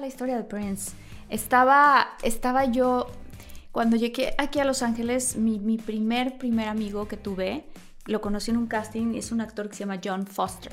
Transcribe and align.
la 0.00 0.06
historia 0.06 0.36
de 0.36 0.44
Prince. 0.44 0.92
Estaba, 1.28 2.16
estaba 2.22 2.64
yo, 2.64 3.06
cuando 3.70 3.96
llegué 3.96 4.34
aquí 4.38 4.58
a 4.58 4.64
Los 4.64 4.82
Ángeles, 4.82 5.36
mi, 5.36 5.58
mi 5.58 5.76
primer, 5.76 6.38
primer 6.38 6.68
amigo 6.68 7.06
que 7.06 7.16
tuve, 7.16 7.64
lo 8.06 8.20
conocí 8.20 8.50
en 8.50 8.56
un 8.56 8.66
casting, 8.66 9.14
es 9.14 9.30
un 9.30 9.40
actor 9.40 9.68
que 9.68 9.76
se 9.76 9.80
llama 9.80 10.00
John 10.02 10.26
Foster. 10.26 10.72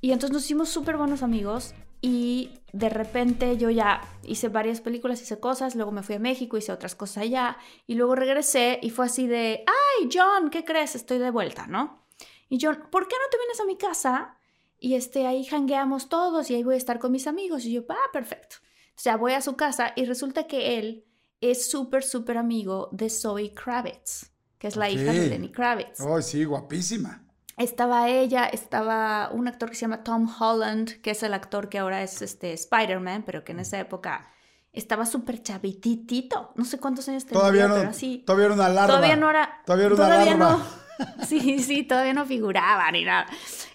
Y 0.00 0.12
entonces 0.12 0.32
nos 0.32 0.44
hicimos 0.44 0.70
súper 0.70 0.96
buenos 0.96 1.22
amigos 1.22 1.74
y 2.00 2.50
de 2.72 2.88
repente 2.88 3.58
yo 3.58 3.68
ya 3.68 4.00
hice 4.24 4.48
varias 4.48 4.80
películas, 4.80 5.20
hice 5.20 5.38
cosas, 5.38 5.76
luego 5.76 5.92
me 5.92 6.02
fui 6.02 6.14
a 6.14 6.18
México, 6.18 6.56
hice 6.56 6.72
otras 6.72 6.94
cosas 6.94 7.24
allá 7.24 7.58
y 7.86 7.94
luego 7.94 8.14
regresé 8.14 8.78
y 8.82 8.90
fue 8.90 9.06
así 9.06 9.26
de, 9.26 9.64
ay 9.66 10.08
John, 10.12 10.48
¿qué 10.48 10.64
crees? 10.64 10.94
Estoy 10.94 11.18
de 11.18 11.30
vuelta, 11.30 11.66
¿no? 11.66 12.06
Y 12.48 12.58
John, 12.60 12.88
¿por 12.90 13.06
qué 13.06 13.16
no 13.16 13.30
te 13.30 13.36
vienes 13.36 13.60
a 13.60 13.66
mi 13.66 13.76
casa? 13.76 14.39
Y 14.80 14.94
este, 14.94 15.26
ahí 15.26 15.46
hangueamos 15.52 16.08
todos 16.08 16.50
y 16.50 16.54
ahí 16.54 16.64
voy 16.64 16.74
a 16.74 16.78
estar 16.78 16.98
con 16.98 17.12
mis 17.12 17.26
amigos. 17.26 17.66
Y 17.66 17.72
yo, 17.72 17.84
ah, 17.90 18.10
perfecto. 18.12 18.56
O 18.96 19.02
sea, 19.02 19.16
voy 19.16 19.34
a 19.34 19.42
su 19.42 19.54
casa 19.54 19.92
y 19.94 20.06
resulta 20.06 20.46
que 20.46 20.78
él 20.78 21.04
es 21.40 21.70
súper, 21.70 22.02
súper 22.02 22.38
amigo 22.38 22.88
de 22.92 23.10
Zoe 23.10 23.52
Kravitz, 23.54 24.30
que 24.58 24.66
es 24.66 24.76
la 24.76 24.90
hija 24.90 25.12
de 25.12 25.28
Lenny 25.28 25.52
Kravitz. 25.52 26.00
Oh, 26.00 26.20
sí, 26.20 26.44
guapísima. 26.44 27.26
Estaba 27.56 28.08
ella, 28.08 28.46
estaba 28.46 29.30
un 29.32 29.46
actor 29.46 29.68
que 29.68 29.74
se 29.74 29.82
llama 29.82 30.02
Tom 30.02 30.26
Holland, 30.40 31.00
que 31.02 31.10
es 31.10 31.22
el 31.22 31.34
actor 31.34 31.68
que 31.68 31.78
ahora 31.78 32.02
es 32.02 32.22
este 32.22 32.54
Spider-Man, 32.54 33.24
pero 33.26 33.44
que 33.44 33.52
en 33.52 33.60
esa 33.60 33.78
época 33.78 34.30
estaba 34.72 35.04
súper 35.04 35.42
chavititito. 35.42 36.52
No 36.54 36.64
sé 36.64 36.78
cuántos 36.78 37.08
años 37.08 37.26
tenía, 37.26 37.40
todavía 37.40 37.68
no, 37.68 37.74
pero 37.74 37.90
así. 37.90 38.22
Todavía 38.26 38.46
era 38.46 38.54
una 38.54 38.68
larva. 38.70 38.96
Todavía 38.96 39.16
no 39.16 39.30
era. 39.30 39.62
Todavía 39.66 39.86
era 39.86 39.94
una 39.94 40.04
todavía 40.04 40.34
No, 40.36 40.62
sí, 41.26 41.58
sí, 41.60 41.82
todavía 41.84 42.14
no 42.14 42.26
figuraba 42.26 42.90
ni 42.90 43.04
nada. 43.04 43.26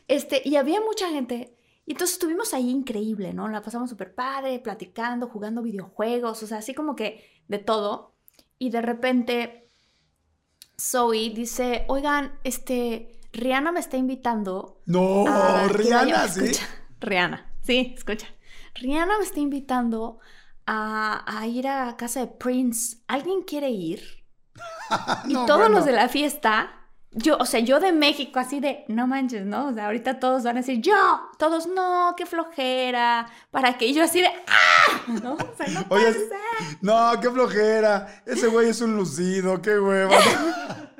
Este, 0.07 0.41
y 0.43 0.55
había 0.55 0.81
mucha 0.81 1.09
gente. 1.09 1.55
Y 1.85 1.91
entonces 1.91 2.15
estuvimos 2.15 2.53
ahí 2.53 2.69
increíble, 2.69 3.33
¿no? 3.33 3.47
La 3.47 3.61
pasamos 3.61 3.89
súper 3.89 4.15
padre, 4.15 4.59
platicando, 4.59 5.27
jugando 5.27 5.61
videojuegos, 5.61 6.41
o 6.41 6.47
sea, 6.47 6.57
así 6.57 6.73
como 6.73 6.95
que 6.95 7.29
de 7.47 7.59
todo. 7.59 8.15
Y 8.57 8.71
de 8.71 8.81
repente 8.81 9.69
Zoe 10.79 11.29
dice, 11.29 11.85
oigan, 11.87 12.39
este, 12.43 13.19
Rihanna 13.33 13.71
me 13.71 13.79
está 13.79 13.97
invitando. 13.97 14.81
No, 14.85 15.25
Rihanna, 15.67 16.27
sí. 16.27 16.51
Rihanna, 16.99 17.51
sí, 17.61 17.93
escucha. 17.95 18.27
Rihanna 18.75 19.17
me 19.17 19.23
está 19.23 19.39
invitando 19.39 20.19
a, 20.65 21.45
ir 21.47 21.67
a 21.67 21.95
casa 21.97 22.21
de 22.21 22.27
Prince. 22.27 22.97
¿Alguien 23.07 23.43
quiere 23.43 23.69
ir? 23.69 24.25
y 25.27 25.33
todos 25.45 25.69
los 25.69 25.85
de 25.85 25.91
la 25.91 26.09
fiesta, 26.09 26.84
yo, 27.15 27.37
o 27.37 27.45
sea, 27.45 27.61
yo 27.61 27.79
de 27.79 27.93
México, 27.93 28.39
así 28.39 28.59
de, 28.59 28.83
no 28.89 29.07
manches, 29.07 29.45
¿no? 29.45 29.69
O 29.69 29.73
sea, 29.73 29.85
ahorita 29.85 30.19
todos 30.19 30.43
van 30.43 30.57
a 30.57 30.59
decir, 30.59 30.81
yo, 30.81 30.95
todos, 31.39 31.65
no, 31.65 32.13
qué 32.17 32.25
flojera, 32.25 33.27
para 33.51 33.77
que 33.77 33.93
yo 33.93 34.03
así 34.03 34.19
de, 34.19 34.27
¡ah! 34.27 35.01
¿No? 35.23 35.33
O 35.35 35.55
sea, 35.55 35.67
no 35.67 35.85
Oye, 35.89 36.13
no, 36.81 37.11
qué 37.21 37.31
flojera, 37.31 38.21
ese 38.25 38.47
güey 38.47 38.69
es 38.69 38.81
un 38.81 38.97
lucido, 38.97 39.61
qué 39.61 39.79
hueva. 39.79 40.17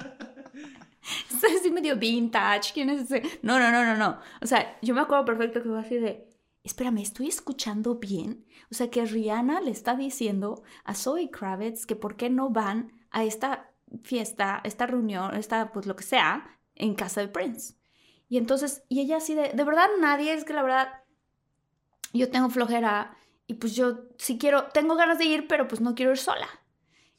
es 1.44 1.60
así 1.60 1.70
medio 1.70 1.98
vintage, 1.98 2.72
¿quién 2.74 2.90
es 2.90 3.02
ese? 3.02 3.22
No, 3.42 3.60
no, 3.60 3.70
no, 3.70 3.84
no, 3.84 3.98
no. 3.98 4.18
O 4.42 4.48
sea, 4.48 4.78
yo 4.82 4.96
me 4.96 5.02
acuerdo 5.02 5.26
perfecto 5.26 5.62
que 5.62 5.70
fue 5.70 5.80
así 5.80 5.96
de, 5.96 6.30
espérame, 6.64 7.00
¿estoy 7.00 7.28
escuchando 7.28 7.96
bien? 7.96 8.46
O 8.72 8.74
sea, 8.74 8.90
que 8.90 9.06
Rihanna 9.06 9.60
le 9.60 9.72
está 9.72 9.96
diciendo 9.96 10.64
a 10.86 10.96
Zoe 10.96 11.30
Kravitz 11.30 11.86
que 11.86 11.98
por 11.98 12.16
qué 12.16 12.30
no 12.30 12.50
van 12.50 12.94
a 13.12 13.26
esta 13.26 13.70
fiesta, 14.04 14.62
esta 14.64 14.86
reunión, 14.86 15.36
esta, 15.36 15.72
pues 15.72 15.86
lo 15.86 15.96
que 15.96 16.04
sea, 16.04 16.60
en 16.76 16.96
casa 16.96 17.22
de 17.22 17.28
Prince. 17.28 17.76
Y 18.28 18.38
entonces, 18.38 18.84
y 18.90 19.02
ella 19.02 19.18
así 19.18 19.36
de, 19.36 19.50
de 19.54 19.64
verdad 19.64 19.88
nadie, 20.00 20.34
es 20.34 20.44
que 20.44 20.54
la 20.54 20.64
verdad, 20.64 20.90
yo 22.14 22.30
tengo 22.30 22.50
flojera 22.50 23.16
y 23.48 23.56
pues 23.56 23.76
yo 23.76 24.00
sí 24.18 24.38
quiero, 24.38 24.66
tengo 24.66 24.96
ganas 24.96 25.20
de 25.20 25.26
ir, 25.26 25.48
pero 25.48 25.68
pues 25.68 25.82
no 25.82 25.96
quiero 25.96 26.12
ir 26.12 26.18
sola. 26.18 26.48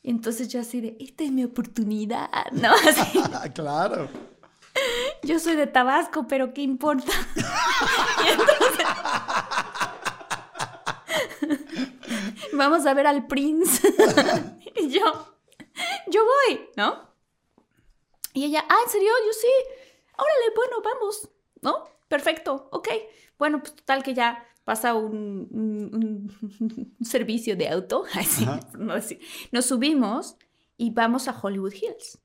Y 0.02 0.10
entonces 0.10 0.48
yo 0.48 0.60
así 0.60 0.80
de, 0.80 0.96
esta 1.00 1.24
es 1.24 1.32
mi 1.32 1.44
oportunidad, 1.44 2.28
¿no? 2.52 2.72
Así. 2.72 3.20
claro. 3.54 4.08
Yo 5.22 5.38
soy 5.38 5.56
de 5.56 5.66
Tabasco, 5.66 6.26
pero 6.28 6.52
¿qué 6.52 6.62
importa? 6.62 7.12
y 8.24 8.28
entonces... 8.28 8.86
Vamos 12.52 12.86
a 12.86 12.94
ver 12.94 13.06
al 13.06 13.26
Prince. 13.26 13.86
y 14.76 14.88
yo, 14.88 15.35
yo 16.08 16.24
voy, 16.24 16.68
¿no? 16.76 17.06
Y 18.32 18.44
ella, 18.44 18.64
ah, 18.68 18.78
¿en 18.84 18.90
serio? 18.90 19.10
Yo 19.26 19.32
sí. 19.32 19.48
Órale, 20.18 20.54
bueno, 20.54 20.82
vamos, 20.82 21.28
¿no? 21.62 21.84
Perfecto, 22.08 22.68
ok. 22.72 22.88
Bueno, 23.38 23.60
pues 23.60 23.76
total 23.76 24.02
que 24.02 24.14
ya 24.14 24.46
pasa 24.64 24.94
un, 24.94 26.28
servicio 27.00 27.56
de 27.56 27.68
auto, 27.68 28.04
así, 28.14 29.18
nos 29.52 29.66
subimos 29.66 30.36
y 30.76 30.90
vamos 30.90 31.28
a 31.28 31.38
Hollywood 31.40 31.72
Hills. 31.72 32.18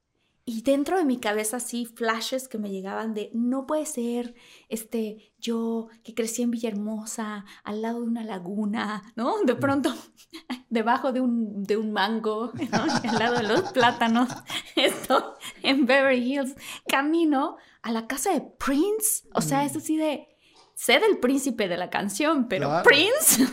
Y 0.43 0.63
dentro 0.63 0.97
de 0.97 1.05
mi 1.05 1.19
cabeza 1.19 1.57
así 1.57 1.85
flashes 1.85 2.47
que 2.47 2.57
me 2.57 2.71
llegaban 2.71 3.13
de 3.13 3.29
no 3.33 3.67
puede 3.67 3.85
ser 3.85 4.33
este 4.69 5.33
yo 5.37 5.89
que 6.03 6.15
crecí 6.15 6.41
en 6.41 6.49
Villahermosa 6.49 7.45
al 7.63 7.81
lado 7.83 8.01
de 8.01 8.07
una 8.07 8.23
laguna, 8.23 9.03
¿no? 9.15 9.43
De 9.43 9.55
pronto 9.55 9.93
debajo 10.69 11.11
de 11.11 11.21
un, 11.21 11.63
de 11.63 11.77
un 11.77 11.91
mango, 11.91 12.51
al 12.71 13.19
lado 13.19 13.37
de 13.37 13.43
los 13.43 13.71
plátanos, 13.71 14.29
esto 14.75 15.35
en 15.61 15.85
Beverly 15.85 16.33
Hills, 16.33 16.55
camino 16.87 17.57
a 17.83 17.91
la 17.91 18.07
casa 18.07 18.31
de 18.33 18.41
Prince, 18.41 19.27
o 19.35 19.41
sea, 19.41 19.63
es 19.63 19.75
así 19.75 19.95
de 19.95 20.27
sé 20.73 20.99
del 20.99 21.19
príncipe 21.19 21.67
de 21.67 21.77
la 21.77 21.91
canción, 21.91 22.47
pero 22.47 22.81
Prince. 22.83 23.45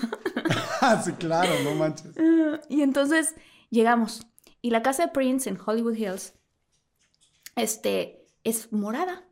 Sí, 1.05 1.13
claro, 1.19 1.53
no 1.65 1.75
manches. 1.75 2.15
y 2.71 2.81
entonces 2.81 3.35
llegamos. 3.69 4.27
Y 4.63 4.71
la 4.71 4.83
casa 4.83 5.07
de 5.07 5.13
Prince 5.13 5.49
en 5.51 5.59
Hollywood 5.65 5.95
Hills 5.95 6.38
este, 7.63 8.27
es 8.45 8.73
morada. 8.73 9.25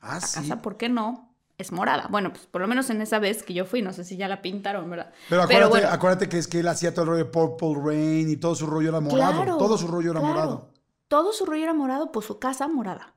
Ah, 0.00 0.18
la 0.20 0.20
sí. 0.20 0.40
casa, 0.40 0.62
¿por 0.62 0.76
qué 0.76 0.88
no? 0.88 1.34
Es 1.56 1.72
morada. 1.72 2.06
Bueno, 2.08 2.32
pues 2.32 2.46
por 2.46 2.60
lo 2.60 2.68
menos 2.68 2.88
en 2.90 3.02
esa 3.02 3.18
vez 3.18 3.42
que 3.42 3.52
yo 3.52 3.64
fui, 3.64 3.82
no 3.82 3.92
sé 3.92 4.04
si 4.04 4.16
ya 4.16 4.28
la 4.28 4.42
pintaron, 4.42 4.88
¿verdad? 4.88 5.12
Pero 5.28 5.42
acuérdate, 5.42 5.86
acuérdate 5.86 6.28
que 6.28 6.38
es 6.38 6.46
que 6.46 6.60
él 6.60 6.68
hacía 6.68 6.92
todo 6.92 7.02
el 7.02 7.08
rollo 7.10 7.24
de 7.24 7.30
Purple 7.30 7.74
Rain 7.82 8.30
y 8.30 8.36
todo 8.36 8.54
su 8.54 8.66
rollo 8.66 8.90
era 8.90 9.00
morado. 9.00 9.56
todo 9.56 9.76
su 9.76 9.88
rollo 9.88 10.12
era 10.12 10.20
morado. 10.20 10.70
Todo 11.08 11.32
su 11.32 11.46
rollo 11.46 11.64
era 11.64 11.74
morado, 11.74 12.12
pues 12.12 12.26
su 12.26 12.38
casa 12.38 12.68
morada. 12.68 13.14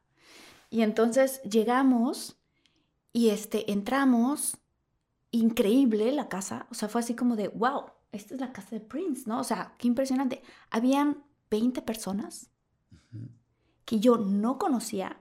Y 0.70 0.82
entonces 0.82 1.42
llegamos 1.44 2.38
y 3.14 3.30
este, 3.30 3.72
entramos, 3.72 4.58
increíble 5.30 6.12
la 6.12 6.30
casa, 6.30 6.68
o 6.72 6.74
sea, 6.74 6.88
fue 6.88 7.02
así 7.02 7.14
como 7.14 7.36
de, 7.36 7.50
wow, 7.50 7.86
esta 8.12 8.34
es 8.34 8.42
la 8.42 8.54
casa 8.54 8.70
de 8.72 8.80
Prince, 8.80 9.24
¿no? 9.28 9.40
O 9.40 9.44
sea, 9.44 9.76
qué 9.78 9.88
impresionante. 9.88 10.42
Habían 10.70 11.24
20 11.50 11.82
personas 11.82 12.50
que 13.92 14.00
yo 14.00 14.16
no 14.16 14.58
conocía, 14.58 15.18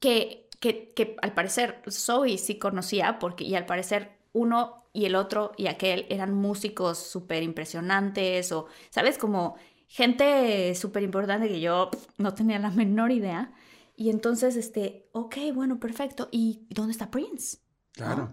que, 0.00 0.48
que, 0.60 0.94
que 0.94 1.14
al 1.20 1.34
parecer 1.34 1.82
Zoe 1.90 2.38
sí 2.38 2.58
conocía, 2.58 3.18
porque, 3.18 3.44
y 3.44 3.54
al 3.54 3.66
parecer 3.66 4.16
uno 4.32 4.86
y 4.94 5.04
el 5.04 5.14
otro 5.14 5.52
y 5.58 5.66
aquel 5.66 6.06
eran 6.08 6.32
músicos 6.32 6.96
súper 6.96 7.42
impresionantes, 7.42 8.50
o, 8.52 8.64
¿sabes? 8.88 9.18
Como 9.18 9.56
gente 9.88 10.74
súper 10.74 11.02
importante 11.02 11.48
que 11.48 11.60
yo 11.60 11.90
no 12.16 12.32
tenía 12.32 12.58
la 12.58 12.70
menor 12.70 13.12
idea. 13.12 13.52
Y 13.94 14.08
entonces, 14.08 14.56
este, 14.56 15.10
ok, 15.12 15.36
bueno, 15.54 15.78
perfecto. 15.78 16.30
¿Y 16.32 16.66
dónde 16.70 16.92
está 16.92 17.10
Prince? 17.10 17.58
Claro. 17.92 18.32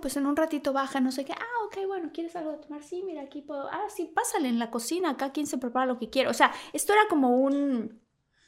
Pues 0.00 0.16
en 0.16 0.26
un 0.26 0.36
ratito 0.36 0.72
baja, 0.72 1.00
no 1.00 1.12
sé 1.12 1.24
qué. 1.24 1.32
Ah, 1.32 1.64
ok, 1.66 1.86
bueno, 1.86 2.10
¿quieres 2.12 2.34
algo 2.36 2.52
de 2.52 2.58
tomar? 2.58 2.82
Sí, 2.82 3.02
mira, 3.04 3.22
aquí 3.22 3.42
puedo. 3.42 3.68
Ah, 3.68 3.86
sí, 3.94 4.10
pásale 4.14 4.48
en 4.48 4.58
la 4.58 4.70
cocina, 4.70 5.10
acá 5.10 5.32
quien 5.32 5.46
se 5.46 5.58
prepara 5.58 5.86
lo 5.86 5.98
que 5.98 6.10
quiere. 6.10 6.28
O 6.28 6.34
sea, 6.34 6.52
esto 6.72 6.92
era 6.92 7.02
como 7.08 7.38
un. 7.38 8.00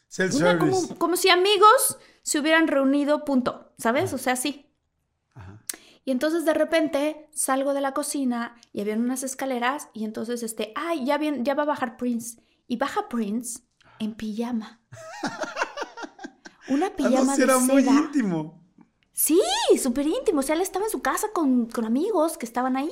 Self-service. 0.08 0.96
Como, 0.96 1.16
si 1.16 1.28
amigos 1.28 1.98
se 2.22 2.38
hubieran 2.38 2.68
reunido, 2.68 3.24
punto. 3.24 3.72
¿Sabes? 3.78 4.12
O 4.12 4.18
sea, 4.18 4.36
sí. 4.36 4.70
Ajá. 5.34 5.62
Y 6.04 6.12
entonces 6.12 6.44
de 6.44 6.54
repente 6.54 7.28
salgo 7.32 7.74
de 7.74 7.80
la 7.80 7.92
cocina 7.92 8.54
y 8.72 8.80
había 8.80 8.94
unas 8.94 9.24
escaleras 9.24 9.88
y 9.92 10.04
entonces 10.04 10.44
este, 10.44 10.72
ay, 10.76 11.04
ya, 11.04 11.18
bien, 11.18 11.44
ya 11.44 11.54
va 11.54 11.64
a 11.64 11.66
bajar 11.66 11.96
Prince. 11.96 12.40
Y 12.68 12.76
baja 12.76 13.08
Prince 13.08 13.60
en 13.98 14.14
pijama. 14.14 14.80
Una 16.68 16.90
pijama 16.90 17.36
de 17.36 17.42
era 17.42 17.58
muy 17.58 17.82
íntimo. 17.82 18.65
Sí, 19.16 19.40
súper 19.82 20.06
íntimo. 20.06 20.40
O 20.40 20.42
sea, 20.42 20.54
él 20.54 20.60
estaba 20.60 20.84
en 20.84 20.90
su 20.90 21.00
casa 21.00 21.28
con, 21.32 21.70
amigos 21.84 22.36
que 22.36 22.44
estaban 22.44 22.76
ahí. 22.76 22.90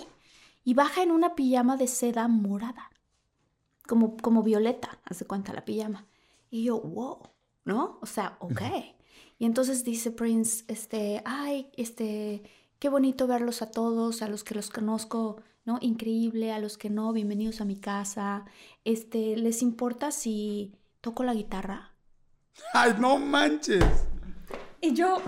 Y 0.65 0.73
baja 0.73 1.03
en 1.03 1.11
una 1.11 1.35
pijama 1.35 1.77
de 1.77 1.87
seda 1.87 2.27
morada. 2.29 2.91
Como, 3.87 4.17
como 4.17 4.43
violeta, 4.43 4.99
hace 5.05 5.27
cuenta 5.27 5.53
la 5.53 5.67
pijama. 5.67 6.07
Y 6.49 6.65
yo, 6.65 6.81
wow, 6.81 7.19
¿no? 7.67 7.99
O 8.01 8.07
sea, 8.07 8.39
ok. 8.41 8.63
Y 9.39 9.45
entonces 9.45 9.85
dice 9.85 10.13
Prince, 10.13 10.65
este, 10.69 11.21
ay, 11.27 11.71
este, 11.77 12.43
qué 12.79 12.89
bonito 12.89 13.27
verlos 13.27 13.61
a 13.61 13.71
todos, 13.71 14.23
a 14.23 14.29
los 14.29 14.45
que 14.45 14.55
los 14.55 14.71
conozco, 14.71 15.43
¿no? 15.67 15.77
Increíble, 15.83 16.53
a 16.53 16.59
los 16.59 16.79
que 16.79 16.89
no, 16.89 17.13
bienvenidos 17.13 17.61
a 17.61 17.67
mi 17.67 17.77
casa. 17.77 18.47
Este, 18.85 19.37
¿les 19.37 19.61
importa 19.61 20.11
si 20.11 20.75
toco 21.03 21.23
la 21.23 21.35
guitarra? 21.35 21.93
¡Ay, 22.73 22.95
no 22.99 23.19
manches! 23.19 23.85
Y 24.81 24.95
yo. 24.95 25.19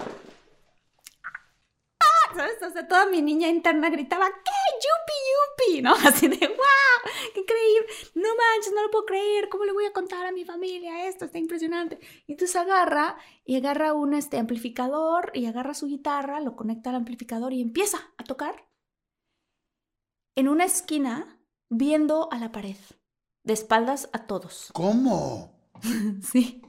¿Sabes? 2.36 2.62
O 2.62 2.70
sea, 2.70 2.86
toda 2.86 3.06
mi 3.06 3.22
niña 3.22 3.48
interna 3.48 3.90
gritaba, 3.90 4.26
¿qué? 4.26 4.76
¡Yupi, 4.84 5.72
yupi! 5.72 5.82
¿No? 5.82 5.94
Así 6.08 6.28
de, 6.28 6.46
¡wow! 6.46 7.12
¡Qué 7.34 7.40
increíble! 7.40 7.86
No 8.14 8.28
manches, 8.28 8.72
no 8.74 8.82
lo 8.82 8.90
puedo 8.90 9.06
creer. 9.06 9.48
¿Cómo 9.48 9.64
le 9.64 9.72
voy 9.72 9.86
a 9.86 9.92
contar 9.92 10.26
a 10.26 10.32
mi 10.32 10.44
familia 10.44 11.08
esto? 11.08 11.24
Está 11.24 11.38
impresionante. 11.38 11.98
Y 12.26 12.32
entonces 12.32 12.56
agarra 12.56 13.16
y 13.44 13.56
agarra 13.56 13.94
un 13.94 14.14
este, 14.14 14.38
amplificador 14.38 15.32
y 15.34 15.46
agarra 15.46 15.74
su 15.74 15.86
guitarra, 15.86 16.40
lo 16.40 16.54
conecta 16.54 16.90
al 16.90 16.96
amplificador 16.96 17.52
y 17.52 17.60
empieza 17.60 17.98
a 18.16 18.24
tocar 18.24 18.68
en 20.36 20.48
una 20.48 20.64
esquina 20.64 21.40
viendo 21.68 22.28
a 22.30 22.38
la 22.38 22.52
pared, 22.52 22.76
de 23.42 23.52
espaldas 23.54 24.08
a 24.12 24.26
todos. 24.26 24.70
¿Cómo? 24.72 25.52
sí. 26.22 26.62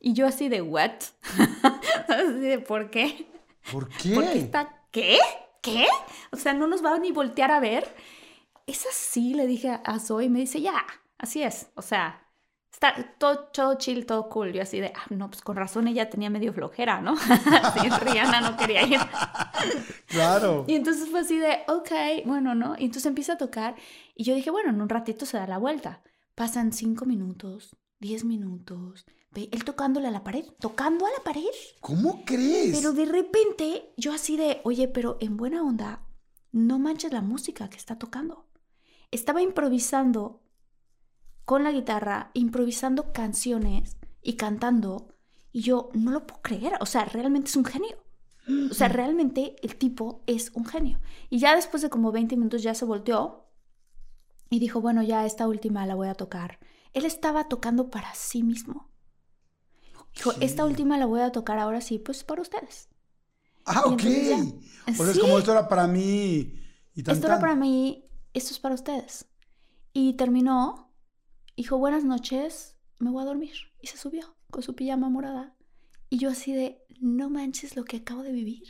Y 0.00 0.14
yo 0.14 0.26
así 0.26 0.48
de, 0.48 0.62
¿what? 0.62 0.90
así 2.08 2.40
de, 2.40 2.58
¿por 2.58 2.90
qué? 2.90 3.28
¿Por 3.70 3.88
qué? 3.88 4.14
Porque 4.14 4.38
está, 4.38 4.75
¿qué? 4.96 5.18
¿Qué? 5.60 5.86
O 6.32 6.36
sea, 6.36 6.54
no 6.54 6.66
nos 6.66 6.82
va 6.82 6.94
a 6.94 6.98
ni 6.98 7.12
voltear 7.12 7.50
a 7.50 7.60
ver. 7.60 7.94
Es 8.66 8.86
así, 8.86 9.34
le 9.34 9.46
dije 9.46 9.78
a 9.84 9.98
Zoe 9.98 10.24
y 10.24 10.28
me 10.30 10.40
dice, 10.40 10.62
ya, 10.62 10.86
así 11.18 11.42
es. 11.42 11.68
O 11.74 11.82
sea, 11.82 12.26
está 12.72 12.94
todo, 13.18 13.50
todo 13.52 13.74
chill, 13.74 14.06
todo 14.06 14.30
cool. 14.30 14.54
Yo 14.54 14.62
así 14.62 14.80
de, 14.80 14.92
ah, 14.96 15.04
no, 15.10 15.28
pues 15.28 15.42
con 15.42 15.54
razón 15.54 15.86
ella 15.86 16.08
tenía 16.08 16.30
medio 16.30 16.54
flojera, 16.54 17.02
¿no? 17.02 17.14
sí, 17.18 17.88
Rihanna 18.00 18.40
no 18.40 18.56
quería 18.56 18.84
ir. 18.84 18.98
claro. 20.06 20.64
Y 20.66 20.74
entonces 20.74 21.10
fue 21.10 21.20
así 21.20 21.36
de, 21.36 21.58
ok, 21.68 22.24
bueno, 22.24 22.54
¿no? 22.54 22.74
Y 22.78 22.86
entonces 22.86 23.04
empieza 23.04 23.34
a 23.34 23.38
tocar 23.38 23.76
y 24.14 24.24
yo 24.24 24.34
dije, 24.34 24.50
bueno, 24.50 24.70
en 24.70 24.80
un 24.80 24.88
ratito 24.88 25.26
se 25.26 25.36
da 25.36 25.46
la 25.46 25.58
vuelta. 25.58 26.00
Pasan 26.34 26.72
cinco 26.72 27.04
minutos, 27.04 27.76
diez 27.98 28.24
minutos, 28.24 29.04
él 29.34 29.64
tocándole 29.64 30.08
a 30.08 30.10
la 30.10 30.24
pared, 30.24 30.44
tocando 30.60 31.06
a 31.06 31.10
la 31.10 31.22
pared. 31.22 31.44
¿Cómo 31.80 32.24
crees? 32.24 32.76
Pero 32.76 32.92
de 32.92 33.04
repente 33.04 33.92
yo 33.96 34.12
así 34.12 34.36
de, 34.36 34.60
oye, 34.64 34.88
pero 34.88 35.18
en 35.20 35.36
buena 35.36 35.62
onda, 35.62 36.06
no 36.52 36.78
manches 36.78 37.12
la 37.12 37.20
música 37.20 37.68
que 37.68 37.76
está 37.76 37.98
tocando. 37.98 38.46
Estaba 39.10 39.42
improvisando 39.42 40.42
con 41.44 41.64
la 41.64 41.72
guitarra, 41.72 42.30
improvisando 42.34 43.12
canciones 43.12 43.96
y 44.22 44.34
cantando. 44.34 45.14
Y 45.52 45.60
yo 45.60 45.90
no 45.94 46.10
lo 46.10 46.26
puedo 46.26 46.42
creer. 46.42 46.74
O 46.80 46.86
sea, 46.86 47.04
realmente 47.04 47.48
es 47.48 47.56
un 47.56 47.64
genio. 47.64 48.04
O 48.70 48.74
sea, 48.74 48.88
realmente 48.88 49.56
el 49.62 49.76
tipo 49.76 50.22
es 50.26 50.50
un 50.54 50.64
genio. 50.64 51.00
Y 51.30 51.38
ya 51.38 51.54
después 51.54 51.82
de 51.82 51.90
como 51.90 52.12
20 52.12 52.36
minutos 52.36 52.62
ya 52.62 52.74
se 52.74 52.84
volteó 52.84 53.46
y 54.50 54.58
dijo, 54.58 54.80
bueno, 54.80 55.02
ya 55.02 55.26
esta 55.26 55.46
última 55.46 55.86
la 55.86 55.94
voy 55.94 56.08
a 56.08 56.14
tocar. 56.14 56.58
Él 56.92 57.04
estaba 57.04 57.48
tocando 57.48 57.90
para 57.90 58.14
sí 58.14 58.42
mismo. 58.42 58.90
Dijo, 60.16 60.32
esta 60.40 60.64
última 60.64 60.98
la 60.98 61.06
voy 61.06 61.20
a 61.20 61.30
tocar 61.30 61.58
ahora 61.58 61.80
sí, 61.80 61.98
pues 61.98 62.24
para 62.24 62.42
ustedes. 62.42 62.88
Ah, 63.66 63.82
ok. 63.86 64.02
Pues 64.96 65.08
es 65.10 65.18
como 65.18 65.38
esto 65.38 65.52
era 65.52 65.68
para 65.68 65.86
mí 65.86 66.54
y 66.94 67.02
tan, 67.02 67.14
Esto 67.14 67.26
era 67.26 67.38
para 67.38 67.54
mí, 67.54 68.08
esto 68.32 68.52
es 68.52 68.58
para 68.58 68.74
ustedes. 68.74 69.26
Y 69.92 70.14
terminó, 70.14 70.92
dijo, 71.56 71.78
buenas 71.78 72.04
noches, 72.04 72.76
me 72.98 73.10
voy 73.10 73.22
a 73.22 73.26
dormir. 73.26 73.54
Y 73.82 73.88
se 73.88 73.98
subió 73.98 74.36
con 74.50 74.62
su 74.62 74.74
pijama 74.74 75.08
morada. 75.10 75.54
Y 76.08 76.18
yo 76.18 76.30
así 76.30 76.52
de, 76.52 76.84
no 77.00 77.28
manches 77.28 77.76
lo 77.76 77.84
que 77.84 77.98
acabo 77.98 78.22
de 78.22 78.32
vivir. 78.32 78.68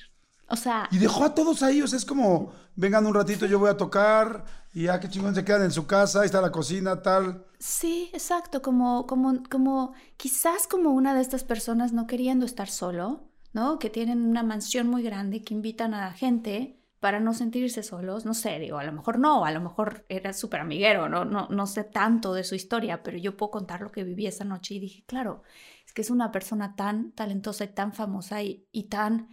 O 0.49 0.57
sea... 0.57 0.89
Y 0.91 0.99
dejó 0.99 1.25
a 1.25 1.35
todos 1.35 1.63
ahí, 1.63 1.83
o 1.83 1.87
sea, 1.87 1.97
es 1.97 2.05
como, 2.05 2.53
vengan 2.77 3.07
un 3.07 3.15
ratito, 3.15 3.47
yo 3.47 3.59
voy 3.59 3.71
a 3.71 3.77
tocar, 3.77 4.45
y 4.73 4.85
ya 4.85 5.01
que 5.01 5.09
chingón 5.09 5.35
se 5.35 5.45
quedan 5.45 5.63
en 5.63 5.73
su 5.73 5.87
casa, 5.87 6.21
ahí 6.21 6.27
está 6.27 6.41
la 6.41 6.53
cocina, 6.53 7.03
tal. 7.03 7.45
Sí, 7.59 8.11
exacto, 8.13 8.63
como, 8.63 9.07
como, 9.07 9.43
como, 9.51 9.95
quizás 10.17 10.67
como 10.67 10.91
una 10.91 11.15
de 11.15 11.23
estas 11.23 11.45
personas 11.45 11.93
no 11.93 12.07
queriendo 12.07 12.47
estar 12.47 12.69
solo, 12.69 13.31
¿no? 13.53 13.79
Que 13.79 13.91
tienen 13.91 14.23
una 14.25 14.43
mansión 14.43 14.89
muy 14.89 15.03
grande, 15.03 15.43
que 15.43 15.55
invitan 15.55 15.95
a 15.95 16.03
la 16.03 16.13
gente 16.13 16.79
para 17.01 17.21
no 17.21 17.35
sentirse 17.35 17.83
solos, 17.83 18.25
no 18.25 18.35
sé, 18.35 18.59
digo, 18.59 18.79
a 18.79 18.85
lo 18.85 18.93
mejor 18.93 19.19
no, 19.19 19.45
a 19.45 19.51
lo 19.51 19.61
mejor 19.61 20.05
era 20.09 20.33
súper 20.33 20.61
amiguero, 20.61 21.09
¿no? 21.09 21.25
No, 21.25 21.49
no 21.49 21.67
sé 21.67 21.85
tanto 21.85 22.35
de 22.35 22.45
su 22.45 22.55
historia, 22.55 23.03
pero 23.03 23.19
yo 23.19 23.37
puedo 23.37 23.51
contar 23.51 23.81
lo 23.81 23.91
que 23.93 24.05
viví 24.05 24.27
esa 24.27 24.45
noche 24.45 24.75
y 24.75 24.81
dije, 24.81 25.05
claro, 25.07 25.43
es 25.87 25.93
que 25.93 26.03
es 26.03 26.11
una 26.11 26.33
persona 26.33 26.75
tan 26.75 27.13
talentosa 27.13 27.65
y 27.65 27.69
tan 27.69 27.93
famosa 27.93 28.43
y, 28.43 28.67
y 28.73 28.85
tan 28.85 29.29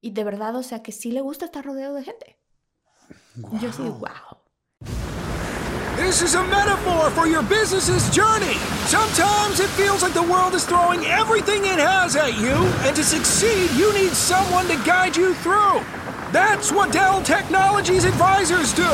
y 0.00 0.10
de 0.10 0.24
verdad, 0.24 0.54
o 0.56 0.62
sea, 0.62 0.82
que 0.82 0.92
sí 0.92 1.12
le 1.12 1.20
gusta 1.20 1.46
estar 1.46 1.64
rodeado 1.64 1.94
de 1.94 2.04
gente. 2.04 2.38
Wow. 3.36 3.60
Yo 3.60 3.72
sí, 3.72 3.82
wow. 3.82 4.36
This 5.96 6.20
is 6.20 6.34
a 6.34 6.42
metaphor 6.44 7.10
for 7.10 7.26
your 7.26 7.42
business's 7.42 8.08
journey. 8.10 8.54
Sometimes 8.86 9.60
it 9.60 9.68
feels 9.70 10.02
like 10.02 10.12
the 10.12 10.22
world 10.22 10.54
is 10.54 10.64
throwing 10.64 11.04
everything 11.06 11.64
it 11.64 11.78
has 11.78 12.16
at 12.16 12.38
you, 12.38 12.54
and 12.86 12.94
to 12.94 13.02
succeed, 13.02 13.70
you 13.72 13.92
need 13.94 14.12
someone 14.12 14.66
to 14.66 14.76
guide 14.84 15.16
you 15.16 15.34
through. 15.34 15.80
That's 16.32 16.70
what 16.70 16.92
Dell 16.92 17.22
Technologies 17.22 18.04
advisors 18.04 18.74
do. 18.74 18.88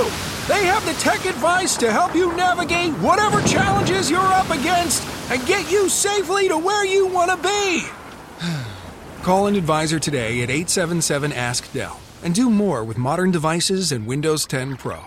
They 0.47 0.65
have 0.67 0.85
the 0.87 0.95
tech 0.95 1.25
advice 1.27 1.77
to 1.79 1.91
help 1.91 2.15
you 2.15 2.33
navigate 2.37 2.93
whatever 3.01 3.41
challenges 3.43 4.11
you're 4.11 4.21
up 4.21 4.51
against 4.51 5.03
and 5.31 5.45
get 5.47 5.71
you 5.71 5.89
safely 5.89 6.49
to 6.49 6.57
where 6.57 6.85
you 6.85 7.07
want 7.07 7.31
to 7.31 7.37
be. 7.37 7.85
Call 9.23 9.47
an 9.47 9.55
advisor 9.55 10.01
today 10.01 10.43
at 10.43 10.51
877 10.51 11.33
Ask 11.33 11.71
Dell 11.73 11.97
and 12.25 12.35
do 12.35 12.51
more 12.51 12.83
with 12.83 12.99
modern 12.99 13.31
devices 13.31 13.93
and 13.93 14.05
Windows 14.05 14.45
10 14.47 14.77
Pro. 14.77 14.99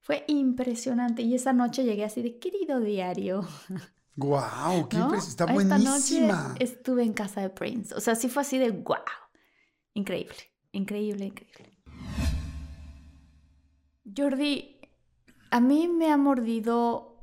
Fue 0.00 0.24
impresionante 0.26 1.20
y 1.20 1.34
esa 1.34 1.52
noche 1.52 1.84
llegué 1.84 2.04
así 2.04 2.22
de 2.22 2.38
querido 2.38 2.80
diario. 2.80 3.46
¡Guau! 4.16 4.88
Wow, 4.88 4.88
¿No? 4.90 5.14
Está 5.16 5.44
buenísima. 5.44 6.48
Noche 6.48 6.64
estuve 6.64 7.02
en 7.02 7.12
casa 7.12 7.42
de 7.42 7.50
Prince. 7.50 7.94
O 7.94 8.00
sea, 8.00 8.14
sí 8.14 8.30
fue 8.30 8.40
así 8.40 8.56
de 8.56 8.70
wow. 8.70 8.96
Increíble, 9.92 10.36
increíble, 10.72 11.26
increíble. 11.26 11.76
Jordi, 14.16 14.80
a 15.50 15.60
mí 15.60 15.88
me 15.88 16.10
ha 16.10 16.16
mordido 16.16 17.18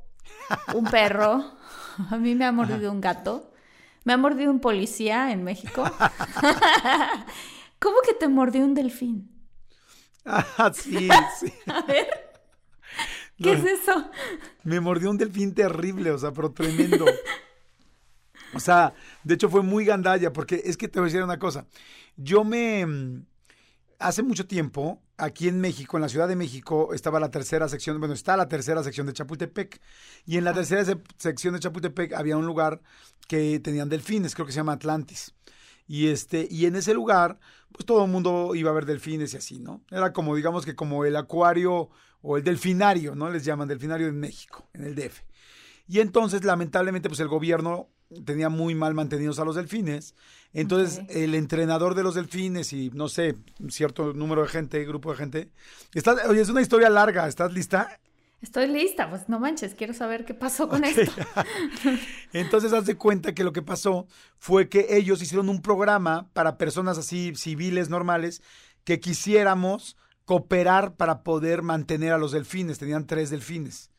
un 0.74 0.84
perro, 0.84 1.56
a 2.10 2.16
mí 2.18 2.36
me 2.36 2.44
ha 2.44 2.52
mordido 2.52 2.92
un 2.92 3.00
gato. 3.00 3.51
Me 4.04 4.12
ha 4.12 4.16
mordido 4.16 4.50
un 4.50 4.60
policía 4.60 5.32
en 5.32 5.44
México. 5.44 5.84
¿Cómo 7.78 7.96
que 8.06 8.14
te 8.14 8.28
mordió 8.28 8.64
un 8.64 8.74
delfín? 8.74 9.30
Ah, 10.24 10.72
sí, 10.74 11.08
sí. 11.40 11.52
A 11.66 11.82
ver. 11.82 12.06
¿Qué 13.36 13.52
es 13.52 13.64
eso? 13.64 14.10
Me 14.62 14.80
mordió 14.80 15.10
un 15.10 15.18
delfín 15.18 15.54
terrible, 15.54 16.12
o 16.12 16.18
sea, 16.18 16.32
pero 16.32 16.52
tremendo. 16.52 17.06
O 18.54 18.60
sea, 18.60 18.94
de 19.24 19.34
hecho 19.34 19.48
fue 19.48 19.62
muy 19.62 19.84
gandalla, 19.84 20.32
porque 20.32 20.62
es 20.64 20.76
que 20.76 20.88
te 20.88 21.00
voy 21.00 21.06
a 21.06 21.10
decir 21.10 21.24
una 21.24 21.38
cosa. 21.38 21.66
Yo 22.16 22.44
me. 22.44 22.86
Mm, 22.86 23.24
hace 23.98 24.22
mucho 24.22 24.46
tiempo, 24.46 25.00
aquí 25.16 25.48
en 25.48 25.60
México, 25.60 25.96
en 25.96 26.02
la 26.02 26.08
Ciudad 26.08 26.28
de 26.28 26.36
México, 26.36 26.92
estaba 26.94 27.20
la 27.20 27.30
tercera 27.30 27.68
sección, 27.68 27.98
bueno, 27.98 28.14
está 28.14 28.36
la 28.36 28.48
tercera 28.48 28.82
sección 28.82 29.06
de 29.06 29.12
Chapultepec. 29.12 29.80
Y 30.26 30.36
en 30.36 30.44
la 30.44 30.52
tercera 30.52 30.84
sección 31.16 31.54
de 31.54 31.60
Chapultepec 31.60 32.12
había 32.12 32.36
un 32.36 32.46
lugar 32.46 32.80
que 33.28 33.60
tenían 33.60 33.88
delfines, 33.88 34.34
creo 34.34 34.46
que 34.46 34.52
se 34.52 34.56
llama 34.56 34.72
Atlantis. 34.72 35.34
Y, 35.86 36.08
este, 36.08 36.46
y 36.50 36.66
en 36.66 36.76
ese 36.76 36.94
lugar, 36.94 37.38
pues 37.72 37.84
todo 37.84 38.04
el 38.04 38.10
mundo 38.10 38.54
iba 38.54 38.70
a 38.70 38.74
ver 38.74 38.86
delfines 38.86 39.34
y 39.34 39.36
así, 39.36 39.58
¿no? 39.58 39.82
Era 39.90 40.12
como, 40.12 40.36
digamos 40.36 40.64
que 40.64 40.74
como 40.74 41.04
el 41.04 41.16
acuario 41.16 41.90
o 42.22 42.36
el 42.36 42.44
delfinario, 42.44 43.14
¿no? 43.14 43.30
Les 43.30 43.44
llaman 43.44 43.68
delfinario 43.68 44.06
en 44.06 44.18
México, 44.18 44.68
en 44.72 44.84
el 44.84 44.94
DF. 44.94 45.20
Y 45.88 46.00
entonces, 46.00 46.44
lamentablemente, 46.44 47.08
pues 47.08 47.20
el 47.20 47.28
gobierno 47.28 47.88
tenía 48.24 48.48
muy 48.48 48.74
mal 48.74 48.94
mantenidos 48.94 49.38
a 49.38 49.44
los 49.44 49.56
delfines. 49.56 50.14
Entonces, 50.52 51.02
el 51.08 51.34
entrenador 51.34 51.94
de 51.94 52.02
los 52.02 52.14
delfines 52.14 52.72
y, 52.72 52.90
no 52.90 53.08
sé, 53.08 53.36
un 53.58 53.70
cierto 53.70 54.12
número 54.12 54.42
de 54.42 54.48
gente, 54.48 54.84
grupo 54.84 55.10
de 55.10 55.16
gente. 55.16 55.50
Está, 55.94 56.16
oye, 56.28 56.40
es 56.40 56.48
una 56.48 56.60
historia 56.60 56.90
larga, 56.90 57.26
¿estás 57.26 57.52
lista? 57.52 58.00
Estoy 58.42 58.66
lista, 58.66 59.08
pues 59.08 59.28
no 59.28 59.38
manches, 59.38 59.74
quiero 59.74 59.94
saber 59.94 60.24
qué 60.24 60.34
pasó 60.34 60.68
con 60.68 60.82
esto. 60.82 61.12
Entonces, 62.32 62.72
haz 62.72 62.86
de 62.86 62.96
cuenta 62.96 63.34
que 63.34 63.44
lo 63.44 63.52
que 63.52 63.62
pasó 63.62 64.08
fue 64.36 64.68
que 64.68 64.96
ellos 64.96 65.22
hicieron 65.22 65.48
un 65.48 65.62
programa 65.62 66.28
para 66.32 66.58
personas 66.58 66.98
así, 66.98 67.32
civiles, 67.36 67.88
normales, 67.88 68.42
que 68.82 68.98
quisiéramos 68.98 69.96
cooperar 70.24 70.96
para 70.96 71.22
poder 71.22 71.62
mantener 71.62 72.12
a 72.12 72.18
los 72.18 72.32
delfines. 72.32 72.80
Tenían 72.80 73.06
tres 73.06 73.30
delfines. 73.30 73.92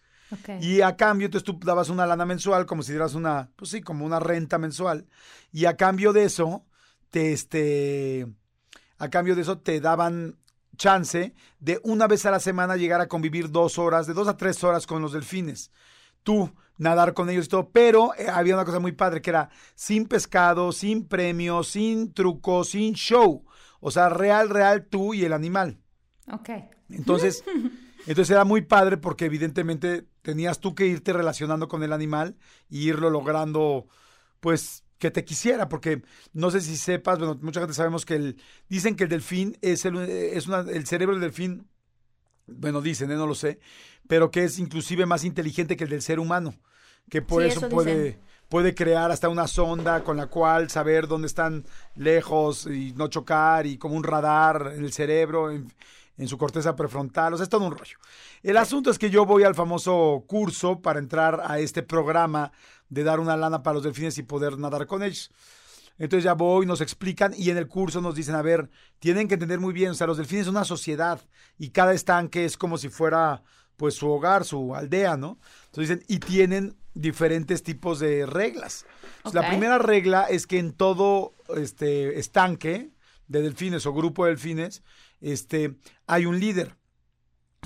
Y 0.59 0.81
a 0.81 0.97
cambio, 0.97 1.25
entonces 1.25 1.45
tú 1.45 1.57
dabas 1.63 1.89
una 1.89 2.05
lana 2.05 2.25
mensual, 2.25 2.65
como 2.65 2.83
si 2.83 2.91
dieras 2.91 3.13
una, 3.13 3.51
pues 3.55 3.71
sí, 3.71 3.81
como 3.81 4.05
una 4.05 4.19
renta 4.19 4.57
mensual. 4.57 5.05
Y 5.51 5.65
a 5.65 5.77
cambio 5.77 6.11
de 6.11 6.25
eso, 6.25 6.65
te, 7.11 7.31
este, 7.31 8.27
a 8.97 9.09
cambio 9.09 9.35
de 9.35 9.43
eso 9.43 9.59
te 9.59 9.79
daban 9.79 10.37
chance 10.77 11.33
de 11.59 11.79
una 11.83 12.07
vez 12.07 12.25
a 12.25 12.31
la 12.31 12.39
semana 12.39 12.75
llegar 12.75 13.01
a 13.01 13.07
convivir 13.07 13.51
dos 13.51 13.77
horas, 13.77 14.07
de 14.07 14.13
dos 14.13 14.27
a 14.27 14.37
tres 14.37 14.63
horas 14.63 14.87
con 14.87 15.01
los 15.01 15.13
delfines. 15.13 15.71
Tú 16.23 16.51
nadar 16.77 17.13
con 17.13 17.29
ellos 17.29 17.45
y 17.45 17.49
todo, 17.49 17.69
pero 17.69 18.13
eh, 18.15 18.27
había 18.27 18.55
una 18.55 18.65
cosa 18.65 18.79
muy 18.79 18.91
padre 18.93 19.21
que 19.21 19.29
era 19.29 19.49
sin 19.75 20.07
pescado, 20.07 20.71
sin 20.71 21.07
premio, 21.07 21.63
sin 21.63 22.13
truco, 22.13 22.63
sin 22.63 22.93
show. 22.93 23.45
O 23.79 23.91
sea, 23.91 24.09
real, 24.09 24.49
real 24.49 24.87
tú 24.87 25.13
y 25.13 25.25
el 25.25 25.33
animal. 25.33 25.79
Ok. 26.31 26.49
Entonces, 26.89 27.43
entonces 28.07 28.29
era 28.29 28.45
muy 28.45 28.61
padre 28.61 28.97
porque 28.97 29.25
evidentemente 29.25 30.07
tenías 30.21 30.59
tú 30.59 30.73
que 30.75 30.87
irte 30.87 31.13
relacionando 31.13 31.67
con 31.67 31.83
el 31.83 31.93
animal 31.93 32.37
y 32.69 32.87
irlo 32.87 33.09
logrando, 33.09 33.87
pues, 34.39 34.82
que 35.03 35.11
te 35.11 35.25
quisiera, 35.25 35.67
porque 35.67 36.01
no 36.31 36.49
sé 36.49 36.61
si 36.61 36.77
sepas, 36.77 37.19
bueno, 37.19 37.37
mucha 37.41 37.59
gente 37.59 37.73
sabemos 37.73 38.05
que 38.05 38.15
el, 38.15 38.37
dicen 38.69 38.95
que 38.95 39.03
el 39.03 39.09
delfín 39.09 39.57
es 39.61 39.83
el, 39.83 39.97
es 39.97 40.47
una, 40.47 40.61
el 40.61 40.87
cerebro 40.87 41.13
del 41.13 41.23
delfín, 41.23 41.67
bueno, 42.47 42.81
dicen, 42.81 43.11
¿eh? 43.11 43.15
no 43.17 43.27
lo 43.27 43.35
sé, 43.35 43.59
pero 44.07 44.31
que 44.31 44.45
es 44.45 44.59
inclusive 44.59 45.05
más 45.05 45.25
inteligente 45.25 45.75
que 45.75 45.83
el 45.83 45.89
del 45.89 46.01
ser 46.01 46.21
humano, 46.21 46.55
que 47.09 47.21
por 47.21 47.43
Sí, 47.43 47.49
eso, 47.49 47.59
eso 47.59 47.69
puede, 47.69 48.17
puede 48.47 48.73
crear 48.73 49.11
hasta 49.11 49.27
una 49.27 49.45
sonda 49.45 50.05
con 50.05 50.15
la 50.15 50.27
cual 50.27 50.69
saber 50.69 51.09
dónde 51.09 51.27
están 51.27 51.65
lejos 51.95 52.65
y 52.65 52.93
no 52.93 53.09
chocar 53.09 53.67
y 53.67 53.77
como 53.77 53.95
un 53.95 54.05
radar 54.05 54.71
en 54.73 54.85
el 54.85 54.93
cerebro, 54.93 55.51
en, 55.51 55.67
en 56.17 56.27
su 56.29 56.37
corteza 56.37 56.77
prefrontal, 56.77 57.33
o 57.33 57.37
sea, 57.37 57.43
es 57.43 57.49
todo 57.49 57.65
un 57.65 57.75
rollo. 57.77 57.97
El 58.41 58.55
asunto 58.55 58.89
es 58.89 58.97
que 58.97 59.09
yo 59.09 59.25
voy 59.25 59.43
al 59.43 59.55
famoso 59.55 60.23
curso 60.27 60.81
para 60.81 60.99
entrar 60.99 61.41
a 61.43 61.59
este 61.59 61.83
programa 61.83 62.53
de 62.93 63.03
dar 63.03 63.19
una 63.19 63.35
lana 63.35 63.63
para 63.63 63.75
los 63.75 63.83
delfines 63.83 64.17
y 64.17 64.23
poder 64.23 64.57
nadar 64.57 64.85
con 64.87 65.03
ellos. 65.03 65.31
Entonces 65.97 66.23
ya 66.23 66.33
voy, 66.33 66.65
nos 66.65 66.81
explican 66.81 67.33
y 67.37 67.49
en 67.49 67.57
el 67.57 67.67
curso 67.67 68.01
nos 68.01 68.15
dicen, 68.15 68.35
a 68.35 68.41
ver, 68.41 68.69
tienen 68.99 69.27
que 69.27 69.35
entender 69.35 69.59
muy 69.59 69.73
bien, 69.73 69.91
o 69.91 69.93
sea, 69.93 70.07
los 70.07 70.17
delfines 70.17 70.45
son 70.45 70.55
una 70.55 70.65
sociedad 70.65 71.21
y 71.57 71.69
cada 71.69 71.93
estanque 71.93 72.45
es 72.45 72.57
como 72.57 72.77
si 72.77 72.89
fuera 72.89 73.43
pues 73.77 73.95
su 73.95 74.09
hogar, 74.09 74.43
su 74.43 74.75
aldea, 74.75 75.17
¿no? 75.17 75.39
Entonces 75.65 75.99
dicen, 75.99 76.05
y 76.07 76.19
tienen 76.19 76.75
diferentes 76.93 77.63
tipos 77.63 77.99
de 77.99 78.25
reglas. 78.25 78.85
La 79.33 79.47
primera 79.47 79.77
regla 79.77 80.23
es 80.23 80.47
que 80.47 80.59
en 80.59 80.73
todo 80.73 81.33
este 81.55 82.19
estanque 82.19 82.91
de 83.27 83.41
delfines 83.41 83.85
o 83.85 83.93
grupo 83.93 84.25
de 84.25 84.31
delfines, 84.31 84.83
este, 85.21 85.75
hay 86.05 86.25
un 86.25 86.39
líder. 86.39 86.75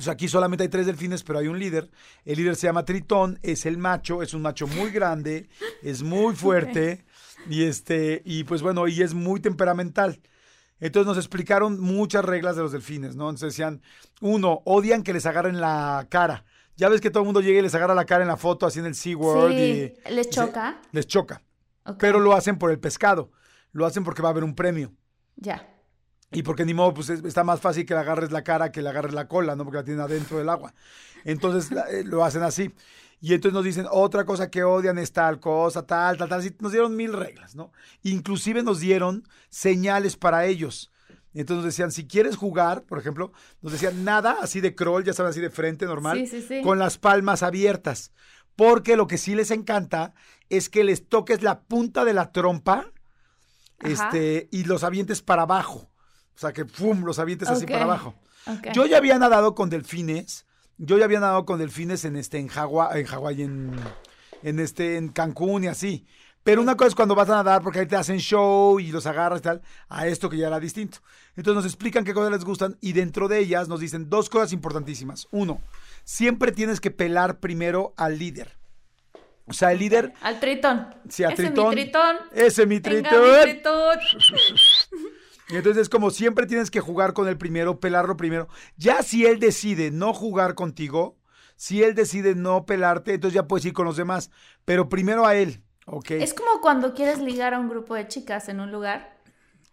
Sea, 0.01 0.13
aquí 0.13 0.27
solamente 0.27 0.63
hay 0.63 0.70
tres 0.70 0.86
delfines, 0.86 1.24
pero 1.24 1.39
hay 1.39 1.48
un 1.48 1.58
líder. 1.60 1.89
El 2.25 2.38
líder 2.38 2.56
se 2.56 2.68
llama 2.68 2.86
Tritón, 2.86 3.39
es 3.44 3.66
el 3.66 3.77
macho, 3.77 4.22
es 4.22 4.34
un 4.34 4.42
macho 4.44 4.68
muy 4.68 4.92
grande, 4.92 5.50
es 5.82 6.04
muy 6.04 6.36
fuerte 6.36 7.04
y 7.50 7.63
este 7.63 8.22
y 8.25 8.44
pues 8.44 8.62
bueno, 8.62 8.88
y 8.88 9.01
es 9.01 9.13
muy 9.13 9.39
temperamental. 9.39 10.22
Entonces 10.80 11.08
nos 11.08 11.18
explicaron 11.18 11.80
muchas 11.80 12.24
reglas 12.24 12.56
de 12.56 12.62
los 12.62 12.72
delfines, 12.72 13.16
¿no? 13.16 13.30
Entonces 13.30 13.54
decían, 13.54 13.82
uno, 14.22 14.62
odian 14.66 15.01
que 15.01 15.13
les 15.13 15.25
agarren 15.25 15.60
la 15.60 16.06
cara. 16.10 16.46
Ya 16.75 16.89
ves 16.89 17.01
que 17.01 17.10
todo 17.10 17.22
el 17.24 17.25
mundo 17.25 17.42
llega 17.42 17.58
y 17.58 17.63
les 17.63 17.74
agarra 17.74 17.96
la 17.96 18.06
cara 18.06 18.22
en 18.22 18.27
la 18.27 18.38
foto, 18.38 18.68
así 18.68 18.77
en 18.77 18.86
el 18.86 18.94
SeaWorld. 18.94 19.56
Sí, 19.58 19.63
y, 20.08 20.12
¿les 20.13 20.27
y 20.27 20.30
se- 20.30 20.30
choca? 20.30 20.80
les 20.92 21.08
choca. 21.08 21.42
Pero 21.98 22.20
lo 22.20 22.34
hacen 22.34 22.60
por 22.60 22.70
el 22.70 22.80
pescado. 22.80 23.32
Lo 23.72 23.86
hacen 23.88 24.04
porque 24.04 24.22
va 24.22 24.30
a 24.30 24.32
haber 24.32 24.44
un 24.44 24.54
premio. 24.54 24.94
Ya. 25.38 25.68
Y 26.32 26.44
porque 26.44 26.66
ni 26.66 26.74
modo, 26.74 26.94
pues 26.94 27.10
es- 27.10 27.24
está 27.24 27.44
más 27.44 27.62
fácil 27.62 27.86
que 27.86 27.94
le 27.94 28.02
agarres 28.02 28.32
la 28.32 28.44
cara 28.44 28.72
que 28.72 28.82
le 28.82 28.90
agarres 28.90 29.14
la 29.14 29.28
cola, 29.28 29.56
¿no? 29.56 29.64
Porque 29.64 29.78
la 29.78 29.84
tienen 29.86 30.02
adentro 30.02 30.38
del 30.38 30.50
agua. 30.50 30.74
Entonces 31.24 31.72
la- 31.72 31.90
eh, 31.90 32.04
lo 32.04 32.24
hacen 32.26 32.44
así. 32.44 32.72
Y 33.22 33.34
entonces 33.34 33.54
nos 33.54 33.64
dicen, 33.64 33.86
otra 33.90 34.26
cosa 34.26 34.52
que 34.52 34.64
odian 34.64 34.98
es 35.00 35.12
tal 35.14 35.40
cosa, 35.40 35.86
tal, 35.86 36.18
tal, 36.18 36.30
tal. 36.30 36.40
Así 36.40 36.54
nos 36.60 36.72
dieron 36.72 36.96
mil 36.96 37.14
reglas, 37.14 37.56
¿no? 37.56 37.72
Inclusive 38.04 38.62
nos 38.62 38.80
dieron 38.80 39.24
señales 39.50 40.18
para 40.18 40.46
ellos. 40.46 40.92
Entonces 41.34 41.58
nos 41.64 41.66
decían, 41.66 41.92
si 41.92 42.06
quieres 42.08 42.36
jugar, 42.36 42.84
por 42.84 43.00
ejemplo, 43.00 43.32
nos 43.62 43.72
decían 43.72 44.04
nada 44.04 44.38
así 44.42 44.60
de 44.60 44.76
crawl, 44.76 45.04
ya 45.04 45.14
saben, 45.14 45.30
así 45.30 45.40
de 45.40 45.50
frente, 45.50 45.86
normal, 45.86 46.18
Sí, 46.18 46.28
sí, 46.28 46.42
sí. 46.48 46.62
con 46.62 46.78
las 46.80 46.98
palmas 46.98 47.42
abiertas. 47.42 48.12
Porque 48.56 48.98
lo 48.98 49.08
que 49.08 49.18
sí 49.18 49.34
les 49.36 49.52
encanta 49.52 50.14
es 50.50 50.68
que 50.70 50.84
les 50.84 51.08
toques 51.08 51.42
la 51.44 51.62
punta 51.62 52.04
de 52.06 52.14
la 52.14 52.32
trompa 52.32 52.92
Ajá. 53.80 54.10
este, 54.10 54.48
y 54.52 54.64
los 54.66 54.84
avientes 54.84 55.22
para 55.22 55.44
abajo. 55.44 55.90
O 56.38 56.39
sea, 56.39 56.53
que 56.53 56.65
¡pum! 56.65 57.03
los 57.03 57.17
avientes 57.17 57.50
así 57.50 57.65
para 57.65 57.86
abajo. 57.86 58.13
Yo 58.72 58.86
ya 58.86 58.98
había 58.98 59.17
nadado 59.17 59.56
con 59.56 59.72
delfines. 59.72 60.46
Yo 60.77 61.00
ya 61.00 61.06
había 61.06 61.20
nadado 61.20 61.46
con 61.46 61.58
delfines 61.58 62.06
en 62.06 62.15
este, 62.15 62.38
en 62.38 62.48
Hawái, 62.48 63.01
en 63.01 63.06
Hawái, 63.08 63.41
en, 63.41 63.72
en 64.44 64.60
este, 64.60 64.98
en 64.98 65.10
Cancún 65.10 65.63
y 65.63 65.67
así. 65.67 66.06
Pero 66.44 66.62
una 66.62 66.77
cosa 66.77 66.89
es 66.89 66.96
cuando 66.96 67.15
vas 67.15 67.27
a 67.29 67.34
nadar, 67.38 67.63
porque 67.63 67.79
ahí 67.79 67.88
te 67.88 67.96
hacen 67.96 68.20
show 68.20 68.79
y 68.79 68.91
los 68.91 69.08
agarras 69.08 69.39
y 69.39 69.41
tal, 69.41 69.62
a 69.89 70.06
esto 70.06 70.29
que 70.29 70.38
ya 70.38 70.46
era 70.48 70.60
distinto. 70.60 71.00
Entonces 71.36 71.56
nos 71.56 71.65
explican 71.65 72.06
qué 72.06 72.13
cosas 72.13 72.32
les 72.32 72.46
gustan 72.46 72.77
y 72.79 72.94
dentro 72.94 73.27
de 73.27 73.39
ellas 73.39 73.67
nos 73.67 73.79
dicen 73.79 74.08
dos 74.08 74.29
cosas 74.29 74.53
importantísimas. 74.53 75.27
Uno, 75.32 75.60
siempre 76.03 76.51
tienes 76.51 76.79
que 76.79 76.91
pelar 76.91 77.39
primero 77.39 77.96
al 77.98 78.20
líder. 78.20 78.56
O 79.48 79.53
sea, 79.53 79.72
el 79.72 79.79
líder, 79.79 80.13
Al 80.22 80.39
tritón. 80.39 80.94
Sí, 81.10 81.24
a 81.24 81.29
Ese 81.29 81.48
Tritón. 81.48 81.70
mi 81.70 81.75
tritón. 81.82 82.17
ese 82.34 82.65
mi 82.67 82.79
tritón. 82.79 83.22
mi 83.24 83.41
tritón. 83.41 83.98
Y 85.50 85.56
entonces 85.56 85.84
es 85.84 85.89
como 85.89 86.12
siempre 86.12 86.46
tienes 86.46 86.70
que 86.70 86.82
jugar 86.82 87.13
con 87.13 87.27
el 87.27 87.38
primero, 87.38 87.80
pelarlo 87.80 88.18
primero. 88.18 88.48
Ya 88.75 89.01
si 89.01 89.25
él 89.25 89.39
decide 89.39 89.92
no 89.92 90.13
jugar 90.13 90.56
contigo, 90.56 91.18
si 91.56 91.84
él 91.84 91.96
decide 91.96 92.36
no 92.36 92.66
pelarte, 92.66 93.13
entonces 93.13 93.36
ya 93.36 93.48
puedes 93.48 93.66
ir 93.66 93.74
con 93.74 93.86
los 93.86 93.98
demás. 93.98 94.30
Pero 94.66 94.89
primero 94.89 95.25
a 95.25 95.36
él, 95.36 95.63
¿ok? 95.86 96.12
Es 96.12 96.34
como 96.34 96.62
cuando 96.62 96.94
quieres 96.94 97.20
ligar 97.20 97.54
a 97.54 97.60
un 97.60 97.70
grupo 97.70 97.96
de 97.96 98.08
chicas 98.08 98.50
en 98.50 98.60
un 98.60 98.72
lugar. 98.72 99.18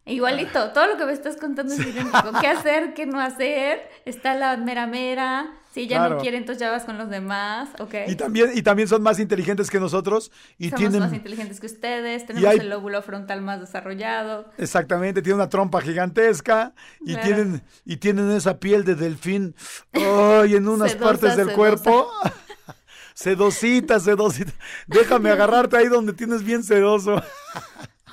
Igualito, 0.06 0.70
todo 0.72 0.86
lo 0.86 0.96
que 0.96 1.06
me 1.06 1.12
estás 1.12 1.36
contando 1.36 1.72
es 1.72 1.80
idéntico. 1.80 2.30
¿Qué 2.40 2.46
hacer, 2.46 2.94
qué 2.94 3.06
no 3.06 3.20
hacer? 3.20 3.88
Está 4.04 4.34
la 4.34 4.56
mera 4.56 4.86
mera. 4.86 5.58
Si 5.74 5.80
ella 5.80 5.96
Claro. 5.96 6.14
no 6.14 6.20
quiere, 6.20 6.36
entonces 6.36 6.60
ya 6.60 6.70
vas 6.70 6.84
con 6.84 6.98
los 6.98 7.10
demás, 7.10 7.70
¿ok? 7.80 7.94
Y 8.06 8.14
también, 8.14 8.52
y 8.54 8.62
también 8.62 8.86
son 8.86 9.02
más 9.02 9.18
inteligentes 9.18 9.70
que 9.70 9.80
nosotros 9.80 10.30
y 10.56 10.66
Somos 10.70 10.78
tienen... 10.78 11.00
más 11.00 11.12
inteligentes 11.12 11.58
que 11.58 11.66
ustedes, 11.66 12.24
tenemos 12.26 12.48
hay- 12.48 12.58
el 12.60 12.70
lóbulo 12.70 13.02
frontal 13.02 13.40
más 13.42 13.58
desarrollado. 13.58 14.48
Exactamente, 14.56 15.20
tienen 15.20 15.40
una 15.40 15.48
trompa 15.48 15.80
gigantesca 15.80 16.74
y 17.00 17.14
Claro. 17.14 17.22
tienen 17.26 17.62
y 17.84 17.96
tienen 17.96 18.30
esa 18.30 18.60
piel 18.60 18.84
de 18.84 18.94
delfín 18.94 19.56
ay, 19.92 20.54
en 20.54 20.68
unas 20.68 20.92
Sedosa, 20.92 21.04
partes 21.10 21.30
del 21.36 21.46
sedosa. 21.48 21.54
cuerpo. 21.56 22.08
sedosita, 23.14 23.98
sedosita. 24.00 24.52
Déjame 24.86 25.30
agarrarte 25.32 25.76
ahí 25.76 25.86
donde 25.88 26.12
tienes 26.12 26.44
bien 26.44 26.62
sedoso. 26.62 27.20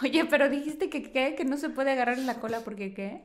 Oye, 0.02 0.26
pero 0.26 0.50
dijiste 0.50 0.90
que, 0.90 1.12
¿qué? 1.12 1.36
que 1.36 1.46
no 1.46 1.58
se 1.58 1.70
puede 1.70 1.92
agarrar 1.92 2.18
en 2.18 2.26
la 2.26 2.40
cola 2.40 2.62
porque 2.62 2.94
qué? 2.94 3.24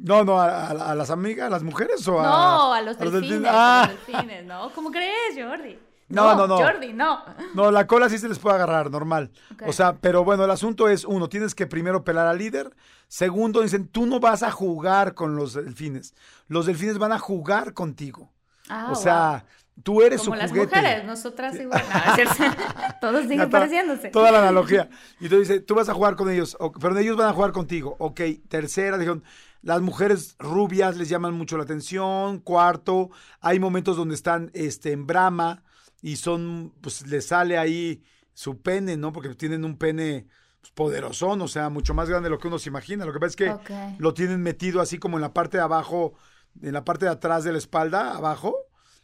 No, 0.00 0.24
no, 0.24 0.40
a, 0.40 0.48
a- 0.68 0.90
a 0.92 0.94
las 0.94 1.10
amigas, 1.10 1.46
a 1.46 1.50
las 1.50 1.62
mujeres 1.62 2.06
o 2.08 2.18
a 2.20 2.22
No, 2.22 2.74
a 2.74 2.80
los 2.82 2.98
delfines, 2.98 3.50
Ah, 3.52 3.84
a 3.84 3.86
los 3.92 4.06
delfines, 4.06 4.44
¿no? 4.46 4.70
¿Cómo 4.74 4.90
crees, 4.90 5.34
Jordi? 5.36 5.78
No, 6.08 6.34
no, 6.34 6.46
no. 6.46 6.58
Jordi, 6.58 6.92
no. 6.92 7.22
No, 7.54 7.70
la 7.70 7.86
cola 7.86 8.10
sí 8.10 8.18
se 8.18 8.28
les 8.28 8.38
puede 8.38 8.56
agarrar, 8.56 8.90
normal. 8.90 9.30
O 9.66 9.72
sea, 9.72 9.94
pero 9.94 10.24
bueno, 10.24 10.44
el 10.44 10.50
asunto 10.50 10.88
es, 10.90 11.06
uno, 11.06 11.30
tienes 11.30 11.54
que 11.54 11.66
primero 11.66 12.04
pelar 12.04 12.26
al 12.26 12.36
líder. 12.36 12.70
Segundo, 13.08 13.62
dicen, 13.62 13.88
tú 13.88 14.04
no 14.04 14.20
vas 14.20 14.42
a 14.42 14.50
jugar 14.50 15.14
con 15.14 15.36
los 15.36 15.54
delfines. 15.54 16.14
Los 16.48 16.66
delfines 16.66 16.98
van 16.98 17.12
a 17.12 17.18
jugar 17.18 17.72
contigo. 17.72 18.30
Ah, 18.68 18.88
o 18.90 18.94
sea, 18.94 19.46
tú 19.82 20.02
eres 20.02 20.20
Como 20.20 20.34
su 20.36 20.42
las 20.42 20.52
mujeres, 20.52 21.04
nosotras 21.06 21.54
igual. 21.58 21.82
No. 21.82 22.90
Todos 23.00 23.22
siguen 23.26 23.48
pareciéndose. 23.48 24.08
Toda 24.08 24.30
la 24.32 24.40
analogía. 24.40 24.90
Y 25.18 25.24
entonces 25.24 25.48
dice, 25.48 25.60
tú 25.60 25.74
vas 25.76 25.88
a 25.88 25.94
jugar 25.94 26.16
con 26.16 26.28
ellos, 26.30 26.58
pero 26.78 26.98
ellos 26.98 27.16
van 27.16 27.28
a 27.28 27.32
jugar 27.32 27.52
contigo. 27.52 27.96
Ok, 27.98 28.20
tercera, 28.48 28.98
dijeron, 28.98 29.24
las 29.62 29.80
mujeres 29.80 30.36
rubias 30.38 30.96
les 30.96 31.08
llaman 31.08 31.34
mucho 31.34 31.56
la 31.56 31.62
atención. 31.62 32.40
Cuarto, 32.40 33.10
hay 33.40 33.58
momentos 33.58 33.96
donde 33.96 34.14
están 34.14 34.50
este, 34.54 34.92
en 34.92 35.06
brama 35.06 35.62
y 36.02 36.16
son, 36.16 36.74
pues 36.80 37.06
les 37.06 37.26
sale 37.26 37.56
ahí 37.58 38.02
su 38.34 38.60
pene, 38.60 38.96
¿no? 38.96 39.12
Porque 39.12 39.34
tienen 39.34 39.64
un 39.64 39.78
pene 39.78 40.26
pues, 40.60 40.72
poderosón, 40.72 41.40
o 41.42 41.48
sea, 41.48 41.70
mucho 41.70 41.94
más 41.94 42.08
grande 42.08 42.26
de 42.26 42.30
lo 42.30 42.38
que 42.38 42.48
uno 42.48 42.58
se 42.58 42.68
imagina. 42.68 43.04
Lo 43.06 43.12
que 43.12 43.20
pasa 43.20 43.30
es 43.30 43.36
que 43.36 43.96
lo 43.98 44.14
tienen 44.14 44.42
metido 44.42 44.80
así 44.80 44.98
como 44.98 45.16
en 45.16 45.22
la 45.22 45.32
parte 45.32 45.58
de 45.58 45.62
abajo, 45.62 46.14
en 46.60 46.72
la 46.72 46.84
parte 46.84 47.04
de 47.04 47.12
atrás 47.12 47.44
de 47.44 47.52
la 47.52 47.58
espalda, 47.58 48.16
abajo, 48.16 48.56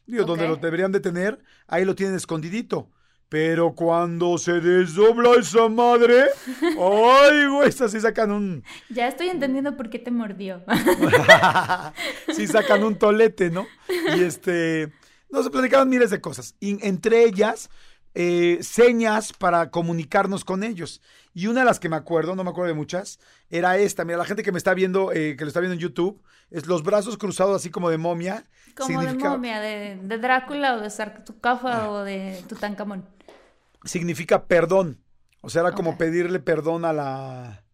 digo, 0.07 0.25
donde 0.25 0.49
lo 0.49 0.57
deberían 0.57 0.93
de 0.93 1.01
tener, 1.01 1.43
ahí 1.69 1.85
lo 1.85 1.95
tienen 1.95 2.17
escondidito. 2.17 2.91
Pero 3.29 3.75
cuando 3.75 4.39
se 4.39 4.61
desdobla 4.61 5.35
esa 5.39 5.69
madre, 5.69 6.25
ay, 6.63 7.47
güey, 7.49 7.69
estas 7.69 7.93
sí 7.93 8.01
sacan 8.01 8.31
un, 8.31 8.65
Ya 8.89 9.07
estoy 9.07 9.29
entendiendo 9.29 9.77
por 9.77 9.91
qué 9.91 9.99
te 9.99 10.11
mordió. 10.11 10.63
sí 12.35 12.47
sacan 12.47 12.83
un 12.85 12.97
tolete, 12.97 13.51
¿no? 13.51 13.67
Y 14.17 14.23
este, 14.23 14.93
nos 15.31 15.49
platicaban 15.51 15.89
miles 15.89 16.11
de 16.11 16.21
cosas. 16.21 16.55
Y 16.61 16.85
entre 16.87 17.25
ellas, 17.25 17.69
eh, 18.15 18.59
señas 18.63 19.33
para 19.33 19.71
comunicarnos 19.71 20.45
con 20.45 20.65
ellos. 20.65 21.03
Y 21.35 21.47
una 21.47 21.61
de 21.61 21.67
las 21.67 21.79
que 21.79 21.89
me 21.89 21.97
acuerdo, 21.97 22.35
no 22.35 22.45
me 22.45 22.51
acuerdo 22.51 22.69
de 22.69 22.75
muchas, 22.75 23.21
era 23.51 23.77
esta. 23.79 24.05
Mira, 24.05 24.19
la 24.19 24.25
gente 24.25 24.43
que 24.43 24.53
me 24.53 24.59
está 24.59 24.75
viendo, 24.75 25.13
eh, 25.13 25.37
que 25.37 25.45
lo 25.45 25.49
está 25.49 25.61
viendo 25.61 25.75
en 25.75 25.81
YouTube, 25.81 26.21
es 26.51 26.67
los 26.67 26.83
brazos 26.83 27.19
cruzados 27.19 27.55
así 27.57 27.71
como 27.71 27.91
de 27.91 27.99
momia. 27.99 28.45
Como 28.75 29.01
de 29.03 29.09
significa- 29.09 29.31
momia, 29.31 29.61
de, 29.61 29.99
de 30.03 30.19
Drácula 30.19 30.77
o 30.77 30.81
de 30.81 30.89
sarcófago 30.91 31.93
o 31.93 32.05
de 32.05 32.43
Tutankamón. 32.49 33.05
Significa 33.89 34.47
perdón. 34.47 35.03
O 35.41 35.51
sea, 35.51 35.63
era 35.63 35.73
como 35.73 35.99
pedirle 35.99 36.41
perdón 36.41 36.85
a 36.85 36.93
la. 36.93 37.65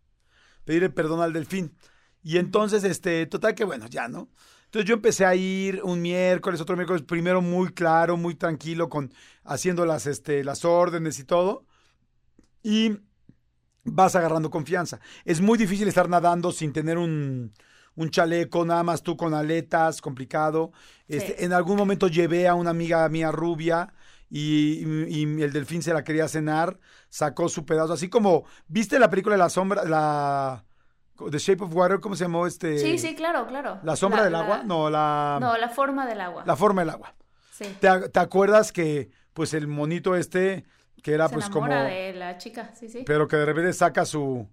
pedirle 0.64 0.90
perdón 0.90 1.20
al 1.20 1.32
delfín. 1.32 1.76
Y 2.22 2.38
entonces, 2.38 2.84
este, 2.84 3.26
total 3.26 3.54
que 3.54 3.64
bueno, 3.64 3.86
ya, 3.86 4.08
¿no? 4.08 4.30
Entonces 4.64 4.88
yo 4.88 4.94
empecé 4.94 5.24
a 5.26 5.34
ir 5.34 5.82
un 5.84 6.02
miércoles, 6.02 6.60
otro 6.60 6.76
miércoles, 6.76 7.02
primero 7.02 7.40
muy 7.42 7.72
claro, 7.72 8.16
muy 8.16 8.34
tranquilo, 8.34 8.88
con 8.88 9.12
haciendo 9.44 9.86
las, 9.86 10.06
este, 10.06 10.42
las 10.42 10.64
órdenes 10.64 11.18
y 11.18 11.24
todo. 11.24 11.66
Y 12.62 12.96
vas 13.84 14.16
agarrando 14.16 14.50
confianza. 14.50 15.00
Es 15.24 15.40
muy 15.40 15.58
difícil 15.58 15.86
estar 15.88 16.08
nadando 16.08 16.50
sin 16.50 16.72
tener 16.72 16.98
un, 16.98 17.52
un 17.94 18.10
chaleco, 18.10 18.64
nada 18.64 18.82
más 18.82 19.02
tú 19.02 19.16
con 19.16 19.34
aletas, 19.34 20.00
complicado. 20.00 20.72
Este, 21.06 21.36
Sí. 21.38 21.44
En 21.44 21.52
algún 21.52 21.76
momento 21.76 22.08
llevé 22.08 22.48
a 22.48 22.54
una 22.54 22.70
amiga 22.70 23.08
mía 23.08 23.30
rubia 23.30 23.92
y, 24.30 24.84
y 25.08 25.42
el 25.42 25.52
delfín 25.52 25.82
se 25.82 25.92
la 25.94 26.04
quería 26.04 26.28
cenar, 26.28 26.78
sacó 27.08 27.48
su 27.48 27.64
pedazo, 27.64 27.92
así 27.92 28.08
como, 28.08 28.44
¿viste 28.66 28.98
la 28.98 29.10
película 29.10 29.34
de 29.34 29.38
la 29.38 29.50
sombra, 29.50 29.84
la... 29.84 30.64
The 31.30 31.38
Shape 31.38 31.62
of 31.62 31.72
Water, 31.72 32.00
¿cómo 32.00 32.16
se 32.16 32.24
llamó 32.24 32.44
este? 32.44 32.76
Sí, 32.78 32.98
sí, 32.98 33.14
claro, 33.14 33.46
claro. 33.46 33.78
¿La 33.84 33.94
sombra 33.94 34.18
La- 34.18 34.24
del 34.24 34.32
la- 34.32 34.40
agua? 34.40 34.62
No, 34.64 34.90
la... 34.90 35.38
No, 35.40 35.56
la 35.56 35.68
forma 35.68 36.06
del 36.06 36.20
agua. 36.20 36.42
La 36.44 36.56
forma 36.56 36.82
del 36.82 36.90
agua. 36.90 37.14
Sí. 37.52 37.64
¿Te, 37.80 38.08
te 38.08 38.18
acuerdas 38.18 38.72
que, 38.72 39.10
pues, 39.32 39.54
el 39.54 39.68
monito 39.68 40.16
este, 40.16 40.64
que 41.04 41.12
era, 41.12 41.28
Se 41.28 41.34
pues, 41.34 41.48
como... 41.48 41.68
de 41.72 42.14
la 42.14 42.36
chica, 42.38 42.72
sí, 42.74 42.88
sí. 42.88 43.04
Pero 43.06 43.28
que 43.28 43.36
de 43.36 43.44
repente 43.46 43.72
saca 43.72 44.04
su... 44.04 44.48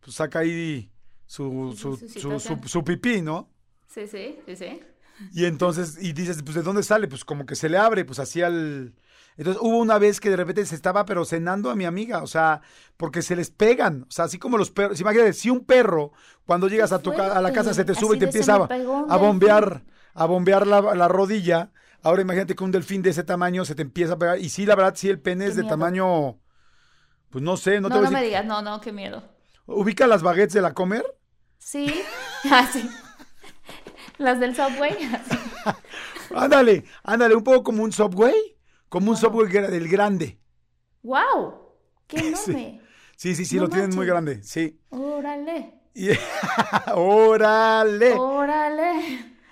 Pues 0.00 0.16
saca 0.16 0.40
ahí 0.40 0.90
su, 1.26 1.74
su, 1.78 1.96
su 1.96 2.40
su- 2.40 2.58
su 2.66 2.82
pipí, 2.84 3.22
¿no? 3.22 3.48
Sí, 3.86 4.08
sí, 4.08 4.36
sí, 4.46 4.56
sí. 4.56 4.80
Y 5.32 5.44
entonces, 5.44 5.96
y 6.02 6.12
dices, 6.12 6.42
pues, 6.42 6.56
¿de 6.56 6.62
dónde 6.62 6.82
sale? 6.82 7.06
Pues 7.06 7.24
como 7.24 7.46
que 7.46 7.54
se 7.54 7.68
le 7.68 7.78
abre, 7.78 8.04
pues 8.04 8.18
así 8.18 8.42
al... 8.42 8.94
Entonces 9.40 9.62
hubo 9.62 9.78
una 9.78 9.98
vez 9.98 10.20
que 10.20 10.28
de 10.28 10.36
repente 10.36 10.66
se 10.66 10.74
estaba 10.74 11.06
pero 11.06 11.24
cenando 11.24 11.70
a 11.70 11.74
mi 11.76 11.86
amiga, 11.86 12.22
o 12.22 12.26
sea, 12.26 12.60
porque 12.98 13.22
se 13.22 13.34
les 13.36 13.50
pegan, 13.50 14.02
o 14.08 14.10
sea, 14.10 14.26
así 14.26 14.38
como 14.38 14.58
los 14.58 14.70
perros, 14.70 15.00
imagínate, 15.00 15.32
si 15.32 15.48
un 15.48 15.64
perro 15.64 16.12
cuando 16.44 16.68
llegas 16.68 16.92
a 16.92 17.00
tu 17.00 17.12
a 17.12 17.40
la 17.40 17.52
casa 17.52 17.72
se 17.72 17.84
te 17.86 17.94
sube 17.94 18.16
y 18.16 18.18
te 18.18 18.26
Así 18.26 18.38
empieza 18.38 18.52
"Se 18.52 18.58
me 18.58 18.84
a, 19.08 19.16
bombear, 19.16 19.84
a 20.14 20.26
bombear 20.26 20.66
la, 20.66 20.94
la 20.94 21.08
rodilla, 21.08 21.72
ahora 22.02 22.20
imagínate 22.22 22.54
que 22.54 22.64
un 22.64 22.70
delfín 22.70 23.00
de 23.02 23.10
ese 23.10 23.24
tamaño 23.24 23.64
se 23.64 23.74
te 23.74 23.82
empieza 23.82 24.12
a 24.14 24.18
pegar, 24.18 24.38
y 24.38 24.50
sí, 24.50 24.66
la 24.66 24.76
verdad, 24.76 24.94
sí, 24.96 25.08
el 25.08 25.20
pene 25.20 25.46
es 25.46 25.56
de 25.56 25.62
miedo. 25.62 25.74
tamaño, 25.74 26.38
pues 27.30 27.42
no 27.44 27.56
sé, 27.56 27.80
no, 27.80 27.88
No, 27.88 27.94
te 27.94 28.00
voy 28.00 28.04
no, 28.04 28.08
a 28.08 28.12
me 28.12 28.22
digas, 28.22 28.44
no, 28.44 28.62
no, 28.62 28.80
qué 28.80 28.92
miedo. 28.92 29.22
ubica 29.66 30.06
las 30.06 30.22
baguettes 30.22 30.54
de 30.54 30.62
la 30.62 30.74
comer, 30.74 31.04
Sí, 31.58 32.02
ah, 32.50 32.68
sí. 32.72 32.88
Las 34.18 34.40
del 34.40 34.54
Subway. 34.54 34.92
así. 35.14 35.38
ándale, 36.34 36.84
ándale, 37.02 37.34
un 37.34 37.44
poco 37.44 37.62
como 37.64 37.82
un 37.82 37.92
Subway, 37.92 38.34
como 38.90 39.12
un 39.12 39.16
gra- 39.16 39.68
del 39.70 39.88
grande, 39.88 40.38
¡Wow! 41.02 41.54
¡Qué 42.06 42.18
enorme! 42.28 42.82
sí, 43.16 43.34
sí, 43.34 43.46
sí, 43.46 43.56
No 43.56 43.62
lo 43.62 43.68
tienen 43.70 43.94
muy 43.96 44.04
grande, 44.06 44.42
sí. 44.42 44.78
órale, 44.90 45.74
Y- 45.94 46.08
¡Órale! 46.94 48.12
órale. 48.14 48.90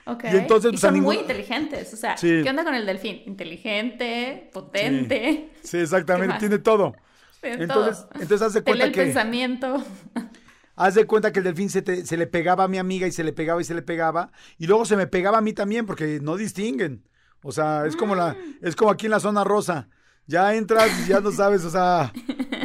Ok. 0.07 0.25
Y 0.33 0.37
entonces, 0.37 0.71
pues, 0.73 0.85
a 0.85 0.87
son 0.89 0.95
ningún- 0.95 1.15
muy 1.15 1.19
inteligentes. 1.23 1.93
O 1.93 1.97
sea, 1.97 2.17
Sí. 2.17 2.41
¿qué 2.43 2.49
onda 2.51 2.65
con 2.65 2.75
el 2.75 2.87
delfín? 2.87 3.23
Inteligente, 3.27 4.51
potente. 4.53 5.51
Sí, 5.63 5.71
¿Qué 5.73 5.83
exactamente, 5.83 6.37
tiene 6.39 6.59
todo. 6.59 6.95
de 7.43 7.53
Entonces, 7.53 7.99
todo. 8.09 8.11
entonces 8.23 8.43
haz 8.43 8.53
de 8.55 8.63
Te 8.63 8.73
lee 8.73 8.79
cuenta 8.79 8.85
el 8.87 8.93
que 8.93 9.03
pensamiento. 9.03 9.85
haz 10.77 10.95
de 10.95 11.05
cuenta 11.07 11.33
que 11.33 11.41
el 11.41 11.45
delfín 11.45 11.69
se, 11.71 11.83
te- 11.83 12.07
se 12.07 12.17
le 12.17 12.27
pegaba 12.27 12.65
a 12.65 12.69
mi 12.69 12.79
amiga 12.79 13.07
y 13.07 13.13
se 13.13 13.23
le 13.25 13.33
pegaba 13.33 13.61
y 13.61 13.65
se 13.65 13.75
le 13.75 13.83
pegaba 13.83 14.33
y 14.59 14.67
luego 14.67 14.85
se 14.87 14.97
me 14.97 15.07
pegaba 15.07 15.39
a 15.39 15.43
mí 15.43 15.53
también 15.53 15.85
porque 15.87 16.21
no 16.23 16.37
distinguen. 16.37 17.05
O 17.43 17.53
sea, 17.53 17.87
es 17.87 17.97
como 17.97 18.15
la 18.15 18.33
Mm. 18.35 18.59
es 18.67 18.77
como 18.77 18.91
aquí 18.91 19.07
en 19.07 19.13
la 19.13 19.21
zona 19.21 19.45
rosa. 19.45 19.89
Ya 20.27 20.55
entras 20.55 20.91
y 21.05 21.09
ya 21.09 21.21
no 21.21 21.33
sabes, 21.33 21.65
o 21.65 21.71
sea, 21.71 22.13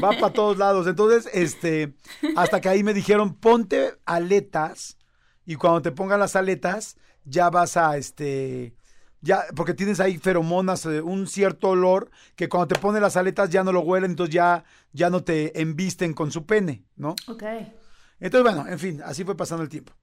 va 0.03 0.11
para 0.19 0.33
todos 0.33 0.57
lados. 0.57 0.85
Entonces, 0.85 1.29
este, 1.33 1.93
hasta 2.35 2.59
que 2.59 2.67
ahí 2.67 2.83
me 2.83 2.93
dijeron, 2.93 3.35
"Ponte 3.35 3.93
aletas" 4.05 4.97
y 5.45 5.55
cuando 5.55 5.81
te 5.81 5.91
pongan 5.91 6.19
las 6.19 6.35
aletas 6.35 6.97
ya 7.23 7.49
vas 7.49 7.77
a 7.77 7.95
este 7.97 8.75
ya, 9.21 9.45
porque 9.55 9.73
tienes 9.73 10.01
ahí 10.01 10.17
feromonas, 10.17 10.85
eh, 10.85 10.99
un 11.01 11.27
cierto 11.27 11.69
olor 11.69 12.09
que 12.35 12.49
cuando 12.49 12.67
te 12.67 12.79
ponen 12.81 13.01
las 13.01 13.15
aletas 13.15 13.49
ya 13.49 13.63
no 13.63 13.71
lo 13.71 13.79
huelen, 13.79 14.11
entonces 14.11 14.35
ya, 14.35 14.65
ya 14.91 15.09
no 15.09 15.23
te 15.23 15.61
embisten 15.61 16.13
con 16.13 16.29
su 16.31 16.45
pene, 16.45 16.83
¿no? 16.97 17.15
Ok. 17.29 17.43
Entonces, 18.19 18.43
bueno, 18.53 18.69
en 18.69 18.77
fin, 18.79 19.01
así 19.05 19.23
fue 19.23 19.37
pasando 19.37 19.63
el 19.63 19.69
tiempo. 19.69 19.93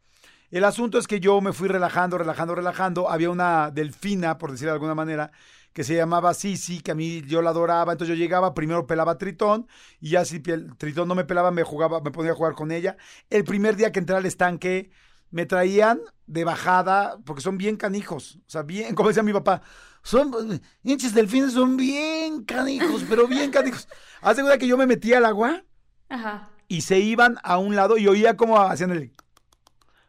El 0.51 0.65
asunto 0.65 0.99
es 0.99 1.07
que 1.07 1.21
yo 1.21 1.41
me 1.41 1.53
fui 1.53 1.69
relajando, 1.69 2.19
relajando, 2.19 2.55
relajando. 2.55 3.11
Había 3.11 3.31
una 3.31 3.71
delfina, 3.71 4.37
por 4.39 4.51
decirlo 4.51 4.73
de 4.73 4.77
alguna 4.77 4.95
manera, 4.97 5.31
que 5.73 5.85
se 5.85 5.95
llamaba 5.95 6.35
Sisi, 6.35 6.81
que 6.81 6.91
a 6.91 6.95
mí 6.95 7.23
yo 7.23 7.41
la 7.41 7.51
adoraba. 7.51 7.93
Entonces 7.93 8.17
yo 8.17 8.21
llegaba, 8.21 8.53
primero 8.53 8.87
pelaba 8.87 9.13
a 9.13 9.19
Tritón, 9.19 9.69
y 10.01 10.11
ya 10.11 10.25
si 10.25 10.43
el 10.47 10.77
Tritón 10.77 11.07
no 11.07 11.15
me 11.15 11.25
pelaba, 11.25 11.51
me 11.53 11.63
jugaba, 11.63 12.01
me 12.01 12.11
ponía 12.11 12.33
a 12.33 12.35
jugar 12.35 12.55
con 12.55 12.73
ella. 12.73 12.97
El 13.31 13.45
primer 13.45 13.77
día 13.77 13.93
que 13.93 14.01
entré 14.01 14.17
al 14.17 14.27
estanque, 14.27 14.91
me 15.31 15.47
traían 15.47 16.01
de 16.27 16.45
bajada, 16.45 17.19
porque 17.25 17.43
son 17.43 17.57
bien 17.57 17.77
canijos. 17.77 18.41
O 18.47 18.51
sea, 18.51 18.63
bien, 18.63 18.95
como 18.95 19.09
decía 19.09 19.23
mi 19.23 19.33
papá, 19.33 19.63
son, 20.03 20.61
hinches 20.83 21.15
delfines 21.15 21.53
son 21.53 21.77
bien 21.77 22.45
canijos, 22.45 23.05
pero 23.09 23.27
bien 23.29 23.51
canijos. 23.53 23.89
Hace 24.21 24.43
cuenta 24.43 24.59
que 24.59 24.67
yo 24.67 24.77
me 24.77 24.87
metía 24.87 25.19
al 25.19 25.27
agua 25.27 25.65
Ajá. 26.09 26.51
y 26.69 26.81
se 26.81 26.99
iban 26.99 27.39
a 27.43 27.59
un 27.59 27.77
lado 27.77 27.99
y 27.99 28.09
oía 28.09 28.37
cómo 28.37 28.61
hacían 28.61 28.91
el... 28.91 29.13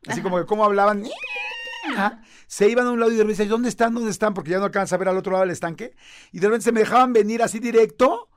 Así 0.08 0.22
como 0.22 0.38
que 0.40 0.46
cómo 0.46 0.66
hablaban. 0.66 1.04
Ajá. 1.94 2.22
Se 2.48 2.70
iban 2.70 2.86
a 2.88 2.92
un 2.92 3.00
lado 3.00 3.12
y 3.12 3.16
de 3.16 3.24
repente 3.24 3.46
¿dónde 3.48 3.70
están? 3.70 3.94
¿Dónde 3.94 4.12
están? 4.12 4.34
Porque 4.34 4.52
ya 4.52 4.60
no 4.60 4.66
alcanza 4.66 4.96
a 4.96 4.98
ver 5.00 5.08
al 5.10 5.18
otro 5.18 5.32
lado 5.32 5.44
del 5.44 5.52
estanque. 5.52 5.96
Y 6.32 6.40
de 6.40 6.48
repente 6.48 6.66
se 6.66 6.72
me 6.72 6.82
dejaban 6.82 7.14
venir 7.14 7.42
así 7.42 7.60
directo, 7.60 8.30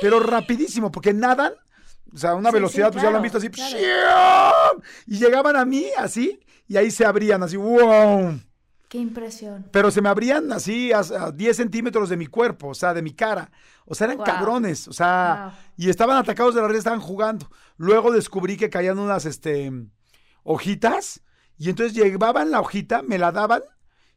pero 0.00 0.20
rapidísimo, 0.20 0.90
porque 0.90 1.12
nadan. 1.12 1.52
O 2.14 2.18
sea, 2.18 2.34
una 2.34 2.50
Sí, 2.50 2.54
velocidad, 2.54 2.88
sí, 2.88 2.92
pues 2.92 3.02
ya 3.04 3.10
lo 3.10 3.16
han 3.16 3.22
visto 3.22 3.38
así. 3.38 3.48
claro. 3.48 4.82
Y 5.06 5.18
llegaban 5.18 5.56
a 5.56 5.64
mí 5.64 5.86
así, 5.96 6.40
y 6.68 6.76
ahí 6.76 6.90
se 6.90 7.04
abrían 7.06 7.42
así, 7.42 7.56
¡wow! 7.56 8.38
Qué 8.88 8.98
impresión. 8.98 9.66
Pero 9.72 9.90
se 9.90 10.02
me 10.02 10.10
abrían 10.10 10.52
así 10.52 10.92
a, 10.92 10.98
a 10.98 11.30
10 11.32 11.56
centímetros 11.56 12.10
de 12.10 12.18
mi 12.18 12.26
cuerpo, 12.26 12.68
o 12.68 12.74
sea, 12.74 12.92
de 12.92 13.00
mi 13.00 13.14
cara. 13.14 13.50
O 13.86 13.94
sea, 13.94 14.04
eran 14.06 14.18
Wow. 14.18 14.26
cabrones, 14.26 14.86
o 14.88 14.92
sea, 14.92 15.54
Wow. 15.54 15.84
y 15.86 15.88
estaban 15.88 16.18
atacados 16.18 16.54
de 16.54 16.60
la 16.60 16.68
red, 16.68 16.76
estaban 16.76 17.00
jugando. 17.00 17.50
Luego 17.78 18.12
descubrí 18.12 18.58
que 18.58 18.68
caían 18.68 18.98
unas, 18.98 19.24
este, 19.24 19.72
hojitas, 20.42 21.22
y 21.56 21.70
entonces 21.70 21.94
llevaban 21.94 22.50
la 22.50 22.60
hojita, 22.60 23.02
me 23.02 23.18
la 23.18 23.32
daban, 23.32 23.62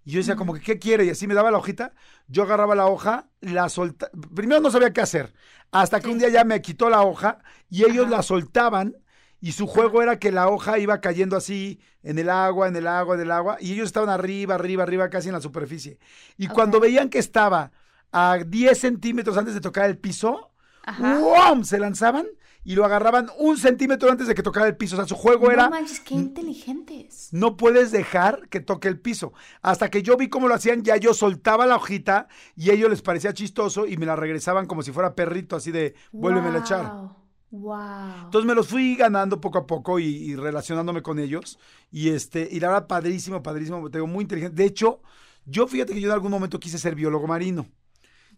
y 0.03 0.11
yo 0.11 0.19
decía 0.19 0.35
como 0.35 0.53
que, 0.53 0.61
¿qué 0.61 0.79
quiere? 0.79 1.05
Y 1.05 1.09
así 1.09 1.27
me 1.27 1.33
daba 1.33 1.51
la 1.51 1.57
hojita, 1.57 1.93
yo 2.27 2.43
agarraba 2.43 2.75
la 2.75 2.87
hoja, 2.87 3.29
la 3.41 3.69
soltaba, 3.69 4.11
primero 4.33 4.61
no 4.61 4.71
sabía 4.71 4.93
qué 4.93 5.01
hacer, 5.01 5.33
hasta 5.71 5.99
que 5.99 6.09
un 6.09 6.19
día 6.19 6.29
ya 6.29 6.43
me 6.43 6.61
quitó 6.61 6.89
la 6.89 7.01
hoja, 7.01 7.39
y 7.69 7.83
ellos 7.83 8.05
Ajá. 8.05 8.17
la 8.17 8.23
soltaban, 8.23 8.95
y 9.41 9.51
su 9.51 9.67
juego 9.67 10.01
era 10.01 10.17
que 10.17 10.31
la 10.31 10.49
hoja 10.49 10.79
iba 10.79 11.01
cayendo 11.01 11.35
así 11.37 11.79
en 12.01 12.17
el 12.17 12.29
agua, 12.29 12.67
en 12.67 12.75
el 12.75 12.87
agua, 12.87 13.15
en 13.15 13.21
el 13.21 13.31
agua, 13.31 13.57
y 13.59 13.73
ellos 13.73 13.87
estaban 13.87 14.09
arriba, 14.09 14.55
arriba, 14.55 14.83
arriba, 14.83 15.09
casi 15.09 15.27
en 15.27 15.33
la 15.35 15.41
superficie. 15.41 15.99
Y 16.37 16.47
cuando 16.47 16.79
veían 16.79 17.09
que 17.09 17.19
estaba 17.19 17.71
a 18.15 18.37
10 18.37 18.79
centímetros 18.79 19.37
antes 19.37 19.53
de 19.53 19.59
tocar 19.59 19.89
el 19.89 19.97
piso. 19.97 20.51
¡guam! 20.97 21.65
se 21.65 21.79
lanzaban 21.79 22.27
y 22.65 22.75
lo 22.75 22.83
agarraban 22.83 23.29
un 23.37 23.57
centímetro 23.57 24.09
antes 24.11 24.27
de 24.27 24.35
que 24.35 24.43
tocara 24.43 24.67
el 24.67 24.75
piso. 24.75 24.95
O 24.95 24.97
sea, 24.97 25.07
su 25.07 25.15
juego 25.15 25.51
era, 25.51 25.65
No 25.65 25.69
manches, 25.69 25.99
qué 26.01 26.15
inteligentes. 26.15 27.29
no 27.31 27.55
puedes 27.55 27.91
dejar 27.91 28.49
que 28.49 28.59
toque 28.59 28.87
el 28.87 28.99
piso. 28.99 29.31
Hasta 29.61 29.89
que 29.89 30.01
yo 30.03 30.17
vi 30.17 30.27
cómo 30.27 30.47
lo 30.47 30.55
hacían, 30.55 30.83
ya 30.83 30.97
yo 30.97 31.13
soltaba 31.13 31.65
la 31.65 31.77
hojita 31.77 32.27
y 32.55 32.71
a 32.71 32.73
ellos 32.73 32.89
les 32.89 33.01
parecía 33.01 33.33
chistoso 33.33 33.85
y 33.87 33.97
me 33.97 34.05
la 34.05 34.15
regresaban 34.15 34.65
como 34.65 34.81
si 34.81 34.91
fuera 34.91 35.15
perrito, 35.15 35.55
así 35.55 35.71
de, 35.71 35.95
vuélvemela 36.11 36.57
a 36.57 36.61
echar. 36.61 36.91
Wow. 36.91 37.15
Wow. 37.51 38.25
Entonces 38.25 38.45
me 38.47 38.55
los 38.55 38.67
fui 38.67 38.95
ganando 38.95 39.39
poco 39.39 39.59
a 39.59 39.67
poco 39.67 39.99
y, 39.99 40.05
y 40.05 40.35
relacionándome 40.35 41.01
con 41.01 41.19
ellos. 41.19 41.57
Y 41.91 42.09
este, 42.09 42.49
y 42.51 42.59
la 42.59 42.67
verdad, 42.69 42.87
padrísimo, 42.87 43.41
padrísimo, 43.43 43.89
te 43.89 43.99
digo, 43.99 44.07
muy 44.07 44.23
inteligente. 44.23 44.55
De 44.61 44.65
hecho, 44.67 45.01
yo 45.45 45.67
fíjate 45.67 45.93
que 45.93 46.01
yo 46.01 46.07
en 46.07 46.13
algún 46.13 46.31
momento 46.31 46.59
quise 46.59 46.77
ser 46.79 46.95
biólogo 46.95 47.27
marino. 47.27 47.67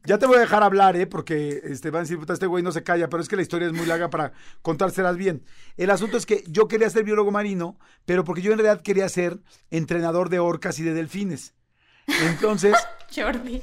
Ya 0.05 0.17
te 0.17 0.25
voy 0.25 0.37
a 0.37 0.41
dejar 0.41 0.63
hablar, 0.63 0.95
¿eh? 0.95 1.07
Porque 1.07 1.61
este, 1.63 1.89
van 1.89 1.99
a 1.99 2.03
decir, 2.03 2.17
puta, 2.17 2.33
este 2.33 2.47
güey 2.47 2.63
no 2.63 2.71
se 2.71 2.83
calla, 2.83 3.09
pero 3.09 3.21
es 3.21 3.29
que 3.29 3.35
la 3.35 3.41
historia 3.41 3.67
es 3.67 3.73
muy 3.73 3.85
larga 3.85 4.09
para 4.09 4.33
contárselas 4.61 5.17
bien. 5.17 5.43
El 5.75 5.89
asunto 5.89 6.17
es 6.17 6.25
que 6.25 6.43
yo 6.47 6.67
quería 6.67 6.89
ser 6.89 7.03
biólogo 7.03 7.31
marino, 7.31 7.77
pero 8.05 8.23
porque 8.23 8.41
yo 8.41 8.51
en 8.51 8.59
realidad 8.59 8.81
quería 8.81 9.09
ser 9.09 9.39
entrenador 9.71 10.29
de 10.29 10.39
orcas 10.39 10.79
y 10.79 10.83
de 10.83 10.93
delfines. 10.93 11.53
Entonces, 12.07 12.75
Jordi. 13.15 13.61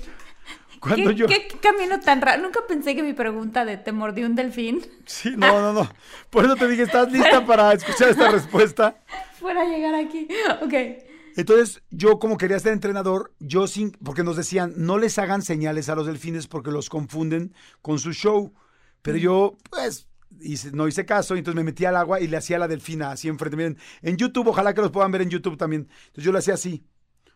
cuando 0.81 1.11
¿Qué, 1.11 1.15
yo... 1.17 1.27
qué 1.27 1.49
camino 1.63 2.01
tan 2.01 2.21
raro? 2.21 2.43
Nunca 2.43 2.61
pensé 2.69 2.95
que 2.95 3.03
mi 3.03 3.15
pregunta 3.15 3.65
de 3.65 3.77
te 3.79 3.93
mordió 3.93 4.27
un 4.27 4.35
delfín 4.35 4.85
Sí, 5.07 5.35
no, 5.37 5.61
no, 5.61 5.73
no. 5.73 5.91
Por 6.31 6.45
eso 6.45 6.57
te 6.57 6.69
dije, 6.69 6.83
¿estás 6.83 7.11
lista 7.11 7.45
para 7.47 7.73
escuchar 7.73 8.11
esta 8.11 8.31
respuesta? 8.31 8.97
fuera 9.39 9.63
a 9.63 9.65
llegar 9.65 9.95
aquí. 9.95 10.29
Ok. 10.63 10.75
Entonces, 11.37 11.83
yo 11.91 12.19
como 12.19 12.37
quería 12.37 12.59
ser 12.61 12.73
entrenador, 12.73 13.35
yo 13.41 13.67
sin, 13.67 13.91
porque 13.93 14.23
nos 14.23 14.37
decían, 14.37 14.73
no 14.77 14.99
les 14.99 15.19
hagan 15.19 15.43
señales 15.43 15.89
a 15.89 15.95
los 15.95 16.07
delfines 16.07 16.47
porque 16.47 16.71
los 16.71 16.89
confunden 16.89 17.55
con 17.83 17.99
su 17.99 18.13
show. 18.13 18.53
Pero 19.03 19.19
yo, 19.19 19.57
pues, 19.71 20.07
hice- 20.41 20.73
no 20.73 20.87
hice 20.89 21.05
caso, 21.05 21.35
y 21.35 21.39
entonces 21.39 21.57
me 21.57 21.65
metí 21.65 21.85
al 21.85 21.97
agua 21.97 22.21
y 22.21 22.29
le 22.29 22.37
hacía 22.37 22.57
a 22.57 22.61
la 22.61 22.69
delfina 22.69 23.11
así 23.11 23.29
enfrente. 23.29 23.57
Miren, 23.57 23.79
en 24.03 24.17
YouTube, 24.17 24.49
ojalá 24.49 24.75
que 24.75 24.81
los 24.81 24.91
puedan 24.91 25.11
ver 25.13 25.23
en 25.23 25.31
YouTube 25.31 25.57
también. 25.57 25.89
Entonces 26.07 26.25
yo 26.25 26.33
le 26.33 26.39
hacía 26.39 26.55
así, 26.55 26.85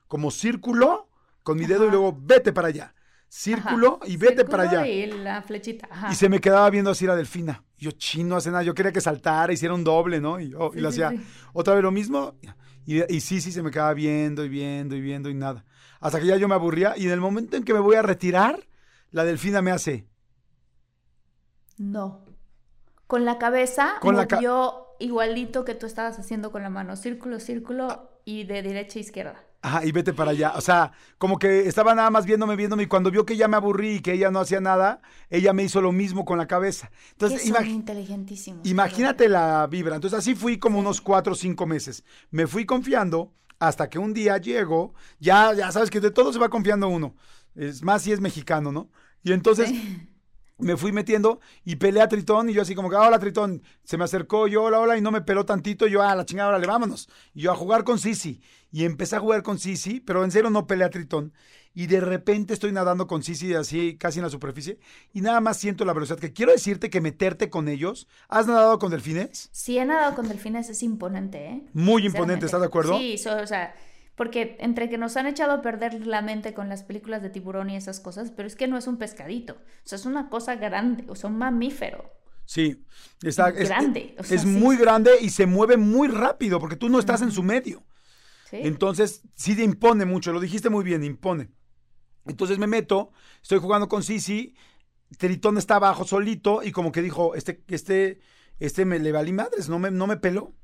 como 0.06 0.30
círculo 0.30 1.08
con 1.42 1.58
mi 1.58 1.66
dedo 1.66 1.86
y 1.86 1.90
luego 1.90 2.16
vete 2.20 2.52
para 2.52 2.68
allá. 2.68 2.94
Círculo 3.30 3.98
Ajá. 4.00 4.10
y 4.10 4.16
vete 4.16 4.36
Círculo 4.36 4.50
para 4.50 4.70
allá. 4.70 4.86
Y 4.88 5.06
la 5.06 5.42
flechita. 5.42 5.86
Ajá. 5.90 6.10
Y 6.10 6.14
se 6.14 6.28
me 6.30 6.40
quedaba 6.40 6.70
viendo 6.70 6.90
así 6.90 7.04
la 7.06 7.14
delfina. 7.14 7.62
Yo, 7.76 7.90
chino, 7.90 8.36
hace 8.36 8.50
nada. 8.50 8.62
Yo 8.62 8.74
quería 8.74 8.90
que 8.92 9.00
saltara, 9.02 9.52
hiciera 9.52 9.74
un 9.74 9.84
doble, 9.84 10.18
¿no? 10.20 10.40
Y, 10.40 10.48
yo, 10.50 10.70
y 10.74 10.76
le 10.80 10.90
sí, 10.92 11.02
hacía 11.02 11.10
sí. 11.10 11.26
otra 11.52 11.74
vez 11.74 11.82
lo 11.82 11.90
mismo. 11.90 12.36
Y, 12.88 13.02
y 13.14 13.20
sí, 13.20 13.40
sí, 13.42 13.52
se 13.52 13.62
me 13.62 13.70
quedaba 13.70 13.92
viendo 13.92 14.44
y 14.46 14.48
viendo 14.48 14.96
y 14.96 15.02
viendo 15.02 15.28
y 15.28 15.34
nada. 15.34 15.66
Hasta 16.00 16.20
que 16.20 16.26
ya 16.26 16.36
yo 16.38 16.48
me 16.48 16.54
aburría. 16.54 16.94
Y 16.96 17.04
en 17.04 17.12
el 17.12 17.20
momento 17.20 17.56
en 17.58 17.64
que 17.64 17.74
me 17.74 17.80
voy 17.80 17.96
a 17.96 18.02
retirar, 18.02 18.66
la 19.10 19.24
delfina 19.24 19.60
me 19.60 19.70
hace. 19.72 20.06
No. 21.76 22.24
Con 23.06 23.24
la 23.24 23.38
cabeza 23.38 23.94
Con 24.00 24.16
la 24.16 24.26
ca- 24.26 24.40
igualito 24.98 25.64
que 25.64 25.74
tú 25.74 25.86
estabas 25.86 26.18
haciendo 26.18 26.50
con 26.52 26.62
la 26.62 26.70
mano. 26.70 26.96
Círculo, 26.96 27.40
círculo 27.40 28.10
y 28.24 28.44
de 28.44 28.62
derecha 28.62 28.98
a 28.98 29.02
izquierda. 29.02 29.44
Ajá, 29.60 29.84
y 29.84 29.90
vete 29.90 30.12
para 30.12 30.30
allá. 30.30 30.52
O 30.56 30.60
sea, 30.60 30.92
como 31.18 31.38
que 31.38 31.66
estaba 31.66 31.94
nada 31.94 32.10
más 32.10 32.26
viéndome, 32.26 32.54
viéndome, 32.54 32.84
y 32.84 32.86
cuando 32.86 33.10
vio 33.10 33.26
que 33.26 33.36
ya 33.36 33.48
me 33.48 33.56
aburrí 33.56 33.96
y 33.96 34.00
que 34.00 34.12
ella 34.12 34.30
no 34.30 34.38
hacía 34.38 34.60
nada, 34.60 35.00
ella 35.30 35.52
me 35.52 35.64
hizo 35.64 35.80
lo 35.80 35.90
mismo 35.90 36.24
con 36.24 36.38
la 36.38 36.46
cabeza. 36.46 36.90
Entonces, 37.12 37.42
que 37.42 37.48
son 37.48 37.66
inteligentísimos. 37.66 38.66
imagínate 38.66 39.28
la 39.28 39.66
vibra. 39.66 39.96
Entonces, 39.96 40.18
así 40.18 40.36
fui 40.36 40.58
como 40.58 40.78
unos 40.78 41.00
cuatro 41.00 41.32
o 41.32 41.36
cinco 41.36 41.66
meses. 41.66 42.04
Me 42.30 42.46
fui 42.46 42.66
confiando 42.66 43.32
hasta 43.58 43.90
que 43.90 43.98
un 43.98 44.14
día 44.14 44.38
llego, 44.38 44.94
ya, 45.18 45.52
ya 45.52 45.72
sabes 45.72 45.90
que 45.90 46.00
de 46.00 46.12
todo 46.12 46.32
se 46.32 46.38
va 46.38 46.48
confiando 46.48 46.88
uno. 46.88 47.16
Es 47.56 47.82
más 47.82 48.02
si 48.02 48.12
es 48.12 48.20
mexicano, 48.20 48.70
¿no? 48.70 48.90
Y 49.24 49.32
entonces 49.32 49.72
me 50.58 50.76
fui 50.76 50.92
metiendo 50.92 51.40
y 51.64 51.76
peleé 51.76 52.02
a 52.02 52.08
Tritón 52.08 52.50
y 52.50 52.52
yo 52.52 52.62
así 52.62 52.74
como 52.74 52.90
que, 52.90 52.96
"Ah, 52.96 53.06
hola 53.08 53.18
Tritón, 53.18 53.62
se 53.84 53.96
me 53.96 54.04
acercó 54.04 54.46
yo, 54.48 54.64
hola, 54.64 54.80
hola, 54.80 54.96
y 54.96 55.00
no 55.00 55.10
me 55.10 55.20
peló 55.22 55.44
tantito, 55.46 55.86
yo, 55.86 56.02
a 56.02 56.14
la 56.14 56.24
chingada, 56.24 56.48
órale, 56.50 56.66
vámonos. 56.66 57.08
Y 57.34 57.42
yo 57.42 57.52
a 57.52 57.56
jugar 57.56 57.84
con 57.84 57.98
Sisi. 57.98 58.40
Y 58.70 58.84
empecé 58.84 59.16
a 59.16 59.20
jugar 59.20 59.42
con 59.42 59.58
Sisi, 59.58 60.00
pero 60.00 60.24
en 60.24 60.30
serio 60.30 60.50
no 60.50 60.66
peleé 60.66 60.84
a 60.86 60.90
Tritón. 60.90 61.32
Y 61.74 61.86
de 61.86 62.00
repente 62.00 62.54
estoy 62.54 62.72
nadando 62.72 63.06
con 63.06 63.22
Sisi 63.22 63.54
así 63.54 63.96
casi 63.96 64.18
en 64.18 64.24
la 64.24 64.30
superficie 64.30 64.78
y 65.12 65.20
nada 65.20 65.40
más 65.40 65.58
siento 65.58 65.84
la 65.84 65.92
velocidad. 65.92 66.18
Que 66.18 66.32
quiero 66.32 66.50
decirte 66.50 66.90
que 66.90 67.00
meterte 67.00 67.50
con 67.50 67.68
ellos. 67.68 68.08
¿Has 68.28 68.46
nadado 68.48 68.78
con 68.80 68.90
delfines? 68.90 69.48
Si 69.52 69.78
he 69.78 69.84
nadado 69.84 70.16
con 70.16 70.26
delfines 70.28 70.68
es 70.70 70.82
imponente, 70.82 71.44
¿eh? 71.46 71.62
Muy 71.74 72.04
imponente. 72.04 72.46
¿estás 72.46 72.60
de 72.60 72.66
acuerdo? 72.66 72.98
Sí, 72.98 73.16
so- 73.16 73.36
o 73.36 73.46
sea, 73.46 73.74
porque 74.18 74.56
entre 74.58 74.90
que 74.90 74.98
nos 74.98 75.16
han 75.16 75.26
echado 75.26 75.52
a 75.52 75.62
perder 75.62 76.06
la 76.06 76.20
mente 76.20 76.52
con 76.52 76.68
las 76.68 76.82
películas 76.82 77.22
de 77.22 77.30
tiburón 77.30 77.70
y 77.70 77.76
esas 77.76 78.00
cosas, 78.00 78.32
pero 78.32 78.48
es 78.48 78.56
que 78.56 78.66
no 78.66 78.76
es 78.76 78.88
un 78.88 78.98
pescadito, 78.98 79.54
o 79.54 79.88
sea, 79.88 79.96
es 79.96 80.04
una 80.04 80.28
cosa 80.28 80.56
grande, 80.56 81.04
o 81.08 81.14
sea, 81.14 81.30
un 81.30 81.38
mamífero. 81.38 82.04
Sí, 82.44 82.84
está, 83.22 83.50
es, 83.50 83.68
Grande, 83.68 84.14
o 84.18 84.24
sea, 84.24 84.36
es 84.36 84.42
sí. 84.42 84.48
muy 84.48 84.76
grande 84.76 85.12
y 85.20 85.30
se 85.30 85.46
mueve 85.46 85.76
muy 85.76 86.08
rápido 86.08 86.58
porque 86.58 86.76
tú 86.76 86.88
no 86.88 86.98
estás 86.98 87.20
en 87.22 87.30
su 87.30 87.42
medio. 87.42 87.84
¿sí? 88.50 88.56
Entonces, 88.62 89.22
sí 89.34 89.54
te 89.54 89.62
impone 89.62 90.04
mucho, 90.06 90.32
lo 90.32 90.40
dijiste 90.40 90.70
muy 90.70 90.82
bien, 90.82 91.04
impone. 91.04 91.50
Entonces 92.26 92.58
me 92.58 92.66
meto, 92.66 93.12
estoy 93.42 93.58
jugando 93.58 93.88
con 93.88 94.02
Sisi, 94.02 94.54
Tritón 95.16 95.58
está 95.58 95.76
abajo 95.76 96.04
solito 96.04 96.62
y 96.62 96.72
como 96.72 96.90
que 96.90 97.02
dijo, 97.02 97.34
este, 97.34 97.62
este, 97.68 98.20
este 98.58 98.84
me 98.84 98.98
le 98.98 99.12
valí 99.12 99.32
madres, 99.32 99.68
no 99.68 99.78
me, 99.78 99.90
no 99.90 100.06
me 100.06 100.16
peló. 100.16 100.54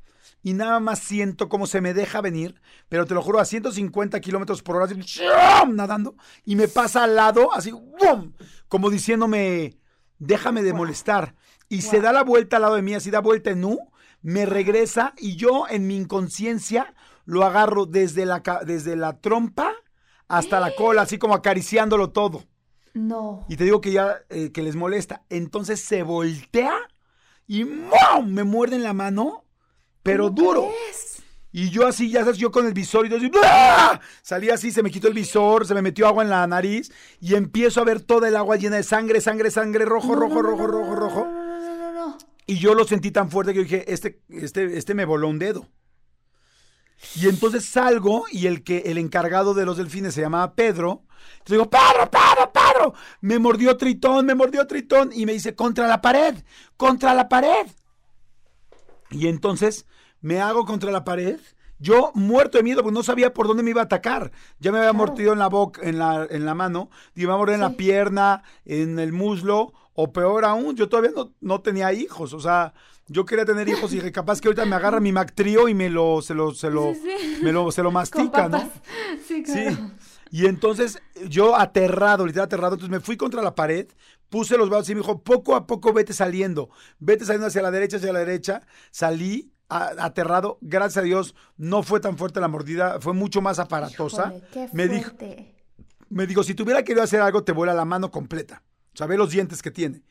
Y 0.45 0.53
nada 0.53 0.79
más 0.79 1.01
siento 1.01 1.49
cómo 1.49 1.67
se 1.67 1.81
me 1.81 1.95
deja 1.95 2.21
venir, 2.21 2.61
pero 2.89 3.07
te 3.07 3.15
lo 3.15 3.23
juro, 3.23 3.41
a 3.41 3.45
150 3.45 4.21
kilómetros 4.21 4.63
por 4.63 4.77
hora, 4.77 4.85
así, 4.85 4.95
nadando, 5.69 6.15
y 6.45 6.55
me 6.55 6.69
pasa 6.69 7.05
al 7.05 7.17
lado, 7.17 7.53
así, 7.53 7.73
¡bum! 7.73 8.35
como 8.69 8.91
diciéndome, 8.91 9.79
déjame 10.19 10.63
de 10.63 10.75
molestar. 10.75 11.35
Y 11.69 11.81
se 11.81 12.01
da 12.01 12.13
la 12.13 12.23
vuelta 12.23 12.57
al 12.57 12.63
lado 12.63 12.75
de 12.77 12.83
mí, 12.83 12.95
así 12.95 13.11
da 13.11 13.21
vuelta 13.21 13.51
en 13.51 13.65
U, 13.65 13.91
me 14.21 14.45
regresa 14.45 15.15
y 15.17 15.37
yo 15.37 15.65
en 15.69 15.87
mi 15.87 15.97
inconsciencia 15.97 16.95
lo 17.25 17.45
agarro 17.45 17.87
desde 17.87 18.27
la, 18.27 18.43
desde 18.67 18.97
la 18.97 19.19
trompa 19.21 19.73
hasta 20.29 20.61
la 20.61 20.75
cola, 20.75 21.03
así 21.03 21.19
como 21.19 21.35
acariciándolo 21.35 22.11
todo. 22.11 22.45
No. 22.93 23.45
Y 23.49 23.57
te 23.57 23.65
digo 23.65 23.81
que 23.81 23.93
ya 23.93 24.19
eh, 24.29 24.53
que 24.53 24.63
les 24.63 24.77
molesta. 24.77 25.23
Entonces 25.29 25.81
se 25.81 26.03
voltea 26.03 26.75
y 27.47 27.65
¡mum! 27.65 28.27
me 28.27 28.45
muerde 28.45 28.77
en 28.77 28.83
la 28.83 28.93
mano, 28.93 29.44
pero 30.05 30.29
¿Cómo 30.29 30.37
duro. 30.37 30.69
Y 31.51 31.71
yo 31.71 31.87
así, 31.87 32.11
ya 32.11 32.21
sabes, 32.21 32.39
yo 32.39 32.51
con 32.51 32.67
el 32.67 32.73
visor 32.73 33.07
y 33.07 33.09
yo 33.09 33.17
así, 33.17 33.31
¡ah! 33.45 34.01
salí 34.23 34.51
así, 34.51 34.73
se 34.73 34.83
me 34.83 34.91
quitó 34.91 35.07
el 35.07 35.15
visor, 35.15 35.67
se 35.67 35.75
me 35.75 35.83
metió 35.83 36.07
agua 36.07 36.25
en 36.25 36.31
la 36.31 36.45
nariz 36.47 36.93
y 37.21 37.37
empiezo 37.37 37.81
a 37.81 37.85
ver 37.85 38.01
toda 38.01 38.27
el 38.27 38.35
agua 38.35 38.57
llena 38.57 38.75
de 38.75 38.83
sangre, 38.83 39.21
sangre, 39.21 39.53
sangre, 39.53 39.85
rojo, 39.85 40.17
rojo, 40.17 40.43
rojo, 40.43 40.67
rojo, 40.67 40.95
rojo. 40.97 41.25
No, 41.25 41.33
no, 41.33 41.59
no, 41.59 41.77
no, 41.77 41.93
no. 41.93 42.19
Y 42.47 42.59
yo 42.59 42.75
lo 42.75 42.85
sentí 42.85 43.13
tan 43.13 43.31
fuerte 43.31 43.53
que 43.53 43.59
yo 43.61 43.63
dije, 43.65 43.93
este, 43.93 44.21
este, 44.31 44.77
este 44.77 44.95
me 44.95 45.05
voló 45.05 45.29
un 45.29 45.39
dedo. 45.39 45.69
Y 47.15 47.29
entonces 47.29 47.65
salgo 47.65 48.25
y 48.33 48.49
el 48.49 48.65
que 48.65 48.79
el 48.87 48.99
encargado 48.99 49.55
de 49.55 49.65
los 49.65 49.77
delfines 49.77 50.15
se 50.15 50.23
llamaba 50.23 50.55
Pedro. 50.55 51.05
Entonces 51.39 51.53
digo, 51.53 51.71
Pedro, 51.71 52.11
Pedro, 52.11 52.53
Pedro. 52.53 52.95
Me 53.21 53.39
mordió 53.39 53.77
Tritón, 53.77 54.27
me 54.27 54.35
mordió 54.35 54.67
Tritón. 54.67 55.11
Y 55.15 55.25
me 55.25 55.33
dice, 55.33 55.55
contra 55.55 55.87
la 55.87 56.01
pared, 56.01 56.35
contra 56.77 57.15
la 57.15 57.29
pared. 57.29 57.67
Y 59.15 59.29
entonces 59.29 59.87
me 60.21 60.41
hago 60.41 60.65
contra 60.65 60.91
la 60.91 61.05
pared. 61.05 61.39
Yo 61.79 62.13
muerto 62.15 62.57
de 62.59 62.65
miedo 62.65 62.83
porque 62.83 62.95
no 62.95 63.03
sabía 63.03 63.35
por 63.35 63.47
dónde 63.47 63.63
me 63.63 63.71
iba 63.71 63.81
a 63.83 63.85
atacar. 63.85 64.31
Ya 64.59 64.71
me 64.73 64.79
había 64.79 64.91
Claro. 64.91 65.07
mordido 65.07 65.33
en 65.33 65.39
la 65.39 65.49
boca, 65.49 65.81
en 65.83 65.99
la, 65.99 66.27
en 66.31 66.45
la 66.47 66.55
mano, 66.55 66.89
y 67.15 67.19
me 67.21 67.23
iba 67.25 67.35
a 67.35 67.37
morder 67.37 67.55
en 67.57 67.61
la 67.63 67.71
Sí. 67.71 67.75
pierna, 67.77 68.43
en 68.65 68.99
el 68.99 69.13
muslo, 69.13 69.73
o 69.95 70.13
peor 70.13 70.45
aún, 70.45 70.77
yo 70.77 70.89
todavía 70.89 71.11
no, 71.15 71.33
no 71.41 71.61
tenía 71.61 71.93
hijos. 71.93 72.33
O 72.33 72.41
sea, 72.41 72.75
yo 73.07 73.25
quería 73.27 73.45
tener 73.45 73.69
hijos 73.69 73.93
y 73.93 73.97
dije, 73.97 74.13
capaz 74.13 74.41
que 74.41 74.49
ahorita 74.49 74.65
me 74.67 74.77
agarra 74.77 74.99
mi 75.01 75.13
Mac 75.13 75.33
Trío 75.35 75.69
y 75.69 75.75
me 75.75 75.91
lo, 75.91 76.23
se 76.23 76.33
lo, 76.35 76.55
se 76.55 76.71
lo, 76.71 76.95
Sí, 76.95 77.01
sí. 77.05 77.39
me 77.43 77.53
lo, 77.53 77.71
se 77.71 77.83
lo 77.83 77.91
mastica, 77.91 78.49
¿no? 78.49 78.61
Sí, 79.27 79.45
Sí. 79.45 79.63
claro. 79.65 79.91
Y 80.31 80.47
entonces 80.47 81.01
yo 81.29 81.55
aterrado, 81.57 82.27
literal 82.27 82.47
aterrado, 82.47 82.75
entonces 82.75 82.91
me 82.91 83.01
fui 83.01 83.17
contra 83.17 83.41
la 83.43 83.55
pared, 83.55 83.87
puse 84.35 84.59
los 84.59 84.69
brazos 84.69 84.91
y 84.91 84.95
me 84.97 85.01
dijo, 85.03 85.23
poco 85.23 85.55
a 85.55 85.65
poco 85.65 85.93
vete 85.93 86.13
saliendo, 86.13 86.69
vete 86.99 87.25
saliendo 87.25 87.47
hacia 87.47 87.63
la 87.63 87.71
derecha, 87.71 87.99
hacia 87.99 88.13
la 88.13 88.19
derecha. 88.19 88.63
Salí 88.91 89.53
a- 89.69 89.95
aterrado, 90.05 90.59
gracias 90.61 90.97
a 91.03 91.07
Dios 91.07 91.37
no 91.57 91.85
fue 91.85 92.01
tan 92.01 92.19
fuerte 92.19 92.41
la 92.41 92.49
mordida, 92.49 93.01
fue 93.01 93.13
mucho 93.13 93.41
más 93.41 93.61
aparatosa. 93.61 94.33
Híjole, 94.35 94.49
qué 94.53 94.69
me 94.73 94.89
dijo, 94.89 95.13
me 96.09 96.27
dijo, 96.27 96.43
si 96.43 96.55
tuviera 96.55 96.83
querido 96.83 97.05
hacer 97.05 97.21
algo, 97.21 97.45
te 97.45 97.53
vuela 97.53 97.75
la 97.75 97.85
mano 97.85 98.11
completa. 98.11 98.65
O 98.93 98.97
sea, 98.97 99.07
ve 99.07 99.17
los 99.17 99.31
dientes 99.31 99.63
que 99.63 99.71
tiene. 99.71 100.03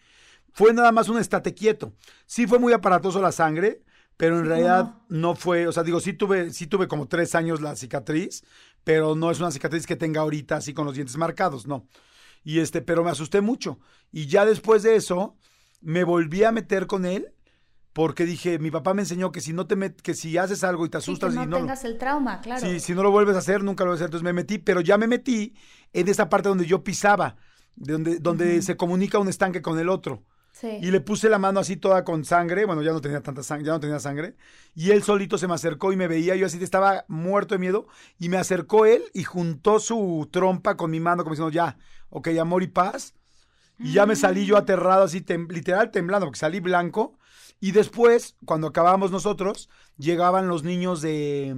Fue 0.54 0.74
nada 0.74 0.94
más 0.94 1.10
un 1.10 1.18
estate 1.20 1.54
quieto. 1.54 1.92
Sí 2.26 2.48
fue 2.48 2.60
muy 2.60 2.72
aparatoso 2.72 3.22
la 3.22 3.34
sangre, 3.34 3.82
pero 4.16 4.40
en 4.40 4.46
realidad 4.46 4.84
¿cómo 4.86 5.06
no 5.10 5.36
fue, 5.36 5.68
o 5.68 5.74
sea, 5.74 5.84
digo, 5.84 6.00
sí 6.00 6.14
tuve, 6.14 6.54
sí 6.54 6.68
tuve 6.68 6.88
como 6.88 7.08
tres 7.10 7.36
años 7.36 7.60
la 7.60 7.76
cicatriz, 7.76 8.46
pero 8.86 9.16
no 9.16 9.32
es 9.32 9.40
una 9.42 9.52
cicatriz 9.52 9.86
que 9.86 9.98
tenga 9.98 10.22
ahorita 10.22 10.56
así 10.56 10.74
con 10.74 10.86
los 10.86 10.96
dientes 10.96 11.18
marcados, 11.18 11.68
no. 11.68 11.88
Y 12.44 12.60
este, 12.60 12.82
pero 12.82 13.04
me 13.04 13.12
asusté 13.12 13.42
mucho. 13.42 13.80
Y 14.12 14.28
ya 14.28 14.46
después 14.46 14.84
de 14.84 14.96
eso, 14.96 15.38
me 15.82 16.04
volví 16.04 16.44
a 16.44 16.52
meter 16.52 16.88
con 16.88 17.06
él, 17.06 17.34
porque 17.94 18.26
dije, 18.26 18.58
mi 18.60 18.72
papá 18.72 18.94
me 18.94 19.04
enseñó 19.04 19.32
que 19.32 19.40
si 19.40 19.54
no 19.54 19.68
te 19.68 19.78
met- 19.78 20.02
que 20.02 20.14
si 20.16 20.38
haces 20.38 20.64
algo 20.64 20.86
y 20.86 20.90
te 20.90 21.00
Sí, 21.00 21.06
que 21.06 21.12
asustas 21.12 21.36
no 21.36 21.44
y 21.44 21.48
no. 21.48 21.58
tengas 21.58 21.84
el 21.86 21.98
trauma, 21.98 22.42
claro. 22.42 22.60
Sí, 22.66 22.80
si 22.80 22.96
no 22.96 23.04
lo 23.04 23.12
vuelves 23.12 23.36
a 23.36 23.40
hacer, 23.40 23.64
nunca 23.64 23.84
lo 23.84 23.92
vas 23.92 23.98
a 23.98 24.04
hacer. 24.04 24.08
Entonces 24.08 24.24
me 24.24 24.34
metí, 24.34 24.58
pero 24.58 24.82
ya 24.82 24.98
me 24.98 25.08
metí 25.08 25.54
en 25.94 26.08
esa 26.08 26.28
parte 26.28 26.50
donde 26.50 26.66
yo 26.66 26.84
pisaba, 26.84 27.36
de 27.76 27.94
donde, 27.94 28.18
donde 28.20 28.62
se 28.62 28.76
comunica 28.78 29.20
un 29.20 29.30
estanque 29.30 29.62
con 29.62 29.78
el 29.80 29.90
otro. 29.90 30.24
Sí. 30.54 30.70
Y 30.82 30.92
le 30.92 31.02
puse 31.02 31.30
la 31.30 31.40
mano 31.40 31.60
así 31.60 31.78
toda 31.78 32.04
con 32.04 32.26
sangre, 32.26 32.66
bueno, 32.66 32.84
ya 32.84 32.92
no 32.92 33.02
tenía 33.02 33.22
tanta 33.22 33.42
sangre, 33.42 33.66
ya 33.68 33.74
no 33.74 33.80
tenía 33.80 34.00
sangre, 34.00 34.36
y 34.76 34.92
él 34.92 35.02
solito 35.02 35.40
se 35.40 35.48
me 35.48 35.56
acercó 35.56 35.92
y 35.92 35.96
me 35.96 36.08
veía, 36.08 36.36
yo 36.36 36.46
así 36.46 36.64
estaba 36.64 37.06
muerto 37.08 37.56
de 37.56 37.60
miedo, 37.60 37.88
y 38.20 38.30
me 38.30 38.38
acercó 38.38 38.86
él 38.86 39.02
y 39.16 39.24
juntó 39.24 39.80
su 39.80 40.30
trompa 40.32 40.78
con 40.78 40.92
mi 40.92 41.00
mano 41.00 41.24
como 41.24 41.34
diciendo, 41.34 41.52
ya, 41.52 41.78
ok, 42.16 42.28
amor 42.40 42.62
y 42.64 42.68
paz, 42.68 43.16
y 43.80 43.94
ya 43.94 44.06
me 44.06 44.16
salí 44.16 44.46
yo 44.46 44.56
aterrado 44.56 45.04
así, 45.04 45.22
tem- 45.22 45.50
literal 45.52 45.90
temblando, 45.92 46.28
porque 46.28 46.40
salí 46.40 46.60
blanco, 46.60 47.18
y 47.60 47.72
después, 47.72 48.36
cuando 48.46 48.68
acabábamos 48.68 49.10
nosotros, 49.12 49.70
llegaban 49.98 50.48
los 50.48 50.64
niños 50.64 51.02
de... 51.02 51.56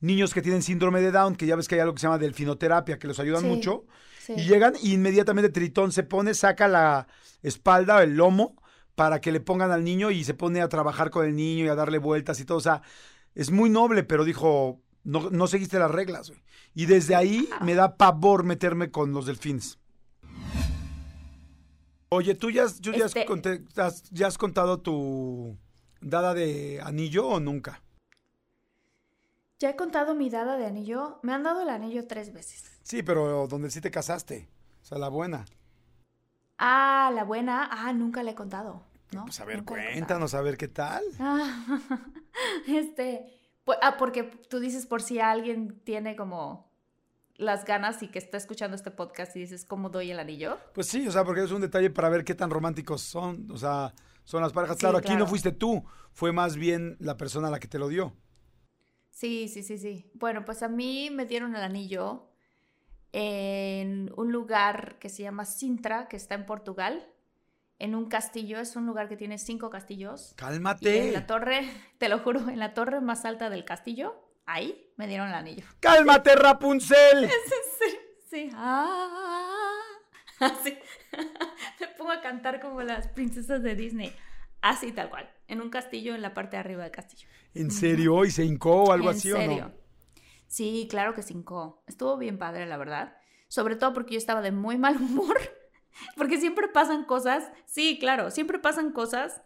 Niños 0.00 0.32
que 0.32 0.40
tienen 0.40 0.62
síndrome 0.62 1.00
de 1.02 1.12
Down, 1.12 1.36
que 1.36 1.46
ya 1.46 1.56
ves 1.56 1.68
que 1.68 1.74
hay 1.74 1.82
algo 1.82 1.94
que 1.94 2.00
se 2.00 2.06
llama 2.06 2.18
delfinoterapia, 2.18 2.98
que 2.98 3.06
los 3.06 3.20
ayudan 3.20 3.42
Sí, 3.42 3.46
mucho. 3.48 3.84
sí. 4.24 4.32
Y 4.36 4.44
llegan 4.48 4.72
y 4.82 4.94
inmediatamente 4.94 5.50
Tritón 5.50 5.92
se 5.92 6.02
pone, 6.04 6.32
saca 6.32 6.68
la 6.68 7.06
espalda 7.42 7.96
o 7.96 8.00
el 8.00 8.16
lomo 8.16 8.56
para 8.94 9.20
que 9.20 9.30
le 9.30 9.40
pongan 9.40 9.70
al 9.70 9.84
niño 9.84 10.10
y 10.10 10.24
se 10.24 10.32
pone 10.34 10.62
a 10.62 10.68
trabajar 10.70 11.10
con 11.10 11.26
el 11.26 11.36
niño 11.36 11.66
y 11.66 11.68
a 11.68 11.74
darle 11.74 11.98
vueltas 11.98 12.40
y 12.40 12.44
todo. 12.46 12.56
O 12.58 12.62
sea, 12.62 12.80
es 13.34 13.50
muy 13.50 13.68
noble, 13.68 14.02
pero 14.02 14.24
dijo, 14.24 14.80
no, 15.04 15.30
no 15.30 15.46
seguiste 15.46 15.78
las 15.78 15.90
reglas. 15.90 16.28
güey. 16.30 16.40
Y 16.74 16.86
desde 16.86 17.14
ahí 17.16 17.48
me 17.62 17.74
da 17.74 17.96
pavor 17.96 18.44
meterme 18.44 18.90
con 18.90 19.12
los 19.12 19.26
delfines. 19.26 19.78
Oye, 22.08 22.34
¿tú 22.34 22.50
ya, 22.50 22.66
ya 22.80 22.92
has 23.04 23.14
Este- 23.14 23.26
conté- 23.26 23.64
has- 23.76 24.10
ya 24.10 24.26
has 24.26 24.36
contado 24.36 24.80
tu 24.80 25.56
dada 26.00 26.34
de 26.34 26.80
anillo 26.82 27.26
o 27.28 27.40
nunca? 27.40 27.82
Ya 29.60 29.70
he 29.70 29.76
contado 29.76 30.14
mi 30.14 30.28
dada 30.30 30.56
de 30.56 30.66
anillo. 30.66 31.20
Me 31.22 31.32
han 31.34 31.42
dado 31.42 31.60
el 31.62 31.68
anillo 31.68 32.06
tres 32.06 32.32
veces. 32.32 32.64
Sí, 32.82 33.02
pero 33.02 33.46
donde 33.46 33.70
sí 33.70 33.80
te 33.80 33.90
casaste. 33.90 34.48
O 34.82 34.84
sea, 34.86 34.98
la 34.98 35.08
buena. 35.08 35.44
Ah, 36.58 37.10
la 37.14 37.24
buena. 37.24 37.68
Ah, 37.70 37.92
nunca 37.92 38.22
la 38.22 38.32
he 38.32 38.34
contado. 38.34 38.82
¿no? 39.12 39.24
Pues 39.24 39.40
a 39.40 39.44
ver, 39.44 39.58
Nunca 39.58 39.74
cuéntanos, 39.74 40.34
a 40.34 40.40
ver 40.40 40.56
qué 40.56 40.68
tal. 40.68 41.02
Ah, 41.18 41.64
este. 42.66 43.39
Pu- 43.64 43.76
ah, 43.82 43.96
porque 43.98 44.24
tú 44.24 44.60
dices 44.60 44.86
por 44.86 45.02
si 45.02 45.18
alguien 45.20 45.80
tiene 45.84 46.16
como 46.16 46.70
las 47.36 47.64
ganas 47.64 48.02
y 48.02 48.08
que 48.08 48.18
está 48.18 48.36
escuchando 48.36 48.74
este 48.76 48.90
podcast 48.90 49.34
y 49.36 49.40
dices, 49.40 49.64
¿cómo 49.64 49.88
doy 49.88 50.10
el 50.10 50.18
anillo? 50.18 50.58
Pues 50.74 50.86
sí, 50.88 51.08
o 51.08 51.10
sea, 51.10 51.24
porque 51.24 51.42
es 51.42 51.50
un 51.50 51.62
detalle 51.62 51.88
para 51.90 52.08
ver 52.10 52.24
qué 52.24 52.34
tan 52.34 52.50
románticos 52.50 53.00
son, 53.00 53.50
o 53.50 53.56
sea, 53.56 53.94
son 54.24 54.42
las 54.42 54.52
parejas. 54.52 54.76
Sí, 54.76 54.80
claro, 54.80 54.98
aquí 54.98 55.16
no 55.16 55.26
fuiste 55.26 55.50
tú, 55.52 55.82
fue 56.12 56.32
más 56.32 56.56
bien 56.56 56.96
la 57.00 57.16
persona 57.16 57.48
a 57.48 57.50
la 57.50 57.58
que 57.58 57.68
te 57.68 57.78
lo 57.78 57.88
dio. 57.88 58.14
Sí, 59.10 59.48
sí, 59.48 59.62
sí, 59.62 59.78
sí. 59.78 60.10
Bueno, 60.14 60.44
pues 60.44 60.62
a 60.62 60.68
mí 60.68 61.10
me 61.10 61.24
dieron 61.26 61.56
el 61.56 61.62
anillo 61.62 62.28
en 63.12 64.12
un 64.16 64.32
lugar 64.32 64.98
que 64.98 65.08
se 65.08 65.22
llama 65.22 65.44
Sintra, 65.44 66.08
que 66.08 66.16
está 66.16 66.34
en 66.34 66.46
Portugal, 66.46 67.06
en 67.80 67.96
un 67.96 68.08
castillo. 68.08 68.60
Es 68.60 68.76
un 68.76 68.86
lugar 68.86 69.08
que 69.08 69.16
tiene 69.16 69.38
cinco 69.38 69.68
castillos. 69.70 70.28
Y 70.28 70.32
en 70.32 70.36
Cálmate. 70.36 71.12
la 71.12 71.26
torre, 71.26 71.68
te 71.98 72.08
lo 72.08 72.20
juro, 72.20 72.48
en 72.48 72.58
la 72.60 72.72
torre 72.74 73.00
más 73.00 73.24
alta 73.24 73.50
del 73.50 73.64
castillo 73.64 74.30
ahí 74.50 74.92
me 74.96 75.06
dieron 75.06 75.28
el 75.28 75.34
anillo. 75.34 75.64
¡Cálmate, 75.80 76.34
Rapunzel! 76.36 77.30
Sí, 77.80 77.96
sí. 78.28 78.50
Ah, 78.54 79.80
así. 80.40 80.76
Me 81.80 81.88
pongo 81.98 82.10
a 82.12 82.20
cantar 82.20 82.60
como 82.60 82.82
las 82.82 83.08
princesas 83.08 83.62
de 83.62 83.74
Disney. 83.74 84.14
Así 84.60 84.92
tal 84.92 85.08
cual. 85.08 85.30
En 85.48 85.60
un 85.60 85.70
castillo, 85.70 86.14
en 86.14 86.22
la 86.22 86.34
parte 86.34 86.56
de 86.56 86.60
arriba 86.60 86.82
del 86.82 86.92
castillo. 86.92 87.26
¿En 87.54 87.70
serio? 87.70 88.24
¿Y 88.24 88.30
se 88.30 88.44
hincó 88.44 88.84
o 88.84 88.92
algo 88.92 89.10
¿En 89.10 89.16
así 89.16 89.32
o 89.32 89.36
serio? 89.36 89.64
no? 89.68 89.72
Sí, 90.46 90.86
claro 90.90 91.14
que 91.14 91.22
se 91.22 91.32
hincó. 91.32 91.82
Estuvo 91.86 92.16
bien 92.18 92.38
padre, 92.38 92.66
la 92.66 92.76
verdad. 92.76 93.16
Sobre 93.48 93.76
todo 93.76 93.92
porque 93.94 94.14
yo 94.14 94.18
estaba 94.18 94.42
de 94.42 94.52
muy 94.52 94.78
mal 94.78 94.96
humor. 94.96 95.38
Porque 96.16 96.38
siempre 96.38 96.68
pasan 96.68 97.04
cosas. 97.04 97.50
Sí, 97.66 97.98
claro, 97.98 98.30
siempre 98.30 98.58
pasan 98.58 98.92
cosas 98.92 99.42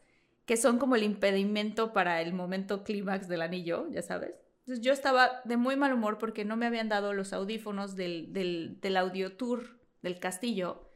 que 0.47 0.57
son 0.57 0.79
como 0.79 0.97
el 0.97 1.03
impedimento 1.03 1.93
para 1.93 2.21
el 2.21 2.33
momento 2.33 2.85
clímax 2.85 3.29
del 3.29 3.43
anillo, 3.43 3.89
ya 3.91 4.03
sabes. 4.03 4.35
Entonces 4.61 4.85
yo 4.85 4.93
estaba 4.93 5.41
de 5.45 5.57
muy 5.57 5.77
mal 5.77 5.93
humor 5.93 6.19
porque 6.19 6.45
no 6.45 6.57
me 6.57 6.67
habían 6.67 6.89
dado 6.89 7.13
los 7.13 7.33
audífonos 7.33 7.97
del, 7.97 8.33
del, 8.33 8.79
del 8.81 8.97
audio 8.97 9.37
tour 9.37 9.79
del 10.03 10.19
castillo. 10.19 10.89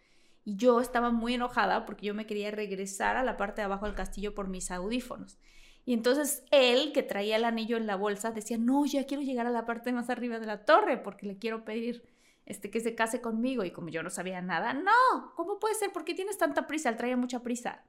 Y 0.44 0.56
yo 0.56 0.80
estaba 0.80 1.10
muy 1.10 1.34
enojada 1.34 1.84
porque 1.84 2.06
yo 2.06 2.14
me 2.14 2.26
quería 2.26 2.50
regresar 2.50 3.16
a 3.16 3.22
la 3.22 3.36
parte 3.36 3.60
de 3.60 3.66
abajo 3.66 3.86
del 3.86 3.94
castillo 3.94 4.34
por 4.34 4.48
mis 4.48 4.70
audífonos. 4.70 5.38
Y 5.84 5.94
entonces 5.94 6.44
él, 6.50 6.92
que 6.92 7.02
traía 7.02 7.36
el 7.36 7.44
anillo 7.44 7.76
en 7.76 7.86
la 7.86 7.96
bolsa, 7.96 8.30
decía, 8.30 8.58
no, 8.58 8.84
ya 8.84 9.04
quiero 9.04 9.22
llegar 9.22 9.46
a 9.46 9.50
la 9.50 9.64
parte 9.64 9.92
más 9.92 10.10
arriba 10.10 10.38
de 10.38 10.46
la 10.46 10.64
torre 10.64 10.98
porque 10.98 11.26
le 11.26 11.38
quiero 11.38 11.64
pedir 11.64 12.06
este, 12.48 12.70
que 12.70 12.80
se 12.80 12.94
case 12.94 13.20
conmigo. 13.20 13.62
Y 13.64 13.70
como 13.70 13.90
yo 13.90 14.02
no 14.02 14.08
sabía 14.08 14.40
nada, 14.40 14.72
no, 14.72 15.34
¿cómo 15.36 15.58
puede 15.58 15.74
ser? 15.74 15.92
¿Por 15.92 16.04
qué 16.04 16.14
tienes 16.14 16.38
tanta 16.38 16.66
prisa? 16.66 16.88
Él 16.88 16.96
traía 16.96 17.16
mucha 17.16 17.42
prisa. 17.42 17.84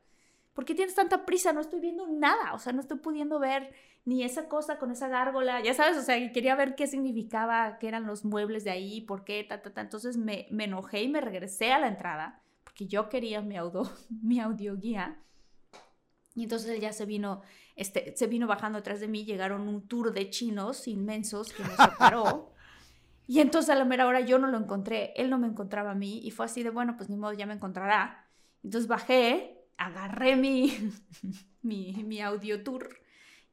¿Por 0.54 0.66
qué 0.66 0.76
tienes 0.76 0.94
tanta 0.94 1.26
prisa? 1.26 1.54
No 1.54 1.62
estoy 1.62 1.80
viendo 1.80 2.06
nada, 2.08 2.54
o 2.54 2.60
sea, 2.60 2.74
no 2.74 2.82
estoy 2.82 2.98
pudiendo 2.98 3.40
ver 3.40 3.74
ni 4.04 4.24
esa 4.24 4.50
cosa 4.50 4.78
con 4.78 4.92
esa 4.92 5.08
gárgola, 5.08 5.62
ya 5.62 5.74
sabes, 5.74 5.98
o 5.98 6.02
sea, 6.02 6.32
quería 6.34 6.56
ver 6.56 6.76
qué 6.76 6.88
significaba, 6.88 7.78
qué 7.80 7.88
eran 7.88 8.06
los 8.06 8.26
muebles 8.26 8.66
de 8.66 8.72
ahí, 8.72 9.02
por 9.02 9.24
qué, 9.24 9.46
ta, 9.46 9.62
ta, 9.62 9.74
ta. 9.74 9.82
Entonces 9.82 10.18
me, 10.18 10.48
me 10.52 10.66
enojé 10.66 11.04
y 11.04 11.08
me 11.08 11.22
regresé 11.22 11.72
a 11.72 11.80
la 11.80 11.88
entrada 11.88 12.42
porque 12.66 12.88
yo 12.88 13.08
quería 13.08 13.42
mi, 13.42 13.56
audio, 13.56 13.84
mi 14.22 14.42
audioguía. 14.42 15.18
Y 16.36 16.44
entonces 16.44 16.70
él 16.72 16.82
ya 16.82 16.92
se 16.92 17.06
vino, 17.06 17.42
este, 17.76 18.14
se 18.18 18.28
vino 18.28 18.46
bajando 18.48 18.80
atrás 18.80 19.00
de 19.00 19.08
mí, 19.08 19.24
llegaron 19.24 19.68
un 19.70 19.88
tour 19.88 20.12
de 20.12 20.30
chinos 20.30 20.88
inmensos 20.88 21.54
que 21.54 21.64
me 21.64 21.76
separó. 21.76 22.52
y 23.30 23.42
entonces 23.42 23.70
a 23.70 23.76
la 23.76 23.86
mera 23.86 24.08
hora 24.08 24.22
yo 24.22 24.40
no 24.40 24.48
lo 24.48 24.58
encontré, 24.58 25.14
él 25.16 25.30
no 25.30 25.38
me 25.38 25.46
encontraba 25.46 25.92
a 25.92 25.94
mí 25.94 26.20
y 26.24 26.32
fue 26.32 26.48
así 26.48 26.64
de, 26.64 26.72
bueno, 26.72 26.98
pues 26.98 27.12
ni 27.12 27.16
modo, 27.16 27.32
ya 27.32 27.46
me 27.46 27.54
encontrará. 27.54 28.28
Entonces 28.64 28.88
bajé, 28.88 29.68
agarré 29.78 30.36
mi, 30.36 30.74
mi, 31.62 32.22
audio 32.22 32.64
tour 32.64 32.90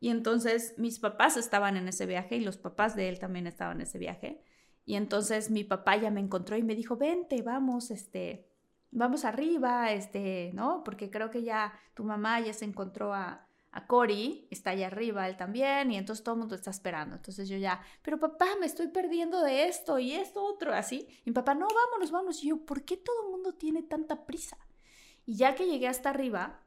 y 0.01 0.09
entonces 0.09 0.73
mis 0.79 0.99
papás 0.99 1.37
estaban 1.37 1.77
en 1.77 1.89
ese 1.89 2.07
viaje 2.07 2.37
y 2.37 2.41
los 2.41 2.57
papás 2.57 2.97
de 2.97 3.11
él 3.11 3.19
también 3.19 3.47
estaban 3.47 3.77
en 3.77 3.83
ese 3.83 3.99
viaje. 3.99 4.41
Y 4.87 4.95
entonces 4.95 5.51
mi 5.51 5.63
papá 5.63 5.95
ya 5.97 6.11
me 6.11 6.21
encontró 6.21 6.57
y 6.57 6.63
me 6.63 6.75
dijo, 6.75 6.97
vente, 6.97 7.43
vamos, 7.43 7.91
este, 7.91 8.49
vamos 8.93 9.27
arriba, 9.27 9.93
este, 9.93 10.53
¿no? 10.55 10.85
Porque 10.85 11.11
creo 11.11 11.29
que 11.31 11.43
ya 11.43 11.79
tu 11.93 12.03
mamá 12.03 12.41
ya 12.41 12.55
se 12.55 12.65
encontró 12.65 13.13
a, 13.13 13.47
a 13.73 13.87
Cory, 13.87 14.49
está 14.51 14.71
allá 14.71 14.87
arriba 14.87 15.29
él 15.29 15.37
también, 15.37 15.91
y 15.93 15.97
entonces 15.97 16.25
todo 16.25 16.35
el 16.35 16.41
mundo 16.41 16.55
está 16.55 16.71
esperando. 16.71 17.17
Entonces 17.17 17.49
yo 17.49 17.59
ya, 17.59 17.83
pero 18.03 18.19
papá, 18.19 18.47
me 18.59 18.67
estoy 18.67 18.89
perdiendo 18.89 19.43
de 19.43 19.69
esto 19.69 19.99
y 19.99 20.13
esto 20.13 20.43
otro, 20.45 20.73
así. 20.73 21.07
Y 21.25 21.31
mi 21.31 21.35
papá, 21.35 21.55
no, 21.55 21.69
vámonos, 21.69 22.11
vámonos. 22.11 22.43
Y 22.43 22.49
yo, 22.49 22.59
¿por 22.65 22.85
qué 22.85 22.97
todo 22.97 23.25
el 23.25 23.31
mundo 23.33 23.53
tiene 23.55 23.83
tanta 23.83 24.25
prisa? 24.25 24.57
Y 25.27 25.37
ya 25.37 25.55
que 25.55 25.67
llegué 25.67 25.89
hasta 25.89 26.11
arriba, 26.11 26.61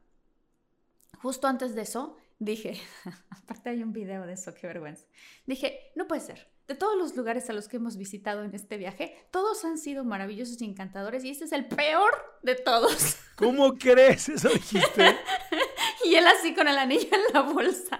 justo 1.20 1.48
antes 1.48 1.74
de 1.74 1.82
eso, 1.82 2.16
dije, 2.38 2.80
aparte 3.30 3.70
hay 3.70 3.82
un 3.82 3.92
video 3.92 4.26
de 4.26 4.34
eso, 4.34 4.54
qué 4.54 4.66
vergüenza. 4.66 5.06
Dije, 5.46 5.92
no 5.96 6.06
puede 6.06 6.20
ser. 6.20 6.48
De 6.68 6.76
todos 6.76 6.96
los 6.96 7.16
lugares 7.16 7.50
a 7.50 7.52
los 7.52 7.66
que 7.66 7.78
hemos 7.78 7.96
visitado 7.96 8.44
en 8.44 8.54
este 8.54 8.76
viaje, 8.76 9.16
todos 9.32 9.64
han 9.64 9.76
sido 9.76 10.04
maravillosos 10.04 10.62
y 10.62 10.64
encantadores 10.64 11.24
y 11.24 11.30
este 11.30 11.46
es 11.46 11.52
el 11.52 11.66
peor 11.66 12.12
de 12.42 12.54
todos. 12.54 13.16
¿Cómo 13.34 13.76
crees? 13.76 14.28
Eso 14.28 14.48
dijiste. 14.50 15.16
y 16.04 16.14
él 16.14 16.26
así 16.26 16.54
con 16.54 16.68
el 16.68 16.78
anillo 16.78 17.08
en 17.12 17.34
la 17.34 17.42
bolsa. 17.42 17.98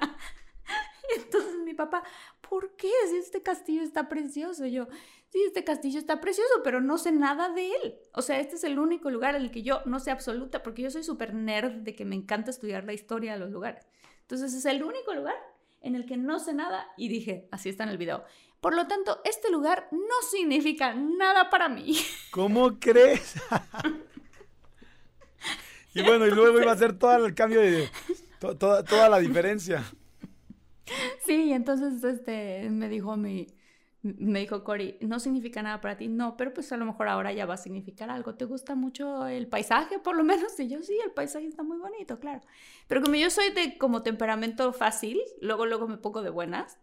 Y 1.11 1.21
entonces 1.21 1.57
mi 1.65 1.75
papá, 1.75 2.03
¿por 2.49 2.77
qué? 2.77 2.91
Si 3.09 3.17
este 3.17 3.43
castillo 3.43 3.83
está 3.83 4.09
precioso. 4.09 4.67
Y 4.67 4.73
yo, 4.73 4.87
sí, 5.29 5.43
este 5.47 5.65
castillo 5.65 5.99
está 5.99 6.21
precioso, 6.21 6.63
pero 6.63 6.81
no 6.81 6.99
sé 6.99 7.13
nada 7.13 7.51
de 7.51 7.73
él. 7.73 7.95
O 8.15 8.23
sea, 8.23 8.39
este 8.41 8.57
es 8.57 8.65
el 8.65 8.79
único 8.79 9.11
lugar 9.11 9.35
en 9.35 9.43
el 9.43 9.51
que 9.51 9.63
yo 9.63 9.83
no 9.87 10.01
sé 10.01 10.11
absoluta, 10.11 10.63
porque 10.63 10.83
yo 10.83 10.91
soy 10.91 11.03
súper 11.03 11.35
nerd 11.35 11.73
de 11.83 11.95
que 11.95 12.05
me 12.05 12.17
encanta 12.17 12.51
estudiar 12.51 12.85
la 12.85 12.93
historia 12.93 13.33
de 13.33 13.39
los 13.39 13.51
lugares. 13.51 13.87
Entonces 14.23 14.55
es 14.55 14.65
el 14.65 14.83
único 14.83 15.15
lugar 15.15 15.37
en 15.81 15.95
el 15.95 16.07
que 16.07 16.17
no 16.17 16.39
sé 16.39 16.53
nada 16.53 16.89
y 16.97 17.09
dije, 17.09 17.49
así 17.51 17.69
está 17.69 17.85
en 17.85 17.91
el 17.91 17.99
video. 17.99 18.25
Por 18.61 18.75
lo 18.75 18.87
tanto, 18.87 19.23
este 19.25 19.51
lugar 19.51 19.89
no 19.91 20.29
significa 20.31 20.93
nada 20.95 21.49
para 21.49 21.69
mí. 21.69 21.97
¿Cómo 22.31 22.79
crees? 22.79 23.35
y 25.95 26.03
bueno, 26.03 26.27
y 26.27 26.31
luego 26.31 26.59
iba 26.59 26.73
a 26.73 26.77
ser 26.77 26.99
todo 26.99 27.25
el 27.27 27.35
cambio 27.35 27.61
de... 27.61 27.93
to- 28.39 28.57
toda, 28.57 28.87
toda 28.87 29.09
la 29.09 29.19
diferencia. 29.19 29.85
Sí, 31.25 31.53
entonces 31.53 32.03
este 32.05 32.69
me 32.71 32.89
dijo 32.89 33.17
mi 33.17 33.47
me 34.03 34.41
dijo 34.41 34.65
Cory, 34.65 34.97
no 35.03 35.21
significa 35.21 35.63
nada 35.63 35.81
para 35.83 35.97
ti, 35.99 36.09
no, 36.09 36.35
pero 36.39 36.55
pues 36.55 36.73
a 36.73 36.79
lo 36.79 36.87
mejor 36.87 37.09
ahora 37.09 37.33
ya 37.35 37.45
va 37.45 37.55
a 37.55 37.57
significar 37.59 38.09
algo. 38.11 38.35
¿Te 38.35 38.47
gusta 38.47 38.75
mucho 38.75 39.27
el 39.27 39.47
paisaje, 39.47 39.99
por 39.99 40.17
lo 40.17 40.25
menos? 40.25 40.59
Y 40.59 40.69
yo 40.69 40.83
sí, 40.83 40.99
el 41.05 41.11
paisaje 41.13 41.47
está 41.47 41.63
muy 41.63 41.77
bonito, 41.79 42.19
claro. 42.19 42.41
Pero 42.89 43.03
como 43.03 43.17
yo 43.17 43.29
soy 43.31 43.51
de 43.53 43.77
como 43.77 44.03
temperamento 44.03 44.73
fácil, 44.73 45.21
luego 45.43 45.67
luego 45.67 45.87
me 45.87 45.99
pongo 45.99 46.23
de 46.23 46.31
buenas. 46.31 46.79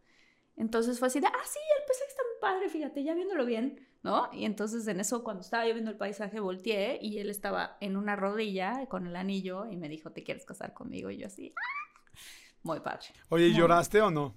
Entonces 0.58 1.00
fue 1.00 1.10
así 1.10 1.20
de, 1.22 1.28
ah, 1.28 1.32
sí, 1.46 1.60
el 1.80 1.86
paisaje 1.88 2.10
está 2.10 2.24
muy 2.24 2.42
padre, 2.42 2.70
fíjate, 2.70 3.04
ya 3.04 3.16
viéndolo 3.16 3.46
bien, 3.46 3.87
¿no? 4.08 4.30
Y 4.32 4.46
entonces 4.46 4.88
en 4.88 5.02
eso, 5.02 5.22
cuando 5.22 5.42
estaba 5.42 5.68
yo 5.68 5.74
viendo 5.74 5.92
el 5.92 5.98
paisaje, 5.98 6.40
volteé 6.40 6.98
y 7.02 7.20
él 7.20 7.30
estaba 7.30 7.76
en 7.82 7.98
una 7.98 8.16
rodilla 8.16 8.86
con 8.88 9.06
el 9.06 9.18
anillo 9.18 9.66
y 9.70 9.76
me 9.76 9.90
dijo, 9.90 10.12
¿te 10.12 10.24
quieres 10.24 10.46
casar 10.46 10.74
conmigo? 10.74 11.10
Y 11.12 11.18
yo 11.18 11.28
así, 11.28 11.54
¡ah! 11.54 12.20
Muy 12.64 12.80
padre. 12.80 13.08
Oye, 13.28 13.48
¿y 13.48 13.52
Muy- 13.52 13.60
lloraste 13.60 14.02
o 14.02 14.10
no? 14.10 14.34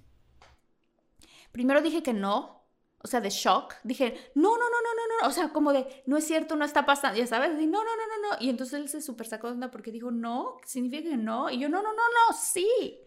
Primero 1.53 1.81
dije 1.81 2.03
que 2.03 2.11
no, 2.11 2.65
o 2.99 3.07
sea, 3.07 3.21
de 3.21 3.29
shock. 3.29 3.75
Dije, 3.83 4.31
no, 4.35 4.49
no, 4.49 4.57
no, 4.57 4.81
no, 4.83 4.93
no, 4.97 5.21
no. 5.21 5.29
O 5.29 5.31
sea, 5.31 5.53
como 5.53 5.71
de, 5.71 6.03
no 6.05 6.17
es 6.17 6.25
cierto, 6.27 6.57
no 6.57 6.65
está 6.65 6.85
pasando, 6.85 7.17
ya 7.17 7.25
sabes. 7.25 7.51
Y 7.59 7.65
no, 7.65 7.81
no, 7.83 7.91
no, 7.95 8.07
no, 8.07 8.29
no. 8.29 8.45
Y 8.45 8.49
entonces 8.49 8.73
él 8.79 8.89
se 8.89 9.01
súper 9.01 9.27
sacó 9.27 9.47
de 9.47 9.53
onda 9.53 9.71
porque 9.71 9.91
dijo, 9.91 10.11
no, 10.11 10.57
significa 10.65 11.09
que 11.09 11.17
no. 11.17 11.49
Y 11.49 11.59
yo, 11.59 11.69
no, 11.69 11.81
no, 11.81 11.93
no, 11.93 12.03
no, 12.03 12.37
sí. 12.37 12.99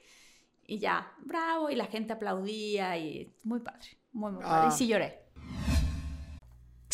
Y 0.67 0.79
ya, 0.79 1.13
bravo. 1.19 1.69
Y 1.69 1.77
la 1.77 1.87
gente 1.87 2.15
aplaudía 2.15 2.97
y 2.97 3.35
muy 3.43 3.61
padre, 3.61 3.99
muy, 4.13 4.33
muy 4.33 4.43
padre. 4.43 4.69
Ah. 4.69 4.71
Y 4.73 4.77
sí 4.77 4.87
lloré. 4.87 5.24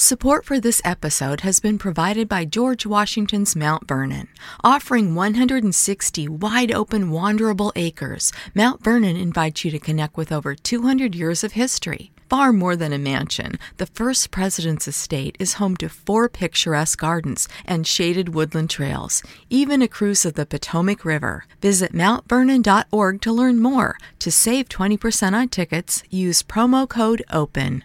Support 0.00 0.46
for 0.46 0.58
this 0.58 0.80
episode 0.82 1.42
has 1.42 1.60
been 1.60 1.76
provided 1.76 2.26
by 2.26 2.46
George 2.46 2.86
Washington's 2.86 3.54
Mount 3.54 3.86
Vernon. 3.86 4.28
Offering 4.64 5.14
160 5.14 6.26
wide 6.26 6.72
open, 6.72 7.10
wanderable 7.10 7.70
acres, 7.76 8.32
Mount 8.54 8.82
Vernon 8.82 9.14
invites 9.14 9.62
you 9.62 9.70
to 9.70 9.78
connect 9.78 10.16
with 10.16 10.32
over 10.32 10.54
200 10.54 11.14
years 11.14 11.44
of 11.44 11.52
history. 11.52 12.12
Far 12.30 12.50
more 12.50 12.76
than 12.76 12.94
a 12.94 12.98
mansion, 12.98 13.58
the 13.76 13.84
first 13.84 14.30
president's 14.30 14.88
estate 14.88 15.36
is 15.38 15.54
home 15.54 15.76
to 15.76 15.90
four 15.90 16.30
picturesque 16.30 16.98
gardens 16.98 17.46
and 17.66 17.86
shaded 17.86 18.34
woodland 18.34 18.70
trails, 18.70 19.22
even 19.50 19.82
a 19.82 19.86
cruise 19.86 20.24
of 20.24 20.32
the 20.32 20.46
Potomac 20.46 21.04
River. 21.04 21.44
Visit 21.60 21.92
mountvernon.org 21.92 23.20
to 23.20 23.32
learn 23.32 23.60
more. 23.60 23.98
To 24.20 24.30
save 24.30 24.70
20% 24.70 25.34
on 25.34 25.48
tickets, 25.50 26.02
use 26.08 26.42
promo 26.42 26.88
code 26.88 27.22
OPEN. 27.30 27.84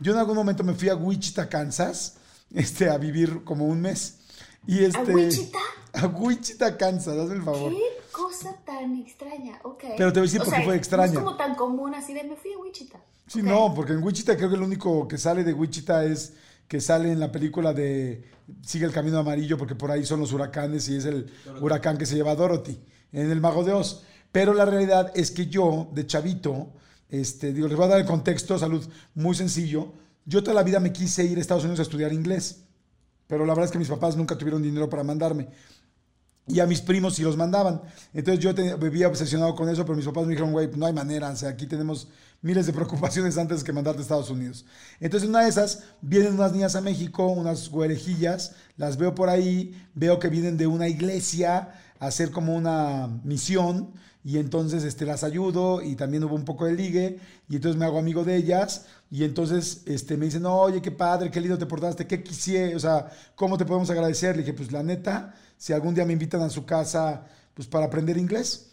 Yo 0.00 0.12
en 0.12 0.18
algún 0.18 0.36
momento 0.36 0.62
me 0.62 0.74
fui 0.74 0.88
a 0.88 0.96
Wichita, 0.96 1.48
Kansas, 1.48 2.16
este, 2.54 2.90
a 2.90 2.98
vivir 2.98 3.44
como 3.44 3.66
un 3.66 3.80
mes. 3.80 4.18
Y 4.66 4.84
este, 4.84 5.14
Wichita? 5.14 5.58
A 5.94 6.08
Wichita, 6.08 6.76
Kansas, 6.76 7.16
hazme 7.16 7.36
el 7.36 7.42
favor. 7.42 7.72
Qué 7.72 7.82
cosa 8.12 8.54
tan 8.66 8.96
extraña, 8.96 9.58
ok. 9.62 9.82
Pero 9.96 10.12
te 10.12 10.20
voy 10.20 10.28
a 10.28 10.30
decir 10.30 10.42
por 10.42 10.52
qué 10.52 10.62
fue 10.62 10.76
extraña. 10.76 11.12
No 11.14 11.20
es 11.20 11.24
como 11.24 11.36
tan 11.36 11.54
común 11.54 11.94
así 11.94 12.12
de, 12.12 12.22
me 12.22 12.36
fui 12.36 12.52
a 12.52 12.58
Wichita. 12.58 12.98
Sí, 13.26 13.42
no, 13.42 13.72
porque 13.74 13.94
en 13.94 14.02
Wichita 14.02 14.36
creo 14.36 14.50
que 14.50 14.58
lo 14.58 14.66
único 14.66 15.08
que 15.08 15.16
sale 15.16 15.42
de 15.42 15.54
Wichita 15.54 16.04
es 16.04 16.34
que 16.68 16.80
sale 16.82 17.10
en 17.10 17.18
la 17.18 17.32
película 17.32 17.72
de 17.72 18.24
Sigue 18.62 18.86
el 18.86 18.92
Camino 18.92 19.18
Amarillo, 19.18 19.58
porque 19.58 19.74
por 19.74 19.90
ahí 19.90 20.04
son 20.04 20.20
los 20.20 20.32
huracanes 20.32 20.88
y 20.88 20.96
es 20.96 21.04
el 21.04 21.32
huracán 21.60 21.98
que 21.98 22.06
se 22.06 22.14
lleva 22.14 22.32
a 22.32 22.36
Dorothy 22.36 22.78
en 23.12 23.30
El 23.30 23.40
Mago 23.40 23.64
de 23.64 23.72
Oz. 23.72 24.04
Pero 24.30 24.54
la 24.54 24.64
realidad 24.64 25.12
es 25.14 25.30
que 25.30 25.46
yo, 25.46 25.88
de 25.92 26.06
chavito, 26.06 26.72
este, 27.08 27.52
digo, 27.52 27.68
les 27.68 27.76
voy 27.76 27.86
a 27.86 27.88
dar 27.90 28.00
el 28.00 28.06
contexto, 28.06 28.58
salud, 28.58 28.84
muy 29.14 29.34
sencillo. 29.34 29.92
Yo 30.24 30.42
toda 30.42 30.54
la 30.54 30.62
vida 30.62 30.80
me 30.80 30.92
quise 30.92 31.24
ir 31.24 31.38
a 31.38 31.40
Estados 31.40 31.64
Unidos 31.64 31.78
a 31.80 31.82
estudiar 31.82 32.12
inglés, 32.12 32.62
pero 33.26 33.44
la 33.46 33.52
verdad 33.52 33.66
es 33.66 33.70
que 33.70 33.78
mis 33.78 33.88
papás 33.88 34.16
nunca 34.16 34.36
tuvieron 34.36 34.62
dinero 34.62 34.88
para 34.90 35.04
mandarme. 35.04 35.48
Y 36.48 36.60
a 36.60 36.66
mis 36.66 36.80
primos 36.80 37.16
sí 37.16 37.22
los 37.22 37.36
mandaban. 37.36 37.82
Entonces 38.14 38.42
yo 38.42 38.54
te- 38.54 38.76
vivía 38.76 39.08
obsesionado 39.08 39.54
con 39.56 39.68
eso, 39.68 39.84
pero 39.84 39.96
mis 39.96 40.06
papás 40.06 40.24
me 40.24 40.30
dijeron, 40.30 40.52
güey, 40.52 40.68
no 40.76 40.86
hay 40.86 40.92
manera, 40.92 41.28
o 41.32 41.46
aquí 41.48 41.66
tenemos 41.66 42.08
miles 42.40 42.66
de 42.66 42.72
preocupaciones 42.72 43.36
antes 43.38 43.64
que 43.64 43.72
mandarte 43.72 44.00
a 44.00 44.02
Estados 44.02 44.30
Unidos. 44.30 44.64
Entonces 45.00 45.28
una 45.28 45.42
de 45.42 45.48
esas, 45.48 45.84
vienen 46.00 46.34
unas 46.34 46.52
niñas 46.52 46.76
a 46.76 46.80
México, 46.80 47.26
unas 47.26 47.68
güerejillas, 47.68 48.52
las 48.76 48.96
veo 48.96 49.14
por 49.14 49.28
ahí, 49.28 49.74
veo 49.94 50.20
que 50.20 50.28
vienen 50.28 50.56
de 50.56 50.68
una 50.68 50.86
iglesia 50.88 51.74
a 51.98 52.06
hacer 52.06 52.30
como 52.30 52.54
una 52.54 53.08
misión 53.24 53.92
y 54.26 54.38
entonces 54.38 54.82
este, 54.82 55.06
las 55.06 55.22
ayudo 55.22 55.80
y 55.80 55.94
también 55.94 56.24
hubo 56.24 56.34
un 56.34 56.44
poco 56.44 56.64
de 56.64 56.74
ligue 56.74 57.20
y 57.48 57.54
entonces 57.54 57.78
me 57.78 57.84
hago 57.84 58.00
amigo 58.00 58.24
de 58.24 58.34
ellas 58.34 58.86
y 59.08 59.22
entonces 59.22 59.82
este, 59.86 60.16
me 60.16 60.24
dicen, 60.24 60.44
oye, 60.46 60.82
qué 60.82 60.90
padre, 60.90 61.30
qué 61.30 61.40
lindo 61.40 61.56
te 61.56 61.64
portaste, 61.64 62.08
qué 62.08 62.24
quisiera, 62.24 62.76
o 62.76 62.80
sea, 62.80 63.08
¿cómo 63.36 63.56
te 63.56 63.64
podemos 63.64 63.88
agradecer? 63.88 64.34
Le 64.34 64.42
dije, 64.42 64.52
pues 64.52 64.72
la 64.72 64.82
neta, 64.82 65.32
si 65.56 65.72
algún 65.72 65.94
día 65.94 66.04
me 66.04 66.12
invitan 66.12 66.42
a 66.42 66.50
su 66.50 66.66
casa, 66.66 67.24
pues 67.54 67.68
para 67.68 67.86
aprender 67.86 68.16
inglés. 68.16 68.66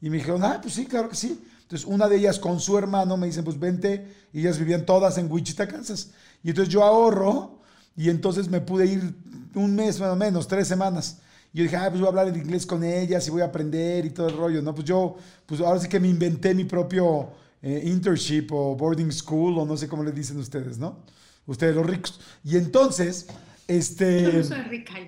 Y 0.00 0.08
me 0.08 0.16
dijeron, 0.16 0.42
ah, 0.42 0.58
pues 0.62 0.72
sí, 0.72 0.86
claro 0.86 1.10
que 1.10 1.16
sí. 1.16 1.38
Entonces, 1.60 1.86
una 1.86 2.08
de 2.08 2.16
ellas 2.16 2.38
con 2.38 2.58
su 2.58 2.78
hermano 2.78 3.18
me 3.18 3.26
dicen, 3.26 3.44
pues 3.44 3.60
vente, 3.60 4.10
y 4.32 4.40
ellas 4.40 4.58
vivían 4.58 4.86
todas 4.86 5.18
en 5.18 5.30
Wichita, 5.30 5.68
Kansas. 5.68 6.12
Y 6.42 6.48
entonces 6.48 6.72
yo 6.72 6.82
ahorro, 6.82 7.58
y 7.94 8.08
entonces 8.08 8.48
me 8.48 8.62
pude 8.62 8.86
ir 8.86 9.14
un 9.54 9.74
mes 9.74 10.00
más 10.00 10.08
o 10.08 10.16
menos, 10.16 10.48
tres 10.48 10.66
semanas. 10.66 11.18
Y 11.54 11.58
yo 11.58 11.62
dije, 11.62 11.76
ah, 11.76 11.86
pues 11.88 12.00
voy 12.00 12.06
a 12.06 12.10
hablar 12.10 12.28
en 12.28 12.36
inglés 12.36 12.66
con 12.66 12.82
ellas 12.82 13.26
y 13.28 13.30
voy 13.30 13.40
a 13.40 13.44
aprender 13.44 14.04
y 14.04 14.10
todo 14.10 14.28
el 14.28 14.36
rollo, 14.36 14.60
¿no? 14.60 14.74
Pues 14.74 14.86
yo, 14.86 15.16
pues 15.46 15.60
ahora 15.60 15.78
sí 15.78 15.88
que 15.88 16.00
me 16.00 16.08
inventé 16.08 16.52
mi 16.52 16.64
propio 16.64 17.30
eh, 17.62 17.80
internship 17.84 18.48
o 18.50 18.74
boarding 18.74 19.12
school 19.12 19.56
o 19.58 19.64
no 19.64 19.76
sé 19.76 19.86
cómo 19.86 20.02
le 20.02 20.10
dicen 20.10 20.36
ustedes, 20.36 20.78
¿no? 20.78 20.98
Ustedes 21.46 21.76
los 21.76 21.86
ricos. 21.86 22.20
Y 22.42 22.56
entonces, 22.56 23.28
este... 23.68 24.24
Yo 24.24 24.32
no 24.32 24.42
soy 24.42 24.62
rica 24.62 24.94
y 24.98 25.06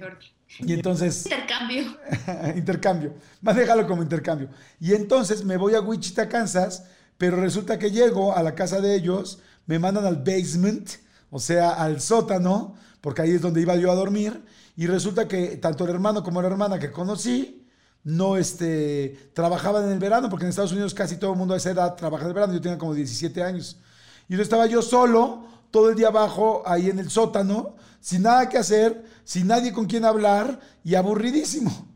y 0.61 0.73
entonces... 0.73 1.27
Intercambio. 1.27 1.97
intercambio. 2.57 3.15
Más 3.43 3.57
déjalo 3.57 3.87
como 3.89 4.03
intercambio. 4.03 4.49
Y 4.81 4.95
entonces 4.95 5.45
me 5.45 5.57
voy 5.57 5.75
a 5.75 5.81
Wichita, 5.81 6.29
Kansas, 6.29 6.85
pero 7.19 7.39
resulta 7.39 7.79
que 7.79 7.91
llego 7.91 8.37
a 8.37 8.43
la 8.45 8.55
casa 8.55 8.81
de 8.81 8.95
ellos, 8.95 9.41
me 9.67 9.79
mandan 9.81 10.07
al 10.07 10.19
basement, 10.19 10.89
o 11.31 11.41
sea, 11.41 11.71
al 11.71 12.01
sótano, 12.01 12.77
porque 13.01 13.23
ahí 13.23 13.33
es 13.33 13.41
donde 13.41 13.63
iba 13.63 13.75
yo 13.77 13.91
a 13.91 13.95
dormir, 13.95 14.41
y 14.77 14.87
resulta 14.87 15.27
que 15.27 15.57
tanto 15.57 15.85
el 15.85 15.91
hermano 15.91 16.23
como 16.23 16.43
la 16.43 16.49
hermana 16.49 16.79
que 16.79 16.93
conocí, 16.93 17.67
no 18.05 18.37
este, 18.37 19.31
trabajaban 19.33 19.87
en 19.87 19.93
el 19.93 19.99
verano, 19.99 20.29
porque 20.29 20.45
en 20.45 20.51
Estados 20.51 20.73
Unidos 20.73 20.95
casi 20.95 21.17
todo 21.17 21.33
el 21.33 21.39
mundo 21.39 21.55
a 21.55 21.57
esa 21.57 21.71
edad 21.71 21.97
trabaja 21.97 22.23
en 22.25 22.29
el 22.29 22.35
verano, 22.35 22.53
yo 22.53 22.61
tenía 22.61 22.79
como 22.79 22.95
17 22.95 23.43
años. 23.43 23.81
Y 24.29 24.37
yo 24.37 24.43
estaba 24.43 24.67
yo 24.67 24.83
solo, 24.83 25.47
todo 25.71 25.91
el 25.91 25.97
día 25.97 26.09
abajo, 26.09 26.63
ahí 26.67 26.91
en 26.91 26.99
el 26.99 27.11
sótano, 27.11 27.75
sin 28.01 28.23
nada 28.23 28.49
que 28.49 28.59
hacer, 28.59 29.05
sin 29.25 29.49
nadie 29.49 29.73
con 29.73 29.87
quien 29.87 30.05
hablar 30.05 30.61
y 30.85 30.95
aburridísimo. 30.95 31.89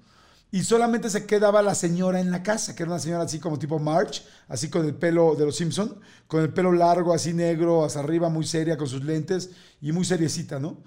Y 0.50 0.64
solamente 0.64 1.10
se 1.10 1.26
quedaba 1.26 1.62
la 1.62 1.76
señora 1.76 2.18
en 2.18 2.32
la 2.32 2.42
casa, 2.42 2.74
que 2.74 2.82
era 2.82 2.90
una 2.90 2.98
señora 2.98 3.22
así 3.22 3.38
como 3.38 3.58
tipo 3.58 3.78
March, 3.78 4.24
así 4.48 4.68
con 4.68 4.84
el 4.84 4.94
pelo 4.96 5.36
de 5.36 5.44
los 5.44 5.54
Simpson, 5.54 6.00
con 6.26 6.42
el 6.42 6.52
pelo 6.52 6.72
largo, 6.72 7.14
así 7.14 7.32
negro, 7.32 7.84
hasta 7.84 8.00
arriba, 8.00 8.28
muy 8.28 8.44
seria, 8.44 8.76
con 8.76 8.88
sus 8.88 9.04
lentes 9.04 9.50
y 9.80 9.92
muy 9.92 10.04
seriecita, 10.04 10.58
¿no? 10.58 10.78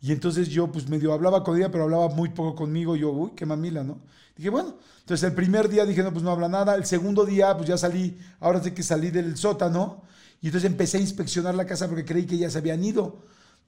Y 0.00 0.12
entonces 0.12 0.48
yo 0.48 0.72
pues 0.72 0.88
medio 0.88 1.12
hablaba 1.12 1.44
con 1.44 1.56
ella, 1.56 1.70
pero 1.70 1.84
hablaba 1.84 2.08
muy 2.08 2.30
poco 2.30 2.54
conmigo. 2.54 2.96
Yo, 2.96 3.10
uy, 3.10 3.32
qué 3.36 3.44
mamila, 3.44 3.84
¿no? 3.84 3.98
Dije, 4.36 4.48
bueno, 4.48 4.76
entonces 5.00 5.28
el 5.28 5.34
primer 5.34 5.68
día 5.68 5.84
dije, 5.84 6.02
no, 6.02 6.12
pues 6.12 6.24
no 6.24 6.30
habla 6.30 6.48
nada. 6.48 6.74
El 6.74 6.86
segundo 6.86 7.26
día, 7.26 7.54
pues 7.56 7.68
ya 7.68 7.76
salí, 7.76 8.18
ahora 8.40 8.62
sé 8.62 8.72
que 8.72 8.82
salí 8.82 9.10
del 9.10 9.36
sótano. 9.36 10.02
Y 10.40 10.46
entonces 10.46 10.70
empecé 10.70 10.96
a 10.96 11.00
inspeccionar 11.00 11.54
la 11.54 11.66
casa 11.66 11.86
porque 11.86 12.04
creí 12.04 12.24
que 12.24 12.38
ya 12.38 12.50
se 12.50 12.58
habían 12.58 12.82
ido. 12.82 13.18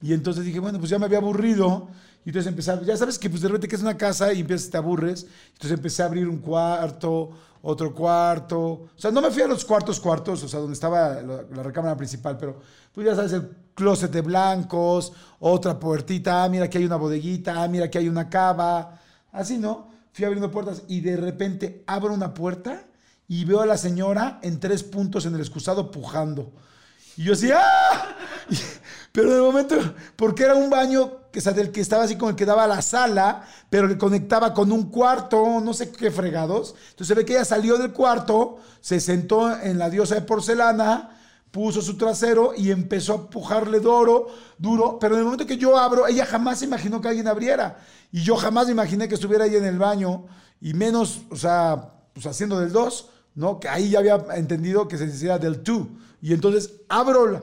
Y 0.01 0.13
entonces 0.13 0.43
dije, 0.43 0.59
bueno, 0.59 0.79
pues 0.79 0.89
ya 0.89 0.97
me 0.97 1.05
había 1.05 1.19
aburrido. 1.19 1.89
Y 2.25 2.29
entonces 2.29 2.49
empecé, 2.49 2.73
ya 2.85 2.97
sabes 2.97 3.19
que 3.19 3.29
pues 3.29 3.41
de 3.41 3.49
repente 3.49 3.67
que 3.67 3.75
es 3.75 3.81
una 3.81 3.95
casa 3.97 4.33
y 4.33 4.41
empiezas, 4.41 4.69
te 4.69 4.77
aburres. 4.77 5.27
Entonces 5.53 5.71
empecé 5.71 6.01
a 6.01 6.07
abrir 6.07 6.27
un 6.27 6.39
cuarto, 6.39 7.31
otro 7.63 7.93
cuarto. 7.93 8.59
O 8.59 8.89
sea, 8.95 9.09
no 9.09 9.21
me 9.21 9.31
fui 9.31 9.41
a 9.41 9.47
los 9.47 9.65
cuartos 9.65 9.99
cuartos, 9.99 10.43
o 10.43 10.47
sea, 10.47 10.59
donde 10.59 10.73
estaba 10.73 11.21
la, 11.21 11.63
recámara 11.63 11.95
principal, 11.95 12.37
pero 12.37 12.59
pues 12.93 13.07
ya 13.07 13.15
sabes, 13.15 13.31
el 13.33 13.49
closet 13.73 14.11
de 14.11 14.21
blancos, 14.21 15.13
otra 15.39 15.79
puertita, 15.79 16.43
ah, 16.43 16.49
mira 16.49 16.69
que 16.69 16.77
hay 16.77 16.85
una 16.85 16.97
bodeguita, 16.97 17.63
ah, 17.63 17.67
mira 17.67 17.89
que 17.89 17.97
hay 17.97 18.09
una 18.09 18.29
cava. 18.29 18.99
Así, 19.31 19.57
¿no? 19.57 19.89
Fui 20.11 20.25
abriendo 20.25 20.51
puertas 20.51 20.83
y 20.87 20.99
de 21.01 21.15
repente 21.15 21.83
abro 21.87 22.13
una 22.13 22.33
puerta 22.33 22.85
y 23.27 23.45
veo 23.45 23.61
a 23.61 23.65
la 23.65 23.77
señora 23.77 24.39
en 24.43 24.59
tres 24.59 24.83
puntos 24.83 25.25
en 25.25 25.33
el 25.33 25.39
excusado 25.39 25.89
pujando. 25.89 26.51
Y 27.15 27.23
yo 27.23 27.33
así, 27.33 27.49
¡ah! 27.51 28.15
Pero 29.13 29.33
de 29.33 29.41
momento, 29.41 29.75
porque 30.17 30.43
era 30.43 30.55
un 30.55 30.69
baño 30.69 31.22
que, 31.33 31.41
del 31.51 31.71
que 31.71 31.81
estaba 31.81 32.03
así 32.03 32.15
como 32.15 32.29
el 32.29 32.37
que 32.37 32.45
daba 32.45 32.65
la 32.67 32.81
sala, 32.81 33.43
pero 33.69 33.89
que 33.89 33.97
conectaba 33.97 34.53
con 34.53 34.71
un 34.71 34.89
cuarto, 34.89 35.59
no 35.59 35.73
sé 35.73 35.91
qué 35.91 36.11
fregados. 36.11 36.75
Entonces 36.91 37.07
se 37.07 37.13
ve 37.15 37.25
que 37.25 37.33
ella 37.33 37.43
salió 37.43 37.77
del 37.77 37.91
cuarto, 37.91 38.59
se 38.79 39.01
sentó 39.01 39.59
en 39.59 39.77
la 39.77 39.89
diosa 39.89 40.15
de 40.15 40.21
porcelana, 40.21 41.19
puso 41.51 41.81
su 41.81 41.97
trasero 41.97 42.53
y 42.55 42.71
empezó 42.71 43.13
a 43.13 43.29
pujarle 43.29 43.81
duro, 43.81 44.27
duro. 44.57 44.97
Pero 44.99 45.15
en 45.15 45.19
el 45.19 45.25
momento 45.25 45.45
que 45.45 45.57
yo 45.57 45.77
abro, 45.77 46.07
ella 46.07 46.25
jamás 46.25 46.61
imaginó 46.61 47.01
que 47.01 47.09
alguien 47.09 47.27
abriera. 47.27 47.79
Y 48.11 48.21
yo 48.21 48.37
jamás 48.37 48.69
imaginé 48.69 49.09
que 49.09 49.15
estuviera 49.15 49.43
ahí 49.43 49.55
en 49.55 49.65
el 49.65 49.77
baño, 49.77 50.25
y 50.61 50.73
menos, 50.73 51.23
o 51.29 51.35
sea, 51.35 51.89
pues 52.13 52.25
haciendo 52.25 52.59
del 52.59 52.71
2, 52.71 53.09
¿no? 53.35 53.59
Que 53.59 53.67
ahí 53.67 53.89
ya 53.89 53.99
había 53.99 54.23
entendido 54.35 54.87
que 54.87 54.97
se 54.97 55.07
decía 55.07 55.37
del 55.37 55.61
2. 55.61 55.87
Y 56.21 56.31
entonces 56.31 56.71
abro 56.87 57.27
la 57.27 57.41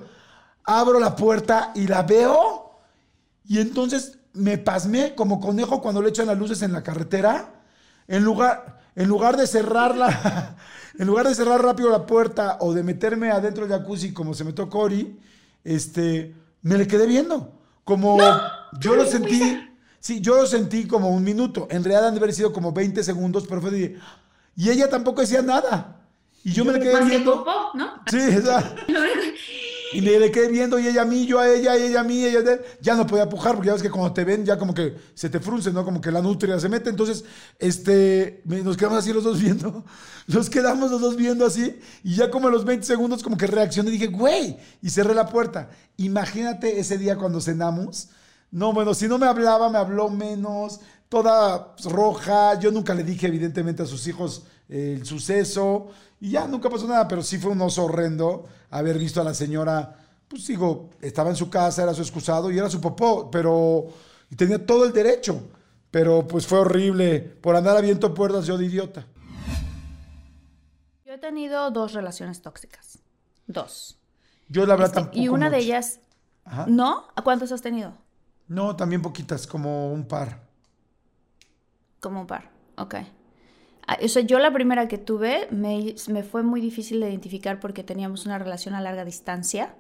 abro 0.65 1.01
la 1.01 1.17
puerta 1.17 1.73
y 1.75 1.87
la 1.87 2.03
veo. 2.03 2.70
Y 3.51 3.59
entonces 3.59 4.17
me 4.33 4.59
pasmé 4.59 5.17
como 5.17 5.41
conejo 5.41 5.83
cuando 5.83 6.01
le 6.01 6.11
echan 6.11 6.29
las 6.29 6.39
luces 6.39 6.63
en 6.63 6.73
la 6.73 6.85
carretera. 6.85 7.53
En 8.07 8.23
lugar, 8.23 8.79
en 8.95 9.09
lugar 9.09 9.37
de 9.37 9.45
cerrarla, 9.45 10.55
en 10.97 11.05
lugar 11.05 11.27
de 11.27 11.35
cerrar 11.35 11.61
rápido 11.61 11.91
la 11.91 12.07
puerta 12.07 12.59
o 12.61 12.73
de 12.73 12.85
meterme 12.85 13.33
adentro 13.33 13.67
del 13.67 13.77
jacuzzi 13.77 14.13
como 14.13 14.35
se 14.35 14.45
metió 14.45 14.71
Cory, 14.71 15.19
este, 15.65 16.33
me 16.63 16.79
le 16.79 16.87
quedé 16.87 17.09
viendo. 17.09 17.59
Como 17.83 18.19
yo 18.79 18.95
lo 18.95 19.05
sentí, 19.05 19.69
sí, 19.99 20.21
yo 20.21 20.37
lo 20.37 20.47
sentí 20.47 20.87
como 20.87 21.11
un 21.11 21.25
minuto. 21.25 21.67
En 21.73 21.83
realidad 21.83 22.07
han 22.07 22.15
de 22.15 22.21
haber 22.21 22.33
sido 22.33 22.53
como 22.53 22.71
20 22.71 23.03
segundos, 23.03 23.47
pero 23.49 23.61
fue 23.61 23.73
de, 23.73 23.99
y 24.55 24.71
ella 24.71 24.89
tampoco 24.89 25.23
decía 25.23 25.43
nada. 25.43 26.07
Y 26.45 26.53
yo, 26.53 26.65
me 26.65 26.75
le 26.75 26.79
quedé 26.79 27.05
viendo. 27.05 27.45
¿no? 27.75 27.95
Sí, 28.07 28.17
Y 29.93 30.01
le 30.03 30.31
quedé 30.31 30.49
viendo 30.49 30.79
y 30.79 30.87
ella 30.87 31.03
a 31.03 31.05
mí, 31.05 31.27
yo 31.27 31.41
a 31.41 31.49
ella, 31.49 31.77
y 31.77 31.83
ella 31.85 32.01
a 32.01 32.05
mí, 32.05 32.25
ella 32.25 32.39
a 32.39 32.53
él. 32.53 32.61
Ya 32.81 32.95
no 32.95 33.07
podía 33.07 33.29
pujar 33.29 33.55
porque 33.55 33.69
ya 33.69 33.73
ves 33.73 33.83
que 33.83 33.91
cuando 33.91 34.13
te 34.13 34.25
ven 34.25 34.45
ya 34.45 34.57
como 34.57 34.73
que 34.73 34.97
se 35.15 35.29
te 35.29 35.41
frunce, 35.41 35.73
¿no? 35.73 35.85
Como 35.85 36.01
que 36.01 36.13
la 36.13 36.23
nutria 36.23 36.61
se 36.61 36.69
mete. 36.69 36.91
Entonces, 36.91 37.25
este, 37.59 38.43
nos 38.45 38.77
quedamos 38.77 38.99
así 38.99 39.13
los 39.13 39.25
dos 39.25 39.41
viendo. 39.41 39.85
Nos 40.27 40.49
quedamos 40.49 40.93
los 40.93 41.01
dos 41.01 41.17
viendo 41.17 41.45
así. 41.45 41.81
Y 42.05 42.15
ya 42.15 42.31
como 42.31 42.47
a 42.47 42.51
los 42.53 42.65
20 42.65 42.87
segundos 42.87 43.21
como 43.21 43.37
que 43.37 43.49
reaccioné 43.49 43.89
y 43.89 43.95
dije, 43.95 44.07
güey. 44.07 44.59
Y 44.81 44.91
cerré 44.91 45.13
la 45.13 45.29
puerta. 45.29 45.71
Imagínate 45.97 46.79
ese 46.79 46.97
día 46.97 47.17
cuando 47.17 47.41
cenamos. 47.41 48.11
No, 48.53 48.73
bueno, 48.73 48.95
si 48.95 49.09
no 49.09 49.19
me 49.19 49.27
hablaba, 49.27 49.71
me 49.71 49.79
habló 49.79 50.09
menos. 50.09 50.81
Toda 51.09 51.75
roja. 51.85 52.61
Yo 52.61 52.71
nunca 52.71 52.95
le 52.95 53.03
dije 53.03 53.27
evidentemente 53.27 53.83
a 53.83 53.87
sus 53.87 54.07
hijos 54.07 54.45
el 54.71 55.05
suceso. 55.05 55.89
Y 56.21 56.31
ya 56.31 56.47
nunca 56.47 56.71
pasó 56.71 56.87
nada, 56.87 57.09
pero 57.09 57.23
sí 57.23 57.39
fue 57.39 57.53
un 57.53 57.61
oso 57.61 57.85
horrendo 57.85 58.47
haber 58.71 58.99
visto 58.99 59.21
a 59.21 59.25
la 59.25 59.35
señora, 59.35 59.97
pues 60.29 60.47
digo, 60.47 60.91
estaba 61.01 61.31
en 61.31 61.37
su 61.37 61.51
casa, 61.51 61.83
era 61.83 61.95
su 61.95 62.03
excusado 62.03 62.51
y 62.51 62.59
era 62.59 62.71
su 62.71 62.81
popó, 62.81 63.31
pero 63.31 63.89
y 64.31 64.37
tenía 64.37 64.65
todo 64.65 64.85
el 64.85 64.93
derecho. 64.93 65.43
Pero 65.91 66.27
pues 66.27 66.47
fue 66.47 66.61
horrible 66.61 67.19
por 67.19 67.57
andar 67.57 67.77
a 67.77 67.81
viento 67.81 68.15
puertas 68.15 68.47
yo 68.47 68.57
de 68.57 68.67
idiota. 68.67 69.07
Yo 71.05 71.15
he 71.15 71.19
tenido 71.19 71.73
dos 71.73 71.95
relaciones 71.95 72.41
tóxicas. 72.43 73.01
Dos. 73.49 73.99
Yo 74.49 74.67
la 74.67 74.75
verdad 74.75 74.87
este, 74.87 75.01
tampoco. 75.01 75.19
Y 75.19 75.29
una 75.29 75.51
de 75.51 75.59
ellas. 75.59 75.99
¿No? 76.69 77.09
¿A 77.17 77.23
cuántos 77.23 77.51
has 77.51 77.61
tenido? 77.61 77.93
No, 78.47 78.77
también 78.77 79.03
poquitas, 79.03 79.47
como 79.47 79.93
un 79.93 80.07
par. 80.07 80.43
Como 82.01 82.21
un 82.21 82.27
par, 82.27 82.51
ok. 82.77 82.95
Ah, 83.91 83.99
o 84.05 84.07
sea, 84.07 84.23
yo 84.23 84.39
la 84.39 84.53
primera 84.53 84.87
que 84.87 84.99
tuve 84.99 85.49
me, 85.51 85.97
fue 86.23 86.45
muy 86.45 86.61
difícil 86.61 87.01
de 87.01 87.11
identificar 87.11 87.59
porque 87.59 87.83
teníamos 87.83 88.25
una 88.25 88.39
relación 88.39 88.77
a 88.77 88.81
larga 88.81 89.05
distancia. 89.05 89.75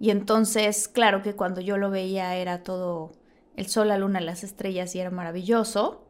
Y 0.00 0.08
entonces, 0.08 0.88
claro 0.88 1.20
que 1.20 1.34
cuando 1.34 1.60
yo 1.60 1.76
lo 1.76 1.90
veía 1.90 2.34
era 2.36 2.62
todo 2.62 3.12
el 3.54 3.66
sol, 3.66 3.88
la 3.88 3.98
luna, 3.98 4.22
las 4.22 4.42
estrellas 4.42 4.94
y 4.94 5.00
era 5.00 5.10
maravilloso. 5.10 6.06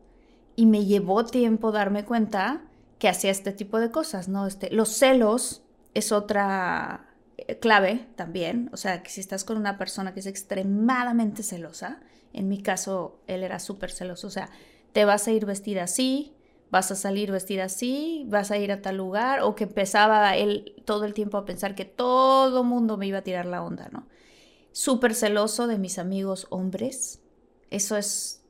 Y 0.54 0.66
me 0.66 0.84
llevó 0.84 1.24
tiempo 1.24 1.72
darme 1.72 2.04
cuenta 2.04 2.62
que 3.00 3.08
hacía 3.08 3.32
este 3.32 3.50
tipo 3.50 3.80
de 3.80 3.90
cosas, 3.90 4.28
¿no? 4.28 4.46
Este, 4.46 4.70
los 4.70 4.90
celos 4.90 5.64
es 5.94 6.12
otra 6.12 7.08
eh, 7.38 7.58
clave 7.58 8.06
también. 8.14 8.70
O 8.72 8.76
sea, 8.76 9.02
que 9.02 9.10
si 9.10 9.20
estás 9.20 9.42
con 9.42 9.56
una 9.56 9.78
persona 9.78 10.14
que 10.14 10.20
es 10.20 10.26
extremadamente 10.26 11.42
celosa, 11.42 11.98
en 12.32 12.48
mi 12.48 12.62
caso 12.62 13.18
él 13.26 13.42
era 13.42 13.58
súper 13.58 13.90
celoso, 13.90 14.28
o 14.28 14.30
sea, 14.30 14.48
te 14.92 15.04
vas 15.04 15.26
a 15.26 15.32
ir 15.32 15.44
vestida 15.44 15.82
así, 15.82 16.35
vas 16.70 16.90
a 16.90 16.94
salir 16.94 17.30
vestida 17.30 17.64
así, 17.64 18.24
vas 18.28 18.50
a 18.50 18.58
ir 18.58 18.72
a 18.72 18.82
tal 18.82 18.96
lugar, 18.96 19.40
o 19.42 19.54
que 19.54 19.64
empezaba 19.64 20.36
él 20.36 20.74
todo 20.84 21.04
el 21.04 21.14
tiempo 21.14 21.38
a 21.38 21.44
pensar 21.44 21.74
que 21.74 21.84
todo 21.84 22.64
mundo 22.64 22.96
me 22.96 23.06
iba 23.06 23.18
a 23.18 23.22
tirar 23.22 23.46
la 23.46 23.62
onda, 23.62 23.88
¿no? 23.92 24.06
Súper 24.72 25.14
celoso 25.14 25.66
de 25.66 25.78
mis 25.78 25.98
amigos 25.98 26.46
hombres. 26.50 27.20
Eso 27.70 27.96
es 27.96 28.42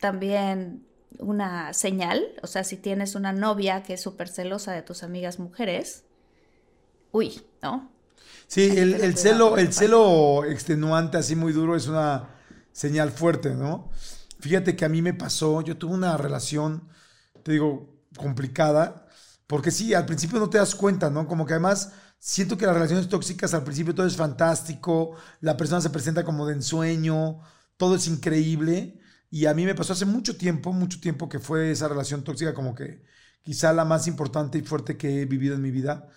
también 0.00 0.84
una 1.18 1.72
señal, 1.72 2.34
o 2.42 2.46
sea, 2.46 2.64
si 2.64 2.76
tienes 2.76 3.14
una 3.14 3.32
novia 3.32 3.82
que 3.82 3.94
es 3.94 4.00
súper 4.00 4.28
celosa 4.28 4.72
de 4.72 4.82
tus 4.82 5.02
amigas 5.02 5.38
mujeres, 5.38 6.04
uy, 7.12 7.42
¿no? 7.62 7.90
Sí, 8.46 8.78
el, 8.78 8.94
el 8.94 9.16
celo, 9.16 9.58
el 9.58 9.72
celo 9.72 10.44
extenuante 10.44 11.18
así 11.18 11.36
muy 11.36 11.52
duro 11.52 11.76
es 11.76 11.86
una 11.86 12.30
señal 12.72 13.10
fuerte, 13.10 13.54
¿no? 13.54 13.90
Fíjate 14.40 14.76
que 14.76 14.84
a 14.84 14.88
mí 14.88 15.02
me 15.02 15.14
pasó, 15.14 15.60
yo 15.62 15.76
tuve 15.76 15.94
una 15.94 16.16
relación 16.16 16.88
digo, 17.52 18.02
complicada, 18.16 19.06
porque 19.46 19.70
sí, 19.70 19.94
al 19.94 20.06
principio 20.06 20.38
no 20.38 20.50
te 20.50 20.58
das 20.58 20.74
cuenta, 20.74 21.10
¿no? 21.10 21.26
Como 21.26 21.46
que 21.46 21.54
además 21.54 21.92
siento 22.18 22.58
que 22.58 22.66
las 22.66 22.74
relaciones 22.74 23.08
tóxicas 23.08 23.54
al 23.54 23.64
principio 23.64 23.94
todo 23.94 24.06
es 24.06 24.16
fantástico, 24.16 25.16
la 25.40 25.56
persona 25.56 25.80
se 25.80 25.90
presenta 25.90 26.24
como 26.24 26.46
de 26.46 26.54
ensueño, 26.54 27.40
todo 27.76 27.96
es 27.96 28.06
increíble. 28.08 29.00
Y 29.30 29.46
a 29.46 29.54
mí 29.54 29.64
me 29.64 29.74
pasó 29.74 29.92
hace 29.92 30.06
mucho 30.06 30.36
tiempo, 30.36 30.72
mucho 30.72 31.00
tiempo 31.00 31.28
que 31.28 31.38
fue 31.38 31.70
esa 31.70 31.88
relación 31.88 32.24
tóxica 32.24 32.54
como 32.54 32.74
que 32.74 33.02
quizá 33.42 33.72
la 33.72 33.84
más 33.84 34.06
importante 34.06 34.58
y 34.58 34.62
fuerte 34.62 34.96
que 34.96 35.22
he 35.22 35.26
vivido 35.26 35.54
en 35.54 35.62
mi 35.62 35.70
vida. 35.70 36.08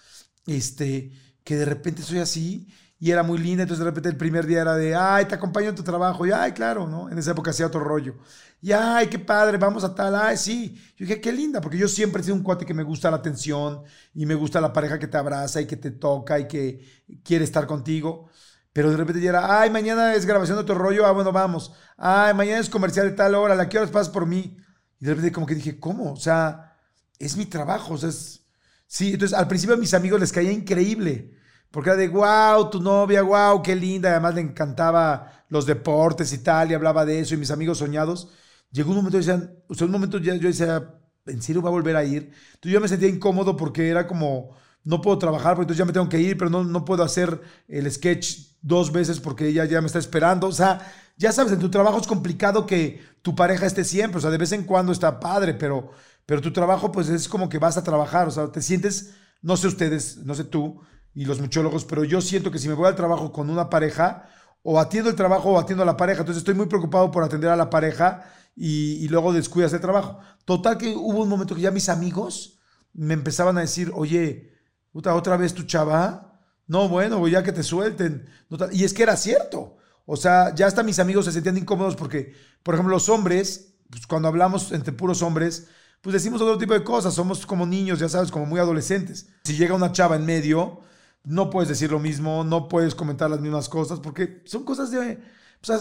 Este, 0.48 1.12
que 1.44 1.56
de 1.56 1.66
repente 1.66 2.02
soy 2.04 2.20
así 2.20 2.68
y 3.02 3.10
era 3.10 3.24
muy 3.24 3.40
linda, 3.40 3.64
entonces 3.64 3.84
de 3.84 3.90
repente 3.90 4.10
el 4.10 4.16
primer 4.16 4.46
día 4.46 4.62
era 4.62 4.76
de, 4.76 4.94
ay, 4.94 5.26
te 5.26 5.34
acompaño 5.34 5.70
en 5.70 5.76
tu 5.76 5.82
trabajo, 5.82 6.24
y 6.28 6.32
ay, 6.32 6.52
claro, 6.52 6.88
¿no? 6.88 7.10
En 7.10 7.18
esa 7.18 7.32
época 7.32 7.50
hacía 7.50 7.66
otro 7.66 7.80
rollo. 7.80 8.16
Y 8.62 8.74
ay, 8.74 9.08
qué 9.08 9.18
padre, 9.18 9.58
vamos 9.58 9.84
a 9.84 9.96
tal, 9.96 10.14
ay, 10.16 10.38
sí. 10.38 10.76
Yo 10.96 11.08
dije, 11.08 11.20
qué 11.20 11.32
linda, 11.32 11.62
porque 11.62 11.80
yo 11.80 11.88
siempre 11.88 12.22
he 12.22 12.26
sido 12.26 12.36
un 12.36 12.44
cuate 12.44 12.64
que 12.64 12.76
me 12.76 12.84
gusta 12.84 13.10
la 13.10 13.18
atención 13.18 13.82
y 14.14 14.28
me 14.28 14.36
gusta 14.36 14.62
la 14.62 14.72
pareja 14.72 15.00
que 15.00 15.08
te 15.08 15.18
abraza 15.18 15.60
y 15.60 15.66
que 15.66 15.78
te 15.78 15.90
toca 15.90 16.38
y 16.38 16.48
que 16.48 16.86
quiere 17.24 17.44
estar 17.44 17.66
contigo. 17.66 18.30
Pero 18.72 18.92
de 18.92 18.98
repente 18.98 19.20
ya 19.20 19.32
era, 19.32 19.62
ay, 19.62 19.72
mañana 19.72 20.14
es 20.14 20.28
grabación 20.28 20.58
de 20.58 20.62
otro 20.62 20.76
rollo, 20.76 21.08
ah, 21.08 21.12
bueno, 21.12 21.32
vamos. 21.32 21.74
Ay, 21.98 22.36
mañana 22.36 22.60
es 22.60 22.70
comercial 22.70 23.10
de 23.10 23.16
tal 23.16 23.34
hora, 23.34 23.56
¿la 23.56 23.68
qué 23.68 23.80
horas 23.80 23.90
pasas 23.90 24.10
por 24.14 24.28
mí? 24.28 24.58
Y 25.00 25.06
de 25.06 25.12
repente 25.12 25.32
como 25.32 25.48
que 25.48 25.56
dije, 25.56 25.80
¿cómo? 25.80 26.14
O 26.14 26.18
sea, 26.18 26.78
es 27.18 27.36
mi 27.36 27.48
trabajo, 27.48 27.96
o 27.96 27.98
sea, 27.98 28.10
es... 28.10 28.46
Sí, 28.86 29.14
entonces 29.14 29.36
al 29.36 29.48
principio 29.48 29.76
a 29.76 29.80
mis 29.80 29.96
amigos 29.96 30.20
les 30.20 30.32
caía 30.32 30.52
increíble 30.52 31.41
porque 31.72 31.90
era 31.90 31.98
de, 31.98 32.10
wow, 32.10 32.70
tu 32.70 32.82
novia, 32.82 33.22
wow, 33.24 33.62
qué 33.62 33.76
linda. 33.76 34.12
Además 34.12 34.36
le 34.36 34.42
encantaba 34.42 35.46
los 35.50 35.66
deportes 35.66 36.32
y 36.34 36.40
tal, 36.40 36.72
y 36.72 36.74
hablaba 36.74 37.06
de 37.06 37.20
eso, 37.20 37.34
y 37.34 37.38
mis 37.38 37.52
amigos 37.52 37.80
soñados. 37.80 38.30
Llegó 38.72 38.92
un 38.92 38.98
momento, 38.98 39.18
decían, 39.18 39.54
o 39.68 39.74
sea, 39.74 39.86
un 39.86 39.92
momento 39.92 40.18
ya 40.18 40.36
yo 40.36 40.48
decía, 40.48 40.96
¿en 41.26 41.42
serio 41.42 41.62
va 41.62 41.70
a 41.70 41.72
volver 41.72 41.96
a 41.96 42.04
ir? 42.04 42.32
Entonces 42.54 42.72
yo 42.72 42.82
me 42.82 42.88
sentía 42.88 43.10
incómodo 43.10 43.58
porque 43.58 43.90
era 43.90 44.08
como, 44.08 44.56
no 44.84 45.02
puedo 45.02 45.18
trabajar, 45.18 45.56
porque 45.56 45.64
entonces 45.64 45.80
ya 45.80 45.86
me 45.86 45.94
tengo 45.94 46.10
que 46.10 46.20
ir, 46.20 46.38
pero 46.38 46.50
no, 46.50 46.64
no 46.64 46.86
puedo 46.86 47.04
hacer 47.04 47.42
el 47.68 47.90
sketch 47.92 48.52
dos 48.62 48.92
veces 48.92 49.20
porque 49.20 49.48
ella 49.48 49.66
ya 49.66 49.82
me 49.82 49.88
está 49.88 50.00
esperando. 50.00 50.48
O 50.48 50.52
sea, 50.52 50.80
ya 51.18 51.32
sabes, 51.32 51.54
en 51.54 51.60
tu 51.60 51.70
trabajo 51.70 52.00
es 52.00 52.08
complicado 52.08 52.66
que 52.66 53.02
tu 53.22 53.36
pareja 53.36 53.66
esté 53.66 53.84
siempre, 53.84 54.18
o 54.18 54.22
sea, 54.22 54.30
de 54.32 54.38
vez 54.38 54.52
en 54.52 54.64
cuando 54.64 54.92
está 54.92 55.20
padre, 55.20 55.54
pero, 55.54 55.92
pero 56.26 56.42
tu 56.42 56.52
trabajo 56.52 56.92
pues 56.92 57.10
es 57.10 57.28
como 57.28 57.50
que 57.50 57.60
vas 57.60 57.78
a 57.78 57.84
trabajar, 57.84 58.28
o 58.28 58.32
sea, 58.32 58.52
te 58.52 58.62
sientes, 58.62 59.14
no 59.42 59.58
sé 59.58 59.68
ustedes, 59.68 60.18
no 60.18 60.34
sé 60.34 60.46
tú, 60.46 60.82
y 61.14 61.26
los 61.26 61.40
muchólogos, 61.40 61.86
pero 61.86 62.04
yo 62.04 62.22
siento 62.22 62.52
que 62.52 62.60
si 62.60 62.68
me 62.68 62.74
voy 62.74 62.88
al 62.88 62.96
trabajo 62.96 63.32
con 63.32 63.50
una 63.50 63.70
pareja, 63.70 64.30
o 64.64 64.80
atiendo 64.80 65.10
el 65.10 65.16
trabajo 65.16 65.52
o 65.52 65.60
atiendo 65.60 65.84
a 65.84 65.86
la 65.86 65.98
pareja, 65.98 66.22
entonces 66.22 66.42
estoy 66.42 66.54
muy 66.54 66.68
preocupado 66.68 67.12
por 67.12 67.24
atender 67.24 67.50
a 67.50 67.56
la 67.56 67.70
pareja 67.70 68.24
y, 68.56 69.08
luego 69.08 69.34
descuidas 69.34 69.74
el 69.74 69.82
trabajo. 69.82 70.20
Total 70.46 70.78
que 70.78 70.90
hubo 70.96 71.24
un 71.24 71.30
momento 71.30 71.56
que 71.56 71.62
ya 71.62 71.72
mis 71.72 71.90
amigos 71.90 72.60
me 72.94 73.14
empezaban 73.14 73.58
a 73.58 73.62
decir, 73.62 73.92
oye, 73.96 74.54
puta, 74.92 75.16
otra 75.16 75.38
vez 75.38 75.54
tu 75.54 75.64
chava, 75.64 76.40
no, 76.68 76.88
bueno, 76.90 77.28
ya 77.28 77.44
que 77.44 77.52
te 77.52 77.64
suelten. 77.64 78.28
Y 78.72 78.84
es 78.84 78.94
que 78.94 79.04
era 79.04 79.16
cierto. 79.18 79.78
O 80.06 80.16
sea, 80.16 80.54
ya 80.54 80.68
hasta 80.68 80.84
mis 80.84 81.00
amigos 81.00 81.26
se 81.26 81.32
sentían 81.32 81.58
incómodos 81.58 81.96
porque, 81.96 82.34
por 82.64 82.76
ejemplo, 82.76 82.94
los 82.94 83.10
hombres, 83.10 83.76
pues 83.90 84.06
cuando 84.06 84.28
hablamos 84.28 84.72
entre 84.72 84.94
puros 84.94 85.22
hombres, 85.22 85.68
pues 86.02 86.14
decimos 86.14 86.42
otro 86.42 86.58
tipo 86.58 86.74
de 86.74 86.84
cosas, 86.84 87.14
somos 87.14 87.46
como 87.46 87.66
niños, 87.66 88.00
ya 88.00 88.10
sabes, 88.10 88.32
como 88.32 88.46
muy 88.46 88.60
adolescentes. 88.60 89.30
Si 89.44 89.56
llega 89.56 89.76
una 89.76 89.92
chava 89.92 90.16
en 90.16 90.26
medio, 90.26 90.82
no 91.24 91.50
puedes 91.50 91.70
decir 91.70 91.92
lo 91.92 92.00
mismo, 92.00 92.44
no 92.44 92.68
puedes 92.68 92.96
comentar 92.96 93.30
las 93.30 93.42
mismas 93.42 93.70
cosas, 93.70 94.00
porque 94.00 94.42
son 94.46 94.64
cosas 94.64 94.92
de, 94.92 95.20
o 95.62 95.66
sea, 95.66 95.80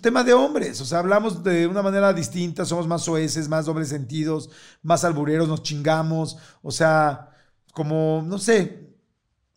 tema 0.00 0.24
de 0.24 0.32
hombres, 0.32 0.80
o 0.80 0.84
sea, 0.84 0.98
hablamos 0.98 1.42
de 1.44 1.66
una 1.66 1.82
manera 1.82 2.12
distinta, 2.12 2.64
somos 2.64 2.88
más 2.88 3.02
soeces, 3.02 3.48
más 3.48 3.66
dobles 3.66 3.88
sentidos, 3.88 4.50
más 4.82 5.04
albureros, 5.04 5.48
nos 5.48 5.62
chingamos, 5.62 6.36
o 6.62 6.70
sea, 6.70 7.30
como, 7.72 8.24
no 8.26 8.38
sé, 8.38 8.96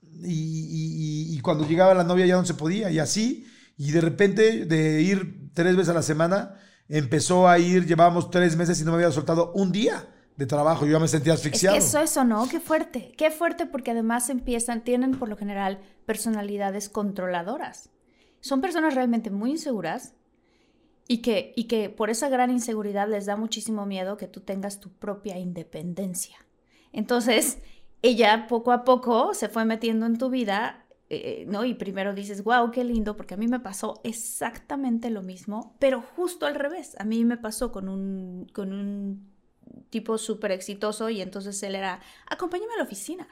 y, 0.01 1.35
y, 1.35 1.39
cuando 1.41 1.67
llegaba 1.67 1.93
la 1.93 2.03
novia 2.03 2.25
ya 2.25 2.37
no 2.37 2.45
se 2.45 2.53
podía, 2.53 2.89
y 2.89 2.99
así, 2.99 3.45
y 3.77 3.91
de 3.91 4.01
repente 4.01 4.65
de 4.65 5.01
ir 5.01 5.51
tres 5.53 5.75
veces 5.75 5.89
a 5.89 5.93
la 5.93 6.01
semana, 6.01 6.55
empezó 6.87 7.47
a 7.47 7.59
ir, 7.59 7.85
llevábamos 7.85 8.29
tres 8.31 8.55
meses 8.55 8.79
y 8.79 8.85
no 8.85 8.91
me 8.91 8.97
había 8.97 9.11
soltado 9.11 9.51
un 9.53 9.71
día 9.71 10.07
de 10.37 10.45
trabajo, 10.45 10.85
yo 10.85 10.93
ya 10.93 10.99
me 10.99 11.07
sentía 11.07 11.33
asfixiado. 11.33 11.77
Es 11.77 11.83
que 11.83 11.87
eso, 11.87 11.99
eso, 11.99 12.23
¿no? 12.23 12.47
Qué 12.49 12.59
fuerte, 12.59 13.13
qué 13.17 13.31
fuerte 13.31 13.65
porque 13.65 13.91
además 13.91 14.29
empiezan, 14.29 14.83
tienen 14.83 15.17
por 15.17 15.29
lo 15.29 15.37
general 15.37 15.79
personalidades 16.05 16.89
controladoras. 16.89 17.89
Son 18.41 18.61
personas 18.61 18.95
realmente 18.95 19.31
muy 19.31 19.51
inseguras 19.51 20.13
y 21.07 21.21
que, 21.21 21.53
y 21.55 21.65
que 21.65 21.89
por 21.89 22.09
esa 22.09 22.29
gran 22.29 22.51
inseguridad 22.51 23.07
les 23.07 23.25
da 23.25 23.37
muchísimo 23.37 23.85
miedo 23.85 24.17
que 24.17 24.27
tú 24.27 24.41
tengas 24.41 24.79
tu 24.79 24.91
propia 24.91 25.37
independencia. 25.37 26.37
Entonces, 26.91 27.59
ella 28.01 28.47
poco 28.47 28.71
a 28.71 28.83
poco 28.83 29.33
se 29.33 29.49
fue 29.49 29.65
metiendo 29.65 30.05
en 30.05 30.17
tu 30.17 30.29
vida, 30.29 30.85
eh, 31.09 31.45
¿no? 31.47 31.63
Y 31.63 31.75
primero 31.75 32.13
dices, 32.13 32.43
wow, 32.43 32.71
qué 32.71 32.83
lindo, 32.83 33.15
porque 33.15 33.35
a 33.35 33.37
mí 33.37 33.47
me 33.47 33.59
pasó 33.59 34.01
exactamente 34.03 35.09
lo 35.09 35.21
mismo, 35.21 35.75
pero 35.79 36.01
justo 36.01 36.45
al 36.45 36.55
revés. 36.55 36.95
A 36.99 37.03
mí 37.03 37.23
me 37.23 37.37
pasó 37.37 37.71
con 37.71 37.87
un, 37.87 38.47
con 38.53 38.73
un 38.73 39.34
tipo 39.89 40.17
súper 40.17 40.51
exitoso 40.51 41.09
y 41.09 41.21
entonces 41.21 41.61
él 41.63 41.75
era, 41.75 42.01
acompáñame 42.27 42.73
a 42.73 42.77
la 42.77 42.83
oficina. 42.83 43.27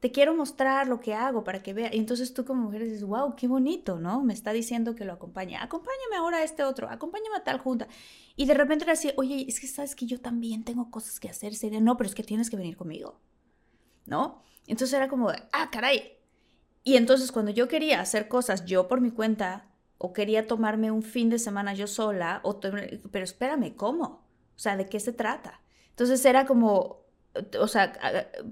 Te 0.00 0.12
quiero 0.12 0.32
mostrar 0.32 0.86
lo 0.86 1.00
que 1.00 1.14
hago 1.14 1.42
para 1.42 1.60
que 1.62 1.74
vea. 1.74 1.92
Y 1.92 1.98
entonces 1.98 2.32
tú 2.32 2.44
como 2.44 2.62
mujer 2.62 2.84
dices, 2.84 3.02
wow, 3.02 3.34
qué 3.34 3.48
bonito, 3.48 3.98
¿no? 3.98 4.22
Me 4.22 4.32
está 4.32 4.52
diciendo 4.52 4.94
que 4.94 5.04
lo 5.04 5.12
acompañe. 5.12 5.56
Acompáñame 5.56 6.16
ahora 6.16 6.38
a 6.38 6.44
este 6.44 6.62
otro, 6.62 6.88
acompáñame 6.88 7.36
a 7.36 7.42
tal 7.42 7.58
junta. 7.58 7.88
Y 8.36 8.46
de 8.46 8.54
repente 8.54 8.84
era 8.84 8.92
así, 8.92 9.10
oye, 9.16 9.44
es 9.48 9.58
que 9.58 9.66
sabes 9.66 9.96
que 9.96 10.06
yo 10.06 10.20
también 10.20 10.62
tengo 10.62 10.90
cosas 10.90 11.18
que 11.18 11.28
hacer. 11.28 11.56
Sería, 11.56 11.80
no, 11.80 11.96
pero 11.96 12.08
es 12.08 12.14
que 12.14 12.22
tienes 12.22 12.48
que 12.48 12.56
venir 12.56 12.76
conmigo, 12.76 13.20
¿no? 14.06 14.44
Entonces 14.68 14.94
era 14.94 15.08
como, 15.08 15.30
ah, 15.30 15.70
caray. 15.72 16.18
Y 16.84 16.96
entonces 16.96 17.32
cuando 17.32 17.50
yo 17.50 17.66
quería 17.66 18.00
hacer 18.00 18.28
cosas 18.28 18.66
yo 18.66 18.86
por 18.86 19.00
mi 19.00 19.10
cuenta, 19.10 19.68
o 19.98 20.12
quería 20.12 20.46
tomarme 20.46 20.92
un 20.92 21.02
fin 21.02 21.28
de 21.28 21.40
semana 21.40 21.74
yo 21.74 21.88
sola, 21.88 22.40
o 22.44 22.60
pero 22.60 23.24
espérame, 23.24 23.74
¿cómo? 23.74 24.27
O 24.58 24.60
sea, 24.60 24.76
¿de 24.76 24.88
qué 24.88 24.98
se 24.98 25.12
trata? 25.12 25.60
Entonces 25.90 26.24
era 26.24 26.46
como, 26.46 27.04
o 27.60 27.68
sea, 27.68 27.92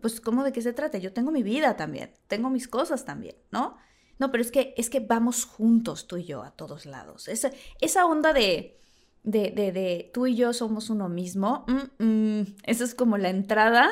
pues 0.00 0.20
¿cómo 0.20 0.44
de 0.44 0.52
qué 0.52 0.62
se 0.62 0.72
trata? 0.72 0.98
Yo 0.98 1.12
tengo 1.12 1.32
mi 1.32 1.42
vida 1.42 1.76
también, 1.76 2.12
tengo 2.28 2.48
mis 2.48 2.68
cosas 2.68 3.04
también, 3.04 3.34
¿no? 3.50 3.76
No, 4.20 4.30
pero 4.30 4.40
es 4.40 4.52
que, 4.52 4.72
es 4.76 4.88
que 4.88 5.00
vamos 5.00 5.44
juntos 5.44 6.06
tú 6.06 6.16
y 6.16 6.24
yo 6.24 6.44
a 6.44 6.52
todos 6.52 6.86
lados. 6.86 7.26
Esa, 7.26 7.50
esa 7.80 8.06
onda 8.06 8.32
de, 8.32 8.80
de, 9.24 9.50
de, 9.50 10.10
tú 10.14 10.28
y 10.28 10.36
yo 10.36 10.52
somos 10.52 10.90
uno 10.90 11.08
mismo, 11.08 11.66
mm, 11.66 12.04
mm, 12.04 12.56
esa 12.62 12.84
es 12.84 12.94
como 12.94 13.18
la 13.18 13.30
entrada 13.30 13.90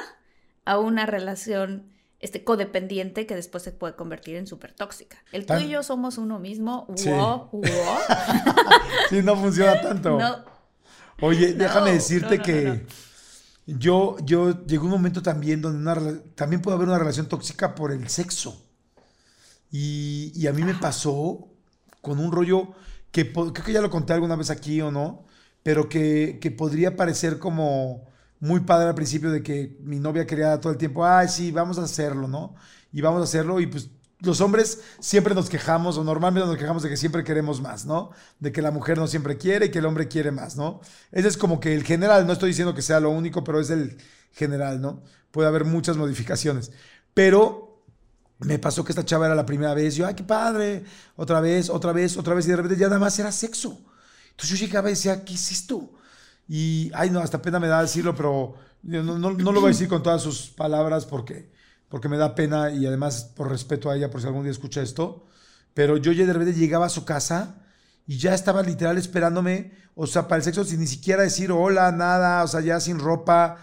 a 0.64 0.78
una 0.78 1.04
relación 1.04 1.90
este, 2.20 2.44
codependiente 2.44 3.26
que 3.26 3.34
después 3.34 3.64
se 3.64 3.72
puede 3.72 3.96
convertir 3.96 4.36
en 4.36 4.46
súper 4.46 4.72
tóxica. 4.72 5.18
El 5.32 5.46
tú 5.46 5.54
y 5.54 5.68
yo 5.68 5.82
somos 5.82 6.16
uno 6.16 6.38
mismo, 6.38 6.86
sí. 6.94 7.10
sí, 9.10 9.22
no 9.22 9.36
funciona 9.36 9.80
tanto. 9.80 10.16
No, 10.24 10.53
Oye, 11.24 11.54
déjame 11.58 11.92
decirte 11.92 12.38
que 12.40 12.86
yo, 13.66 14.16
yo 14.24 14.66
llegó 14.66 14.84
un 14.84 14.90
momento 14.90 15.22
también 15.22 15.62
donde 15.62 15.78
una, 15.78 16.20
también 16.34 16.60
puede 16.60 16.76
haber 16.76 16.88
una 16.88 16.98
relación 16.98 17.26
tóxica 17.28 17.74
por 17.74 17.92
el 17.92 18.08
sexo. 18.08 18.62
Y, 19.70 20.46
a 20.46 20.52
mí 20.52 20.62
me 20.62 20.74
pasó 20.74 21.48
con 22.00 22.20
un 22.20 22.30
rollo 22.30 22.74
que 23.10 23.32
creo 23.32 23.52
que 23.52 23.72
ya 23.72 23.80
lo 23.80 23.90
conté 23.90 24.12
alguna 24.12 24.36
vez 24.36 24.50
aquí 24.50 24.80
o 24.82 24.92
no, 24.92 25.24
pero 25.62 25.88
que, 25.88 26.38
que 26.40 26.50
podría 26.50 26.94
parecer 26.94 27.38
como 27.38 28.06
muy 28.38 28.60
padre 28.60 28.88
al 28.88 28.94
principio 28.94 29.30
de 29.30 29.42
que 29.42 29.78
mi 29.80 29.98
novia 29.98 30.26
quería 30.26 30.60
todo 30.60 30.72
el 30.72 30.78
tiempo, 30.78 31.04
ay, 31.06 31.28
sí, 31.28 31.50
vamos 31.50 31.78
a 31.78 31.84
hacerlo, 31.84 32.28
¿no? 32.28 32.54
Y 32.92 33.00
vamos 33.00 33.22
a 33.22 33.24
hacerlo 33.24 33.58
y 33.60 33.66
pues 33.66 33.88
los 34.24 34.40
hombres 34.40 34.80
siempre 35.00 35.34
nos 35.34 35.48
quejamos, 35.48 35.96
o 35.98 36.04
normalmente 36.04 36.46
nos 36.48 36.56
quejamos 36.56 36.82
de 36.82 36.88
que 36.88 36.96
siempre 36.96 37.24
queremos 37.24 37.60
más, 37.60 37.86
¿no? 37.86 38.10
De 38.40 38.52
que 38.52 38.62
la 38.62 38.70
mujer 38.70 38.98
no 38.98 39.06
siempre 39.06 39.36
quiere 39.38 39.66
y 39.66 39.70
que 39.70 39.78
el 39.78 39.86
hombre 39.86 40.08
quiere 40.08 40.30
más, 40.30 40.56
¿no? 40.56 40.80
Ese 41.12 41.28
es 41.28 41.36
como 41.36 41.60
que 41.60 41.74
el 41.74 41.84
general, 41.84 42.26
no 42.26 42.32
estoy 42.32 42.50
diciendo 42.50 42.74
que 42.74 42.82
sea 42.82 43.00
lo 43.00 43.10
único, 43.10 43.44
pero 43.44 43.60
es 43.60 43.70
el 43.70 43.98
general, 44.32 44.80
¿no? 44.80 45.02
Puede 45.30 45.48
haber 45.48 45.64
muchas 45.64 45.96
modificaciones. 45.96 46.72
Pero 47.14 47.84
me 48.38 48.58
pasó 48.58 48.84
que 48.84 48.92
esta 48.92 49.04
chava 49.04 49.26
era 49.26 49.34
la 49.34 49.46
primera 49.46 49.74
vez, 49.74 49.94
yo, 49.96 50.06
ay, 50.06 50.14
qué 50.14 50.24
padre, 50.24 50.84
otra 51.16 51.40
vez, 51.40 51.70
otra 51.70 51.92
vez, 51.92 52.16
otra 52.16 52.34
vez, 52.34 52.46
y 52.46 52.50
de 52.50 52.56
repente 52.56 52.76
ya 52.76 52.88
nada 52.88 52.98
más 52.98 53.18
era 53.18 53.32
sexo. 53.32 53.80
Entonces 54.30 54.58
yo 54.58 54.66
llegaba 54.66 54.88
y 54.88 54.92
decía, 54.92 55.24
¿qué 55.24 55.34
es 55.34 55.52
esto? 55.52 55.92
Y, 56.48 56.90
ay, 56.94 57.10
no, 57.10 57.20
hasta 57.20 57.40
pena 57.40 57.60
me 57.60 57.68
da 57.68 57.80
decirlo, 57.80 58.14
pero 58.14 58.54
no, 58.82 59.02
no, 59.02 59.30
no 59.30 59.52
lo 59.52 59.60
voy 59.60 59.68
a 59.68 59.72
decir 59.72 59.88
con 59.88 60.02
todas 60.02 60.22
sus 60.22 60.50
palabras 60.50 61.06
porque 61.06 61.53
porque 61.88 62.08
me 62.08 62.16
da 62.16 62.34
pena 62.34 62.70
y 62.70 62.86
además 62.86 63.32
por 63.36 63.50
respeto 63.50 63.90
a 63.90 63.96
ella, 63.96 64.10
por 64.10 64.20
si 64.20 64.26
algún 64.26 64.42
día 64.42 64.52
escucha 64.52 64.82
esto. 64.82 65.26
Pero 65.74 65.96
yo 65.96 66.12
ya 66.12 66.26
de 66.26 66.32
repente 66.32 66.58
llegaba 66.58 66.86
a 66.86 66.90
su 66.90 67.04
casa 67.04 67.62
y 68.06 68.18
ya 68.18 68.34
estaba 68.34 68.62
literal 68.62 68.98
esperándome, 68.98 69.72
o 69.94 70.06
sea, 70.06 70.28
para 70.28 70.38
el 70.38 70.44
sexo 70.44 70.64
sin 70.64 70.80
ni 70.80 70.86
siquiera 70.86 71.22
decir 71.22 71.50
hola, 71.52 71.90
nada, 71.92 72.44
o 72.44 72.48
sea, 72.48 72.60
ya 72.60 72.80
sin 72.80 72.98
ropa, 72.98 73.58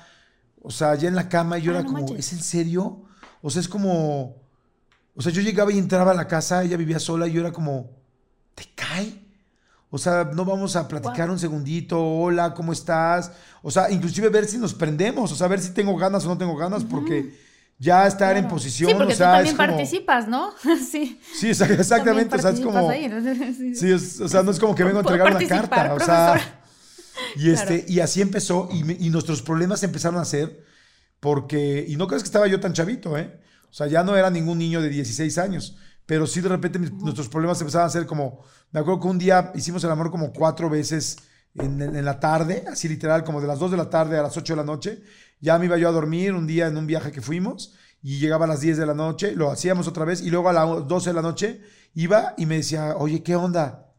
o 0.62 0.72
sea, 0.72 0.96
ya 0.96 1.08
en 1.08 1.16
la 1.16 1.30
cama 1.30 1.58
y 1.58 1.64
yo 1.64 1.72
era 1.72 1.84
como, 1.84 2.16
¿es 2.16 2.34
en 2.34 2.42
serio? 2.42 3.04
O 3.42 3.50
sea, 3.50 3.62
es 3.62 3.68
como, 3.68 4.42
o 5.16 5.22
sea, 5.22 5.32
yo 5.32 5.42
llegaba 5.42 5.72
y 5.72 5.78
entraba 5.78 6.12
a 6.12 6.16
la 6.16 6.28
casa, 6.28 6.64
ella 6.64 6.78
vivía 6.78 7.00
sola 7.00 7.28
y 7.28 7.34
yo 7.34 7.42
era 7.42 7.52
como, 7.52 7.92
¿te 8.56 8.66
cae? 8.76 9.22
O 9.90 9.98
sea, 9.98 10.32
no 10.34 10.46
vamos 10.46 10.78
a 10.78 10.88
platicar 10.88 11.30
un 11.30 11.38
segundito, 11.38 12.02
hola, 12.02 12.54
¿cómo 12.54 12.72
estás? 12.72 13.34
O 13.62 13.70
sea, 13.70 13.92
inclusive 13.92 14.30
ver 14.30 14.46
si 14.46 14.58
nos 14.58 14.74
prendemos, 14.74 15.32
o 15.34 15.36
sea, 15.36 15.48
ver 15.48 15.60
si 15.60 15.72
tengo 15.72 15.98
ganas 15.98 16.26
o 16.26 16.30
no 16.30 16.38
tengo 16.38 16.56
ganas, 16.56 16.86
porque 16.86 17.38
ya 17.82 18.06
estar 18.06 18.38
en 18.38 18.48
posición, 18.48 18.92
Sí, 18.92 18.96
porque 18.96 19.14
o 19.14 19.16
sea, 19.16 19.28
tú 19.32 19.34
también 19.38 19.56
como... 19.58 19.68
participas, 19.70 20.28
¿no? 20.28 20.52
sí. 20.92 21.20
Sí, 21.34 21.48
exa- 21.50 21.70
exactamente, 21.80 22.36
o 22.36 22.40
sea, 22.40 22.52
es 22.52 22.60
como... 22.62 22.90
ahí, 22.90 23.08
¿no? 23.10 23.20
Sí. 23.58 23.76
Sí, 23.76 23.92
es- 23.92 24.20
o 24.22 24.28
sea, 24.28 24.44
no 24.44 24.52
es 24.52 24.60
como 24.60 24.76
que 24.76 24.84
vengo 24.84 25.00
a 25.00 25.02
entregar 25.02 25.36
una 25.36 25.48
carta, 25.48 25.94
o 25.96 26.00
sea... 26.00 26.58
Y, 27.36 27.50
este, 27.50 27.86
y 27.88 28.00
así 28.00 28.22
empezó, 28.22 28.70
y, 28.72 29.06
y 29.08 29.10
nuestros 29.10 29.42
problemas 29.42 29.82
empezaron 29.84 30.20
a 30.20 30.26
ser, 30.26 30.64
porque, 31.20 31.86
y 31.88 31.96
no 31.96 32.08
crees 32.08 32.24
que 32.24 32.28
estaba 32.28 32.48
yo 32.48 32.60
tan 32.60 32.74
chavito, 32.74 33.18
¿eh? 33.18 33.40
O 33.70 33.74
sea, 33.74 33.88
ya 33.88 34.04
no 34.04 34.16
era 34.18 34.30
ningún 34.30 34.58
niño 34.58 34.82
de 34.82 34.90
16 34.90 35.38
años, 35.38 35.78
pero 36.06 36.28
sí 36.28 36.42
de 36.42 36.50
repente 36.50 36.78
mis- 36.80 36.92
nuestros 36.94 37.30
problemas 37.30 37.60
empezaban 37.62 37.88
a 37.88 37.92
ser 37.92 38.06
como, 38.06 38.44
me 38.72 38.80
acuerdo 38.80 39.00
que 39.02 39.08
un 39.08 39.18
día 39.20 39.52
hicimos 39.56 39.84
el 39.84 39.92
amor 39.92 40.12
como 40.12 40.34
cuatro 40.34 40.70
veces 40.70 41.18
en, 41.56 41.82
en- 41.82 41.96
en 41.96 42.06
la 42.06 42.20
tarde, 42.20 42.64
así 42.72 42.88
literal, 42.90 43.24
como 43.24 43.40
de 43.42 43.48
las 43.48 43.60
2 43.60 43.72
de 43.72 43.78
la 43.78 43.90
tarde 43.90 44.18
a 44.18 44.24
las 44.24 44.36
8 44.36 44.54
de 44.54 44.58
la 44.58 44.64
noche, 44.66 45.04
ya 45.42 45.60
me 45.60 45.66
iba 45.66 45.78
yo 45.78 45.90
a 45.90 45.92
dormir 45.92 46.34
un 46.34 46.48
día 46.48 46.68
en 46.68 46.78
un 46.78 46.88
viaje 46.88 47.12
que 47.12 47.22
fuimos, 47.22 47.74
y 48.02 48.20
llegaba 48.20 48.46
a 48.46 48.48
las 48.48 48.62
10 48.62 48.78
de 48.78 48.86
la 48.86 48.94
noche, 48.94 49.36
lo 49.36 49.52
hacíamos 49.52 49.88
otra 49.88 50.06
vez, 50.06 50.22
y 50.22 50.30
luego 50.30 50.50
a 50.50 50.54
las 50.54 50.88
12 50.88 51.10
de 51.10 51.14
la 51.14 51.22
noche 51.22 51.62
iba 51.94 52.34
y 52.38 52.46
me 52.46 52.58
decía, 52.58 52.96
oye, 52.98 53.22
¿qué 53.22 53.36
onda? 53.36 53.92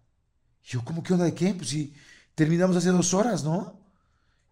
Y 0.65 0.69
yo, 0.69 0.85
¿cómo 0.85 1.03
qué 1.03 1.13
onda 1.13 1.27
de 1.27 1.35
qué? 1.35 1.55
Pues 1.55 1.69
sí, 1.69 1.95
terminamos 2.35 2.77
hace 2.77 2.91
dos 2.91 3.15
horas, 3.15 3.45
¿no? 3.45 3.81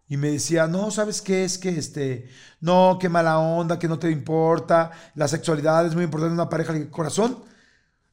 Y 0.07 0.17
me 0.17 0.29
decía, 0.29 0.67
no, 0.67 0.91
¿sabes 0.91 1.21
qué? 1.21 1.45
Es 1.45 1.57
que 1.57 1.69
este, 1.69 2.29
no, 2.59 2.97
qué 2.99 3.07
mala 3.07 3.39
onda, 3.39 3.79
que 3.79 3.87
no 3.87 3.97
te 3.97 4.11
importa, 4.11 4.91
la 5.15 5.27
sexualidad 5.27 5.85
es 5.85 5.95
muy 5.95 6.03
importante 6.03 6.33
en 6.33 6.39
una 6.39 6.49
pareja. 6.49 6.73
Corazón, 6.89 7.37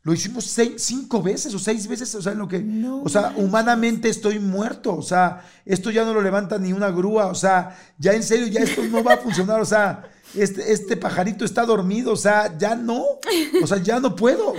lo 0.03 0.15
hicimos 0.15 0.45
seis, 0.47 0.73
cinco 0.79 1.23
veces 1.23 1.53
o 1.55 1.59
seis 1.59 1.87
veces, 1.87 2.15
o 2.15 2.23
sea, 2.23 2.33
en 2.33 2.39
lo 2.39 2.49
que, 2.49 2.65
o 3.03 3.09
sea, 3.09 3.33
humanamente 3.37 4.09
estoy 4.09 4.39
muerto, 4.39 4.95
o 4.97 5.03
sea, 5.03 5.45
esto 5.67 5.91
ya 5.91 6.05
no 6.05 6.15
lo 6.15 6.23
levanta 6.23 6.59
ni 6.59 6.73
una 6.73 6.91
grúa, 6.91 7.27
o 7.27 7.35
sea, 7.35 7.77
ya 7.99 8.13
en 8.13 8.23
serio, 8.23 8.47
ya 8.47 8.61
esto 8.61 8.83
no 8.85 9.03
va 9.05 9.15
a 9.15 9.19
funcionar, 9.19 9.61
o 9.61 9.65
sea, 9.67 10.05
este, 10.35 10.73
este 10.73 10.97
pajarito 10.97 11.45
está 11.45 11.65
dormido, 11.67 12.13
o 12.13 12.17
sea, 12.17 12.57
ya 12.57 12.75
no, 12.75 13.05
o 13.63 13.67
sea, 13.67 13.79
ya 13.79 14.01
no 14.01 14.15
puedo. 14.17 14.55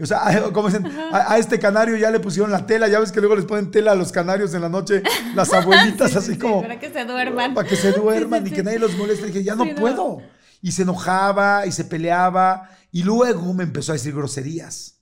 O 0.00 0.06
sea, 0.06 0.26
a- 0.26 0.52
como 0.52 0.68
dicen, 0.68 0.86
a, 1.12 1.34
a 1.34 1.38
este 1.38 1.58
canario 1.58 1.96
ya 1.98 2.10
le 2.10 2.18
pusieron 2.18 2.50
la 2.50 2.64
tela, 2.64 2.88
ya 2.88 2.98
ves 2.98 3.12
que 3.12 3.20
luego 3.20 3.36
les 3.36 3.44
ponen 3.44 3.70
tela 3.70 3.92
a 3.92 3.94
los 3.94 4.10
canarios 4.10 4.54
en 4.54 4.62
la 4.62 4.68
noche, 4.70 5.02
las 5.34 5.52
abuelitas, 5.52 6.10
Sí, 6.12 6.16
así 6.18 6.26
sí, 6.28 6.32
sí, 6.34 6.38
como 6.38 6.62
para 6.62 6.80
que 6.80 6.90
se 6.90 7.04
duerman. 7.04 7.54
para 7.54 7.68
que 7.68 7.76
se 7.76 7.92
duerman 8.00 8.44
Sí, 8.46 8.52
y 8.52 8.54
que 8.56 8.62
nadie 8.62 8.78
los 8.78 8.96
moleste. 8.96 9.26
Dije, 9.26 9.42
ya 9.44 9.54
no. 9.54 9.66
puedo. 9.76 10.22
Y 10.62 10.72
se 10.72 10.82
enojaba 10.82 11.66
y 11.66 11.72
se 11.72 11.84
peleaba 11.84 12.70
y 12.92 13.02
luego 13.02 13.52
me 13.52 13.64
empezó 13.64 13.92
a 13.92 13.94
decir 13.94 14.14
groserías. 14.14 14.94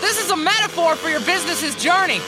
This 0.00 0.18
is 0.24 0.30
a 0.30 0.36
metaphor 0.36 0.96
for 0.96 1.08
your 1.08 1.20
business's 1.20 1.76
journey. 1.76 2.20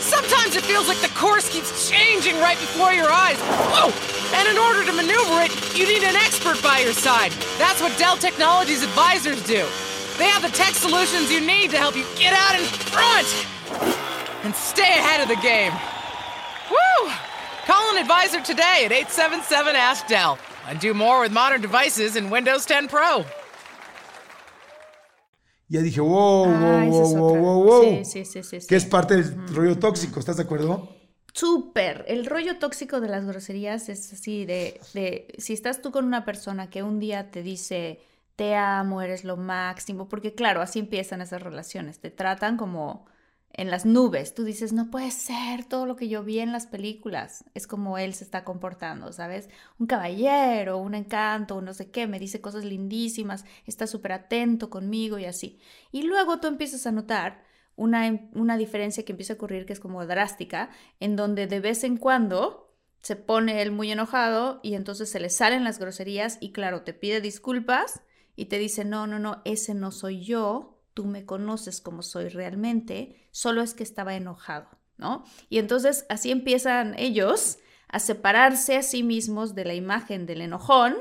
Sometimes 0.00 0.54
it 0.54 0.62
feels 0.64 0.86
like 0.86 1.00
the 1.00 1.12
course 1.18 1.48
keeps 1.48 1.88
changing 1.88 2.38
right 2.38 2.58
before 2.60 2.92
your 2.92 3.10
eyes. 3.10 3.38
Whoa! 3.72 3.90
And 4.36 4.46
in 4.46 4.58
order 4.58 4.84
to 4.84 4.92
maneuver 4.92 5.40
it, 5.40 5.50
you 5.74 5.86
need 5.86 6.02
an 6.04 6.14
expert 6.14 6.62
by 6.62 6.80
your 6.80 6.92
side. 6.92 7.32
That's 7.58 7.80
what 7.80 7.96
Dell 7.98 8.16
Technologies 8.16 8.82
advisors 8.82 9.42
do. 9.46 9.64
They 10.18 10.28
have 10.28 10.42
the 10.42 10.50
tech 10.50 10.74
solutions 10.74 11.32
you 11.32 11.40
need 11.40 11.70
to 11.70 11.78
help 11.78 11.96
you 11.96 12.04
get 12.16 12.34
out 12.34 12.54
in 12.54 12.64
front 12.92 13.26
and 14.44 14.54
stay 14.54 14.98
ahead 15.00 15.20
of 15.22 15.28
the 15.28 15.40
game. 15.40 15.72
Woo! 16.70 17.10
Call 17.66 17.96
an 17.96 17.98
advisor 17.98 18.40
today 18.42 18.84
at 18.84 18.92
877 18.92 19.74
Ask 19.76 20.06
Dell 20.06 20.38
and 20.68 20.78
do 20.80 20.92
more 20.94 21.20
with 21.20 21.32
modern 21.32 21.60
devices 21.60 22.16
in 22.16 22.30
Windows 22.30 22.66
10 22.66 22.88
Pro. 22.88 23.24
Ya 25.68 25.80
dije, 25.80 26.00
wow, 26.00 26.44
wow, 26.44 26.82
Ah, 26.82 26.84
wow, 26.84 27.14
wow, 27.14 27.34
wow, 27.34 27.64
wow. 27.64 27.82
Sí, 27.82 28.04
sí, 28.04 28.24
sí, 28.24 28.42
sí, 28.42 28.66
Que 28.66 28.74
sí. 28.74 28.74
es 28.76 28.84
parte 28.84 29.16
del 29.16 29.48
rollo 29.54 29.78
tóxico, 29.78 30.20
¿estás 30.20 30.36
de 30.36 30.42
acuerdo? 30.42 30.88
Súper. 31.32 32.04
El 32.06 32.26
rollo 32.26 32.58
tóxico 32.58 33.00
de 33.00 33.08
las 33.08 33.24
groserías 33.24 33.88
es 33.88 34.12
así 34.12 34.44
de, 34.44 34.80
de 34.92 35.34
si 35.38 35.52
estás 35.54 35.80
tú 35.82 35.90
con 35.90 36.04
una 36.04 36.24
persona 36.24 36.68
que 36.70 36.82
un 36.82 37.00
día 37.00 37.30
te 37.30 37.42
dice 37.42 38.00
te 38.36 38.56
amo, 38.56 39.00
eres 39.00 39.24
lo 39.24 39.36
máximo, 39.36 40.08
porque 40.08 40.34
claro, 40.34 40.60
así 40.60 40.80
empiezan 40.80 41.20
esas 41.22 41.40
relaciones, 41.42 42.00
te 42.00 42.10
tratan 42.10 42.56
como 42.56 43.06
en 43.56 43.70
las 43.70 43.86
nubes, 43.86 44.34
tú 44.34 44.44
dices, 44.44 44.72
no 44.72 44.90
puede 44.90 45.12
ser 45.12 45.64
todo 45.64 45.86
lo 45.86 45.94
que 45.94 46.08
yo 46.08 46.24
vi 46.24 46.40
en 46.40 46.50
las 46.50 46.66
películas, 46.66 47.44
es 47.54 47.68
como 47.68 47.98
él 47.98 48.12
se 48.14 48.24
está 48.24 48.42
comportando, 48.42 49.12
¿sabes? 49.12 49.48
Un 49.78 49.86
caballero, 49.86 50.78
un 50.78 50.94
encanto, 50.94 51.56
un 51.56 51.64
no 51.64 51.72
sé 51.72 51.90
qué, 51.90 52.08
me 52.08 52.18
dice 52.18 52.40
cosas 52.40 52.64
lindísimas, 52.64 53.44
está 53.64 53.86
súper 53.86 54.12
atento 54.12 54.70
conmigo 54.70 55.18
y 55.18 55.24
así. 55.24 55.60
Y 55.92 56.02
luego 56.02 56.40
tú 56.40 56.48
empiezas 56.48 56.84
a 56.86 56.92
notar 56.92 57.44
una, 57.76 58.28
una 58.34 58.56
diferencia 58.56 59.04
que 59.04 59.12
empieza 59.12 59.34
a 59.34 59.36
ocurrir 59.36 59.66
que 59.66 59.72
es 59.72 59.80
como 59.80 60.04
drástica, 60.04 60.70
en 60.98 61.14
donde 61.14 61.46
de 61.46 61.60
vez 61.60 61.84
en 61.84 61.96
cuando 61.96 62.74
se 63.02 63.14
pone 63.14 63.62
él 63.62 63.70
muy 63.70 63.92
enojado 63.92 64.58
y 64.64 64.74
entonces 64.74 65.10
se 65.10 65.20
le 65.20 65.30
salen 65.30 65.62
las 65.62 65.78
groserías 65.78 66.38
y 66.40 66.50
claro, 66.50 66.82
te 66.82 66.92
pide 66.92 67.20
disculpas 67.20 68.02
y 68.34 68.46
te 68.46 68.58
dice, 68.58 68.84
no, 68.84 69.06
no, 69.06 69.20
no, 69.20 69.42
ese 69.44 69.74
no 69.74 69.92
soy 69.92 70.24
yo, 70.24 70.73
tú 70.94 71.04
me 71.04 71.26
conoces 71.26 71.80
como 71.80 72.02
soy 72.02 72.28
realmente, 72.28 73.28
solo 73.32 73.62
es 73.62 73.74
que 73.74 73.82
estaba 73.82 74.14
enojado, 74.14 74.68
¿no? 74.96 75.24
Y 75.48 75.58
entonces 75.58 76.06
así 76.08 76.30
empiezan 76.30 76.98
ellos 76.98 77.58
a 77.88 77.98
separarse 77.98 78.76
a 78.76 78.82
sí 78.82 79.02
mismos 79.02 79.54
de 79.54 79.64
la 79.64 79.74
imagen 79.74 80.26
del 80.26 80.40
enojón 80.40 80.94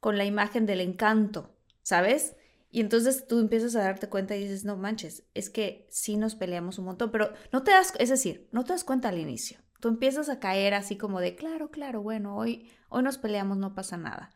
con 0.00 0.18
la 0.18 0.24
imagen 0.24 0.66
del 0.66 0.80
encanto, 0.80 1.56
¿sabes? 1.82 2.36
Y 2.70 2.80
entonces 2.80 3.26
tú 3.26 3.38
empiezas 3.38 3.74
a 3.76 3.82
darte 3.82 4.08
cuenta 4.08 4.36
y 4.36 4.42
dices, 4.42 4.64
no 4.64 4.76
manches, 4.76 5.24
es 5.34 5.48
que 5.48 5.86
sí 5.90 6.16
nos 6.16 6.34
peleamos 6.34 6.78
un 6.78 6.84
montón, 6.84 7.10
pero 7.10 7.32
no 7.52 7.62
te 7.62 7.70
das, 7.70 7.94
es 7.98 8.10
decir, 8.10 8.48
no 8.52 8.64
te 8.64 8.72
das 8.72 8.84
cuenta 8.84 9.08
al 9.08 9.18
inicio. 9.18 9.58
Tú 9.80 9.88
empiezas 9.88 10.28
a 10.28 10.38
caer 10.38 10.74
así 10.74 10.96
como 10.96 11.20
de, 11.20 11.34
claro, 11.34 11.70
claro, 11.70 12.02
bueno, 12.02 12.36
hoy, 12.36 12.70
hoy 12.88 13.02
nos 13.02 13.16
peleamos, 13.16 13.56
no 13.56 13.74
pasa 13.74 13.96
nada. 13.96 14.30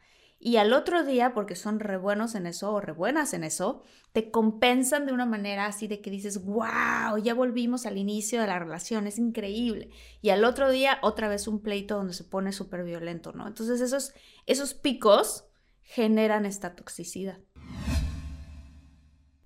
Y 0.44 0.56
al 0.56 0.72
otro 0.72 1.04
día, 1.04 1.34
porque 1.34 1.54
son 1.54 1.78
re 1.78 1.96
buenos 1.96 2.34
en 2.34 2.48
eso 2.48 2.72
o 2.72 2.80
re 2.80 2.90
buenas 2.92 3.32
en 3.32 3.44
eso, 3.44 3.80
te 4.10 4.32
compensan 4.32 5.06
de 5.06 5.12
una 5.12 5.24
manera 5.24 5.66
así 5.66 5.86
de 5.86 6.00
que 6.00 6.10
dices, 6.10 6.44
wow, 6.44 7.16
ya 7.22 7.32
volvimos 7.32 7.86
al 7.86 7.96
inicio 7.96 8.40
de 8.40 8.48
la 8.48 8.58
relación, 8.58 9.06
es 9.06 9.18
increíble. 9.18 9.90
Y 10.20 10.30
al 10.30 10.44
otro 10.44 10.68
día, 10.72 10.98
otra 11.02 11.28
vez 11.28 11.46
un 11.46 11.62
pleito 11.62 11.94
donde 11.94 12.12
se 12.12 12.24
pone 12.24 12.50
súper 12.50 12.82
violento, 12.82 13.30
¿no? 13.32 13.46
Entonces 13.46 13.80
esos, 13.80 14.14
esos 14.46 14.74
picos 14.74 15.44
generan 15.82 16.44
esta 16.44 16.74
toxicidad. 16.74 17.38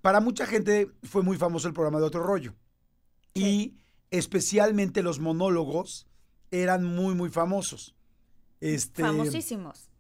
Para 0.00 0.20
mucha 0.20 0.46
gente 0.46 0.90
fue 1.02 1.22
muy 1.22 1.36
famoso 1.36 1.68
el 1.68 1.74
programa 1.74 1.98
de 1.98 2.06
Otro 2.06 2.22
Rollo. 2.22 2.54
Y 3.34 3.76
especialmente 4.10 5.02
los 5.02 5.20
monólogos 5.20 6.08
eran 6.50 6.84
muy, 6.84 7.14
muy 7.14 7.28
famosos. 7.28 7.94
Este, 8.60 9.02
famosísimos, 9.02 9.90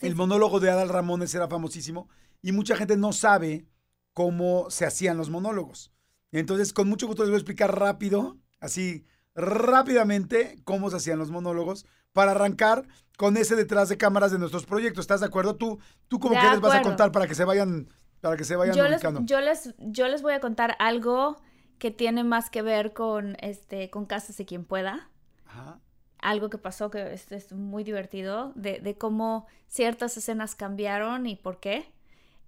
El 0.00 0.14
monólogo 0.16 0.60
de 0.60 0.70
Adal 0.70 0.88
Ramones 0.88 1.34
era 1.34 1.48
famosísimo 1.48 2.08
y 2.42 2.52
mucha 2.52 2.76
gente 2.76 2.96
no 2.96 3.12
sabe 3.12 3.66
cómo 4.12 4.70
se 4.70 4.86
hacían 4.86 5.16
los 5.16 5.30
monólogos. 5.30 5.92
Entonces, 6.30 6.72
con 6.72 6.88
mucho 6.88 7.06
gusto 7.06 7.22
les 7.22 7.30
voy 7.30 7.36
a 7.36 7.38
explicar 7.38 7.78
rápido, 7.78 8.38
así 8.60 9.04
rápidamente, 9.34 10.56
cómo 10.64 10.90
se 10.90 10.96
hacían 10.96 11.18
los 11.18 11.30
monólogos 11.30 11.86
para 12.12 12.32
arrancar 12.32 12.86
con 13.16 13.36
ese 13.36 13.56
detrás 13.56 13.88
de 13.88 13.96
cámaras 13.96 14.32
de 14.32 14.38
nuestros 14.38 14.66
proyectos. 14.66 15.02
¿Estás 15.04 15.20
de 15.20 15.26
acuerdo? 15.26 15.56
Tú, 15.56 15.78
tú 16.08 16.18
como 16.18 16.38
que 16.38 16.48
les 16.48 16.60
vas 16.60 16.74
a 16.74 16.82
contar 16.82 17.12
para 17.12 17.26
que 17.26 17.34
se 17.34 17.44
vayan, 17.44 17.88
para 18.20 18.36
que 18.36 18.44
se 18.44 18.56
vayan 18.56 18.74
yo 18.74 18.88
les, 18.88 19.02
yo, 19.24 19.40
les, 19.40 19.74
yo 19.78 20.08
les 20.08 20.22
voy 20.22 20.34
a 20.34 20.40
contar 20.40 20.76
algo 20.78 21.40
que 21.78 21.90
tiene 21.90 22.24
más 22.24 22.50
que 22.50 22.62
ver 22.62 22.92
con, 22.92 23.36
este, 23.40 23.90
con 23.90 24.06
Casas 24.06 24.38
y 24.40 24.44
quien 24.44 24.64
pueda. 24.64 25.10
Ajá. 25.46 25.80
Algo 26.22 26.48
que 26.48 26.56
pasó 26.56 26.90
que 26.90 27.12
es, 27.12 27.30
es 27.30 27.52
muy 27.52 27.84
divertido, 27.84 28.52
de, 28.54 28.80
de 28.80 28.96
cómo 28.96 29.46
ciertas 29.68 30.16
escenas 30.16 30.54
cambiaron 30.54 31.26
y 31.26 31.36
por 31.36 31.60
qué. 31.60 31.84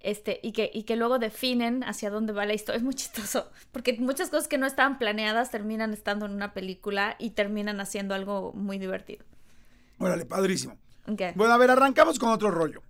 Este, 0.01 0.41
y, 0.43 0.53
que, 0.53 0.71
y 0.73 0.85
que 0.85 0.97
luego 0.97 1.19
definen 1.19 1.83
hacia 1.85 2.11
dónde 2.11 2.33
va 2.33 2.47
la 2.47 2.55
historia. 2.55 2.77
Es 2.79 2.83
muy 2.85 2.95
chistoso, 2.95 3.51
porque 3.73 3.97
muchas 3.99 4.31
cosas 4.31 4.49
que 4.49 4.59
no 4.59 4.67
estaban 4.67 4.99
planeadas 4.99 5.51
terminan 5.51 5.93
estando 5.93 6.27
en 6.27 6.33
una 6.33 6.55
película 6.55 7.17
y 7.19 7.31
terminan 7.31 7.81
haciendo 7.81 8.15
algo 8.15 8.53
muy 8.55 8.79
divertido. 8.79 9.25
Órale, 9.99 10.25
padrísimo. 10.25 10.77
Ok. 11.07 11.23
Bueno, 11.35 11.53
a 11.53 11.59
ver, 11.59 11.71
arrancamos 11.71 12.19
con 12.19 12.31
otro 12.31 12.51
rollo. 12.51 12.83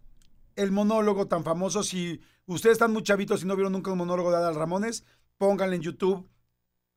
El 0.57 0.71
monólogo 0.71 1.27
tan 1.27 1.45
famoso, 1.45 1.83
si 1.83 2.21
ustedes 2.47 2.75
están 2.75 2.93
muy 2.93 3.03
chavitos 3.03 3.43
y 3.43 3.47
no 3.47 3.57
vieron 3.57 3.73
nunca 3.73 3.91
un 3.91 3.99
monólogo 3.99 4.31
de 4.31 4.37
Adal 4.37 4.55
Ramones, 4.55 5.05
pónganle 5.39 5.77
en 5.77 5.83
YouTube 5.83 6.29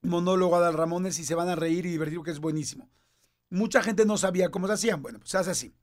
monólogo 0.01 0.55
Adal 0.55 0.73
Ramones 0.73 1.19
y 1.19 1.25
se 1.25 1.35
van 1.35 1.49
a 1.49 1.55
reír 1.55 1.85
y 1.85 1.91
divertir 1.91 2.21
que 2.23 2.31
es 2.31 2.39
buenísimo. 2.39 2.89
Mucha 3.50 3.82
gente 3.82 4.06
no 4.06 4.18
sabía 4.18 4.50
cómo 4.50 4.68
se 4.68 4.74
hacían. 4.74 5.02
Bueno, 5.02 5.20
pues 5.20 5.32
se 5.32 5.38
hace 5.38 5.52
así. 5.52 5.74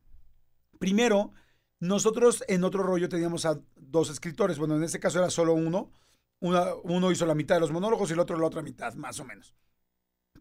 Primero, 0.79 1.33
nosotros 1.81 2.45
en 2.49 2.65
otro 2.65 2.83
rollo 2.83 3.09
teníamos 3.09 3.47
a 3.47 3.61
dos 3.77 4.11
escritores. 4.11 4.59
Bueno, 4.59 4.77
en 4.77 4.85
este 4.85 5.01
caso 5.01 5.19
era 5.19 5.31
solo 5.31 5.55
uno. 5.55 5.91
Uno 6.41 7.11
hizo 7.11 7.25
la 7.25 7.35
mitad 7.35 7.57
de 7.57 7.61
los 7.61 7.73
monólogos 7.73 8.11
y 8.11 8.13
el 8.13 8.19
otro 8.19 8.39
la 8.39 8.47
otra 8.47 8.63
mitad, 8.63 8.95
más 8.95 9.19
o 9.21 9.25
menos. 9.25 9.55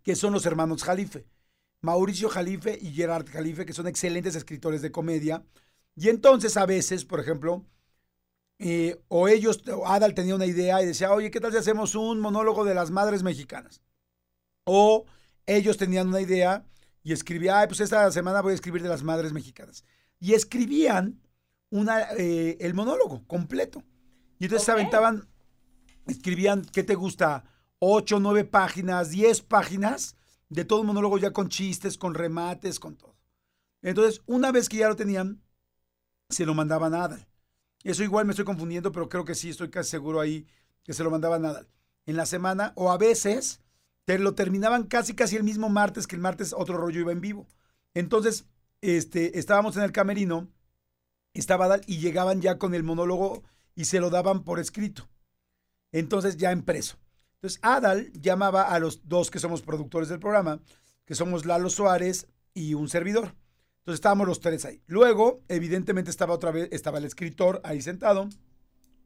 Que 0.03 0.15
son 0.15 0.33
los 0.33 0.45
hermanos 0.45 0.83
Jalife. 0.83 1.25
Mauricio 1.81 2.29
Jalife 2.29 2.77
y 2.81 2.93
Gerard 2.93 3.29
Jalife, 3.29 3.65
que 3.65 3.73
son 3.73 3.87
excelentes 3.87 4.35
escritores 4.35 4.81
de 4.81 4.91
comedia. 4.91 5.45
Y 5.95 6.09
entonces 6.09 6.57
a 6.57 6.65
veces, 6.65 7.05
por 7.05 7.19
ejemplo, 7.19 7.65
eh, 8.59 9.01
o 9.09 9.27
ellos, 9.27 9.61
o 9.67 9.85
Adal 9.87 10.13
tenía 10.13 10.35
una 10.35 10.45
idea 10.45 10.81
y 10.81 10.85
decía, 10.85 11.11
oye, 11.11 11.31
¿qué 11.31 11.39
tal 11.39 11.51
si 11.51 11.57
hacemos 11.57 11.95
un 11.95 12.19
monólogo 12.19 12.63
de 12.63 12.73
las 12.73 12.91
madres 12.91 13.23
mexicanas? 13.23 13.81
O 14.65 15.05
ellos 15.45 15.77
tenían 15.77 16.07
una 16.07 16.21
idea 16.21 16.65
y 17.03 17.11
escribía, 17.11 17.59
ay, 17.59 17.67
pues 17.67 17.81
esta 17.81 18.09
semana 18.11 18.41
voy 18.41 18.53
a 18.53 18.55
escribir 18.55 18.81
de 18.81 18.89
las 18.89 19.03
madres 19.03 19.33
mexicanas. 19.33 19.83
Y 20.19 20.33
escribían 20.33 21.21
una, 21.69 22.01
eh, 22.17 22.57
el 22.61 22.73
monólogo 22.73 23.27
completo. 23.27 23.83
Y 24.39 24.45
entonces 24.45 24.65
se 24.65 24.71
aventaban, 24.71 25.27
escribían, 26.07 26.63
¿qué 26.63 26.83
te 26.83 26.95
gusta? 26.95 27.43
Ocho, 27.79 28.19
nueve 28.19 28.45
páginas, 28.45 29.09
diez 29.09 29.41
páginas 29.41 30.15
de 30.49 30.63
todo 30.63 30.81
el 30.81 30.87
monólogo 30.87 31.17
ya 31.17 31.31
con 31.31 31.49
chistes, 31.49 31.97
con 31.97 32.13
remates, 32.13 32.79
con 32.79 32.95
todo. 32.95 33.15
Entonces, 33.81 34.21
una 34.25 34.51
vez 34.51 34.69
que 34.69 34.77
ya 34.77 34.87
lo 34.87 34.95
tenían, 34.95 35.41
se 36.29 36.45
lo 36.45 36.53
mandaban 36.53 36.93
a 36.93 37.05
Adal. 37.05 37.27
Eso 37.83 38.03
igual 38.03 38.25
me 38.25 38.31
estoy 38.31 38.45
confundiendo, 38.45 38.91
pero 38.93 39.09
creo 39.09 39.25
que 39.25 39.35
sí, 39.35 39.49
estoy 39.49 39.69
casi 39.69 39.89
seguro 39.89 40.21
ahí 40.21 40.47
que 40.83 40.93
se 40.93 41.03
lo 41.03 41.11
mandaban 41.11 41.43
a 41.45 41.49
Adal. 41.49 41.67
En 42.05 42.15
la 42.15 42.25
semana, 42.25 42.71
o 42.75 42.91
a 42.91 42.97
veces, 42.97 43.61
te 44.05 44.19
lo 44.19 44.35
terminaban 44.35 44.83
casi 44.83 45.13
casi 45.13 45.35
el 45.35 45.43
mismo 45.43 45.69
martes, 45.69 46.07
que 46.07 46.15
el 46.15 46.21
martes 46.21 46.53
otro 46.53 46.77
rollo 46.77 46.99
iba 46.99 47.11
en 47.11 47.21
vivo. 47.21 47.47
Entonces, 47.93 48.45
este, 48.81 49.39
estábamos 49.39 49.77
en 49.77 49.83
el 49.83 49.91
camerino, 49.91 50.49
estaba 51.33 51.65
Adal 51.65 51.81
y 51.87 51.97
llegaban 51.97 52.41
ya 52.41 52.57
con 52.57 52.73
el 52.73 52.83
monólogo 52.83 53.43
y 53.75 53.85
se 53.85 53.99
lo 53.99 54.09
daban 54.09 54.43
por 54.43 54.59
escrito. 54.59 55.09
Entonces, 55.91 56.37
ya 56.37 56.51
impreso. 56.51 56.97
Entonces, 57.35 57.59
Adal 57.61 58.11
llamaba 58.13 58.63
a 58.63 58.79
los 58.79 59.07
dos 59.07 59.31
que 59.31 59.39
somos 59.39 59.61
productores 59.61 60.09
del 60.09 60.19
programa, 60.19 60.61
que 61.05 61.15
somos 61.15 61.45
Lalo 61.45 61.69
Suárez 61.69 62.27
y 62.53 62.73
un 62.73 62.89
servidor. 62.89 63.35
Entonces 63.79 63.97
estábamos 63.97 64.27
los 64.27 64.39
tres 64.39 64.63
ahí. 64.63 64.81
Luego, 64.87 65.43
evidentemente, 65.49 66.09
estaba 66.09 66.33
otra 66.33 66.51
vez, 66.51 66.69
estaba 66.71 66.99
el 66.99 67.05
escritor 67.05 67.59
ahí 67.65 67.81
sentado. 67.81 68.29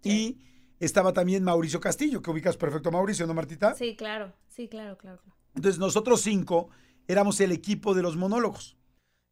Y 0.04 0.38
estaba 0.80 1.14
también 1.14 1.44
Mauricio 1.44 1.80
Castillo, 1.80 2.22
que 2.22 2.32
ubicas 2.32 2.58
perfecto 2.58 2.90
a 2.90 2.92
Mauricio, 2.92 3.26
¿no, 3.28 3.34
Martita? 3.34 3.76
Sí, 3.76 3.96
claro, 3.96 4.34
sí, 4.48 4.68
claro, 4.68 4.98
claro. 4.98 5.20
claro. 5.22 5.38
Entonces 5.56 5.80
nosotros 5.80 6.22
cinco 6.22 6.70
éramos 7.08 7.40
el 7.40 7.52
equipo 7.52 7.94
de 7.94 8.02
los 8.02 8.16
monólogos. 8.16 8.78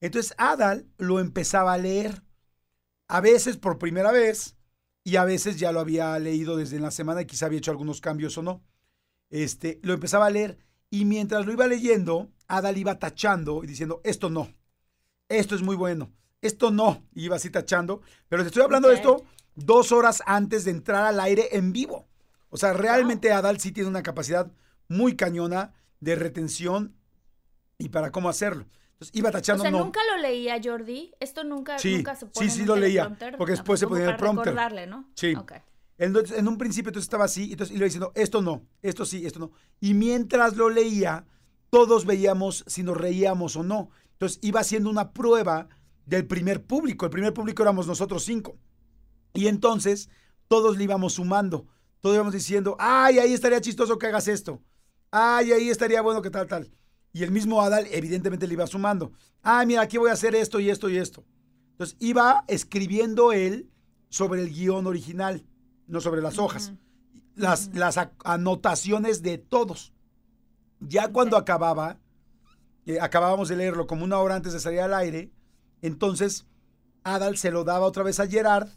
Entonces 0.01 0.33
Adal 0.37 0.87
lo 0.97 1.19
empezaba 1.19 1.73
a 1.73 1.77
leer, 1.77 2.23
a 3.07 3.21
veces 3.21 3.57
por 3.57 3.77
primera 3.77 4.11
vez, 4.11 4.55
y 5.05 5.17
a 5.17 5.23
veces 5.23 5.57
ya 5.57 5.71
lo 5.71 5.79
había 5.79 6.17
leído 6.19 6.57
desde 6.57 6.79
la 6.79 6.91
semana 6.91 7.21
y 7.21 7.25
quizá 7.25 7.45
había 7.45 7.59
hecho 7.59 7.71
algunos 7.71 8.01
cambios 8.01 8.37
o 8.39 8.41
no. 8.41 8.63
Este, 9.29 9.79
lo 9.83 9.93
empezaba 9.93 10.25
a 10.25 10.31
leer 10.31 10.57
y 10.89 11.05
mientras 11.05 11.45
lo 11.45 11.53
iba 11.53 11.67
leyendo, 11.67 12.31
Adal 12.47 12.77
iba 12.77 12.97
tachando 12.97 13.63
y 13.63 13.67
diciendo, 13.67 14.01
esto 14.03 14.29
no, 14.29 14.49
esto 15.29 15.55
es 15.55 15.61
muy 15.61 15.75
bueno, 15.75 16.11
esto 16.41 16.71
no, 16.71 17.03
y 17.13 17.25
iba 17.25 17.35
así 17.35 17.51
tachando, 17.51 18.01
pero 18.27 18.41
te 18.41 18.47
estoy 18.47 18.63
hablando 18.63 18.89
de 18.89 18.95
esto 18.95 19.23
dos 19.55 19.91
horas 19.91 20.21
antes 20.25 20.65
de 20.65 20.71
entrar 20.71 21.05
al 21.05 21.19
aire 21.19 21.49
en 21.51 21.73
vivo. 21.73 22.07
O 22.49 22.57
sea, 22.57 22.73
realmente 22.73 23.31
Adal 23.31 23.59
sí 23.59 23.71
tiene 23.71 23.89
una 23.89 24.03
capacidad 24.03 24.51
muy 24.87 25.15
cañona 25.15 25.73
de 25.99 26.15
retención 26.15 26.95
y 27.77 27.89
para 27.89 28.11
cómo 28.11 28.29
hacerlo. 28.29 28.65
Entonces 28.93 29.15
iba 29.15 29.29
O 29.29 29.31
tachando, 29.31 29.61
sea, 29.63 29.71
no. 29.71 29.79
nunca 29.79 29.99
lo 30.09 30.21
leía 30.21 30.59
Jordi. 30.63 31.11
Esto 31.19 31.43
nunca, 31.43 31.77
Sí, 31.79 31.97
nunca 31.97 32.15
se 32.15 32.25
sí, 32.27 32.31
pone 32.33 32.49
sí 32.49 32.55
en 32.61 32.61
un 32.61 32.67
lo 32.67 32.75
leía, 32.77 33.17
porque 33.37 33.51
después 33.51 33.79
se 33.79 33.87
ponía 33.87 34.09
el 34.11 34.15
prompter. 34.15 34.45
recordarle, 34.53 34.87
¿no? 34.87 35.09
Sí. 35.15 35.35
Ok. 35.35 35.53
Entonces, 35.97 36.37
en 36.37 36.47
un 36.47 36.57
principio 36.57 36.89
entonces 36.89 37.05
estaba 37.05 37.25
así, 37.25 37.51
entonces 37.51 37.71
y 37.71 37.73
le 37.73 37.79
iba 37.79 37.85
diciendo, 37.85 38.11
esto 38.15 38.41
no, 38.41 38.65
esto 38.81 39.05
sí, 39.05 39.25
esto 39.25 39.39
no. 39.39 39.51
Y 39.79 39.93
mientras 39.93 40.55
lo 40.55 40.69
leía, 40.69 41.25
todos 41.69 42.05
veíamos 42.05 42.63
si 42.67 42.83
nos 42.83 42.97
reíamos 42.97 43.55
o 43.55 43.63
no. 43.63 43.89
Entonces 44.13 44.39
iba 44.41 44.61
haciendo 44.61 44.89
una 44.89 45.11
prueba 45.11 45.67
del 46.05 46.25
primer 46.25 46.63
público. 46.63 47.05
El 47.05 47.11
primer 47.11 47.33
público 47.33 47.63
éramos 47.63 47.87
nosotros 47.87 48.23
cinco. 48.23 48.57
Y 49.35 49.47
entonces 49.47 50.09
todos 50.47 50.77
le 50.77 50.85
íbamos 50.85 51.13
sumando. 51.13 51.67
Todos 51.99 52.15
íbamos 52.15 52.33
diciendo, 52.33 52.75
ay, 52.79 53.19
ahí 53.19 53.33
estaría 53.33 53.61
chistoso 53.61 53.97
que 53.97 54.07
hagas 54.07 54.27
esto. 54.27 54.61
Ay, 55.11 55.51
ahí 55.51 55.69
estaría 55.69 56.01
bueno 56.01 56.21
que 56.21 56.29
tal, 56.29 56.47
tal. 56.47 56.71
Y 57.13 57.23
el 57.23 57.31
mismo 57.31 57.61
Adal 57.61 57.87
evidentemente 57.91 58.47
le 58.47 58.53
iba 58.53 58.67
sumando. 58.67 59.11
Ay, 59.41 59.67
mira, 59.67 59.81
aquí 59.81 59.97
voy 59.97 60.09
a 60.09 60.13
hacer 60.13 60.35
esto 60.35 60.59
y 60.59 60.69
esto 60.69 60.89
y 60.89 60.97
esto. 60.97 61.23
Entonces 61.71 61.95
iba 61.99 62.43
escribiendo 62.47 63.31
él 63.31 63.69
sobre 64.09 64.41
el 64.41 64.49
guion 64.49 64.87
original, 64.87 65.45
no 65.87 66.01
sobre 66.01 66.21
las 66.21 66.37
hojas. 66.37 66.73
Las, 67.35 67.73
las 67.73 67.99
anotaciones 68.23 69.21
de 69.21 69.37
todos. 69.37 69.93
Ya 70.79 71.09
cuando 71.09 71.37
acababa, 71.37 71.99
eh, 72.85 72.99
acabábamos 72.99 73.49
de 73.49 73.57
leerlo 73.57 73.87
como 73.87 74.03
una 74.03 74.19
hora 74.19 74.35
antes 74.35 74.53
de 74.53 74.59
salir 74.59 74.81
al 74.81 74.93
aire, 74.93 75.31
entonces 75.81 76.45
Adal 77.03 77.37
se 77.37 77.51
lo 77.51 77.63
daba 77.63 77.85
otra 77.85 78.03
vez 78.03 78.19
a 78.19 78.27
Gerard, 78.27 78.69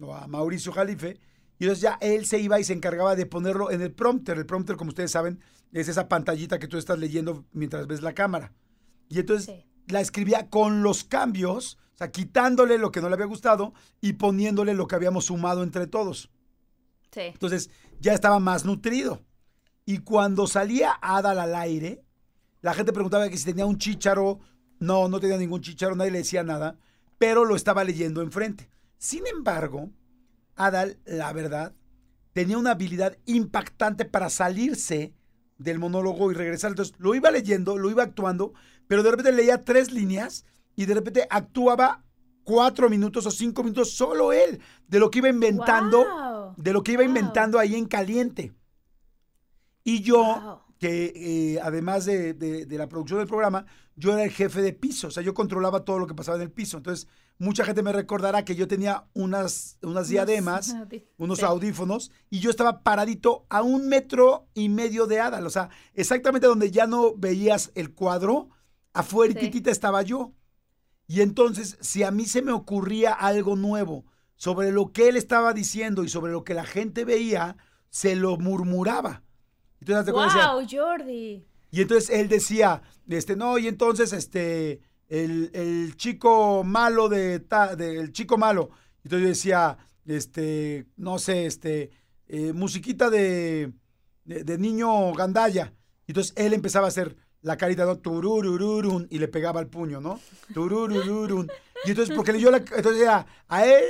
o 0.00 0.14
a 0.14 0.26
Mauricio 0.26 0.72
Jalife, 0.72 1.18
y 1.58 1.64
entonces 1.64 1.82
ya 1.82 1.98
él 2.00 2.26
se 2.26 2.38
iba 2.38 2.58
y 2.58 2.64
se 2.64 2.72
encargaba 2.72 3.16
de 3.16 3.26
ponerlo 3.26 3.70
en 3.70 3.82
el 3.82 3.92
prompter. 3.92 4.38
El 4.38 4.46
prompter, 4.46 4.76
como 4.76 4.88
ustedes 4.88 5.10
saben, 5.10 5.40
es 5.72 5.88
esa 5.88 6.08
pantallita 6.08 6.58
que 6.58 6.68
tú 6.68 6.78
estás 6.78 6.98
leyendo 6.98 7.44
mientras 7.52 7.86
ves 7.86 8.02
la 8.02 8.14
cámara. 8.14 8.52
Y 9.08 9.18
entonces 9.20 9.46
Sí. 9.46 9.64
la 9.88 10.00
escribía 10.00 10.48
con 10.48 10.82
los 10.82 11.04
cambios, 11.04 11.78
o 11.94 11.98
sea, 11.98 12.10
quitándole 12.10 12.78
lo 12.78 12.90
que 12.90 13.00
no 13.00 13.08
le 13.08 13.14
había 13.14 13.26
gustado 13.26 13.74
y 14.00 14.14
poniéndole 14.14 14.74
lo 14.74 14.86
que 14.86 14.94
habíamos 14.94 15.26
sumado 15.26 15.62
entre 15.62 15.86
todos. 15.86 16.30
Sí. 17.12 17.20
Entonces 17.22 17.70
ya 18.00 18.14
estaba 18.14 18.38
más 18.38 18.64
nutrido. 18.64 19.20
Y 19.84 19.98
cuando 19.98 20.46
salía 20.46 20.92
Adal 21.02 21.38
al 21.40 21.54
aire, 21.56 22.02
la 22.62 22.72
gente 22.74 22.92
preguntaba 22.92 23.28
que 23.28 23.36
si 23.36 23.44
tenía 23.44 23.66
un 23.66 23.78
chícharo. 23.78 24.38
No, 24.78 25.08
no 25.08 25.20
tenía 25.20 25.36
ningún 25.36 25.60
chícharo, 25.60 25.94
nadie 25.94 26.10
le 26.12 26.18
decía 26.18 26.42
nada, 26.42 26.78
pero 27.18 27.44
lo 27.44 27.54
estaba 27.54 27.84
leyendo 27.84 28.22
enfrente. 28.22 28.70
Sin 29.00 29.26
embargo, 29.26 29.90
Adal, 30.56 30.98
la 31.06 31.32
verdad, 31.32 31.74
tenía 32.34 32.58
una 32.58 32.72
habilidad 32.72 33.16
impactante 33.24 34.04
para 34.04 34.28
salirse 34.28 35.14
del 35.56 35.78
monólogo 35.78 36.30
y 36.30 36.34
regresar. 36.34 36.72
Entonces 36.72 36.94
lo 36.98 37.14
iba 37.14 37.30
leyendo, 37.30 37.78
lo 37.78 37.90
iba 37.90 38.02
actuando, 38.02 38.52
pero 38.86 39.02
de 39.02 39.10
repente 39.10 39.32
leía 39.32 39.64
tres 39.64 39.90
líneas 39.90 40.44
y 40.76 40.84
de 40.84 40.92
repente 40.94 41.26
actuaba 41.30 42.04
cuatro 42.44 42.90
minutos 42.90 43.24
o 43.24 43.30
cinco 43.30 43.62
minutos 43.62 43.92
solo 43.92 44.34
él, 44.34 44.60
de 44.86 44.98
lo 44.98 45.10
que 45.10 45.20
iba 45.20 45.30
inventando 45.30 46.54
de 46.58 46.72
lo 46.74 46.82
que 46.82 46.92
iba 46.92 47.00
Wow. 47.02 47.08
inventando 47.08 47.58
ahí 47.58 47.74
en 47.76 47.86
caliente. 47.86 48.52
Y 49.82 50.02
yo, 50.02 50.18
Wow. 50.22 50.74
que 50.78 51.12
eh, 51.54 51.60
además 51.62 52.04
de, 52.04 52.34
de- 52.34 52.66
de 52.66 52.78
la 52.78 52.86
producción 52.88 53.18
del 53.18 53.28
programa, 53.28 53.64
yo 53.96 54.12
era 54.12 54.24
el 54.24 54.30
jefe 54.30 54.60
de 54.60 54.74
piso, 54.74 55.08
o 55.08 55.10
sea, 55.10 55.22
yo 55.22 55.32
controlaba 55.32 55.84
todo 55.86 55.98
lo 55.98 56.06
que 56.06 56.14
pasaba 56.14 56.36
en 56.36 56.42
el 56.42 56.50
piso. 56.50 56.76
Entonces, 56.76 57.08
mucha 57.40 57.64
gente 57.64 57.82
me 57.82 57.92
recordará 57.92 58.44
que 58.44 58.54
yo 58.54 58.68
tenía 58.68 59.06
unas, 59.14 59.78
unas 59.82 60.08
diademas, 60.08 60.76
unos 61.16 61.42
audífonos, 61.42 62.12
y 62.28 62.38
yo 62.38 62.50
estaba 62.50 62.82
paradito 62.82 63.46
a 63.48 63.62
un 63.62 63.88
metro 63.88 64.46
y 64.54 64.68
medio 64.68 65.06
de 65.06 65.20
Adal, 65.20 65.46
o 65.46 65.50
sea, 65.50 65.70
exactamente 65.94 66.46
donde 66.46 66.70
ya 66.70 66.86
no 66.86 67.14
veías 67.16 67.72
el 67.74 67.94
cuadro, 67.94 68.50
afuera 68.92 69.34
Sí. 69.40 69.62
estaba 69.66 70.02
yo. 70.02 70.32
Y 71.06 71.22
entonces, 71.22 71.78
si 71.80 72.02
a 72.02 72.10
mí 72.10 72.26
se 72.26 72.42
me 72.42 72.52
ocurría 72.52 73.12
algo 73.14 73.56
nuevo 73.56 74.04
sobre 74.36 74.70
lo 74.70 74.92
que 74.92 75.08
él 75.08 75.16
estaba 75.16 75.52
diciendo 75.54 76.04
y 76.04 76.08
sobre 76.08 76.32
lo 76.32 76.44
que 76.44 76.54
la 76.54 76.64
gente 76.64 77.04
veía, 77.04 77.56
se 77.88 78.16
lo 78.16 78.36
murmuraba. 78.36 79.22
Entonces, 79.80 80.06
decía- 80.14 80.52
Wow, 80.52 80.66
Jordi. 80.70 81.46
y 81.70 81.80
entonces 81.80 82.10
él 82.10 82.28
decía, 82.28 82.82
este, 83.08 83.34
no, 83.34 83.56
y 83.58 83.66
entonces, 83.66 84.12
este, 84.12 84.82
el, 85.10 85.50
el 85.52 85.96
chico 85.96 86.64
malo 86.64 87.10
de, 87.10 87.40
ta- 87.40 87.76
del 87.76 88.12
chico 88.12 88.38
malo. 88.38 88.70
Entonces 89.04 89.20
yo 89.22 89.28
decía, 89.28 89.78
este, 90.06 90.86
no 90.96 91.18
sé, 91.18 91.44
este, 91.44 91.90
eh, 92.28 92.52
musiquita 92.54 93.10
de, 93.10 93.72
de, 94.24 94.44
de 94.44 94.56
niño 94.58 95.12
gandalla. 95.12 95.74
Y 96.06 96.12
entonces 96.12 96.32
él 96.36 96.54
empezaba 96.54 96.86
a 96.86 96.88
hacer 96.88 97.16
la 97.42 97.56
carita, 97.56 97.84
¿no? 97.84 97.96
Tururururun, 97.98 99.06
y 99.10 99.18
le 99.18 99.28
pegaba 99.28 99.60
al 99.60 99.66
puño, 99.68 100.00
¿no? 100.00 100.18
Tururururun. 100.54 101.50
Y 101.84 101.90
entonces, 101.90 102.14
porque 102.14 102.32
leyó 102.32 102.50
la, 102.50 102.58
entonces 102.58 103.00
ya, 103.00 103.26
a 103.48 103.66
él 103.66 103.82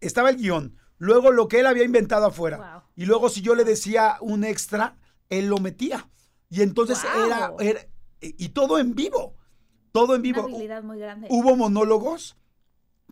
estaba 0.00 0.28
el 0.30 0.36
guion, 0.36 0.76
luego 0.98 1.32
lo 1.32 1.48
que 1.48 1.60
él 1.60 1.66
había 1.66 1.84
inventado 1.84 2.26
afuera. 2.26 2.58
Wow. 2.58 2.82
Y 2.96 3.06
luego 3.06 3.28
si 3.30 3.40
yo 3.42 3.54
le 3.54 3.64
decía 3.64 4.16
un 4.20 4.44
extra, 4.44 4.96
él 5.30 5.46
lo 5.46 5.58
metía. 5.58 6.08
Y 6.50 6.60
entonces 6.62 6.98
Wow. 7.02 7.26
era, 7.26 7.52
era- 7.60 7.86
y 8.20 8.48
todo 8.50 8.78
en 8.78 8.94
vivo, 8.94 9.35
todo 10.00 10.14
en 10.14 10.20
Una 10.20 10.22
vivo. 10.22 10.42
habilidad 10.42 10.82
muy 10.82 10.98
grande. 10.98 11.28
Hubo 11.30 11.56
monólogos 11.56 12.36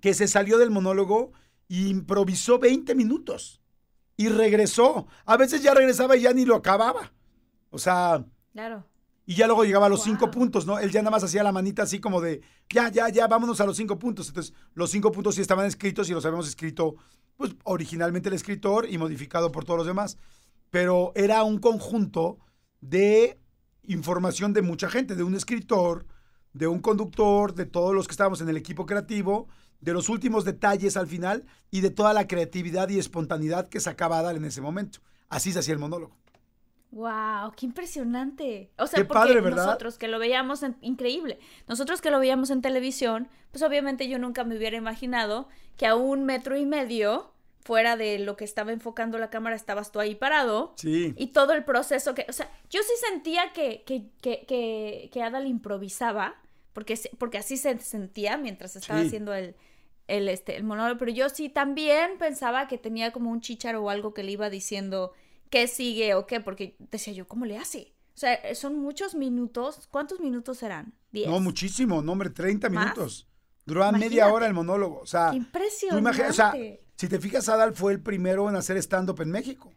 que 0.01 0.15
se 0.15 0.29
salió 0.29 0.59
del 0.59 0.71
monólogo 0.71 1.33
e 1.69 1.89
improvisó 1.89 2.59
20 2.59 2.95
minutos 2.95 3.61
y 4.17 4.29
regresó. 4.29 5.07
A 5.25 5.37
veces 5.37 5.63
ya 5.63 5.75
regresaba 5.75 6.17
y 6.17 6.23
ya 6.23 6.33
ni 6.33 6.45
lo 6.45 6.55
acababa. 6.57 7.13
O 7.71 7.79
sea, 7.79 8.25
Claro. 8.53 8.87
y 9.27 9.35
ya 9.35 9.47
luego 9.47 9.65
llegaba 9.65 9.87
a 9.87 9.89
los 9.89 10.03
cinco 10.03 10.31
puntos, 10.31 10.67
¿no? 10.67 10.79
Él 10.79 10.91
ya 10.91 11.01
nada 11.01 11.11
más 11.11 11.25
hacía 11.25 11.43
la 11.43 11.53
manita 11.53 11.83
así 11.83 11.99
como 12.01 12.21
de, 12.21 12.43
ya, 12.73 12.91
ya, 12.91 13.09
ya, 13.09 13.27
vámonos 13.27 13.61
a 13.61 13.67
los 13.67 13.77
cinco 13.77 13.99
puntos. 13.99 14.29
Entonces, 14.29 14.53
los 14.75 14.91
cinco 14.91 15.11
puntos 15.11 15.35
sí 15.37 15.41
estaban 15.41 15.67
escritos 15.67 16.09
y 16.11 16.13
los 16.13 16.25
habíamos 16.27 16.47
escrito, 16.49 16.97
pues, 17.37 17.57
originalmente 17.65 18.29
el 18.29 18.35
escritor 18.35 18.87
y 18.89 18.99
modificado 18.99 19.51
por 19.51 19.65
todos 19.65 19.79
los 19.79 19.87
demás. 19.87 20.19
Pero 20.71 21.13
era 21.15 21.43
un 21.45 21.59
conjunto 21.59 22.39
de 22.81 23.41
información 23.85 24.53
de 24.53 24.63
mucha 24.63 24.89
gente, 24.91 25.15
de 25.15 25.23
un 25.25 25.35
escritor, 25.35 26.07
de 26.55 26.67
un 26.67 26.79
conductor, 26.81 27.55
de 27.55 27.67
todos 27.67 27.95
los 27.95 28.07
que 28.09 28.13
estábamos 28.13 28.41
en 28.41 28.49
el 28.49 28.57
equipo 28.57 28.87
creativo 28.87 29.49
de 29.81 29.93
los 29.93 30.09
últimos 30.09 30.47
detalles 30.47 30.97
al 30.97 31.07
final 31.07 31.45
y 31.71 31.83
de 31.83 31.91
toda 31.91 32.15
la 32.15 32.27
creatividad 32.27 32.89
y 32.89 32.99
espontaneidad 32.99 33.69
que 33.69 33.81
sacaba 33.81 34.19
Adal 34.21 34.37
en 34.37 34.47
ese 34.47 34.63
momento. 34.63 35.01
Así 35.29 35.53
se 35.53 35.59
hacía 35.59 35.75
el 35.75 35.81
monólogo. 35.81 36.17
Wow, 36.93 37.53
qué 37.57 37.67
impresionante. 37.67 38.71
O 38.79 38.87
sea, 38.87 38.99
Qué 38.99 39.05
porque 39.05 39.19
padre, 39.19 39.41
¿verdad? 39.41 39.67
nosotros 39.67 39.99
que 39.99 40.07
lo 40.07 40.19
veíamos 40.21 40.63
en- 40.63 40.77
increíble. 40.81 41.41
Nosotros 41.67 42.01
que 42.01 42.11
lo 42.11 42.21
veíamos 42.21 42.51
en 42.51 42.63
televisión, 42.63 43.29
pues 43.51 43.63
obviamente 43.65 44.09
yo 44.09 44.19
nunca 44.21 44.45
me 44.45 44.57
hubiera 44.57 44.77
imaginado 44.77 45.49
que 45.77 45.87
a 45.89 45.97
un 45.97 46.25
metro 46.25 46.57
y 46.57 46.65
medio 46.67 47.33
fuera 47.65 47.97
de 47.97 48.21
lo 48.21 48.37
que 48.37 48.45
estaba 48.45 48.73
enfocando 48.73 49.19
la 49.19 49.29
cámara 49.31 49.57
estabas 49.57 49.91
tú 49.91 49.99
ahí 49.99 50.15
parado. 50.15 50.75
Sí. 50.77 51.15
Y 51.17 51.29
todo 51.29 51.53
el 51.53 51.65
proceso 51.65 52.15
que, 52.15 52.27
o 52.29 52.33
sea, 52.33 52.49
yo 52.71 52.81
sí 52.83 52.93
sentía 53.11 53.53
que, 53.53 53.83
que, 53.85 54.11
que, 54.21 54.45
que, 54.47 55.11
que 55.13 55.23
Adal 55.23 55.47
improvisaba, 55.49 56.37
porque, 56.75 56.99
porque 57.19 57.39
así 57.39 57.57
se 57.57 57.79
sentía 57.79 58.37
mientras 58.37 58.77
estaba 58.77 59.01
Sí. 59.01 59.07
haciendo 59.07 59.33
el, 59.33 59.57
el, 60.09 60.29
este, 60.29 60.57
el 60.57 60.65
monólogo, 60.65 60.99
pero 60.99 61.11
yo 61.13 61.31
sí 61.31 61.49
también 61.49 62.19
pensaba 62.19 62.69
que 62.69 62.77
tenía 62.77 63.11
como 63.13 63.31
un 63.31 63.41
chícharo 63.41 63.83
o 63.83 63.89
algo 63.89 64.13
que 64.13 64.23
le 64.23 64.33
iba 64.33 64.51
diciendo 64.51 65.13
qué 65.49 65.67
sigue 65.69 66.15
o 66.15 66.27
qué, 66.27 66.41
porque 66.41 66.77
decía 66.79 67.15
yo, 67.15 67.27
¿cómo 67.27 67.47
le 67.47 67.57
hace? 67.57 67.95
O 68.15 68.19
sea, 68.19 68.39
son 68.55 68.79
muchos 68.79 69.15
minutos, 69.15 69.89
¿cuántos 69.91 70.21
minutos 70.21 70.59
serán? 70.59 70.93
¿Diez? 71.11 71.29
No, 71.29 71.41
muchísimo, 71.41 72.03
no, 72.03 72.13
hombre, 72.13 72.29
30 72.31 72.69
¿Más? 72.69 72.85
minutos. 72.85 73.27
Duraba 73.67 73.93
media 73.93 74.07
Imagínate. 74.07 74.33
hora 74.33 74.47
el 74.47 74.53
monólogo. 74.55 75.01
O 75.01 75.07
sea, 75.07 75.33
imagi- 75.33 75.39
o 76.29 76.33
sea, 76.33 76.55
impresionante. 76.55 76.85
si 76.97 77.09
te 77.09 77.19
fijas, 77.19 77.49
Adal 77.49 77.75
fue 77.75 77.93
el 77.93 78.01
primero 78.03 78.49
en 78.51 78.57
hacer 78.57 78.77
stand-up 78.77 79.21
en 79.23 79.31
México. 79.31 79.73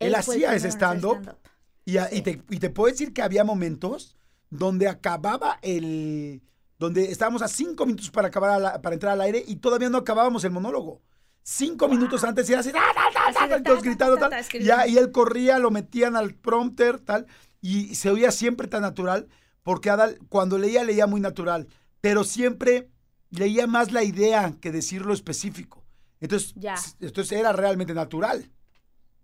Él, 0.00 0.14
hacía 0.16 0.54
ese 0.54 0.68
stand-up 0.70 1.36
y, 1.84 1.98
a- 1.98 2.12
y 2.12 2.22
te, 2.22 2.42
y 2.50 2.58
te 2.58 2.68
puedo 2.70 2.90
decir 2.90 3.12
que 3.14 3.22
había 3.22 3.44
momentos 3.44 4.16
donde 4.50 4.88
acababa 4.88 5.58
el... 5.62 6.42
donde 6.78 7.10
estábamos 7.10 7.42
a 7.42 7.48
cinco 7.48 7.84
minutos 7.86 8.10
para, 8.10 8.28
acabar 8.28 8.50
a 8.50 8.58
la- 8.58 8.82
para 8.82 8.94
entrar 8.94 9.12
al 9.12 9.20
aire 9.20 9.44
y 9.46 9.56
todavía 9.56 9.88
no 9.90 9.98
acabábamos 9.98 10.44
el 10.44 10.50
monólogo. 10.50 11.02
Cinco 11.42 11.88
minutos 11.88 12.24
antes 12.24 12.48
y 12.48 12.52
era 12.52 12.60
así, 12.60 12.70
ta, 12.72 12.80
gritando, 13.82 14.14
ta, 14.16 14.20
tal. 14.20 14.30
ta, 14.30 14.36
y, 14.36 14.40
escribiendo. 14.40 14.76
ya- 14.76 14.86
y 14.86 14.98
él 14.98 15.10
corría, 15.12 15.58
lo 15.58 15.70
metían 15.70 16.14
al 16.16 16.34
prompter, 16.34 16.98
tal, 16.98 17.26
y 17.60 17.94
se 17.94 18.10
oía 18.10 18.30
siempre 18.30 18.68
tan 18.68 18.82
natural, 18.82 19.28
porque 19.62 19.90
Adal, 19.90 20.18
cuando 20.28 20.58
leía, 20.58 20.84
leía 20.84 21.06
muy 21.06 21.20
natural, 21.20 21.66
pero 22.00 22.22
siempre 22.24 22.90
leía 23.30 23.66
más 23.66 23.92
la 23.92 24.02
idea 24.04 24.54
que 24.60 24.70
decir 24.72 25.04
lo 25.04 25.12
específico. 25.14 25.84
Entonces, 26.20 26.52
Ya. 26.56 26.74
entonces 27.00 27.32
era 27.38 27.52
realmente 27.52 27.94
natural. 27.94 28.50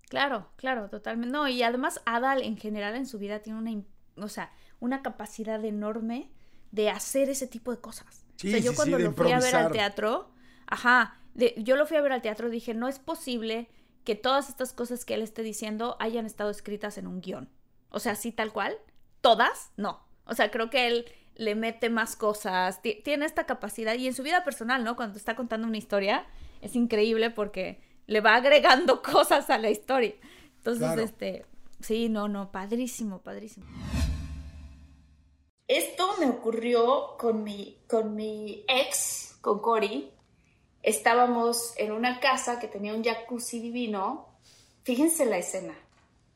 Claro, 0.08 0.50
claro, 0.56 0.88
totalmente. 0.88 1.32
No, 1.32 1.48
y 1.48 1.62
además 1.62 2.00
Adal 2.04 2.42
en 2.42 2.56
general 2.56 2.94
en 2.94 3.06
su 3.06 3.18
vida 3.18 3.40
tiene 3.40 3.58
una, 3.58 3.82
o 4.16 4.28
sea, 4.28 4.52
una 4.80 5.02
capacidad 5.02 5.64
enorme 5.64 6.30
de 6.72 6.90
hacer 6.90 7.28
ese 7.30 7.46
tipo 7.46 7.70
de 7.70 7.78
cosas. 7.80 8.24
Sí, 8.36 8.48
o 8.48 8.50
sea, 8.50 8.60
yo 8.60 8.70
sí, 8.72 8.76
cuando 8.76 8.98
lo 8.98 9.12
fui 9.12 9.30
a 9.32 9.38
ver 9.40 9.54
al 9.56 9.70
teatro, 9.72 10.30
ajá, 10.66 11.18
de- 11.34 11.54
yo 11.58 11.76
lo 11.76 11.86
fui 11.86 11.96
a 11.96 12.00
ver 12.00 12.12
al 12.12 12.22
teatro, 12.22 12.50
dije, 12.50 12.74
no 12.74 12.88
es 12.88 12.98
posible 12.98 13.68
que 14.04 14.14
todas 14.16 14.48
estas 14.48 14.72
cosas 14.72 15.04
que 15.04 15.14
él 15.14 15.22
esté 15.22 15.42
diciendo 15.42 15.96
hayan 16.00 16.26
estado 16.26 16.50
escritas 16.50 16.98
en 16.98 17.06
un 17.06 17.20
guion. 17.20 17.48
O 17.90 18.00
sea, 18.00 18.12
así 18.12 18.32
tal 18.32 18.52
cual, 18.52 18.76
todas, 19.20 19.70
no. 19.76 20.00
O 20.26 20.34
sea, 20.34 20.50
creo 20.50 20.68
que 20.68 20.86
él 20.88 21.06
le 21.36 21.54
mete 21.54 21.90
más 21.90 22.16
cosas, 22.16 22.82
ti- 22.82 23.00
tiene 23.04 23.24
esta 23.24 23.44
capacidad 23.46 23.94
y 23.94 24.06
en 24.06 24.14
su 24.14 24.22
vida 24.22 24.44
personal, 24.44 24.84
¿no? 24.84 24.96
Cuando 24.96 25.16
está 25.18 25.34
contando 25.36 25.66
una 25.66 25.78
historia, 25.78 26.26
es 26.60 26.76
increíble 26.76 27.30
porque 27.30 27.80
le 28.06 28.20
va 28.20 28.34
agregando 28.34 29.00
cosas 29.02 29.48
a 29.50 29.58
la 29.58 29.70
historia. 29.70 30.14
Entonces, 30.58 30.84
Claro. 30.86 31.02
este, 31.02 31.46
sí, 31.80 32.08
no, 32.08 32.28
no, 32.28 32.50
padrísimo, 32.52 33.20
padrísimo. 33.22 33.66
Esto 35.68 36.14
me 36.18 36.26
ocurrió 36.28 37.16
con 37.18 37.42
mi, 37.42 37.78
con 37.88 38.14
mi 38.14 38.64
ex, 38.68 39.36
con 39.40 39.60
Cory. 39.60 40.10
Estábamos 40.82 41.72
en 41.78 41.92
una 41.92 42.20
casa 42.20 42.58
que 42.58 42.68
tenía 42.68 42.94
un 42.94 43.02
jacuzzi 43.02 43.60
divino. 43.60 44.28
Fíjense 44.82 45.24
la 45.24 45.38
escena. 45.38 45.74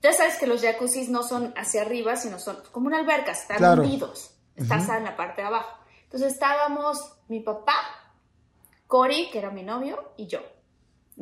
Ya 0.01 0.13
sabes 0.13 0.37
que 0.39 0.47
los 0.47 0.63
jacuzzis 0.63 1.09
no 1.11 1.23
son 1.23 1.53
hacia 1.57 1.83
arriba, 1.83 2.17
sino 2.17 2.39
son 2.39 2.57
como 2.73 2.87
una 2.87 3.01
alberca, 3.01 3.33
están 3.33 3.59
Claro. 3.59 3.83
hundidos. 3.83 4.31
Estás 4.57 4.89
en 4.89 5.05
la 5.05 5.17
parte 5.17 5.43
de 5.43 5.49
abajo. 5.49 5.77
Entonces 6.05 6.33
estábamos 6.33 6.99
mi 7.29 7.41
papá, 7.41 7.75
Cory, 8.87 9.29
que 9.31 9.39
era 9.39 9.51
mi 9.51 9.63
novio, 9.63 10.13
y 10.17 10.27
yo. 10.27 10.41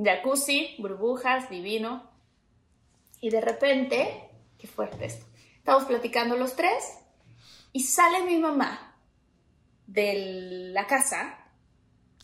Jacuzzi, 0.00 0.76
burbujas, 0.78 1.50
divino. 1.50 2.08
Y 3.20 3.30
de 3.30 3.40
repente, 3.40 4.30
qué 4.58 4.66
fuerte 4.68 5.06
esto. 5.06 5.26
Estamos 5.56 5.84
platicando 5.86 6.36
los 6.36 6.54
tres 6.54 6.98
y 7.72 7.82
sale 7.82 8.22
mi 8.24 8.38
mamá 8.38 8.94
de 9.86 10.70
la 10.72 10.86
casa 10.86 11.38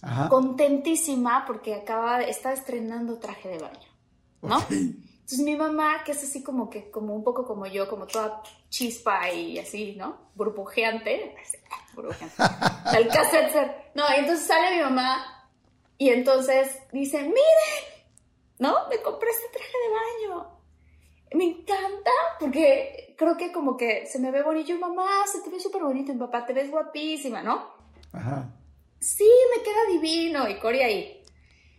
Ajá. 0.03 0.29
contentísima 0.29 1.45
porque 1.47 1.75
acaba 1.75 2.23
estar 2.23 2.53
estrenando 2.55 3.19
traje 3.19 3.49
de 3.49 3.59
baño, 3.59 3.89
¿no? 4.43 4.59
Ok. 4.59 4.71
Entonces 4.71 5.47
mi 5.47 5.57
mamá, 5.57 6.03
que 6.05 6.13
es 6.13 6.23
así 6.25 6.43
como 6.43 6.69
que, 6.69 6.91
como 6.91 7.15
un 7.15 7.23
poco 7.23 7.47
como 7.47 7.67
yo, 7.67 7.89
como 7.89 8.07
toda 8.07 8.43
chispa 8.69 9.31
y 9.31 9.59
así, 9.59 9.95
¿no? 9.97 10.31
Burbujeante. 10.35 11.37
Burbujeante. 11.95 12.37
Ser. 13.53 13.93
No, 13.95 14.05
entonces 14.15 14.47
sale 14.47 14.77
mi 14.77 14.83
mamá 14.83 15.49
y 15.97 16.11
entonces 16.11 16.77
dice, 16.93 17.23
miren, 17.23 18.05
¿no? 18.59 18.89
Me 18.89 19.01
compré 19.01 19.31
este 19.31 19.47
traje 19.53 19.73
de 19.73 20.35
baño. 20.35 20.51
Me 21.35 21.45
encanta 21.45 22.11
porque 22.41 23.15
creo 23.19 23.37
que 23.37 23.53
como 23.53 23.77
que 23.77 24.07
se 24.07 24.19
me 24.19 24.31
ve 24.31 24.43
bonito. 24.43 24.69
Yo, 24.69 24.79
mamá, 24.79 25.09
se 25.31 25.41
te 25.41 25.51
ve 25.51 25.61
súper 25.61 25.83
bonito. 25.83 26.13
Mi 26.13 26.19
papá, 26.19 26.45
te 26.47 26.53
ves 26.53 26.71
guapísima, 26.71 27.43
¿no? 27.43 27.71
Ajá. 28.13 28.51
sí, 29.01 29.29
me 29.57 29.63
queda 29.63 29.87
divino. 29.91 30.49
Y 30.49 30.59
Cory 30.59 30.81
ahí, 30.83 31.23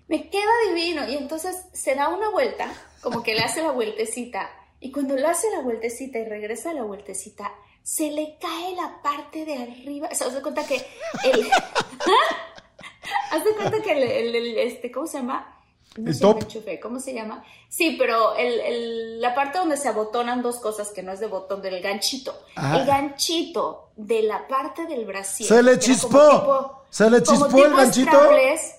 me 0.07 0.29
queda 0.29 0.51
divino. 0.67 1.07
Y 1.09 1.15
entonces 1.17 1.65
se 1.73 1.95
da 1.95 2.09
una 2.09 2.29
vuelta, 2.29 2.71
como 3.01 3.21
que 3.23 3.33
le 3.35 3.41
hace 3.41 3.61
la 3.61 3.71
vueltecita. 3.71 4.49
Y 4.79 4.91
cuando 4.91 5.15
le 5.15 5.25
hace 5.27 5.49
la 5.51 5.59
vueltecita 5.61 6.19
y 6.19 6.25
regresa 6.25 6.71
a 6.71 6.73
la 6.73 6.83
vueltecita, 6.83 7.51
se 7.83 8.11
le 8.11 8.37
cae 8.39 8.75
la 8.75 9.01
parte 9.01 9.45
de 9.45 9.55
arriba. 9.57 10.09
O 10.11 10.15
sea, 10.15 10.27
haz 10.27 10.33
de 10.35 10.41
cuenta 10.41 10.65
que 10.67 10.75
el... 11.23 11.49
haz 13.31 13.43
de 13.43 13.51
cuenta 13.55 13.81
que 13.81 13.91
el, 13.91 14.03
el- 14.03 14.35
el- 14.35 14.57
este, 14.57 14.91
¿cómo 14.91 15.07
se 15.07 15.17
llama? 15.19 15.59
No 15.95 16.09
El 16.09 16.17
llama 16.19 16.39
top. 16.39 16.79
¿cómo 16.81 16.99
se 16.99 17.13
llama? 17.13 17.43
Sí, 17.69 17.95
pero 17.99 18.35
el, 18.35 18.59
el- 18.59 19.21
la 19.21 19.35
parte 19.35 19.59
donde 19.59 19.77
se 19.77 19.87
abotonan 19.89 20.41
dos 20.41 20.57
cosas 20.59 20.89
que 20.91 21.03
no 21.03 21.11
es 21.11 21.19
de 21.19 21.27
botón, 21.27 21.61
del 21.61 21.81
ganchito. 21.81 22.35
Ajá. 22.55 22.77
El 22.79 22.85
ganchito 22.87 23.89
de 23.95 24.23
la 24.23 24.47
parte 24.47 24.85
del 24.87 25.05
brasier. 25.05 25.47
Se 25.47 25.61
le 25.61 25.71
como 25.73 25.81
chispó. 25.83 26.09
tipo- 26.09 26.81
Se 26.89 27.09
le 27.09 27.21
como 27.23 27.37
chispó 27.45 27.57
el 27.59 27.63
tipo 27.65 27.77
ganchito. 27.77 28.11
strapless, 28.11 28.75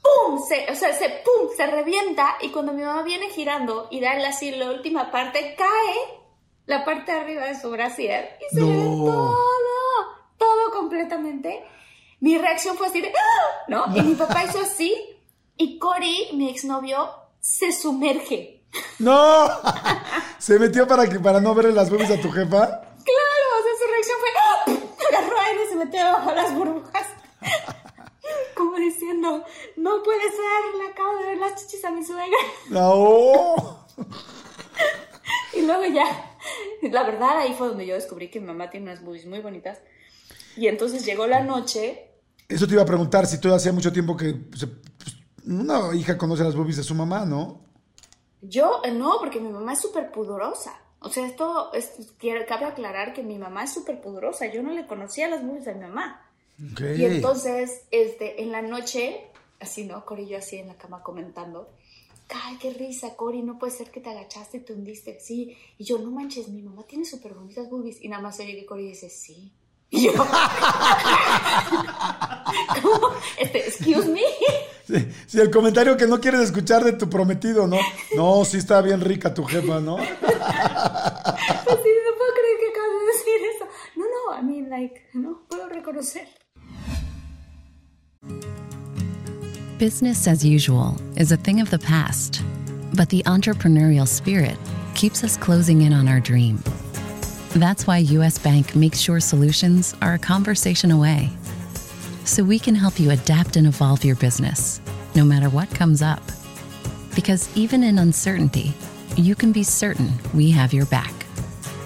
¡Pum! 0.00 0.38
Se, 0.48 0.70
o 0.70 0.74
sea, 0.76 0.94
se, 0.94 1.08
¡pum! 1.10 1.48
Se 1.56 1.66
revienta 1.66 2.36
y 2.40 2.50
cuando 2.50 2.72
mi 2.72 2.82
mamá 2.82 3.02
viene 3.02 3.28
girando 3.30 3.88
y 3.90 4.00
da 4.00 4.14
el- 4.14 4.24
así 4.24 4.52
la 4.52 4.70
última 4.70 5.10
parte, 5.10 5.54
cae 5.56 6.20
la 6.66 6.84
parte 6.84 7.12
de 7.12 7.18
arriba 7.20 7.46
de 7.46 7.60
su 7.60 7.68
brasier 7.70 8.38
y 8.48 8.54
se 8.54 8.60
le 8.60 8.66
ve 8.66 8.84
No. 8.84 9.04
todo, 9.06 9.36
todo 10.38 10.70
completamente. 10.72 11.64
Mi 12.20 12.38
reacción 12.38 12.76
fue 12.76 12.86
así 12.86 13.00
de 13.00 13.08
¡ah! 13.08 13.64
¿no? 13.68 13.84
Y 13.96 14.02
mi 14.02 14.14
papá 14.14 14.44
hizo 14.44 14.60
así 14.60 15.16
y 15.58 15.78
Cory, 15.78 16.28
mi 16.34 16.48
exnovio, 16.48 17.10
se 17.40 17.72
sumerge. 17.72 18.62
¡No! 18.98 19.48
¿Se 20.38 20.58
metió 20.58 20.86
para, 20.86 21.08
que, 21.08 21.18
para 21.20 21.40
no 21.40 21.54
verle 21.54 21.72
las 21.72 21.90
boobies 21.90 22.10
a 22.10 22.20
tu 22.20 22.30
jefa? 22.30 22.66
Claro, 22.66 23.46
o 23.58 23.62
sea, 23.62 23.72
su 23.78 23.90
reacción 23.92 24.18
fue 24.20 24.28
¡ah! 24.40 25.18
agarró 25.18 25.40
aire 25.40 25.64
y 25.64 25.68
se 25.68 25.76
metió 25.76 26.04
debajo 26.04 26.30
de 26.30 26.36
las 26.36 26.54
burbujas. 26.54 27.06
Como 28.54 28.76
diciendo, 28.76 29.44
no 29.76 30.02
puede 30.02 30.20
ser, 30.22 30.80
le 30.82 30.88
acabo 30.92 31.16
de 31.18 31.24
ver 31.26 31.38
las 31.38 31.54
chichis 31.56 31.84
a 31.84 31.90
mi 31.90 32.04
suegra. 32.04 32.38
¡No! 32.70 33.86
Y 35.54 35.62
luego 35.62 35.84
ya, 35.86 36.04
la 36.82 37.02
verdad 37.02 37.38
ahí 37.38 37.54
fue 37.56 37.68
donde 37.68 37.84
yo 37.86 37.94
descubrí 37.94 38.30
que 38.30 38.38
mi 38.38 38.46
mamá 38.46 38.70
tiene 38.70 38.90
unas 38.90 39.02
boobies 39.02 39.26
muy 39.26 39.40
bonitas. 39.40 39.78
Y 40.56 40.68
entonces 40.68 41.04
llegó 41.04 41.26
la 41.26 41.42
noche, 41.42 42.10
Eso 42.48 42.66
te 42.66 42.74
iba 42.74 42.82
a 42.82 42.86
preguntar 42.86 43.26
si 43.26 43.38
tú 43.40 43.52
hacía 43.52 43.72
mucho 43.72 43.92
tiempo 43.92 44.16
que 44.16 44.34
se- 44.56 44.66
pues, 44.68 45.16
una 45.48 45.94
hija 45.94 46.16
conoce 46.18 46.44
las 46.44 46.54
boobies 46.54 46.76
de 46.76 46.82
su 46.84 46.94
mamá, 46.94 47.24
¿no? 47.24 47.66
yo 48.40 48.82
eh, 48.84 48.92
no, 48.92 49.16
porque 49.18 49.40
mi 49.40 49.48
mamá 49.50 49.72
es 49.72 49.80
súper 49.80 50.12
pudorosa. 50.12 50.72
O 51.00 51.08
sea, 51.10 51.26
esto, 51.26 51.70
quiero- 52.18 52.46
cabe 52.46 52.66
aclarar 52.66 53.12
que 53.12 53.22
mi 53.22 53.36
mamá 53.38 53.64
es 53.64 53.72
súper 53.72 54.00
pudorosa. 54.00 54.46
Yo 54.46 54.62
no 54.62 54.70
le 54.72 54.86
conocía 54.86 55.28
las 55.28 55.44
boobies 55.44 55.64
de 55.64 55.74
mi 55.74 55.80
mamá. 55.82 56.22
Ok. 56.72 56.80
Y 56.96 57.04
entonces, 57.04 57.82
este, 57.90 58.42
en 58.42 58.52
la 58.52 58.62
noche, 58.62 59.26
así, 59.60 59.84
¿no? 59.84 60.04
Cori 60.04 60.24
y 60.24 60.28
yo 60.28 60.38
así 60.38 60.56
en 60.58 60.68
la 60.68 60.74
cama 60.74 61.02
comentando. 61.02 61.68
Ay, 62.44 62.58
qué 62.60 62.72
risa, 62.74 63.16
Cori, 63.16 63.42
no 63.42 63.58
puede 63.58 63.72
ser 63.72 63.90
que 63.90 64.00
te 64.00 64.10
agachaste 64.10 64.58
y 64.58 64.60
te 64.60 64.72
hundiste. 64.74 65.18
Sí. 65.20 65.56
Y 65.78 65.84
yo, 65.84 65.98
no 65.98 66.10
manches, 66.10 66.48
mi 66.48 66.60
mamá 66.62 66.82
tiene 66.84 67.04
súper 67.06 67.32
bonitas 67.34 67.70
boobies. 67.70 68.02
Y 68.02 68.08
nada 68.08 68.22
más 68.22 68.38
oye 68.40 68.54
que 68.56 68.66
Cori 68.66 68.86
dice, 68.88 69.08
sí. 69.08 69.52
Y 69.90 70.06
yo, 70.06 70.12
¿cómo? 72.82 73.08
Este, 73.38 73.66
excuse 73.68 74.08
me. 74.08 74.20
Sí, 74.88 75.06
sí, 75.26 75.38
el 75.38 75.50
comentario 75.50 75.98
que 75.98 76.06
no 76.06 76.18
quieres 76.18 76.40
escuchar 76.40 76.82
de 76.82 76.94
tu 76.94 77.10
prometido, 77.10 77.66
¿no? 77.66 77.76
No, 78.16 78.42
sí 78.44 78.56
está 78.56 78.80
bien 78.80 79.02
rica 79.02 79.34
tu 79.34 79.44
jefa, 79.44 79.80
¿no? 79.80 79.96
Así, 79.98 80.06
no 80.06 80.14
puedo 82.16 82.32
creer 82.34 82.56
que 82.58 82.68
acabas 82.72 82.94
de 82.98 83.04
decir 83.12 83.38
eso. 83.54 83.66
No, 83.96 84.04
no, 84.04 84.32
I 84.38 84.42
mean, 84.42 84.70
like, 84.70 85.02
no 85.12 85.42
puedo 85.48 85.68
reconocer. 85.68 86.26
Business 89.78 90.26
as 90.26 90.42
usual 90.44 90.96
is 91.16 91.30
a 91.32 91.36
thing 91.36 91.60
of 91.60 91.70
the 91.70 91.78
past, 91.78 92.42
but 92.94 93.10
the 93.10 93.22
entrepreneurial 93.26 94.08
spirit 94.08 94.56
keeps 94.94 95.22
us 95.22 95.36
closing 95.36 95.82
in 95.82 95.92
on 95.92 96.08
our 96.08 96.18
dream. 96.18 96.58
That's 97.54 97.86
why 97.86 97.98
US 97.98 98.38
Bank 98.38 98.74
makes 98.74 98.98
sure 98.98 99.20
solutions 99.20 99.94
are 100.00 100.14
a 100.14 100.18
conversation 100.18 100.90
away. 100.90 101.37
So 102.28 102.44
we 102.44 102.58
can 102.58 102.74
help 102.74 103.00
you 103.00 103.10
adapt 103.10 103.56
and 103.56 103.66
evolve 103.66 104.04
your 104.04 104.14
business, 104.14 104.82
no 105.14 105.24
matter 105.24 105.48
what 105.48 105.70
comes 105.70 106.02
up. 106.02 106.20
Because 107.14 107.48
even 107.56 107.82
in 107.82 107.98
uncertainty, 107.98 108.74
you 109.16 109.34
can 109.34 109.50
be 109.50 109.62
certain 109.62 110.12
we 110.34 110.50
have 110.50 110.74
your 110.74 110.84
back. 110.84 111.14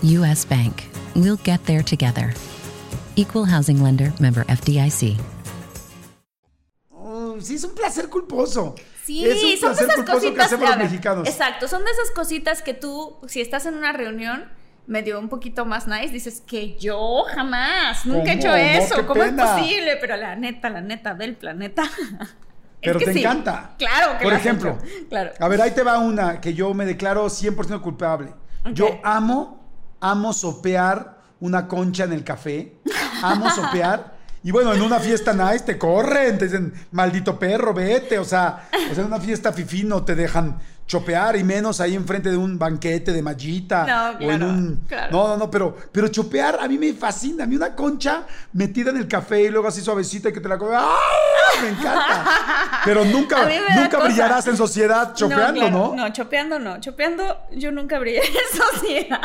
US 0.02 0.44
Bank. 0.44 0.90
We'll 1.14 1.36
get 1.44 1.64
there 1.66 1.84
together. 1.84 2.34
Equal 3.14 3.44
Housing 3.44 3.84
Lender 3.84 4.12
member 4.18 4.42
FDIC. 4.46 5.16
Oh, 6.90 7.36
sí, 7.38 7.54
es 7.54 7.62
un 7.62 7.76
placer 7.76 8.08
culposo. 8.08 8.74
Sí, 9.04 9.24
es 9.24 9.62
un 9.62 9.76
son 9.76 9.76
de 9.76 9.84
esas 9.84 9.94
culposo 9.94 10.34
que 10.34 10.42
hacemos 10.42 10.68
los 10.68 10.78
mexicanos. 10.78 11.28
Exacto, 11.28 11.68
son 11.68 11.84
de 11.84 11.92
esas 11.92 12.10
cositas 12.10 12.62
que 12.62 12.74
tú, 12.74 13.16
si 13.28 13.40
estás 13.40 13.64
en 13.66 13.74
una 13.74 13.92
reunión 13.92 14.50
medio 14.86 15.18
un 15.18 15.28
poquito 15.28 15.64
más 15.64 15.86
nice, 15.86 16.08
dices 16.08 16.42
que 16.46 16.76
yo 16.78 17.24
jamás, 17.34 18.04
nunca 18.04 18.32
he 18.32 18.34
hecho 18.34 18.54
eso, 18.54 19.06
¿cómo 19.06 19.20
pena. 19.20 19.44
es 19.44 19.50
posible? 19.50 19.96
Pero 20.00 20.16
la 20.16 20.36
neta, 20.36 20.70
la 20.70 20.80
neta 20.80 21.14
del 21.14 21.36
planeta. 21.36 21.84
es 22.20 22.28
Pero 22.80 22.98
que 22.98 23.04
te 23.06 23.12
sí. 23.14 23.20
encanta. 23.20 23.74
Claro 23.78 24.18
que 24.18 24.24
Por 24.24 24.32
ejemplo. 24.32 24.78
Claro. 25.08 25.32
a 25.38 25.48
ver, 25.48 25.62
ahí 25.62 25.70
te 25.70 25.82
va 25.82 25.98
una 25.98 26.40
que 26.40 26.54
yo 26.54 26.74
me 26.74 26.84
declaro 26.84 27.26
100% 27.26 27.80
culpable. 27.80 28.34
Yo 28.72 29.00
amo, 29.02 29.68
amo 30.00 30.32
sopear 30.32 31.18
una 31.40 31.66
concha 31.66 32.04
en 32.04 32.12
el 32.12 32.24
café. 32.24 32.74
Amo 33.22 33.50
sopear. 33.50 34.12
Y 34.44 34.50
bueno, 34.50 34.74
en 34.74 34.82
una 34.82 34.98
fiesta 34.98 35.32
nice 35.32 35.64
te 35.64 35.78
corren, 35.78 36.36
te 36.36 36.46
dicen, 36.46 36.72
maldito 36.90 37.38
perro, 37.38 37.72
vete. 37.72 38.18
O 38.18 38.24
sea, 38.24 38.68
o 38.90 38.92
sea 38.92 39.04
en 39.04 39.06
una 39.06 39.20
fiesta 39.20 39.52
fifí 39.52 39.84
no 39.84 40.04
te 40.04 40.16
dejan 40.16 40.58
chopear 40.86 41.36
y 41.36 41.44
menos 41.44 41.80
ahí 41.80 41.94
enfrente 41.94 42.30
de 42.30 42.36
un 42.36 42.58
banquete 42.58 43.12
de 43.12 43.22
mallita. 43.22 43.86
No, 43.86 44.26
o 44.26 44.30
en 44.30 44.38
claro, 44.38 44.46
un... 44.46 44.84
claro. 44.86 45.12
No, 45.12 45.28
no, 45.28 45.36
no, 45.36 45.50
pero, 45.50 45.76
pero 45.90 46.08
chopear 46.08 46.58
a 46.60 46.68
mí 46.68 46.78
me 46.78 46.92
fascina. 46.92 47.44
A 47.44 47.46
mí 47.46 47.56
una 47.56 47.74
concha 47.74 48.26
metida 48.52 48.90
en 48.90 48.98
el 48.98 49.08
café 49.08 49.42
y 49.42 49.48
luego 49.48 49.68
así 49.68 49.80
suavecita 49.80 50.28
y 50.28 50.32
que 50.32 50.40
te 50.40 50.48
la 50.48 50.58
comes. 50.58 50.78
¡Ah! 50.78 50.96
Me 51.62 51.68
encanta. 51.68 52.80
Pero 52.84 53.04
nunca, 53.04 53.48
nunca 53.76 53.98
brillarás 54.00 54.46
en 54.48 54.56
sociedad 54.56 55.14
chopeando, 55.14 55.60
claro, 55.60 55.70
¿no? 55.70 55.94
No, 55.94 56.12
chopeando 56.12 56.58
no. 56.58 56.80
Chopeando 56.80 57.38
yo 57.52 57.70
nunca 57.70 57.98
brillé 57.98 58.20
en 58.20 58.62
sociedad. 58.72 59.20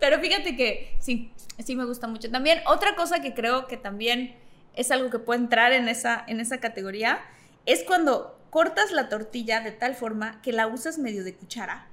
Pero 0.00 0.18
fíjate 0.20 0.56
que 0.56 0.96
sí, 0.98 1.32
sí 1.64 1.76
me 1.76 1.84
gusta 1.84 2.08
mucho. 2.08 2.30
También 2.30 2.60
otra 2.66 2.94
cosa 2.96 3.20
que 3.20 3.32
creo 3.32 3.66
que 3.66 3.76
también 3.76 4.36
es 4.74 4.90
algo 4.90 5.10
que 5.10 5.18
puede 5.18 5.40
entrar 5.40 5.72
en 5.72 5.88
esa, 5.88 6.22
en 6.26 6.40
esa 6.40 6.58
categoría 6.58 7.20
es 7.64 7.82
cuando 7.84 8.35
cortas 8.56 8.90
la 8.90 9.10
tortilla 9.10 9.60
de 9.60 9.70
tal 9.70 9.94
forma 9.94 10.40
que 10.40 10.50
la 10.50 10.66
usas 10.66 10.96
medio 10.96 11.24
de 11.24 11.34
cuchara. 11.34 11.88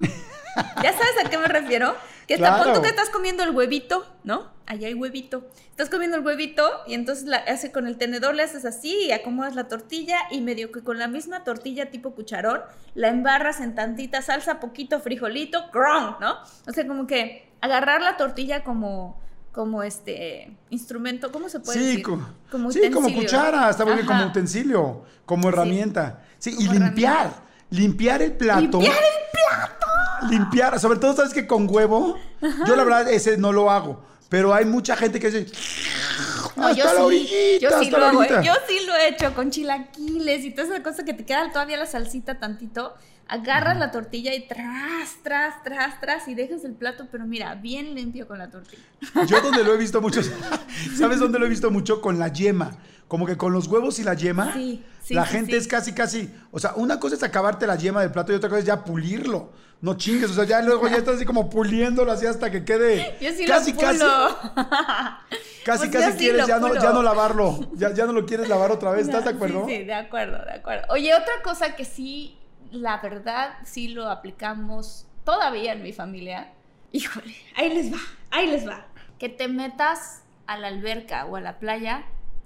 ¿Ya 0.00 0.90
sabes 0.94 1.14
a 1.22 1.28
qué 1.28 1.36
me 1.36 1.46
refiero? 1.46 1.94
Que 2.26 2.36
Claro. 2.36 2.72
tú 2.72 2.80
que 2.80 2.88
estás 2.88 3.10
comiendo 3.10 3.42
el 3.42 3.50
huevito, 3.50 4.06
¿no? 4.24 4.50
Allá 4.64 4.88
hay 4.88 4.94
huevito. 4.94 5.46
Estás 5.68 5.90
comiendo 5.90 6.16
el 6.16 6.24
huevito 6.24 6.66
y 6.86 6.94
entonces 6.94 7.26
la, 7.26 7.36
hace 7.36 7.70
con 7.70 7.86
el 7.86 7.98
tenedor 7.98 8.34
le 8.34 8.44
haces 8.44 8.64
así 8.64 8.96
y 9.08 9.12
acomodas 9.12 9.54
la 9.54 9.68
tortilla 9.68 10.16
y 10.30 10.40
medio 10.40 10.72
que 10.72 10.82
con 10.82 10.98
la 10.98 11.06
misma 11.06 11.44
tortilla 11.44 11.90
tipo 11.90 12.14
cucharón 12.14 12.62
la 12.94 13.08
embarras 13.08 13.60
en 13.60 13.74
tantita 13.74 14.22
salsa, 14.22 14.58
poquito 14.58 15.00
frijolito, 15.00 15.70
¡cron! 15.70 16.16
¿no? 16.18 16.38
O 16.66 16.72
sea, 16.72 16.86
como 16.86 17.06
que 17.06 17.46
agarrar 17.60 18.00
la 18.00 18.16
tortilla 18.16 18.64
como 18.64 19.20
como 19.56 19.82
este 19.82 20.54
instrumento, 20.68 21.32
¿cómo 21.32 21.48
se 21.48 21.60
puede 21.60 21.78
Sí, 21.80 21.84
decir? 21.86 22.02
co- 22.02 22.20
como 22.50 22.70
sí, 22.70 22.78
como 22.92 23.06
utensilio. 23.08 23.22
cuchara, 23.22 23.70
está 23.70 23.86
muy 23.86 23.94
bien, 23.94 24.06
como 24.06 24.26
utensilio, 24.26 25.02
como 25.24 25.48
herramienta. 25.48 26.22
Sí, 26.38 26.50
y 26.58 26.66
Como 26.66 26.78
limpiar, 26.78 27.16
herramienta. 27.16 27.42
limpiar 27.70 28.22
el 28.22 28.32
plato. 28.32 28.60
¡Limpiar 28.60 28.96
el 28.96 29.30
plato! 29.32 29.86
Limpiar, 30.30 30.78
sobre 30.78 30.98
todo, 30.98 31.14
¿sabes 31.16 31.32
que 31.32 31.46
Con 31.46 31.66
huevo, 31.70 32.16
yo 32.66 32.76
la 32.76 32.84
verdad 32.84 33.08
ese 33.10 33.38
no 33.38 33.50
lo 33.50 33.70
hago, 33.70 34.04
pero 34.28 34.52
hay 34.52 34.66
mucha 34.66 34.94
gente 34.94 35.18
que 35.18 35.30
dice, 35.30 35.50
No, 36.54 36.66
hasta 36.66 36.76
yo 36.76 36.84
la 36.84 36.90
sí, 36.90 36.96
orillita, 37.00 37.58
yo 37.60 37.68
sí 37.70 37.74
hasta 37.86 37.90
lo 37.90 37.98
la 37.98 38.08
hago, 38.10 38.42
yo 38.44 38.52
sí 38.68 38.84
lo 38.86 38.94
he 38.94 39.08
hecho 39.08 39.34
con 39.34 39.50
chilaquiles 39.50 40.44
y 40.44 40.50
toda 40.50 40.68
esa 40.74 40.82
cosa 40.82 41.02
que 41.04 41.14
te 41.14 41.24
queda 41.24 41.50
todavía 41.50 41.78
la 41.78 41.86
salsita 41.86 42.38
tantito. 42.38 42.94
Agarras 43.28 43.76
la 43.78 43.90
tortilla 43.90 44.34
y 44.34 44.46
tras, 44.46 45.16
tras, 45.22 45.62
tras, 45.64 46.00
tras 46.00 46.28
y 46.28 46.34
dejas 46.34 46.64
el 46.64 46.74
plato, 46.74 47.08
pero 47.10 47.24
mira, 47.26 47.54
bien 47.56 47.94
limpio 47.94 48.28
con 48.28 48.38
la 48.38 48.48
tortilla. 48.50 48.82
Yo 49.26 49.40
donde 49.40 49.64
lo 49.64 49.74
he 49.74 49.76
visto 49.76 50.00
mucho, 50.02 50.20
¿sabes 50.96 51.18
dónde 51.18 51.38
lo 51.38 51.46
he 51.46 51.48
visto 51.48 51.70
mucho? 51.70 52.00
Con 52.00 52.18
la 52.18 52.28
yema. 52.28 52.76
Como 53.08 53.24
que 53.26 53.36
con 53.36 53.52
los 53.52 53.68
huevos 53.68 53.98
y 54.00 54.04
la 54.04 54.14
yema, 54.14 54.52
Sí, 54.52 54.84
sí, 55.02 55.14
la 55.14 55.24
sí, 55.26 55.32
gente 55.32 55.56
es 55.56 55.68
casi, 55.68 55.92
casi, 55.92 56.28
o 56.50 56.58
sea, 56.58 56.72
una 56.74 56.98
cosa 56.98 57.14
es 57.14 57.22
acabarte 57.22 57.64
la 57.66 57.76
yema 57.76 58.00
del 58.00 58.10
plato 58.10 58.32
y 58.32 58.36
otra 58.36 58.48
cosa 58.48 58.60
es 58.60 58.64
ya 58.66 58.84
pulirlo. 58.84 59.52
No 59.80 59.96
chingues, 59.96 60.30
o 60.30 60.34
sea, 60.34 60.44
ya 60.44 60.62
luego 60.62 60.88
ya 60.88 60.96
estás 60.96 61.16
así 61.16 61.24
como 61.26 61.50
puliéndolo 61.50 62.10
así 62.10 62.24
hasta 62.26 62.50
que 62.50 62.64
quede 62.64 63.16
Yo 63.20 63.30
sí 63.30 63.44
casi, 63.44 63.72
lo 63.74 63.78
pulo. 63.78 63.88
casi, 63.88 64.00
casi, 65.64 65.88
Pues 65.88 65.90
casi 65.90 66.12
sí 66.12 66.18
quieres 66.18 66.46
ya 66.46 66.58
no, 66.58 66.74
ya 66.74 66.92
no 66.92 67.02
lavarlo, 67.02 67.70
ya, 67.74 67.92
ya 67.92 68.06
no 68.06 68.12
lo 68.12 68.24
quieres 68.26 68.48
lavar 68.48 68.70
otra 68.72 68.90
vez, 68.92 69.06
¿estás 69.06 69.24
de 69.24 69.30
Sí, 69.30 69.36
acuerdo? 69.36 69.66
Sí, 69.66 69.84
de 69.84 69.94
acuerdo, 69.94 70.44
de 70.44 70.52
acuerdo. 70.52 70.86
Oye, 70.90 71.14
otra 71.14 71.42
cosa 71.44 71.76
que 71.76 71.84
sí, 71.84 72.36
la 72.70 72.98
verdad, 72.98 73.54
sí 73.64 73.88
lo 73.88 74.08
aplicamos 74.10 75.06
todavía 75.24 75.72
en 75.72 75.82
mi 75.82 75.92
familia. 75.92 76.52
Híjole, 76.92 77.34
ahí 77.56 77.72
les 77.74 77.92
va, 77.92 77.98
ahí 78.30 78.46
les 78.46 78.66
va. 78.66 78.86
Que 79.18 79.28
te 79.28 79.48
metas 79.48 80.22
a 80.46 80.58
la 80.58 80.68
alberca 80.68 81.26
o 81.26 81.36
a 81.36 81.40
la 81.40 81.58
playa 81.58 82.04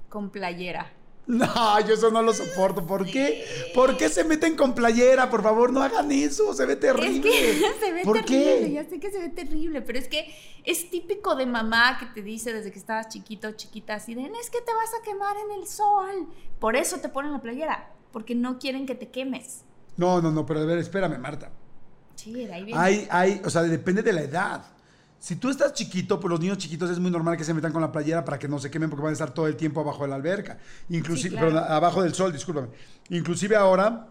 con 0.09 0.31
playera. 0.31 0.93
No, 1.27 1.79
yo 1.87 1.95
eso 1.95 2.11
no 2.11 2.23
lo 2.23 2.33
soporto. 2.33 2.87
¿Por 2.87 3.07
qué? 3.07 3.45
¿Por 3.73 3.97
qué 3.97 4.09
se 4.09 4.25
meten 4.25 4.57
con 4.57 4.75
playera? 4.75 5.31
Por 5.31 5.43
favor, 5.43 5.73
no 5.73 5.81
hagan 5.81 6.11
eso. 6.11 6.53
Se 6.55 6.67
ve 6.67 6.75
terrible. 6.75 7.51
Es 7.51 7.61
que 7.61 7.81
se 7.87 7.93
ve 7.93 8.03
¿Por 8.03 8.17
terrible, 8.23 8.61
qué? 8.63 8.73
ya 8.73 8.85
sé 8.85 8.99
que 8.99 9.13
se 9.13 9.19
ve 9.21 9.29
terrible, 9.29 9.81
pero 9.83 9.99
es 9.99 10.09
que 10.09 10.35
es 10.65 10.91
típico 10.91 11.37
de 11.37 11.47
mamá 11.47 11.99
que 12.01 12.07
te 12.07 12.23
dice 12.23 12.53
desde 12.53 12.73
que 12.73 12.79
estabas 12.81 13.09
chiquito 13.11 13.49
o 13.49 13.53
chiquita 13.53 13.95
así 13.95 14.15
de, 14.15 14.23
es 14.23 14.51
que 14.51 14.61
te 14.61 14.75
vas 14.75 14.91
a 14.99 15.05
quemar 15.05 15.37
en 15.37 15.61
el 15.61 15.69
sol. 15.69 16.27
Por 16.59 16.75
eso 16.75 16.99
te 16.99 17.09
ponen 17.09 17.33
la 17.33 17.41
playera, 17.41 17.93
porque 18.13 18.35
no 18.35 18.59
quieren 18.59 18.87
que 18.87 18.97
te 18.97 19.11
quemes. 19.11 19.65
No, 20.01 20.21
no, 20.23 20.31
no, 20.31 20.45
pero 20.47 20.61
a 20.61 20.65
ver, 20.65 20.79
espérame, 20.79 21.19
Marta. 21.19 21.51
Sí, 22.17 22.33
de 22.33 22.53
ahí 22.53 22.65
viene. 22.65 22.81
Hay, 22.81 23.07
hay, 23.11 23.43
o 23.45 23.51
sea, 23.51 23.63
depende 23.63 24.03
de 24.03 24.13
la 24.13 24.23
edad. 24.23 24.63
Si 25.19 25.37
tú 25.37 25.51
estás 25.51 25.75
chiquito, 25.75 26.19
pues 26.19 26.31
los 26.31 26.41
niños 26.41 26.57
chiquitos 26.59 26.89
es 26.91 26.99
muy 26.99 27.11
normal 27.11 27.37
que 27.37 27.45
se 27.45 27.53
metan 27.53 27.73
con 27.73 27.83
la 27.83 27.93
playera 27.93 28.25
para 28.25 28.39
que 28.39 28.49
no 28.49 28.59
se 28.59 28.71
quemen 28.71 28.89
porque 28.89 29.03
van 29.03 29.11
a 29.11 29.13
estar 29.13 29.33
todo 29.35 29.47
el 29.47 29.57
tiempo 29.57 29.81
abajo 29.83 30.03
de 30.05 30.09
la 30.09 30.17
alberca. 30.17 30.57
Inclusive, 30.89 31.31
Sí, 31.31 31.37
claro. 31.37 31.49
perdón, 31.55 31.65
abajo 31.71 32.03
del 32.03 32.15
sol, 32.15 32.33
discúlpame. 32.33 32.69
Inclusive 33.11 33.55
ahora, 33.57 34.07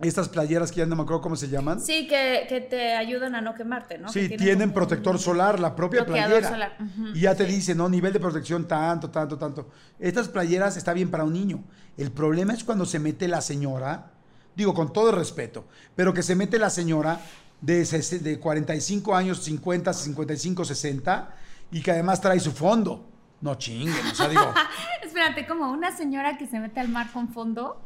estas 0.00 0.28
playeras 0.28 0.72
que 0.72 0.78
ya 0.78 0.86
no 0.86 0.96
me 0.96 1.02
acuerdo 1.02 1.22
cómo 1.22 1.36
se 1.36 1.48
llaman. 1.48 1.80
Sí, 1.80 2.08
que, 2.08 2.46
que 2.48 2.60
te 2.60 2.94
ayudan 2.94 3.36
a 3.36 3.40
no 3.40 3.54
quemarte, 3.54 3.98
¿no? 3.98 4.08
Sí, 4.08 4.28
Que 4.28 4.36
tienen 4.36 4.72
protector 4.72 5.20
solar, 5.20 5.60
la 5.60 5.76
propia 5.76 6.04
playera. 6.04 6.48
solar, 6.48 6.76
y 7.14 7.20
ya 7.20 7.36
te 7.36 7.46
sí. 7.46 7.52
dice, 7.52 7.74
¿no? 7.76 7.88
Nivel 7.88 8.12
de 8.12 8.18
protección 8.18 8.66
tanto, 8.66 9.10
tanto, 9.10 9.38
tanto. 9.38 9.68
Estas 10.00 10.26
playeras 10.28 10.76
está 10.76 10.92
bien 10.92 11.12
para 11.12 11.22
un 11.22 11.32
niño. 11.32 11.62
El 11.96 12.10
problema 12.10 12.52
es 12.54 12.64
cuando 12.64 12.86
se 12.86 12.98
mete 12.98 13.28
la 13.28 13.40
señora, 13.40 14.10
digo 14.56 14.74
con 14.74 14.92
todo 14.92 15.10
el 15.10 15.16
respeto, 15.16 15.64
pero 15.94 16.12
que 16.12 16.22
se 16.22 16.34
mete 16.34 16.58
la 16.58 16.70
señora 16.70 17.20
de, 17.60 17.84
de 17.84 18.38
45 18.38 19.14
años, 19.14 19.42
50, 19.42 19.92
55, 19.92 20.64
60, 20.64 21.34
y 21.72 21.82
que 21.82 21.90
además 21.90 22.20
trae 22.20 22.38
su 22.40 22.52
fondo. 22.52 23.06
No 23.40 23.56
chinguen, 23.56 24.06
o 24.10 24.14
sea, 24.14 24.28
digo, 24.28 24.54
Espérate, 25.04 25.46
como 25.46 25.70
una 25.70 25.94
señora 25.96 26.38
que 26.38 26.46
se 26.46 26.58
mete 26.58 26.80
al 26.80 26.88
mar 26.88 27.12
con 27.12 27.28
fondo. 27.28 27.80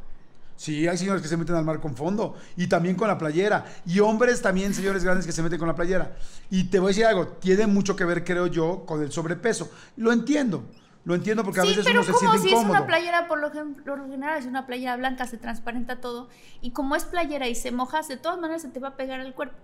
sí, 0.56 0.86
hay 0.86 0.96
señores 0.96 1.20
que 1.20 1.28
se 1.28 1.36
meten 1.36 1.56
al 1.56 1.64
mar 1.64 1.80
con 1.80 1.96
fondo, 1.96 2.36
y 2.56 2.68
también 2.68 2.94
con 2.96 3.08
la 3.08 3.18
playera, 3.18 3.64
y 3.84 4.00
hombres 4.00 4.40
también, 4.40 4.72
señores 4.72 5.04
grandes 5.04 5.26
que 5.26 5.32
se 5.32 5.42
meten 5.42 5.58
con 5.58 5.68
la 5.68 5.74
playera. 5.74 6.16
Y 6.50 6.64
te 6.64 6.78
voy 6.78 6.86
a 6.86 6.88
decir 6.88 7.06
algo, 7.06 7.26
tiene 7.26 7.66
mucho 7.66 7.96
que 7.96 8.04
ver, 8.04 8.24
creo 8.24 8.46
yo, 8.46 8.84
con 8.86 9.02
el 9.02 9.10
sobrepeso. 9.10 9.70
Lo 9.96 10.12
entiendo, 10.12 10.64
lo 11.04 11.14
entiendo 11.14 11.42
porque 11.44 11.60
a 11.60 11.62
sí, 11.62 11.68
veces 11.70 11.84
pero 11.86 12.00
uno 12.00 12.06
se 12.06 12.12
como 12.12 12.18
siente 12.32 12.38
si 12.40 12.46
es 12.48 12.52
incómodo. 12.60 12.72
una 12.78 12.86
playera, 12.86 13.28
por 13.28 13.38
lo, 13.40 13.50
general 13.50 14.38
es 14.38 14.46
una 14.46 14.66
playera 14.66 14.96
blanca, 14.96 15.26
se 15.26 15.38
transparenta 15.38 16.00
todo. 16.00 16.28
Y 16.60 16.72
como 16.72 16.96
es 16.96 17.04
playera 17.04 17.48
y 17.48 17.54
se 17.54 17.72
moja, 17.72 18.00
de 18.02 18.16
todas 18.18 18.38
maneras 18.38 18.62
se 18.62 18.68
te 18.68 18.78
va 18.80 18.88
a 18.88 18.96
pegar 18.96 19.20
el 19.20 19.32
cuerpo. 19.34 19.56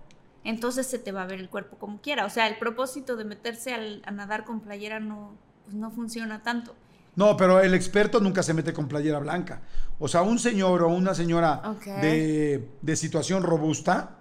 Entonces 0.43 0.87
se 0.87 0.99
te 0.99 1.11
va 1.11 1.23
a 1.23 1.25
ver 1.25 1.39
el 1.39 1.49
cuerpo 1.49 1.77
como 1.77 1.99
quiera. 2.01 2.25
O 2.25 2.29
sea, 2.29 2.47
el 2.47 2.57
propósito 2.57 3.15
de 3.15 3.25
meterse 3.25 3.73
al- 3.73 4.01
a 4.05 4.11
nadar 4.11 4.43
con 4.45 4.59
playera 4.61 4.99
no, 4.99 5.35
pues 5.63 5.75
no 5.75 5.91
funciona 5.91 6.41
tanto. 6.43 6.75
No, 7.15 7.37
pero 7.37 7.59
el 7.61 7.73
experto 7.73 8.19
nunca 8.19 8.43
se 8.43 8.53
mete 8.53 8.73
con 8.73 8.87
playera 8.87 9.19
blanca. 9.19 9.61
O 9.99 10.07
sea, 10.07 10.21
un 10.21 10.37
señor 10.37 10.83
o 10.83 10.89
una 10.89 11.13
señora 11.15 11.61
de, 12.01 12.69
de 12.81 12.95
situación 12.95 13.41
robusta, 13.43 14.17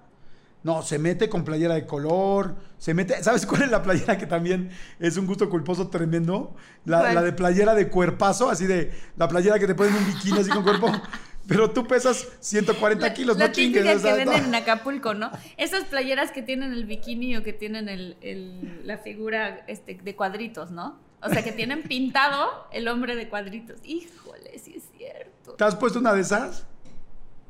no, 0.65 0.83
se 0.83 0.99
mete 0.99 1.29
con 1.29 1.45
playera 1.45 1.75
de 1.75 1.87
color, 1.87 2.57
se 2.79 2.95
mete, 2.95 3.23
¿sabes 3.23 3.47
cuál 3.47 3.63
es 3.63 3.71
la 3.71 3.83
playera 3.83 4.19
que 4.19 4.27
también 4.27 4.71
es 4.99 5.17
un 5.17 5.27
gusto 5.27 5.49
culposo 5.49 5.89
tremendo? 5.89 6.57
La, 6.87 7.23
de 7.23 7.33
playera 7.33 7.75
de 7.75 7.89
cuerpazo, 7.91 8.51
así 8.51 8.67
de 8.67 8.93
la 9.17 9.29
playera 9.29 9.59
que 9.59 9.67
te 9.67 9.75
ponen 9.75 9.95
un 9.95 10.07
bikini 10.07 10.41
así 10.41 10.51
con 10.51 10.63
cuerpo, 10.65 10.91
pero 11.47 11.71
tú 11.71 11.87
pesas 11.87 12.27
140 12.41 13.13
kilos, 13.15 13.37
la 13.37 13.47
no 13.47 13.53
chingues. 13.53 14.03
que 14.03 14.13
venden 14.15 14.45
en 14.47 14.55
Acapulco, 14.55 15.13
¿no? 15.15 15.31
Esas 15.59 15.85
playeras 15.85 16.33
que 16.33 16.41
tienen 16.43 16.73
el 16.73 16.87
bikini 16.87 17.37
o 17.37 17.43
que 17.43 17.53
tienen 17.53 17.89
el, 17.89 18.17
el- 18.23 18.87
la 18.87 18.97
figura 18.99 19.65
este, 19.67 19.95
de 20.03 20.17
cuadritos, 20.17 20.71
¿no? 20.71 20.99
O 21.23 21.29
sea, 21.29 21.45
que 21.45 21.53
tienen 21.53 21.83
pintado 21.89 22.49
el 22.73 22.89
hombre 22.89 23.17
de 23.17 23.29
cuadritos. 23.29 23.81
Híjole, 23.85 24.59
sí 24.59 24.75
es 24.79 24.85
cierto. 24.97 25.53
¿Te 25.53 25.65
has 25.65 25.77
puesto 25.77 25.99
una 25.99 26.15
de 26.15 26.23
esas? 26.23 26.67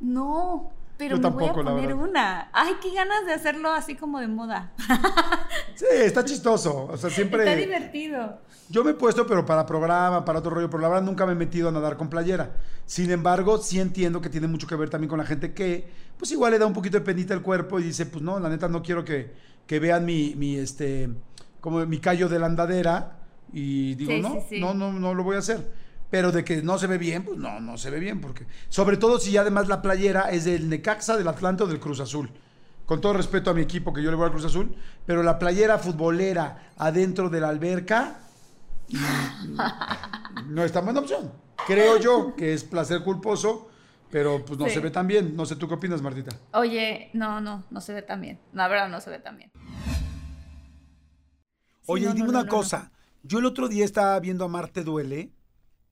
No, 0.01 0.71
pero 0.97 1.17
Yo 1.17 1.21
me 1.21 1.29
voy 1.29 1.45
a 1.47 1.53
poner 1.53 1.93
una. 1.93 2.49
Ay, 2.53 2.73
qué 2.81 2.93
ganas 2.93 3.25
de 3.25 3.33
hacerlo 3.33 3.71
así 3.71 3.95
como 3.95 4.19
de 4.19 4.27
moda. 4.27 4.71
Sí, 5.75 5.85
está 5.91 6.23
chistoso. 6.23 6.87
O 6.89 6.95
sea, 6.97 7.09
siempre. 7.09 7.39
Está 7.43 7.55
divertido. 7.55 8.39
Yo 8.69 8.83
me 8.83 8.91
he 8.91 8.93
puesto, 8.93 9.27
pero 9.27 9.45
para 9.45 9.65
programa, 9.65 10.23
para 10.23 10.39
otro 10.39 10.51
rollo, 10.51 10.69
pero 10.69 10.81
la 10.81 10.87
verdad 10.87 11.03
nunca 11.03 11.25
me 11.25 11.33
he 11.33 11.35
metido 11.35 11.69
a 11.69 11.71
nadar 11.71 11.97
con 11.97 12.09
playera. 12.09 12.55
Sin 12.85 13.11
embargo, 13.11 13.57
sí 13.57 13.79
entiendo 13.79 14.21
que 14.21 14.29
tiene 14.29 14.47
mucho 14.47 14.67
que 14.67 14.75
ver 14.75 14.89
también 14.89 15.09
con 15.09 15.19
la 15.19 15.25
gente 15.25 15.53
que, 15.53 15.87
pues 16.17 16.31
igual 16.31 16.51
le 16.53 16.59
da 16.59 16.65
un 16.65 16.73
poquito 16.73 16.97
de 16.97 17.03
penita 17.03 17.33
al 17.33 17.41
cuerpo 17.41 17.79
y 17.79 17.83
dice, 17.83 18.05
pues 18.05 18.23
no, 18.23 18.39
la 18.39 18.47
neta 18.49 18.69
no 18.69 18.81
quiero 18.81 19.03
que, 19.03 19.33
que 19.67 19.79
vean 19.79 20.05
mi, 20.05 20.33
mi, 20.35 20.55
este, 20.55 21.09
como 21.59 21.85
mi 21.85 21.99
callo 21.99 22.29
de 22.29 22.39
la 22.39 22.45
andadera. 22.45 23.17
Y 23.51 23.95
digo, 23.95 24.11
Sí, 24.11 24.21
no, 24.21 24.33
sí, 24.33 24.39
sí. 24.49 24.59
no, 24.61 24.73
no, 24.73 24.93
no 24.93 25.13
lo 25.13 25.23
voy 25.23 25.35
a 25.35 25.39
hacer. 25.39 25.59
Pero 26.09 26.31
de 26.31 26.43
que 26.43 26.61
no 26.61 26.77
se 26.77 26.87
ve 26.87 26.97
bien, 26.97 27.23
pues 27.23 27.37
no, 27.37 27.59
no 27.59 27.77
se 27.77 27.89
ve 27.89 27.99
bien. 27.99 28.21
Porque, 28.21 28.45
sobre 28.69 28.97
todo 28.97 29.19
si 29.19 29.35
además 29.37 29.67
la 29.67 29.81
playera 29.81 30.29
es 30.31 30.45
del 30.45 30.69
Necaxa, 30.69 31.17
del 31.17 31.27
Atlante 31.27 31.63
o 31.63 31.67
del 31.67 31.79
Cruz 31.79 31.99
Azul. 31.99 32.31
Con 32.85 33.01
todo 33.01 33.13
respeto 33.13 33.49
a 33.49 33.53
mi 33.55 33.61
equipo, 33.61 33.91
que 33.91 34.03
yo 34.03 34.11
le 34.11 34.15
voy 34.15 34.25
al 34.25 34.31
Cruz 34.31 34.45
Azul, 34.45 34.75
pero 35.05 35.23
la 35.23 35.39
playera 35.39 35.79
futbolera 35.79 36.71
adentro 36.77 37.29
de 37.29 37.39
la 37.41 37.49
alberca, 37.49 38.19
no 40.47 40.63
es 40.63 40.71
tan 40.71 40.85
buena 40.85 40.99
opción. 40.99 41.31
Creo 41.65 41.97
yo 41.99 42.35
que 42.35 42.53
es 42.53 42.63
placer 42.63 43.01
culposo, 43.03 43.69
pero 44.11 44.45
pues 44.45 44.59
no 44.59 44.65
Sí. 44.65 44.75
se 44.75 44.79
ve 44.81 44.91
tan 44.91 45.07
bien. 45.07 45.35
No 45.35 45.45
sé, 45.47 45.55
¿tú 45.55 45.67
qué 45.67 45.73
opinas, 45.73 46.01
Martita? 46.01 46.35
Oye, 46.53 47.09
no, 47.13 47.41
no, 47.41 47.63
no 47.71 47.81
se 47.81 47.93
ve 47.93 48.03
tan 48.03 48.21
bien. 48.21 48.39
La 48.53 48.67
verdad 48.67 48.87
no 48.89 49.01
se 49.01 49.09
ve 49.09 49.19
tan 49.19 49.37
bien. 49.37 49.51
Oye, 51.87 52.05
no, 52.05 52.11
y 52.11 52.13
dime 52.13 52.27
no, 52.27 52.33
no, 52.33 52.39
una 52.39 52.43
no, 52.43 52.49
cosa. 52.49 52.91
Yo 53.23 53.39
el 53.39 53.45
otro 53.45 53.67
día 53.67 53.85
estaba 53.85 54.19
viendo 54.19 54.45
a 54.45 54.47
Marte 54.47 54.83
Duele, 54.83 55.31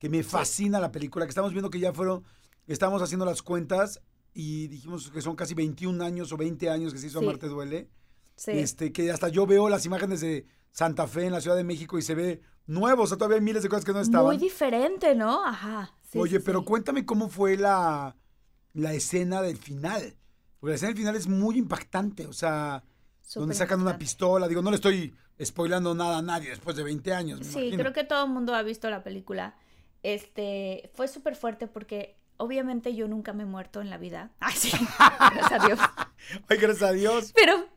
que 0.03 0.09
me 0.09 0.21
fascina 0.21 0.81
la 0.81 0.91
película, 0.91 1.25
que 1.25 1.29
estamos 1.29 1.53
viendo 1.53 1.69
que 1.69 1.79
ya 1.79 1.93
fueron, 1.93 2.25
estamos 2.67 3.01
haciendo 3.01 3.23
las 3.25 3.41
cuentas 3.41 4.01
y 4.33 4.67
dijimos 4.67 5.09
que 5.09 5.21
son 5.21 5.37
casi 5.37 5.53
21 5.53 6.03
años 6.03 6.29
o 6.33 6.35
20 6.35 6.69
años 6.69 6.91
que 6.91 6.99
se 6.99 7.07
hizo 7.07 7.21
Sí. 7.21 7.25
Marte 7.25 7.47
Duele. 7.47 7.89
Sí. 8.35 8.51
Este, 8.51 8.91
que 8.91 9.11
hasta 9.11 9.29
yo 9.29 9.47
veo 9.47 9.69
las 9.69 9.85
imágenes 9.85 10.19
de 10.19 10.45
Santa 10.73 11.07
Fe 11.07 11.27
en 11.27 11.31
la 11.31 11.39
Ciudad 11.39 11.55
de 11.55 11.63
México 11.63 11.97
y 11.97 12.01
se 12.01 12.15
ve 12.15 12.41
nuevo, 12.65 13.03
o 13.03 13.07
sea, 13.07 13.15
todavía 13.15 13.37
hay 13.37 13.43
miles 13.43 13.63
de 13.63 13.69
cosas 13.69 13.85
que 13.85 13.93
no 13.93 14.01
estaban. 14.01 14.25
Muy 14.25 14.35
diferente, 14.35 15.15
¿no? 15.15 15.45
Ajá. 15.45 15.95
sí, 16.11 16.17
Oye, 16.19 16.41
pero 16.41 16.65
cuéntame 16.65 17.05
cómo 17.05 17.29
fue 17.29 17.55
la, 17.55 18.17
la 18.73 18.93
escena 18.93 19.41
del 19.41 19.55
final. 19.55 20.17
Porque 20.59 20.71
la 20.71 20.75
escena 20.75 20.89
del 20.89 20.97
final 20.97 21.15
es 21.15 21.27
muy 21.29 21.57
impactante. 21.57 22.27
O 22.27 22.33
sea, 22.33 22.83
donde 23.35 23.55
sacan 23.55 23.79
una 23.79 23.97
pistola. 23.97 24.49
Digo, 24.49 24.61
no 24.61 24.69
le 24.69 24.75
estoy 24.75 25.15
spoilando 25.41 25.95
nada 25.95 26.17
a 26.17 26.21
nadie 26.21 26.49
después 26.49 26.75
de 26.75 26.83
20 26.83 27.13
años. 27.13 27.39
me 27.39 27.45
Sí, 27.45 27.51
imagino. 27.59 27.77
creo 27.77 27.93
que 27.93 28.03
todo 28.03 28.25
el 28.25 28.31
mundo 28.31 28.53
ha 28.53 28.63
visto 28.63 28.89
la 28.89 29.01
película. 29.01 29.55
Este, 30.03 30.91
fue 30.93 31.07
súper 31.07 31.35
fuerte 31.35 31.67
porque 31.67 32.17
obviamente 32.37 32.93
yo 32.93 33.07
nunca 33.07 33.33
me 33.33 33.43
he 33.43 33.45
muerto 33.45 33.81
en 33.81 33.89
la 33.89 33.97
vida. 33.97 34.31
Ay, 34.39 34.55
sí, 34.55 34.71
gracias 34.99 35.51
a 35.51 35.65
Dios. 35.65 35.79
Ay, 36.49 36.57
gracias 36.57 36.89
a 36.89 36.93
Dios. 36.93 37.33
Pero, 37.33 37.67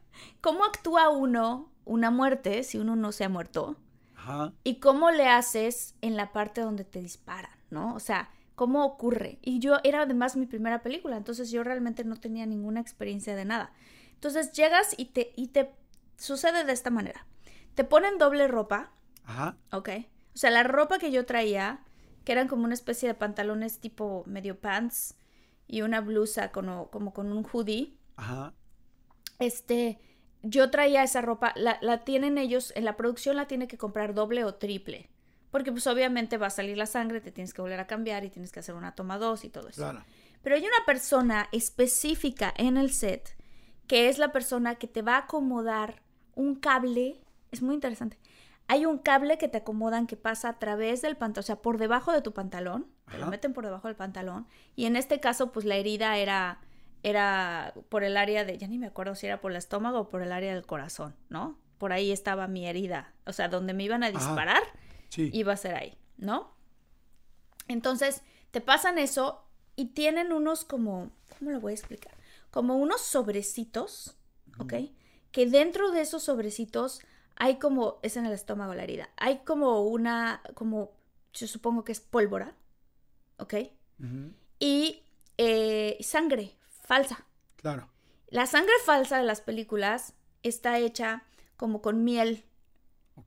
¿cómo 0.40 0.64
actúa 0.64 1.08
uno 1.08 1.72
una 1.84 2.10
muerte 2.10 2.62
si 2.64 2.78
uno 2.78 2.96
no 2.96 3.12
se 3.12 3.24
ha 3.24 3.28
muerto? 3.28 3.76
Ajá. 4.16 4.52
¿Y 4.64 4.80
cómo 4.80 5.10
le 5.10 5.28
haces 5.28 5.94
en 6.00 6.16
la 6.16 6.32
parte 6.32 6.60
donde 6.60 6.84
te 6.84 7.00
disparan, 7.00 7.56
no? 7.70 7.94
O 7.94 8.00
sea, 8.00 8.30
¿cómo 8.56 8.84
ocurre? 8.84 9.38
Y 9.42 9.60
yo, 9.60 9.76
era 9.84 10.02
además 10.02 10.36
mi 10.36 10.46
primera 10.46 10.82
película, 10.82 11.16
entonces 11.16 11.50
yo 11.50 11.62
realmente 11.62 12.04
no 12.04 12.16
tenía 12.16 12.44
ninguna 12.46 12.80
experiencia 12.80 13.36
de 13.36 13.44
nada. 13.44 13.72
Entonces 14.14 14.50
llegas 14.52 14.94
y 14.98 15.06
te, 15.06 15.32
y 15.36 15.48
te 15.48 15.70
sucede 16.16 16.64
de 16.64 16.72
esta 16.72 16.90
manera. 16.90 17.26
Te 17.74 17.84
ponen 17.84 18.18
doble 18.18 18.48
ropa, 18.48 18.90
Ajá. 19.24 19.56
¿ok? 19.70 19.90
O 20.34 20.38
sea, 20.38 20.50
la 20.50 20.62
ropa 20.62 20.98
que 20.98 21.12
yo 21.12 21.26
traía, 21.26 21.84
que 22.26 22.32
eran 22.32 22.48
como 22.48 22.64
una 22.64 22.74
especie 22.74 23.08
de 23.08 23.14
pantalones 23.14 23.78
tipo 23.78 24.24
medio 24.26 24.58
pants 24.58 25.14
y 25.68 25.82
una 25.82 26.00
blusa 26.00 26.50
como, 26.50 26.90
como 26.90 27.14
con 27.14 27.30
un 27.30 27.46
hoodie, 27.46 27.96
Ajá. 28.16 28.52
este, 29.38 30.00
yo 30.42 30.68
traía 30.72 31.04
esa 31.04 31.22
ropa, 31.22 31.52
la, 31.54 31.78
la 31.82 32.04
tienen 32.04 32.36
ellos, 32.36 32.72
en 32.74 32.84
la 32.84 32.96
producción 32.96 33.36
la 33.36 33.46
tiene 33.46 33.68
que 33.68 33.78
comprar 33.78 34.12
doble 34.12 34.42
o 34.42 34.56
triple. 34.56 35.08
Porque 35.52 35.70
pues 35.70 35.86
obviamente 35.86 36.36
va 36.36 36.48
a 36.48 36.50
salir 36.50 36.76
la 36.76 36.86
sangre, 36.86 37.20
te 37.20 37.30
tienes 37.30 37.54
que 37.54 37.62
volver 37.62 37.78
a 37.78 37.86
cambiar 37.86 38.24
y 38.24 38.30
tienes 38.30 38.50
que 38.50 38.58
hacer 38.58 38.74
una 38.74 38.96
toma 38.96 39.18
dos 39.18 39.44
y 39.44 39.48
todo 39.48 39.68
eso. 39.68 39.82
Claro. 39.82 40.04
Pero 40.42 40.56
hay 40.56 40.62
una 40.62 40.84
persona 40.84 41.48
específica 41.52 42.52
en 42.56 42.76
el 42.76 42.92
set 42.92 43.36
que 43.86 44.08
es 44.08 44.18
la 44.18 44.32
persona 44.32 44.74
que 44.74 44.88
te 44.88 45.02
va 45.02 45.14
a 45.14 45.20
acomodar 45.20 46.02
un 46.34 46.56
cable. 46.56 47.20
Es 47.52 47.62
muy 47.62 47.76
interesante. 47.76 48.18
Hay 48.68 48.84
un 48.86 48.98
cable 48.98 49.38
que 49.38 49.48
te 49.48 49.58
acomodan 49.58 50.06
que 50.06 50.16
pasa 50.16 50.48
a 50.48 50.58
través 50.58 51.02
del 51.02 51.16
pantalón, 51.16 51.44
o 51.44 51.46
sea, 51.46 51.56
por 51.62 51.78
debajo 51.78 52.12
de 52.12 52.20
tu 52.22 52.32
pantalón. 52.32 52.86
Te 53.10 53.18
lo 53.18 53.26
meten 53.28 53.52
por 53.52 53.64
debajo 53.64 53.86
del 53.86 53.96
pantalón. 53.96 54.46
Y 54.74 54.86
en 54.86 54.96
este 54.96 55.20
caso, 55.20 55.52
pues 55.52 55.64
la 55.64 55.76
herida 55.76 56.18
era, 56.18 56.60
era 57.04 57.74
por 57.88 58.02
el 58.02 58.16
área 58.16 58.44
de, 58.44 58.58
ya 58.58 58.66
ni 58.66 58.78
me 58.78 58.86
acuerdo 58.88 59.14
si 59.14 59.26
era 59.26 59.40
por 59.40 59.52
el 59.52 59.56
estómago 59.56 60.00
o 60.00 60.08
por 60.08 60.22
el 60.22 60.32
área 60.32 60.52
del 60.52 60.66
corazón, 60.66 61.14
¿no? 61.28 61.56
Por 61.78 61.92
ahí 61.92 62.10
estaba 62.10 62.48
mi 62.48 62.66
herida. 62.66 63.12
O 63.24 63.32
sea, 63.32 63.48
donde 63.48 63.74
me 63.74 63.84
iban 63.84 64.02
a 64.02 64.10
disparar 64.10 64.62
Sí. 65.08 65.30
iba 65.32 65.52
a 65.52 65.56
ser 65.56 65.76
ahí, 65.76 65.96
¿no? 66.16 66.52
Entonces, 67.68 68.22
te 68.50 68.60
pasan 68.60 68.98
eso 68.98 69.44
y 69.76 69.86
tienen 69.86 70.32
unos 70.32 70.64
como, 70.64 71.10
¿cómo 71.38 71.50
lo 71.52 71.60
voy 71.60 71.72
a 71.72 71.74
explicar? 71.74 72.14
Como 72.50 72.76
unos 72.76 73.00
sobrecitos, 73.02 74.16
¿ok? 74.58 74.74
Que 75.30 75.46
dentro 75.46 75.90
de 75.90 76.00
esos 76.00 76.22
sobrecitos 76.24 77.00
hay 77.36 77.58
como, 77.58 77.98
es 78.02 78.16
en 78.16 78.26
el 78.26 78.32
estómago 78.32 78.74
la 78.74 78.82
herida, 78.82 79.10
hay 79.16 79.38
como 79.38 79.82
una, 79.82 80.42
como, 80.54 80.92
yo 81.32 81.46
supongo 81.46 81.84
que 81.84 81.92
es 81.92 82.00
pólvora, 82.00 82.54
¿ok? 83.38 83.54
Y 84.58 85.02
eh, 85.38 85.96
sangre 86.00 86.52
falsa. 86.82 87.26
Claro. 87.56 87.88
La 88.28 88.46
sangre 88.46 88.72
falsa 88.84 89.18
de 89.18 89.24
las 89.24 89.40
películas 89.40 90.14
está 90.42 90.78
hecha 90.78 91.24
como 91.56 91.80
con 91.82 92.04
miel 92.04 92.44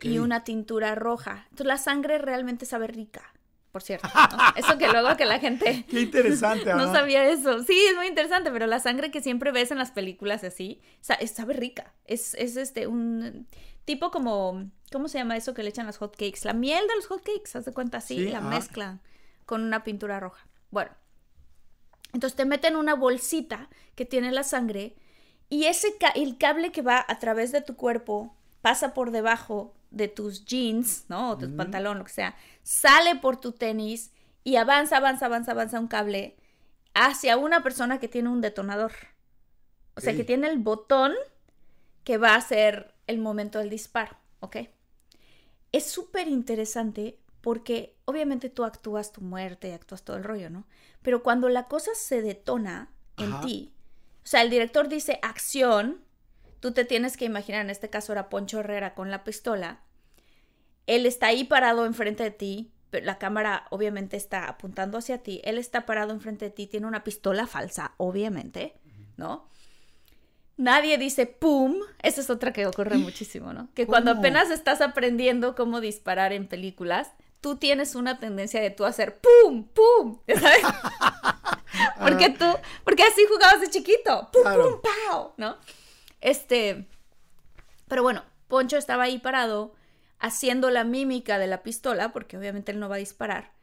y 0.01 0.19
una 0.19 0.43
tintura 0.43 0.95
roja. 0.95 1.45
Entonces 1.45 1.67
la 1.67 1.77
sangre 1.77 2.17
realmente 2.17 2.65
sabe 2.65 2.87
rica, 2.87 3.33
por 3.71 3.81
cierto. 3.83 4.07
¿no? 4.13 4.37
Eso 4.55 4.77
que 4.77 4.87
luego 4.87 5.15
que 5.17 5.25
la 5.25 5.39
gente 5.39 5.85
Qué 5.89 6.01
interesante, 6.01 6.73
no 6.73 6.91
sabía 6.93 7.25
eso. 7.29 7.63
Sí, 7.63 7.79
es 7.89 7.95
muy 7.95 8.07
interesante, 8.07 8.51
pero 8.51 8.65
la 8.67 8.79
sangre 8.79 9.11
que 9.11 9.21
siempre 9.21 9.51
ves 9.51 9.71
en 9.71 9.77
las 9.77 9.91
películas 9.91 10.43
así, 10.43 10.81
sabe 11.01 11.53
rica. 11.53 11.93
Es, 12.05 12.33
es 12.35 12.57
este 12.57 12.87
un 12.87 13.47
tipo 13.85 14.11
como, 14.11 14.69
¿cómo 14.91 15.07
se 15.07 15.17
llama 15.19 15.37
eso 15.37 15.53
que 15.53 15.63
le 15.63 15.69
echan 15.69 15.85
las 15.85 15.97
hot 15.97 16.15
cakes? 16.15 16.41
La 16.43 16.53
miel 16.53 16.85
de 16.87 16.95
los 16.95 17.07
hot 17.07 17.23
cakes, 17.23 17.57
haz 17.57 17.65
de 17.65 17.73
cuenta 17.73 17.99
así, 17.99 18.15
Sí, 18.15 18.29
la 18.31 18.41
mezclan 18.41 19.01
con 19.45 19.63
una 19.63 19.83
pintura 19.83 20.19
roja. 20.19 20.45
Bueno, 20.71 20.91
entonces 22.13 22.35
te 22.35 22.45
meten 22.45 22.75
una 22.75 22.95
bolsita 22.95 23.69
que 23.95 24.05
tiene 24.05 24.31
la 24.31 24.43
sangre 24.43 24.95
y 25.49 25.65
ese 25.65 25.97
ca- 25.97 26.09
el 26.09 26.37
cable 26.37 26.71
que 26.71 26.81
va 26.81 27.03
a 27.07 27.19
través 27.19 27.51
de 27.51 27.61
tu 27.61 27.75
cuerpo 27.75 28.35
pasa 28.61 28.93
por 28.93 29.11
debajo 29.11 29.73
de 29.91 30.07
tus 30.07 30.45
jeans, 30.45 31.05
¿no? 31.07 31.31
O 31.31 31.37
tu 31.37 31.55
pantalón, 31.55 31.97
lo 31.97 32.05
que 32.05 32.11
sea, 32.11 32.35
sale 32.63 33.15
por 33.15 33.39
tu 33.39 33.51
tenis 33.51 34.11
y 34.43 34.55
avanza, 34.55 34.97
avanza, 34.97 35.25
avanza, 35.25 35.51
avanza 35.51 35.79
un 35.79 35.87
cable 35.87 36.37
hacia 36.93 37.37
una 37.37 37.63
persona 37.63 37.99
que 37.99 38.07
tiene 38.07 38.29
un 38.29 38.41
detonador. 38.41 38.91
O 39.95 40.01
sea, 40.01 40.15
que 40.15 40.23
tiene 40.23 40.47
el 40.47 40.59
botón 40.59 41.13
que 42.05 42.17
va 42.17 42.35
a 42.35 42.41
ser 42.41 42.93
el 43.07 43.19
momento 43.19 43.59
del 43.59 43.69
disparo, 43.69 44.15
¿ok? 44.39 44.57
Es 45.71 45.91
súper 45.91 46.27
interesante 46.27 47.19
porque 47.41 47.95
obviamente 48.05 48.49
tú 48.49 48.63
actúas 48.63 49.11
tu 49.11 49.21
muerte, 49.21 49.73
actúas 49.73 50.03
todo 50.03 50.17
el 50.17 50.23
rollo, 50.23 50.49
¿no? 50.49 50.65
Pero 51.01 51.21
cuando 51.21 51.49
la 51.49 51.67
cosa 51.67 51.91
se 51.95 52.21
detona 52.21 52.89
en 53.17 53.33
Ajá. 53.33 53.45
ti, 53.45 53.73
o 54.23 54.27
sea, 54.27 54.41
el 54.41 54.49
director 54.49 54.87
dice 54.87 55.19
acción, 55.21 56.01
tú 56.59 56.71
te 56.71 56.85
tienes 56.85 57.17
que 57.17 57.25
imaginar, 57.25 57.61
en 57.61 57.69
este 57.69 57.89
caso 57.89 58.11
era 58.11 58.29
Poncho 58.29 58.59
Herrera 58.59 58.93
con 58.93 59.11
la 59.11 59.23
pistola, 59.23 59.81
él 60.87 61.05
está 61.05 61.27
ahí 61.27 61.43
parado 61.43 61.85
enfrente 61.85 62.23
de 62.23 62.31
ti, 62.31 62.71
pero 62.89 63.05
la 63.05 63.17
cámara 63.19 63.67
obviamente 63.69 64.17
está 64.17 64.47
apuntando 64.47 64.97
hacia 64.97 65.19
ti, 65.19 65.41
él 65.43 65.57
está 65.57 65.85
parado 65.85 66.11
enfrente 66.11 66.45
de 66.45 66.51
ti, 66.51 66.67
tiene 66.67 66.87
una 66.87 67.03
pistola 67.03 67.45
falsa, 67.47 67.93
obviamente, 67.97 68.73
¿no? 69.17 69.47
Nadie 70.57 70.97
dice 70.97 71.25
pum, 71.25 71.77
esa 72.01 72.19
es 72.19 72.29
otra 72.29 72.51
que 72.51 72.65
ocurre 72.65 72.97
muchísimo, 72.99 73.53
¿no? 73.53 73.69
Que 73.75 73.85
cuando 73.87 74.11
apenas 74.11 74.49
estás 74.49 74.81
aprendiendo 74.81 75.55
cómo 75.55 75.79
disparar 75.79 76.33
en 76.33 76.47
películas, 76.47 77.11
tú 77.39 77.55
tienes 77.55 77.95
una 77.95 78.19
tendencia 78.19 78.59
de 78.59 78.69
tú 78.71 78.83
hacer 78.85 79.19
pum, 79.19 79.67
pum, 79.67 80.19
¿ya 80.27 80.39
¿sabes? 80.39 80.61
porque 82.01 82.29
tú, 82.31 82.45
porque 82.83 83.03
así 83.03 83.21
jugabas 83.29 83.61
de 83.61 83.69
chiquito, 83.69 84.29
pum, 84.33 84.41
Claro. 84.41 84.63
pum, 84.63 84.91
pau, 85.07 85.33
¿no? 85.37 85.57
Este, 86.21 86.87
pero 87.87 88.03
bueno, 88.03 88.23
Poncho 88.47 88.77
estaba 88.77 89.03
ahí 89.03 89.19
parado 89.19 89.73
haciendo 90.19 90.69
la 90.69 90.83
mímica 90.83 91.39
de 91.39 91.47
la 91.47 91.63
pistola, 91.63 92.11
porque 92.11 92.37
obviamente 92.37 92.71
él 92.71 92.79
no 92.79 92.89
va 92.89 92.95
a 92.95 92.99
disparar. 92.99 93.53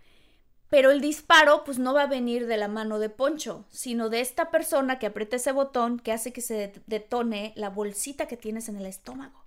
Pero 0.68 0.90
el 0.90 1.00
disparo, 1.00 1.62
pues 1.64 1.78
no 1.78 1.94
va 1.94 2.02
a 2.02 2.06
venir 2.08 2.46
de 2.46 2.56
la 2.56 2.66
mano 2.66 2.98
de 2.98 3.08
Poncho, 3.08 3.66
sino 3.70 4.08
de 4.08 4.20
esta 4.20 4.50
persona 4.50 4.98
que 4.98 5.06
aprieta 5.06 5.36
ese 5.36 5.52
botón 5.52 5.98
que 6.00 6.12
hace 6.12 6.32
que 6.32 6.40
se 6.40 6.54
det- 6.72 6.82
detone 6.86 7.52
la 7.56 7.68
bolsita 7.70 8.26
que 8.26 8.36
tienes 8.36 8.68
en 8.68 8.76
el 8.76 8.86
estómago. 8.86 9.44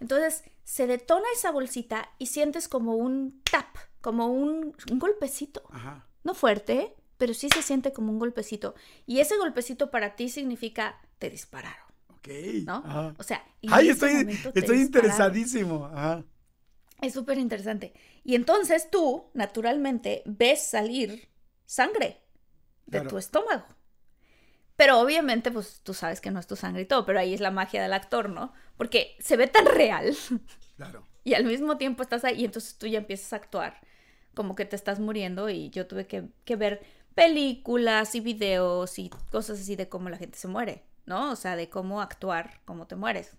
Entonces, 0.00 0.44
se 0.64 0.86
detona 0.86 1.26
esa 1.34 1.50
bolsita 1.50 2.10
y 2.18 2.26
sientes 2.26 2.68
como 2.68 2.94
un 2.94 3.42
tap, 3.50 3.66
como 4.00 4.26
un, 4.26 4.74
un 4.90 4.98
golpecito. 4.98 5.62
Ajá. 5.70 6.06
No 6.24 6.34
fuerte, 6.34 6.94
pero 7.16 7.32
sí 7.34 7.48
se 7.52 7.62
siente 7.62 7.92
como 7.92 8.10
un 8.12 8.18
golpecito. 8.18 8.74
Y 9.06 9.20
ese 9.20 9.36
golpecito 9.36 9.90
para 9.90 10.14
ti 10.16 10.28
significa 10.28 11.00
te 11.18 11.28
dispararon, 11.30 11.86
Ok. 12.20 12.28
¿no? 12.66 12.82
Ajá. 12.84 13.14
O 13.18 13.22
sea, 13.22 13.44
Ay, 13.68 13.88
estoy, 13.90 14.12
interesadísimo. 14.80 15.86
Ajá. 15.86 16.24
Es 17.00 17.14
súper 17.14 17.38
interesante. 17.38 17.94
Y 18.24 18.34
entonces 18.34 18.90
tú, 18.90 19.30
naturalmente, 19.34 20.22
ves 20.26 20.62
salir 20.66 21.28
sangre 21.66 22.20
de 22.86 23.00
Claro. 23.00 23.08
tu 23.08 23.18
estómago. 23.18 23.64
Pero 24.76 24.98
obviamente, 25.00 25.50
pues 25.50 25.80
tú 25.82 25.92
sabes 25.94 26.20
que 26.20 26.30
no 26.30 26.40
es 26.40 26.46
tu 26.46 26.56
sangre 26.56 26.82
y 26.82 26.86
todo, 26.86 27.04
pero 27.04 27.18
ahí 27.20 27.34
es 27.34 27.40
la 27.40 27.50
magia 27.50 27.82
del 27.82 27.92
actor, 27.92 28.30
¿no? 28.30 28.52
Porque 28.76 29.16
se 29.20 29.36
ve 29.36 29.46
tan 29.46 29.66
real 29.66 30.16
Claro. 30.76 31.06
y 31.24 31.34
al 31.34 31.44
mismo 31.44 31.76
tiempo 31.76 32.02
estás 32.02 32.24
ahí 32.24 32.40
y 32.40 32.44
entonces 32.46 32.76
tú 32.78 32.86
ya 32.86 32.98
empiezas 32.98 33.32
a 33.32 33.36
actuar 33.36 33.80
como 34.34 34.54
que 34.54 34.64
te 34.64 34.76
estás 34.76 35.00
muriendo 35.00 35.48
y 35.50 35.70
yo 35.70 35.86
tuve 35.86 36.06
que, 36.06 36.28
que 36.44 36.56
ver 36.56 36.82
películas 37.14 38.14
y 38.14 38.20
videos 38.20 38.98
y 38.98 39.10
cosas 39.30 39.60
así 39.60 39.76
de 39.76 39.88
cómo 39.88 40.08
la 40.08 40.16
gente 40.16 40.38
se 40.38 40.48
muere, 40.48 40.84
¿no? 41.10 41.32
O 41.32 41.36
sea, 41.36 41.56
de 41.56 41.68
cómo 41.70 42.00
actuar, 42.02 42.60
cómo 42.66 42.86
te 42.86 42.96
mueres. 42.96 43.36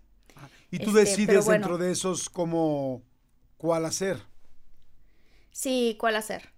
Y 0.72 0.80
tú 0.80 0.92
Este, 0.92 1.02
decides 1.02 1.46
bueno. 1.46 1.64
dentro 1.64 1.78
de 1.78 1.92
esos 1.92 2.30
cómo, 2.30 3.04
cuál 3.58 3.86
hacer. 3.86 4.22
Sí, 5.52 5.98
¿cuál 6.00 6.16
hacer? 6.16 6.50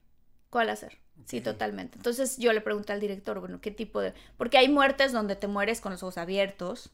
¿Cuál 0.49 0.69
hacer? 0.69 0.99
Sí, 1.25 1.41
totalmente. 1.41 1.97
Entonces 1.97 2.37
yo 2.37 2.53
le 2.53 2.61
pregunté 2.61 2.93
al 2.93 2.99
director, 2.99 3.39
bueno, 3.39 3.61
¿qué 3.61 3.71
tipo 3.71 4.01
de...? 4.01 4.13
Porque 4.37 4.57
hay 4.57 4.69
muertes 4.69 5.11
donde 5.13 5.35
te 5.35 5.47
mueres 5.47 5.81
con 5.81 5.91
los 5.93 6.03
ojos 6.03 6.17
abiertos, 6.17 6.91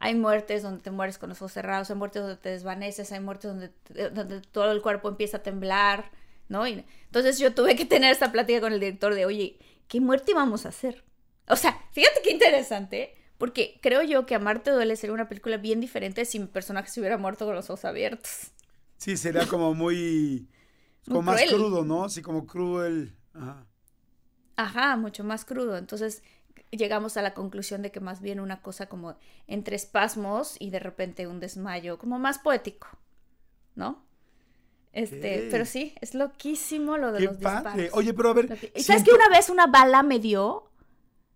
hay 0.00 0.14
muertes 0.16 0.62
donde 0.62 0.82
te 0.82 0.90
mueres 0.92 1.18
con 1.18 1.30
los 1.30 1.38
ojos 1.42 1.52
cerrados, 1.52 1.90
hay 1.90 1.96
muertes 1.96 2.22
donde 2.22 2.38
te 2.38 2.50
desvaneces, 2.50 3.12
hay 3.12 3.20
muertes 3.20 3.50
donde, 3.50 3.68
te- 3.70 4.10
donde 4.10 4.42
todo 4.42 4.72
el 4.72 4.82
cuerpo 4.82 5.08
empieza 5.10 5.38
a 5.38 5.44
temblar, 5.44 6.10
¿no? 6.48 6.66
Y, 6.68 6.84
entonces 7.06 7.38
yo 7.38 7.54
tuve 7.54 7.76
que 7.76 7.86
tener 7.86 8.12
esta 8.12 8.32
plática 8.32 8.60
con 8.60 8.72
el 8.74 8.80
director 8.80 9.14
de, 9.14 9.26
oye, 9.26 9.58
¿qué 9.88 10.00
muerte 10.00 10.32
íbamos 10.32 10.66
a 10.66 10.70
hacer? 10.70 11.04
O 11.48 11.56
sea, 11.56 11.78
fíjate 11.92 12.20
qué 12.24 12.32
interesante, 12.32 13.14
porque 13.40 13.80
creo 13.82 14.02
yo 14.04 14.24
que 14.26 14.36
Amarte 14.36 14.70
duele 14.70 14.94
sería 14.94 15.14
una 15.14 15.28
película 15.28 15.56
bien 15.56 15.80
diferente 15.80 16.24
si 16.24 16.38
mi 16.38 16.46
personaje 16.46 16.88
se 16.90 17.00
hubiera 17.00 17.18
muerto 17.18 17.44
con 17.46 17.56
los 17.56 17.68
ojos 17.70 17.84
abiertos. 17.84 18.52
Sí, 18.98 19.16
sería 19.16 19.46
como 19.48 19.74
muy, 19.74 20.46
Muy 21.06 21.14
como 21.16 21.22
más 21.22 21.42
crudo, 21.42 21.84
¿no? 21.84 22.08
Sí, 22.08 22.22
como 22.22 22.46
cruel. 22.46 23.16
Ajá. 23.34 23.66
Ajá, 24.56 24.96
mucho 24.96 25.24
más 25.24 25.44
crudo. 25.44 25.76
Entonces 25.78 26.22
llegamos 26.70 27.16
a 27.16 27.22
la 27.22 27.34
conclusión 27.34 27.82
de 27.82 27.90
que 27.90 27.98
más 28.00 28.20
bien 28.20 28.38
una 28.38 28.60
cosa 28.62 28.88
como 28.88 29.16
entre 29.48 29.74
espasmos 29.74 30.56
y 30.60 30.70
de 30.70 30.78
repente 30.78 31.26
un 31.26 31.40
desmayo, 31.40 31.98
como 31.98 32.18
más 32.18 32.38
poético, 32.38 32.86
¿no? 33.74 34.04
Este, 34.92 35.48
pero 35.50 35.64
sí, 35.66 35.94
es 36.00 36.14
loquísimo 36.14 36.96
lo 36.98 37.12
de 37.12 37.20
Qué 37.20 37.24
los 37.26 37.36
padre. 37.38 37.82
disparos. 37.84 37.98
Oye, 37.98 38.12
pero 38.12 38.28
a 38.30 38.34
ver, 38.34 38.50
Lo 38.50 38.56
que- 38.56 38.72
¿Y 38.74 38.82
sabes 38.82 39.02
siento- 39.02 39.10
que 39.12 39.16
una 39.16 39.28
vez 39.28 39.48
una 39.48 39.66
bala 39.66 40.02
me 40.02 40.18
dio? 40.18 40.69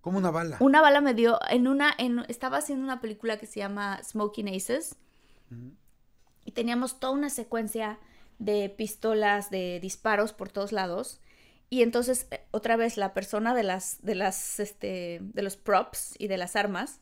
Como 0.05 0.19
una 0.19 0.31
bala. 0.31 0.59
Una 0.61 0.83
bala 0.83 1.01
me 1.01 1.15
dio 1.15 1.41
en 1.49 1.67
una, 1.67 1.95
en, 1.97 2.27
estaba 2.29 2.59
haciendo 2.59 2.85
una 2.85 3.01
película 3.01 3.39
que 3.39 3.47
se 3.47 3.61
llama 3.61 4.03
Smoking 4.05 4.55
Aces 4.55 4.97
y 6.45 6.51
teníamos 6.53 7.01
toda 7.01 7.15
una 7.15 7.31
secuencia 7.31 7.99
de 8.39 8.69
pistolas, 8.69 9.49
de 9.51 9.81
disparos 9.81 10.35
por 10.35 10.51
todos 10.51 10.73
lados 10.73 11.23
y 11.71 11.83
entonces 11.83 12.27
eh, 12.31 12.45
otra 12.51 12.77
vez 12.77 12.99
la 12.99 13.15
persona 13.15 13.55
de 13.55 13.63
las, 13.63 14.03
de 14.03 14.15
las, 14.15 14.61
este, 14.61 15.21
de 15.23 15.43
los 15.43 15.57
props 15.57 16.15
y 16.19 16.29
de 16.29 16.37
las 16.37 16.55
armas 16.55 17.01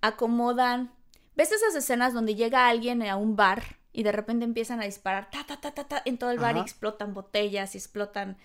acomodan, 0.00 0.92
¿ves 1.36 1.52
esas 1.52 1.76
escenas 1.76 2.12
donde 2.12 2.34
llega 2.34 2.68
alguien 2.68 3.02
a 3.04 3.16
un 3.16 3.36
bar 3.36 3.78
y 3.92 4.02
de 4.02 4.10
repente 4.10 4.44
empiezan 4.44 4.80
a 4.80 4.84
disparar 4.84 5.30
ta 5.30 5.46
ta 5.46 5.60
ta 5.60 5.74
ta 5.74 5.84
ta 5.84 6.02
en 6.04 6.18
todo 6.18 6.32
el 6.32 6.40
bar 6.40 6.56
y 6.56 6.60
explotan 6.60 7.14
botellas 7.14 7.76
y 7.76 7.78
explotan 7.78 8.36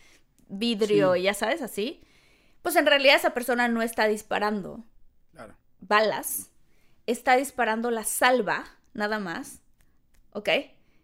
vidrio 0.50 1.14
Sí. 1.16 1.22
y 1.22 1.24
ya 1.24 1.34
sabes 1.34 1.64
así? 1.64 2.04
Pues 2.68 2.76
en 2.76 2.86
realidad 2.86 3.16
esa 3.16 3.30
persona 3.34 3.70
no 3.70 3.82
está 3.82 4.08
disparando 4.10 4.84
Claro. 5.32 5.56
balas, 5.80 6.50
está 7.06 7.38
disparando 7.38 7.92
la 7.92 8.04
salva, 8.04 8.66
nada 8.94 9.20
más, 9.20 9.62
¿ok? 10.34 10.50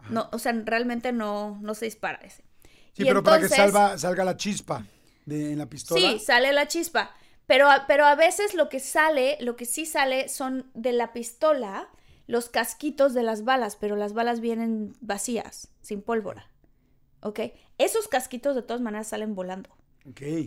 No, 0.10 0.28
o 0.34 0.40
sea, 0.40 0.52
realmente 0.66 1.14
no, 1.14 1.58
no 1.62 1.74
se 1.74 1.86
dispara 1.86 2.20
ese. 2.22 2.44
Sí, 2.92 3.04
Y 3.04 3.06
pero 3.06 3.24
para 3.24 3.38
que 3.38 3.44
entonces- 3.46 3.58
salva, 3.72 3.98
salga 3.98 4.26
la 4.26 4.36
chispa 4.36 4.86
de, 5.26 5.54
en 5.54 5.58
la 5.60 5.68
pistola. 5.70 6.02
Sí, 6.02 6.20
sale 6.20 6.52
la 6.52 6.68
chispa, 6.68 7.12
pero, 7.48 7.70
a- 7.72 7.88
pero 7.88 8.04
a 8.08 8.16
veces 8.16 8.56
lo 8.56 8.68
que 8.68 8.82
sale, 8.82 9.38
lo 9.40 9.56
que 9.56 9.64
sí 9.64 9.86
sale 9.86 10.28
son 10.28 10.70
de 10.74 10.92
la 10.92 11.14
pistola 11.14 11.88
los 12.28 12.50
casquitos 12.50 13.14
de 13.14 13.24
las 13.24 13.46
balas, 13.46 13.78
pero 13.78 13.96
las 13.96 14.12
balas 14.12 14.42
vienen 14.42 14.98
vacías, 15.00 15.70
sin 15.82 16.02
pólvora, 16.02 16.46
¿ok? 17.22 17.40
Esos 17.78 18.10
casquitos 18.10 18.54
de 18.54 18.64
todas 18.64 18.82
maneras 18.82 19.08
salen 19.08 19.34
volando. 19.34 19.70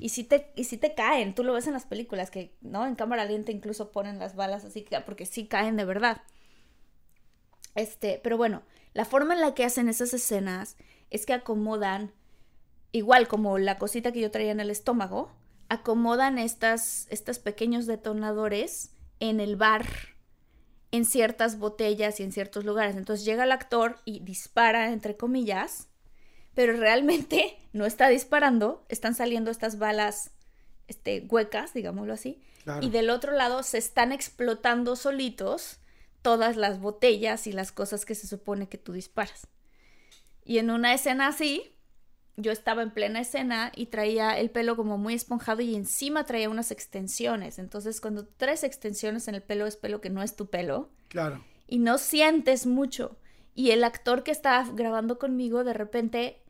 Y 0.01 0.11
si 0.11 0.25
te, 0.25 0.53
y 0.57 0.65
si 0.65 0.77
te 0.79 0.95
caen, 0.95 1.35
tú 1.35 1.43
lo 1.45 1.53
ves 1.55 1.67
en 1.67 1.73
las 1.73 1.87
películas, 1.87 2.31
que, 2.31 2.55
¿no? 2.61 2.87
En 2.87 2.95
cámara 2.95 3.25
lenta 3.25 3.53
incluso 3.53 3.91
ponen 3.93 4.19
las 4.19 4.37
balas 4.37 4.65
así, 4.65 4.83
que- 4.83 5.01
porque 5.01 5.27
sí 5.27 5.47
caen 5.47 5.77
de 5.77 5.85
verdad. 5.85 6.23
Este, 7.75 8.21
pero 8.23 8.37
bueno, 8.37 8.63
la 8.95 9.05
forma 9.05 9.35
en 9.35 9.41
la 9.41 9.55
que 9.55 9.65
hacen 9.65 9.89
esas 9.89 10.15
escenas 10.15 10.77
es 11.11 11.27
que 11.27 11.35
acomodan, 11.35 12.13
igual 12.93 13.29
como 13.29 13.59
la 13.59 13.79
cosita 13.79 14.13
que 14.13 14.21
yo 14.21 14.31
traía 14.31 14.53
en 14.53 14.61
el 14.61 14.71
estómago, 14.71 15.33
acomodan 15.69 16.39
estas, 16.39 17.07
estos 17.11 17.39
pequeños 17.39 17.87
detonadores 17.87 18.93
en 19.21 19.41
el 19.41 19.57
bar, 19.57 19.87
en 20.93 21.05
ciertas 21.05 21.59
botellas 21.59 22.21
y 22.21 22.23
en 22.23 22.33
ciertos 22.33 22.65
lugares. 22.65 22.97
Entonces 22.97 23.25
llega 23.25 23.45
el 23.45 23.53
actor 23.53 23.99
y 24.05 24.21
dispara, 24.21 24.93
entre 24.93 25.17
comillas, 25.17 25.89
pero 26.57 26.73
realmente 26.73 27.57
no 27.73 27.87
está 27.87 28.09
disparando, 28.09 28.85
están 28.89 29.15
saliendo 29.15 29.53
estas 29.53 29.79
balas 29.79 30.33
este, 30.89 31.25
huecas, 31.31 31.73
digámoslo 31.73 32.13
así, 32.15 32.43
Claro. 32.65 32.85
y 32.85 32.91
del 32.91 33.11
otro 33.11 33.31
lado 33.31 33.63
se 33.63 33.79
están 33.79 34.11
explotando 34.11 34.97
solitos 34.97 35.79
todas 36.23 36.57
las 36.57 36.81
botellas 36.81 37.47
y 37.47 37.53
las 37.53 37.71
cosas 37.71 38.05
que 38.05 38.17
se 38.17 38.27
supone 38.27 38.69
que 38.69 38.77
tú 38.79 38.93
disparas. 38.93 39.47
Y 40.45 40.59
en 40.59 40.71
una 40.73 40.93
escena 40.93 41.29
así, 41.29 41.73
yo 42.37 42.51
estaba 42.51 42.83
en 42.83 42.91
plena 42.91 43.21
escena 43.21 43.71
y 43.77 43.87
traía 43.87 44.37
el 44.39 44.51
pelo 44.51 44.75
como 44.75 44.99
muy 44.99 45.15
esponjado 45.15 45.63
y 45.63 45.77
encima 45.77 46.25
traía 46.27 46.51
unas 46.51 46.73
extensiones. 46.73 47.61
Entonces, 47.61 48.01
cuando 48.01 48.27
traes 48.27 48.65
extensiones 48.65 49.29
en 49.29 49.37
el 49.37 49.43
pelo, 49.43 49.67
es 49.67 49.77
pelo 49.77 50.01
que 50.01 50.11
no 50.11 50.23
es 50.23 50.35
tu 50.35 50.51
pelo 50.51 50.91
Claro. 51.09 51.45
y 51.69 51.79
no 51.79 51.99
sientes 51.99 52.67
mucho. 52.67 53.17
Y 53.55 53.71
el 53.71 53.85
actor 53.85 54.25
que 54.25 54.33
estaba 54.33 54.69
grabando 54.73 55.19
conmigo 55.21 55.63
de 55.63 55.73
repente 55.73 56.43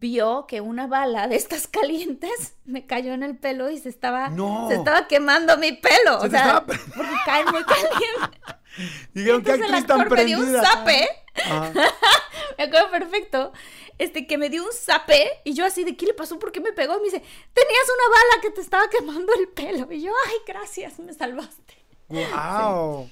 vio 0.00 0.46
que 0.46 0.60
una 0.60 0.86
bala 0.86 1.28
de 1.28 1.36
estas 1.36 1.66
calientes 1.68 2.54
me 2.64 2.86
cayó 2.86 3.12
en 3.12 3.22
el 3.22 3.36
pelo 3.36 3.70
y 3.70 3.78
se 3.78 3.88
estaba, 3.88 4.28
No. 4.30 4.66
se 4.68 4.74
estaba 4.76 5.06
quemando 5.08 5.56
mi 5.58 5.72
pelo. 5.72 6.20
Se 6.20 6.26
o 6.26 6.30
sea, 6.30 6.40
estaba- 6.40 6.66
porque 6.66 7.12
caen 7.24 7.46
muy 7.50 7.62
caliente. 7.64 8.40
Dijeron 9.14 9.42
que 9.42 9.52
actriz 9.52 9.86
tan 9.86 10.00
actor 10.00 10.16
me 10.18 10.24
dio 10.24 10.38
un 10.38 10.44
prendida. 10.44 10.64
zape. 10.64 11.08
Ajá. 11.44 11.72
Me 12.58 12.64
acuerdo 12.64 12.90
perfecto. 12.90 13.52
Este, 13.98 14.26
que 14.26 14.36
me 14.38 14.50
dio 14.50 14.64
un 14.64 14.72
zape 14.72 15.40
y 15.44 15.54
yo 15.54 15.64
así 15.64 15.84
de, 15.84 15.96
¿qué 15.96 16.06
le 16.06 16.14
pasó? 16.14 16.38
¿Por 16.38 16.52
qué 16.52 16.60
me 16.60 16.72
pegó? 16.72 16.94
Y 16.94 16.98
me 16.98 17.04
dice, 17.04 17.18
tenías 17.18 17.84
una 17.84 18.16
bala 18.16 18.42
que 18.42 18.50
te 18.50 18.60
estaba 18.60 18.88
quemando 18.90 19.32
el 19.38 19.48
pelo. 19.48 19.90
Y 19.92 20.02
yo, 20.02 20.12
ay, 20.26 20.34
gracias, 20.46 20.98
me 20.98 21.12
salvaste. 21.14 21.74
Wow. 22.08 23.08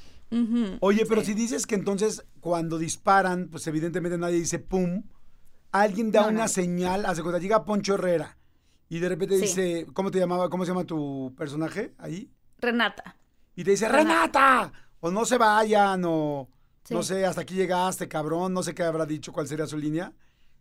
Oye, 0.81 1.07
pero 1.07 1.23
si 1.25 1.35
dices 1.35 1.67
que 1.67 1.75
entonces 1.75 2.25
cuando 2.41 2.79
disparan, 2.79 3.49
pues 3.51 3.67
evidentemente 3.67 4.17
nadie 4.19 4.37
dice 4.39 4.59
pum, 4.59 5.03
alguien 5.73 6.11
da 6.13 6.23
No, 6.23 6.29
una 6.29 6.49
señal, 6.49 7.07
hace 7.07 7.23
cuando 7.23 7.39
llega 7.39 7.65
Poncho 7.65 7.95
Herrera 7.95 8.37
y 8.89 8.99
de 8.99 9.09
repente 9.09 9.37
Sí. 9.37 9.43
dice, 9.43 9.87
¿cómo 9.93 10.11
te 10.11 10.19
llamaba? 10.19 10.49
¿Cómo 10.51 10.65
se 10.65 10.71
llama 10.73 10.85
tu 10.85 11.33
personaje 11.37 11.95
ahí? 11.99 12.31
Renata. 12.59 13.17
Y 13.55 13.65
te 13.65 13.73
dice, 13.73 13.89
Renata. 13.89 14.13
Renata, 14.63 14.73
o 15.01 15.11
no 15.11 15.25
se 15.25 15.39
vayan, 15.39 16.03
o 16.05 16.49
Sí. 16.85 16.95
no 16.95 17.03
sé, 17.03 17.25
hasta 17.25 17.43
aquí 17.43 17.55
llegaste, 17.55 18.09
cabrón, 18.09 18.53
no 18.53 18.63
sé 18.63 18.75
qué 18.75 18.83
habrá 18.83 19.07
dicho, 19.07 19.33
cuál 19.33 19.47
sería 19.47 19.67
su 19.67 19.77
línea. 19.79 20.13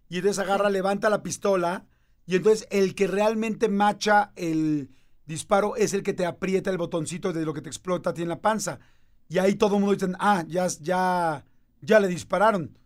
Y 0.09 0.17
entonces 0.17 0.39
agarra, 0.39 0.69
levanta 0.69 1.09
la 1.09 1.23
pistola, 1.23 1.85
y 2.25 2.35
entonces 2.35 2.67
el 2.71 2.93
que 2.95 3.07
realmente 3.07 3.69
macha 3.69 4.31
el 4.35 4.91
disparo 5.25 5.75
es 5.75 5.93
el 5.93 6.03
que 6.03 6.13
te 6.13 6.25
aprieta 6.25 6.69
el 6.69 6.77
botoncito 6.77 7.31
de 7.33 7.45
lo 7.45 7.53
que 7.53 7.61
te 7.61 7.69
explota 7.69 8.09
a 8.11 8.13
ti 8.13 8.21
en 8.23 8.29
la 8.29 8.41
panza. 8.41 8.79
Y 9.27 9.37
ahí 9.37 9.55
todo 9.55 9.75
el 9.75 9.81
mundo 9.81 9.95
dice, 9.95 10.11
ah, 10.19 10.43
ya, 10.47 10.67
ya, 10.81 11.45
ya 11.81 11.99
le 11.99 12.07
dispararon. 12.07 12.77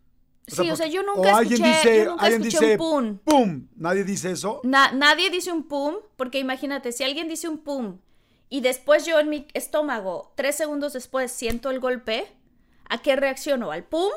Sí, 0.48 0.70
o 0.70 0.76
sea, 0.76 0.88
yo 0.88 1.04
nunca 1.04 1.38
o 1.38 1.42
escuché- 1.42 1.64
dice, 1.64 1.98
yo 2.00 2.06
nunca 2.12 2.26
alguien 2.26 2.42
escuché 2.42 2.66
dice, 2.66 2.72
un 2.74 2.78
pum. 2.78 3.18
pum. 3.24 3.68
Nadie 3.78 4.04
dice 4.04 4.32
eso. 4.32 4.60
Na- 4.64 4.92
nadie 4.92 5.30
dice 5.30 5.52
un 5.52 5.64
pum, 5.64 5.96
porque 6.18 6.40
imagínate, 6.40 6.92
si 6.92 7.04
alguien 7.04 7.28
dice 7.30 7.48
un 7.48 7.60
pum 7.60 8.00
y 8.50 8.60
después 8.62 9.06
yo 9.06 9.20
en 9.20 9.30
mi 9.30 9.48
estómago, 9.54 10.34
tres 10.36 10.56
segundos 10.56 10.94
después, 10.94 11.32
siento 11.32 11.70
el 11.70 11.80
golpe, 11.80 12.28
¿a 12.90 13.02
qué 13.02 13.16
reacciono? 13.16 13.72
¿Al 13.72 13.84
pum 13.86 14.12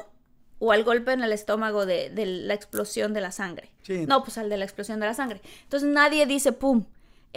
o 0.59 0.73
al 0.73 0.82
golpe 0.85 1.12
en 1.12 1.23
el 1.23 1.32
estómago 1.32 1.86
de, 1.86 2.11
de 2.11 2.27
la 2.27 2.55
explosión 2.55 3.12
de 3.15 3.20
la 3.20 3.31
sangre? 3.31 3.70
Sí. 3.82 4.05
No, 4.07 4.24
pues 4.24 4.36
al 4.36 4.48
de 4.48 4.57
la 4.57 4.65
explosión 4.65 4.98
de 5.01 5.07
la 5.07 5.15
sangre. 5.15 5.40
Entonces 5.62 5.89
nadie 5.89 6.27
dice 6.27 6.51
pum. 6.53 6.85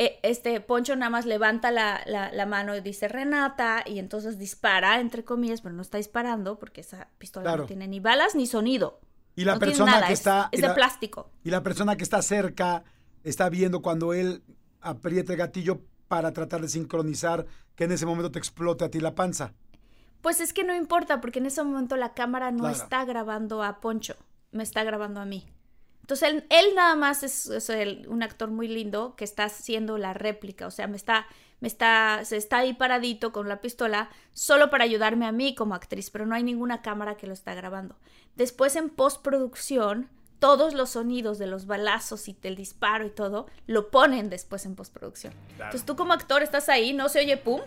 Eh, 0.01 0.17
este 0.23 0.61
Poncho 0.61 0.95
nada 0.95 1.09
más 1.09 1.25
levanta 1.25 1.71
la, 1.71 2.01
la- 2.05 2.31
la 2.31 2.45
mano 2.45 2.73
y 2.73 2.79
dice 2.79 3.09
Renata 3.09 3.83
y 3.85 3.99
entonces 3.99 4.37
dispara, 4.39 5.01
entre 5.01 5.25
comillas, 5.25 5.59
pero 5.59 5.75
no 5.75 5.81
está 5.81 5.97
disparando 5.97 6.57
porque 6.57 6.79
esa 6.79 7.09
pistola 7.17 7.43
Claro. 7.43 7.63
no 7.63 7.67
tiene 7.67 7.85
ni 7.85 7.99
balas 7.99 8.33
ni 8.33 8.47
sonido. 8.47 9.01
Y 9.35 9.43
la 9.43 9.55
No 9.55 9.59
persona 9.59 9.91
nada, 9.91 10.07
que 10.07 10.13
es- 10.13 10.19
está... 10.21 10.47
Es 10.53 10.61
de 10.61 10.67
la- 10.69 10.73
plástico. 10.75 11.29
Y 11.43 11.49
la 11.49 11.63
persona 11.63 11.97
que 11.97 12.03
está 12.03 12.21
cerca 12.21 12.85
está 13.25 13.49
viendo 13.49 13.81
cuando 13.81 14.13
él 14.13 14.41
aprieta 14.79 15.33
el 15.33 15.37
gatillo 15.39 15.81
para 16.07 16.31
tratar 16.31 16.61
de 16.61 16.69
sincronizar 16.69 17.45
que 17.75 17.83
en 17.83 17.91
ese 17.91 18.05
momento 18.05 18.31
te 18.31 18.39
explote 18.39 18.85
a 18.85 18.89
ti 18.89 19.01
la 19.01 19.15
panza. 19.15 19.53
Pues 20.21 20.39
es 20.39 20.53
que 20.53 20.63
no 20.63 20.73
importa, 20.73 21.19
porque 21.19 21.39
en 21.39 21.45
ese 21.47 21.61
momento 21.61 21.97
la 21.97 22.13
cámara 22.13 22.51
no 22.51 22.59
Claro. 22.59 22.75
está 22.75 23.03
grabando 23.03 23.63
a 23.63 23.81
Poncho, 23.81 24.15
me 24.51 24.63
está 24.63 24.83
grabando 24.85 25.19
a 25.19 25.25
mí. 25.25 25.45
Entonces 26.09 26.27
él, 26.29 26.45
él 26.49 26.65
nada 26.75 26.95
más 26.95 27.21
es, 27.21 27.45
es 27.51 27.69
el- 27.69 28.07
un 28.07 28.23
actor 28.23 28.49
muy 28.49 28.67
lindo 28.67 29.13
que 29.15 29.23
está 29.23 29.43
haciendo 29.43 29.99
la 29.99 30.11
réplica, 30.15 30.65
o 30.65 30.71
sea, 30.71 30.87
me 30.87 30.97
está, 30.97 31.27
me 31.59 31.67
está, 31.67 32.21
se 32.25 32.35
está 32.35 32.57
ahí 32.57 32.73
paradito 32.73 33.31
con 33.31 33.47
la 33.47 33.61
pistola 33.61 34.09
solo 34.33 34.71
para 34.71 34.85
ayudarme 34.85 35.27
a 35.27 35.31
mí 35.31 35.53
como 35.53 35.75
actriz, 35.75 36.09
pero 36.09 36.25
no 36.25 36.33
hay 36.33 36.41
ninguna 36.41 36.81
cámara 36.81 37.15
que 37.15 37.27
lo 37.27 37.33
está 37.33 37.53
grabando. 37.53 37.95
Después 38.35 38.75
en 38.75 38.89
postproducción, 38.89 40.09
todos 40.39 40.73
los 40.73 40.89
sonidos 40.91 41.37
de 41.37 41.45
los 41.45 41.67
balazos 41.67 42.27
y 42.27 42.33
del 42.33 42.55
disparo 42.55 43.05
y 43.05 43.11
todo, 43.11 43.45
lo 43.67 43.91
ponen 43.91 44.31
después 44.31 44.65
en 44.65 44.75
postproducción. 44.75 45.33
Entonces 45.65 45.85
tú 45.85 45.95
como 45.95 46.13
actor 46.13 46.41
estás 46.41 46.69
ahí, 46.69 46.91
no 46.91 47.07
se 47.09 47.19
oye 47.19 47.37
pum, 47.37 47.61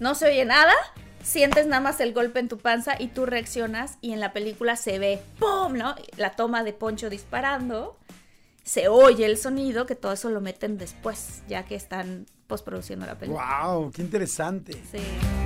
no 0.00 0.16
se 0.16 0.26
oye 0.26 0.44
nada, 0.44 0.74
sientes 1.26 1.66
nada 1.66 1.82
más 1.82 2.00
el 2.00 2.14
golpe 2.14 2.38
en 2.38 2.48
tu 2.48 2.58
panza 2.58 2.94
y 2.98 3.08
tú 3.08 3.26
reaccionas 3.26 3.98
y 4.00 4.12
en 4.12 4.20
la 4.20 4.32
película 4.32 4.76
se 4.76 4.98
ve 4.98 5.20
¡pum! 5.38 5.76
¿no? 5.76 5.96
La 6.16 6.36
toma 6.36 6.62
de 6.62 6.72
Poncho 6.72 7.10
disparando, 7.10 7.98
se 8.62 8.88
oye 8.88 9.26
el 9.26 9.36
sonido, 9.36 9.86
que 9.86 9.96
todo 9.96 10.12
eso 10.12 10.30
lo 10.30 10.40
meten 10.40 10.78
después, 10.78 11.42
ya 11.48 11.64
que 11.64 11.74
están 11.74 12.26
postproduciendo 12.46 13.06
la 13.06 13.18
película. 13.18 13.44
¡Wow! 13.64 13.90
¡Qué 13.90 14.02
interesante! 14.02 14.72
Sí. 14.90 15.45